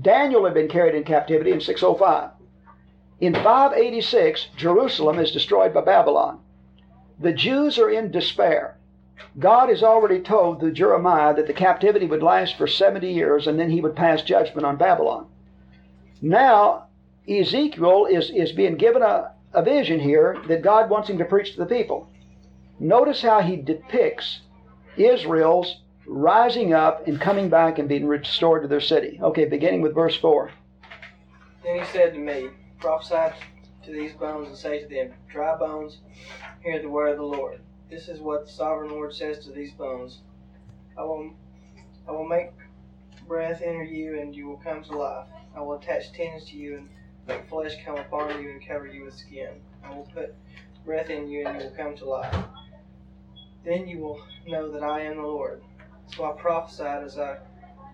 Daniel 0.00 0.44
had 0.44 0.54
been 0.54 0.68
carried 0.68 0.94
in 0.94 1.04
captivity 1.04 1.52
in 1.52 1.60
605. 1.60 2.30
In 3.20 3.34
586, 3.34 4.48
Jerusalem 4.56 5.18
is 5.18 5.30
destroyed 5.30 5.72
by 5.72 5.80
Babylon. 5.82 6.40
The 7.20 7.32
Jews 7.32 7.78
are 7.78 7.90
in 7.90 8.10
despair. 8.10 8.78
God 9.38 9.68
has 9.68 9.82
already 9.82 10.20
told 10.20 10.58
through 10.58 10.72
Jeremiah 10.72 11.34
that 11.34 11.46
the 11.46 11.52
captivity 11.52 12.06
would 12.06 12.22
last 12.22 12.56
for 12.58 12.66
70 12.66 13.12
years 13.12 13.46
and 13.46 13.58
then 13.58 13.70
he 13.70 13.80
would 13.80 13.94
pass 13.94 14.22
judgment 14.22 14.66
on 14.66 14.76
Babylon. 14.76 15.28
Now, 16.20 16.88
Ezekiel 17.28 18.06
is, 18.06 18.30
is 18.30 18.52
being 18.52 18.76
given 18.76 19.02
a, 19.02 19.32
a 19.52 19.62
vision 19.62 20.00
here 20.00 20.42
that 20.48 20.62
God 20.62 20.90
wants 20.90 21.08
him 21.08 21.18
to 21.18 21.24
preach 21.24 21.52
to 21.52 21.58
the 21.58 21.66
people. 21.66 22.08
Notice 22.80 23.22
how 23.22 23.40
he 23.40 23.56
depicts 23.56 24.40
Israel's 24.96 25.80
rising 26.06 26.72
up 26.74 27.06
and 27.06 27.20
coming 27.20 27.48
back 27.48 27.78
and 27.78 27.88
being 27.88 28.06
restored 28.06 28.62
to 28.62 28.68
their 28.68 28.80
city. 28.80 29.20
Okay, 29.22 29.44
beginning 29.44 29.82
with 29.82 29.94
verse 29.94 30.16
4. 30.16 30.50
Then 31.62 31.78
he 31.78 31.84
said 31.86 32.12
to 32.14 32.18
me, 32.18 32.48
Prophesy 32.80 33.36
to 33.84 33.92
these 33.92 34.12
bones 34.14 34.48
and 34.48 34.56
say 34.56 34.80
to 34.80 34.88
them, 34.88 35.12
Dry 35.30 35.56
bones, 35.56 35.98
hear 36.64 36.80
the 36.82 36.88
word 36.88 37.10
of 37.10 37.18
the 37.18 37.22
Lord. 37.22 37.60
This 37.88 38.08
is 38.08 38.20
what 38.20 38.46
the 38.46 38.52
sovereign 38.52 38.90
Lord 38.90 39.14
says 39.14 39.44
to 39.44 39.52
these 39.52 39.72
bones. 39.72 40.18
I 40.98 41.02
will, 41.02 41.32
I 42.08 42.10
will 42.10 42.26
make 42.26 42.50
breath 43.28 43.62
enter 43.62 43.84
you, 43.84 44.18
and 44.18 44.34
you 44.34 44.48
will 44.48 44.56
come 44.56 44.82
to 44.82 44.98
life. 44.98 45.26
I 45.56 45.60
will 45.60 45.74
attach 45.74 46.12
tendons 46.12 46.46
to 46.50 46.56
you, 46.56 46.78
and 46.78 46.88
make 47.26 47.48
flesh 47.48 47.74
come 47.84 47.98
upon 47.98 48.42
you, 48.42 48.50
and 48.50 48.66
cover 48.66 48.86
you 48.86 49.04
with 49.04 49.14
skin. 49.14 49.60
I 49.84 49.90
will 49.90 50.08
put 50.14 50.34
breath 50.84 51.10
in 51.10 51.28
you, 51.28 51.46
and 51.46 51.60
you 51.60 51.68
will 51.68 51.76
come 51.76 51.96
to 51.96 52.04
life. 52.04 52.34
Then 53.64 53.86
you 53.86 53.98
will 53.98 54.22
know 54.46 54.70
that 54.70 54.82
I 54.82 55.02
am 55.02 55.16
the 55.16 55.22
Lord. 55.22 55.62
So 56.14 56.24
I 56.24 56.32
prophesied 56.32 57.04
as 57.04 57.18
I 57.18 57.38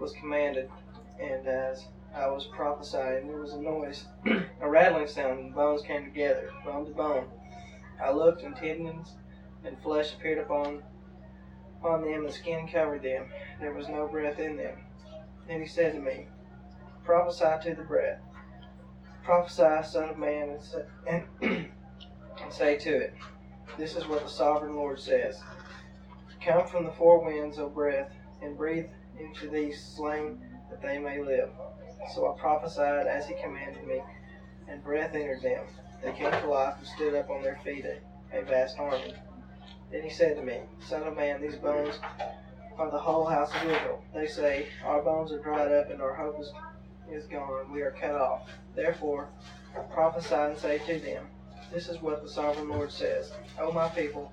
was 0.01 0.13
commanded, 0.13 0.71
and 1.21 1.47
as 1.47 1.87
I 2.15 2.29
was 2.29 2.47
prophesying, 2.47 3.29
there 3.29 3.41
was 3.41 3.53
a 3.53 3.61
noise, 3.61 4.07
a 4.61 4.69
rattling 4.69 5.07
sound, 5.07 5.41
and 5.41 5.55
bones 5.55 5.83
came 5.83 6.05
together, 6.05 6.51
bone 6.65 6.87
to 6.87 6.93
bone. 6.93 7.29
I 8.03 8.13
looked, 8.13 8.43
and 8.43 8.57
tendons 8.57 9.15
and 9.65 9.81
flesh 9.83 10.15
appeared 10.15 10.39
upon, 10.39 10.83
upon 11.81 12.03
them, 12.03 12.25
and 12.25 12.33
skin 12.33 12.69
covered 12.69 13.03
them. 13.03 13.27
There 13.61 13.73
was 13.73 13.89
no 13.89 14.07
breath 14.07 14.39
in 14.39 14.57
them. 14.57 14.79
Then 15.47 15.61
he 15.61 15.67
said 15.67 15.95
to 15.95 16.01
me, 16.01 16.27
Prophesy 17.05 17.69
to 17.71 17.75
the 17.75 17.83
breath. 17.83 18.21
Prophesy, 19.29 19.87
Son 19.87 20.09
of 20.09 20.17
Man, 20.17 20.49
and 20.49 20.63
say, 20.63 20.85
and, 21.07 21.25
and 21.43 22.51
say 22.51 22.79
to 22.79 22.97
it, 22.97 23.15
This 23.77 23.95
is 23.95 24.07
what 24.07 24.23
the 24.23 24.31
sovereign 24.31 24.75
Lord 24.75 24.99
says. 24.99 25.43
Come 26.43 26.67
from 26.67 26.87
the 26.87 26.93
four 26.93 27.23
winds, 27.23 27.59
O 27.59 27.69
breath, 27.69 28.11
and 28.41 28.57
breathe 28.57 28.87
into 29.21 29.51
these 29.51 29.85
slain 29.85 30.41
that 30.71 30.81
they 30.81 30.97
may 30.97 31.23
live. 31.23 31.51
So 32.15 32.33
I 32.33 32.41
prophesied 32.41 33.07
as 33.07 33.27
he 33.27 33.35
commanded 33.35 33.87
me, 33.87 34.01
and 34.67 34.83
breath 34.83 35.15
entered 35.15 35.43
them. 35.43 35.67
They 36.03 36.13
came 36.13 36.31
to 36.31 36.49
life 36.49 36.77
and 36.79 36.87
stood 36.87 37.15
up 37.15 37.29
on 37.29 37.43
their 37.43 37.61
feet, 37.63 37.85
a, 37.85 37.99
a 38.33 38.43
vast 38.45 38.79
army. 38.79 39.13
Then 39.93 40.05
he 40.05 40.09
said 40.09 40.37
to 40.37 40.43
me, 40.43 40.61
Son 40.81 41.03
of 41.03 41.15
man, 41.15 41.43
these 41.43 41.57
bones 41.57 41.99
are 42.79 42.91
the 42.91 42.97
whole 42.97 43.27
house 43.27 43.51
of 43.57 43.65
Israel. 43.65 44.03
They 44.15 44.27
say, 44.27 44.69
Our 44.87 45.03
bones 45.03 45.33
are 45.33 45.39
dried 45.39 45.71
up, 45.71 45.91
and 45.91 46.01
our 46.01 46.15
hope 46.15 46.41
is, 46.41 46.51
is 47.11 47.27
gone. 47.27 47.73
We 47.73 47.83
are 47.83 47.91
cut 47.93 48.15
off. 48.15 48.49
Therefore, 48.75 49.29
prophesy 49.93 50.35
and 50.35 50.59
say 50.59 50.79
to 50.87 50.99
them, 50.99 51.27
This 51.73 51.89
is 51.89 52.01
what 52.01 52.23
the 52.23 52.29
sovereign 52.29 52.69
Lord 52.69 52.93
says. 52.93 53.33
O 53.61 53.73
my 53.73 53.89
people, 53.89 54.33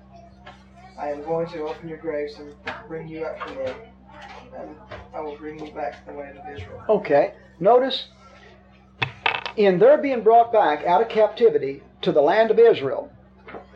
I 0.98 1.10
am 1.10 1.22
going 1.22 1.46
to 1.48 1.62
open 1.62 1.88
your 1.88 1.98
graves 1.98 2.38
and 2.38 2.54
bring 2.88 3.08
you 3.08 3.24
up 3.24 3.38
from 3.40 3.56
them, 3.56 3.76
and 4.56 4.76
I 5.14 5.20
will 5.20 5.36
bring 5.36 5.64
you 5.64 5.72
back 5.72 6.04
to 6.04 6.12
the 6.12 6.18
land 6.18 6.38
of 6.38 6.44
Israel. 6.48 6.82
Okay, 6.88 7.34
notice 7.60 8.08
in 9.56 9.78
their 9.78 9.98
being 9.98 10.22
brought 10.22 10.52
back 10.52 10.84
out 10.84 11.02
of 11.02 11.08
captivity 11.08 11.82
to 12.02 12.12
the 12.12 12.20
land 12.20 12.50
of 12.50 12.58
Israel, 12.58 13.10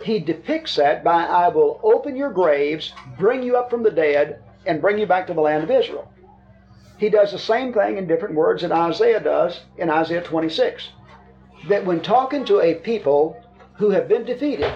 he 0.02 0.18
depicts 0.18 0.76
that 0.76 1.02
by 1.04 1.24
I 1.24 1.48
will 1.48 1.80
open 1.82 2.16
your 2.16 2.30
graves, 2.30 2.92
bring 3.18 3.42
you 3.42 3.56
up 3.56 3.70
from 3.70 3.82
the 3.82 3.90
dead, 3.90 4.42
and 4.66 4.80
bring 4.80 4.98
you 4.98 5.06
back 5.06 5.26
to 5.26 5.34
the 5.34 5.40
land 5.40 5.64
of 5.64 5.70
Israel. 5.70 6.09
He 7.00 7.08
does 7.08 7.32
the 7.32 7.38
same 7.38 7.72
thing 7.72 7.96
in 7.96 8.06
different 8.06 8.36
words 8.36 8.62
that 8.62 8.70
Isaiah 8.72 9.20
does 9.20 9.62
in 9.78 9.90
Isaiah 9.90 10.22
26. 10.22 10.90
That 11.68 11.84
when 11.86 12.00
talking 12.02 12.44
to 12.44 12.60
a 12.60 12.74
people 12.74 13.42
who 13.74 13.90
have 13.90 14.06
been 14.06 14.24
defeated, 14.24 14.72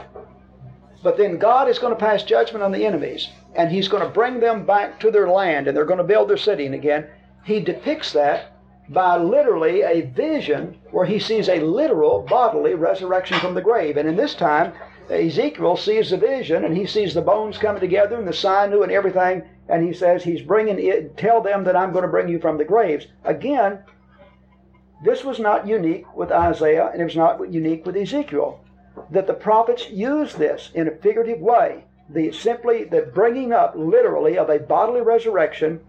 But 1.05 1.19
then 1.19 1.37
God 1.39 1.69
is 1.69 1.79
going 1.79 1.93
to 1.93 2.01
pass 2.01 2.23
judgment 2.23 2.65
on 2.65 2.73
the 2.73 2.87
enemies, 2.87 3.29
and 3.55 3.71
He's 3.71 3.89
going 3.89 4.03
to 4.03 4.09
bring 4.09 4.41
them 4.41 4.65
back 4.65 4.99
to 5.01 5.11
their 5.11 5.29
land, 5.29 5.69
and 5.69 5.77
they're 5.77 5.85
going 5.85 5.99
to 5.99 6.05
build 6.05 6.31
their 6.31 6.39
city. 6.39 6.67
Again, 6.67 7.07
He 7.45 7.61
depicts 7.61 8.13
that 8.15 8.53
by 8.89 9.19
literally 9.19 9.83
a 9.83 10.01
vision 10.01 10.79
where 10.91 11.05
He 11.05 11.19
sees 11.19 11.49
a 11.49 11.61
literal 11.61 12.23
bodily 12.23 12.75
resurrection 12.75 13.39
from 13.39 13.55
the 13.55 13.61
grave. 13.61 13.99
And 13.99 14.09
in 14.09 14.17
this 14.17 14.35
time, 14.35 14.73
Ezekiel 15.11 15.77
sees 15.77 16.11
the 16.11 16.17
vision, 16.17 16.65
and 16.65 16.77
he 16.77 16.87
sees 16.87 17.15
the 17.15 17.23
bones 17.23 17.59
coming 17.59 17.81
together, 17.81 18.17
and 18.17 18.27
the 18.27 18.33
sinew 18.33 18.83
and 18.83 18.93
everything, 18.93 19.43
and 19.69 19.85
he 19.85 19.93
says, 19.93 20.23
He's 20.23 20.43
bringing 20.43 20.79
it, 20.79 21.17
tell 21.17 21.41
them 21.41 21.65
that 21.65 21.77
I'm 21.77 21.93
going 21.93 22.05
to 22.05 22.11
bring 22.11 22.29
you 22.29 22.39
from 22.39 22.59
the 22.59 22.65
graves. 22.65 23.07
Again, 23.25 23.81
this 25.05 25.25
was 25.25 25.39
not 25.39 25.67
unique 25.67 26.17
with 26.17 26.33
Isaiah, 26.33 26.91
and 26.93 27.01
it 27.01 27.05
was 27.05 27.17
not 27.17 27.53
unique 27.53 27.85
with 27.85 27.97
Ezekiel 27.97 28.61
that 29.11 29.27
the 29.27 29.35
prophets 29.35 29.91
used 29.91 30.39
this 30.39 30.71
in 30.75 30.89
a 30.89 30.97
figurative 30.97 31.41
way. 31.41 31.85
The 32.09 32.33
simply 32.33 32.85
the 32.85 33.03
bringing 33.03 33.53
up 33.53 33.75
literally 33.77 34.39
of 34.39 34.51
a 34.51 34.59
bodily 34.59 35.01
resurrection 35.01 35.81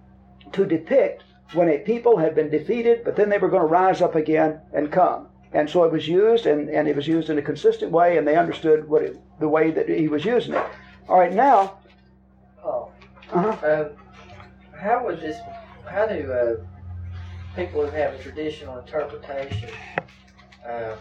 to 0.54 0.66
depict 0.66 1.24
when 1.54 1.70
a 1.70 1.78
people 1.78 2.18
had 2.18 2.36
been 2.36 2.50
defeated, 2.50 3.04
but 3.04 3.16
then 3.16 3.30
they 3.30 3.38
were 3.38 3.50
going 3.50 3.62
to 3.62 3.68
rise 3.68 4.02
up 4.02 4.16
again 4.16 4.62
and 4.74 4.92
come. 4.92 5.28
And 5.56 5.70
so 5.70 5.86
it 5.86 5.92
was 5.92 6.06
used, 6.06 6.48
and, 6.48 6.70
and 6.70 6.86
it 6.86 6.98
was 6.98 7.08
used 7.08 7.30
in 7.30 7.38
a 7.38 7.42
consistent 7.42 7.90
way, 7.90 8.18
and 8.18 8.28
they 8.28 8.36
understood 8.36 8.90
what 8.90 9.02
it, 9.02 9.18
the 9.40 9.48
way 9.48 9.72
that 9.72 9.88
he 9.88 10.10
was 10.10 10.26
using 10.26 10.54
it. 10.54 10.64
All 11.08 11.18
right, 11.18 11.32
now. 11.34 11.78
Paul, 12.62 12.92
Uh-huh. 13.32 13.72
um, 13.72 13.90
how 14.78 15.06
would 15.06 15.22
this? 15.22 15.38
How 15.90 16.08
do 16.08 16.30
uh, 16.30 16.56
people 17.56 17.86
who 17.86 17.92
have 17.96 18.14
a 18.16 18.18
traditional 18.18 18.80
interpretation 18.80 19.70
uh, 20.68 20.96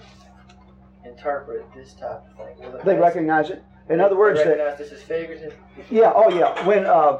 interpret 1.04 1.66
this 1.74 1.94
type 1.94 2.22
of 2.30 2.36
thing? 2.36 2.56
Will 2.60 2.76
it 2.78 2.84
They 2.84 2.96
recognize 2.96 3.50
it. 3.50 3.64
In 3.88 4.00
other 4.00 4.16
words, 4.16 4.38
they 4.38 4.44
that 4.44 4.58
recognize 4.58 4.78
this 4.78 4.92
is 4.92 5.02
figurative. 5.02 5.54
Yeah, 5.90 6.12
oh 6.14 6.30
yeah. 6.30 6.64
When 6.64 6.86
uh, 6.86 7.18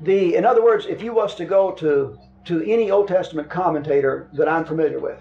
the 0.00 0.34
in 0.34 0.44
other 0.44 0.64
words, 0.64 0.86
if 0.86 1.00
you 1.02 1.14
was 1.14 1.36
to 1.36 1.44
go 1.44 1.70
to 1.74 2.18
to 2.46 2.62
any 2.64 2.90
Old 2.90 3.06
Testament 3.06 3.48
commentator 3.48 4.28
that 4.32 4.48
I'm 4.48 4.64
familiar 4.64 4.98
with 4.98 5.20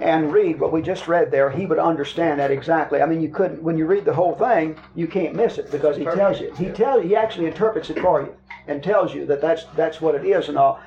and 0.00 0.32
read 0.32 0.60
what 0.60 0.72
we 0.72 0.80
just 0.80 1.08
read 1.08 1.30
there, 1.30 1.50
he 1.50 1.66
would 1.66 1.78
understand 1.78 2.40
that 2.40 2.50
exactly. 2.50 3.02
I 3.02 3.06
mean, 3.06 3.20
you 3.20 3.28
couldn't 3.28 3.62
when 3.62 3.76
you 3.76 3.86
read 3.86 4.04
the 4.04 4.14
whole 4.14 4.34
thing, 4.34 4.76
you 4.94 5.06
can't 5.06 5.34
miss 5.34 5.58
it 5.58 5.70
because 5.70 5.96
he 5.96 6.04
tells 6.04 6.40
you. 6.40 6.54
He 6.54 6.70
tells 6.70 7.04
he 7.04 7.16
actually 7.16 7.46
interprets 7.46 7.90
it 7.90 7.98
for 7.98 8.22
you 8.22 8.34
and 8.66 8.82
tells 8.82 9.14
you 9.14 9.26
that 9.26 9.40
that's 9.40 9.64
that's 9.76 10.00
what 10.00 10.14
it 10.14 10.24
is 10.24 10.48
and 10.48 10.58
all. 10.58 10.80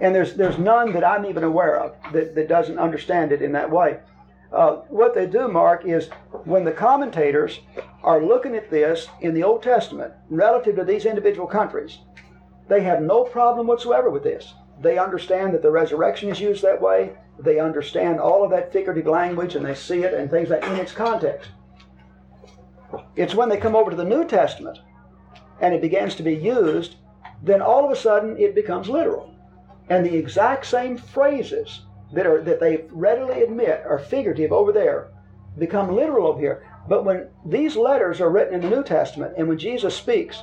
And 0.00 0.14
there's 0.14 0.34
there's 0.34 0.58
none 0.58 0.92
that 0.92 1.04
I'm 1.04 1.24
even 1.24 1.44
aware 1.44 1.80
of 1.80 1.94
that, 2.12 2.34
that 2.34 2.48
doesn't 2.48 2.78
understand 2.78 3.32
it 3.32 3.42
in 3.42 3.52
that 3.52 3.70
way. 3.70 4.00
Uh, 4.52 4.76
what 4.88 5.14
they 5.14 5.26
do, 5.26 5.48
Mark, 5.48 5.86
is 5.86 6.08
when 6.44 6.64
the 6.64 6.72
commentators 6.72 7.60
are 8.02 8.22
looking 8.22 8.54
at 8.54 8.68
this 8.68 9.08
in 9.22 9.32
the 9.32 9.42
Old 9.42 9.62
Testament 9.62 10.12
relative 10.28 10.76
to 10.76 10.84
these 10.84 11.06
individual 11.06 11.46
countries, 11.46 12.00
they 12.68 12.82
have 12.82 13.00
no 13.00 13.24
problem 13.24 13.66
whatsoever 13.66 14.10
with 14.10 14.22
this. 14.22 14.52
They 14.82 14.98
understand 14.98 15.54
that 15.54 15.62
the 15.62 15.70
resurrection 15.70 16.28
is 16.28 16.40
used 16.40 16.62
that 16.62 16.80
way. 16.80 17.12
They 17.38 17.60
understand 17.60 18.20
all 18.20 18.44
of 18.44 18.50
that 18.50 18.72
figurative 18.72 19.06
language 19.06 19.54
and 19.54 19.64
they 19.64 19.74
see 19.74 20.02
it 20.02 20.12
and 20.12 20.30
things 20.30 20.50
like 20.50 20.64
in 20.64 20.76
its 20.76 20.92
context. 20.92 21.50
It's 23.16 23.34
when 23.34 23.48
they 23.48 23.56
come 23.56 23.76
over 23.76 23.90
to 23.90 23.96
the 23.96 24.04
New 24.04 24.26
Testament 24.26 24.78
and 25.60 25.74
it 25.74 25.80
begins 25.80 26.16
to 26.16 26.22
be 26.22 26.34
used, 26.34 26.96
then 27.42 27.62
all 27.62 27.84
of 27.84 27.90
a 27.90 27.96
sudden 27.96 28.36
it 28.38 28.54
becomes 28.54 28.88
literal. 28.88 29.34
And 29.88 30.04
the 30.04 30.16
exact 30.16 30.66
same 30.66 30.96
phrases 30.96 31.82
that 32.12 32.26
are 32.26 32.42
that 32.42 32.60
they 32.60 32.84
readily 32.90 33.42
admit 33.42 33.84
are 33.86 33.98
figurative 33.98 34.52
over 34.52 34.72
there 34.72 35.12
become 35.58 35.94
literal 35.94 36.26
over 36.26 36.40
here. 36.40 36.66
But 36.88 37.04
when 37.04 37.28
these 37.46 37.76
letters 37.76 38.20
are 38.20 38.30
written 38.30 38.54
in 38.54 38.60
the 38.60 38.76
New 38.76 38.82
Testament 38.82 39.34
and 39.36 39.48
when 39.48 39.58
Jesus 39.58 39.94
speaks, 39.94 40.42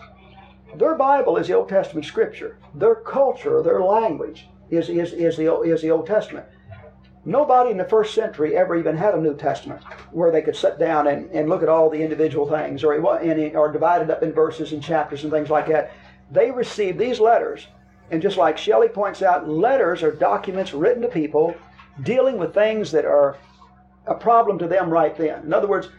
their 0.76 0.96
Bible 0.96 1.38
is 1.38 1.48
the 1.48 1.54
Old 1.56 1.70
Testament 1.70 2.06
scripture. 2.06 2.58
Their 2.76 2.96
culture, 2.96 3.62
their 3.62 3.82
language 3.82 4.48
is, 4.70 4.90
is, 4.90 5.14
is, 5.14 5.38
the, 5.38 5.62
is 5.62 5.82
the 5.82 5.92
Old 5.92 6.08
Testament. 6.08 6.46
Nobody 7.26 7.72
in 7.72 7.78
the 7.78 7.86
first 7.86 8.14
century 8.14 8.56
ever 8.56 8.76
even 8.76 8.96
had 8.96 9.14
a 9.14 9.22
New 9.22 9.36
Testament 9.36 9.84
where 10.12 10.32
they 10.32 10.42
could 10.42 10.56
sit 10.56 10.80
down 10.80 11.08
and, 11.08 11.30
and 11.32 11.50
look 11.50 11.62
at 11.62 11.70
all 11.70 11.90
the 11.90 12.02
individual 12.02 12.48
things 12.48 12.84
or, 12.84 12.94
and 12.94 13.56
or 13.56 13.72
divided 13.72 14.10
up 14.10 14.24
in 14.24 14.32
verses 14.32 14.72
and 14.72 14.82
chapters 14.82 15.24
and 15.24 15.32
things 15.32 15.50
like 15.50 15.68
that. 15.68 15.92
They 16.32 16.50
received 16.50 16.98
these 16.98 17.20
letters, 17.20 17.68
and 18.12 18.22
just 18.22 18.38
like 18.38 18.58
Shelley 18.58 18.88
points 18.88 19.22
out, 19.22 19.50
letters 19.50 20.02
are 20.02 20.12
documents 20.12 20.74
written 20.74 21.02
to 21.02 21.08
people 21.08 21.56
dealing 22.04 22.38
with 22.38 22.54
things 22.54 22.92
that 22.92 23.06
are 23.06 23.38
a 24.08 24.16
problem 24.16 24.58
to 24.60 24.68
them 24.68 24.90
right 24.90 25.16
then. 25.16 25.44
In 25.44 25.54
other 25.54 25.68
words, 25.68 25.90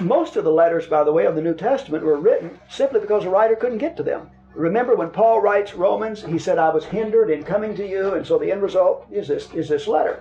most 0.00 0.36
of 0.36 0.44
the 0.44 0.50
letters, 0.50 0.86
by 0.86 1.04
the 1.04 1.12
way, 1.12 1.26
of 1.26 1.34
the 1.34 1.42
New 1.42 1.54
Testament 1.54 2.04
were 2.04 2.18
written 2.18 2.58
simply 2.68 3.00
because 3.00 3.24
the 3.24 3.30
writer 3.30 3.56
couldn't 3.56 3.78
get 3.78 3.96
to 3.96 4.02
them. 4.02 4.30
Remember 4.54 4.96
when 4.96 5.10
Paul 5.10 5.40
writes 5.40 5.74
Romans, 5.74 6.24
he 6.24 6.38
said, 6.38 6.58
I 6.58 6.70
was 6.70 6.84
hindered 6.84 7.30
in 7.30 7.42
coming 7.42 7.74
to 7.76 7.86
you, 7.86 8.14
and 8.14 8.26
so 8.26 8.38
the 8.38 8.50
end 8.50 8.62
result 8.62 9.06
is 9.10 9.28
this, 9.28 9.52
is 9.52 9.68
this 9.68 9.86
letter. 9.86 10.20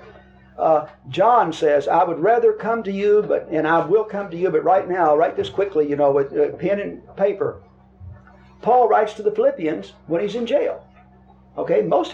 Uh, 0.58 0.88
John 1.10 1.52
says, 1.54 1.88
I 1.88 2.04
would 2.04 2.20
rather 2.20 2.54
come 2.54 2.84
to 2.84 2.92
you, 2.92 3.24
but 3.28 3.48
and 3.50 3.68
I 3.68 3.86
will 3.86 4.04
come 4.04 4.30
to 4.32 4.38
you, 4.38 4.50
but 4.50 4.64
right 4.64 4.88
now, 4.88 5.10
I'll 5.10 5.18
write 5.18 5.36
this 5.36 5.50
quickly, 5.50 5.90
you 5.90 5.96
know, 5.96 6.12
with 6.12 6.34
uh, 6.34 6.56
pen 6.58 6.80
and 6.80 7.16
paper. 7.16 7.62
Paul 8.62 8.88
writes 8.88 9.14
to 9.14 9.24
the 9.24 9.32
Philippians 9.32 9.94
when 10.08 10.22
he's 10.22 10.36
in 10.36 10.46
jail. 10.46 10.86
Okay, 11.58 11.82
most 11.82 12.14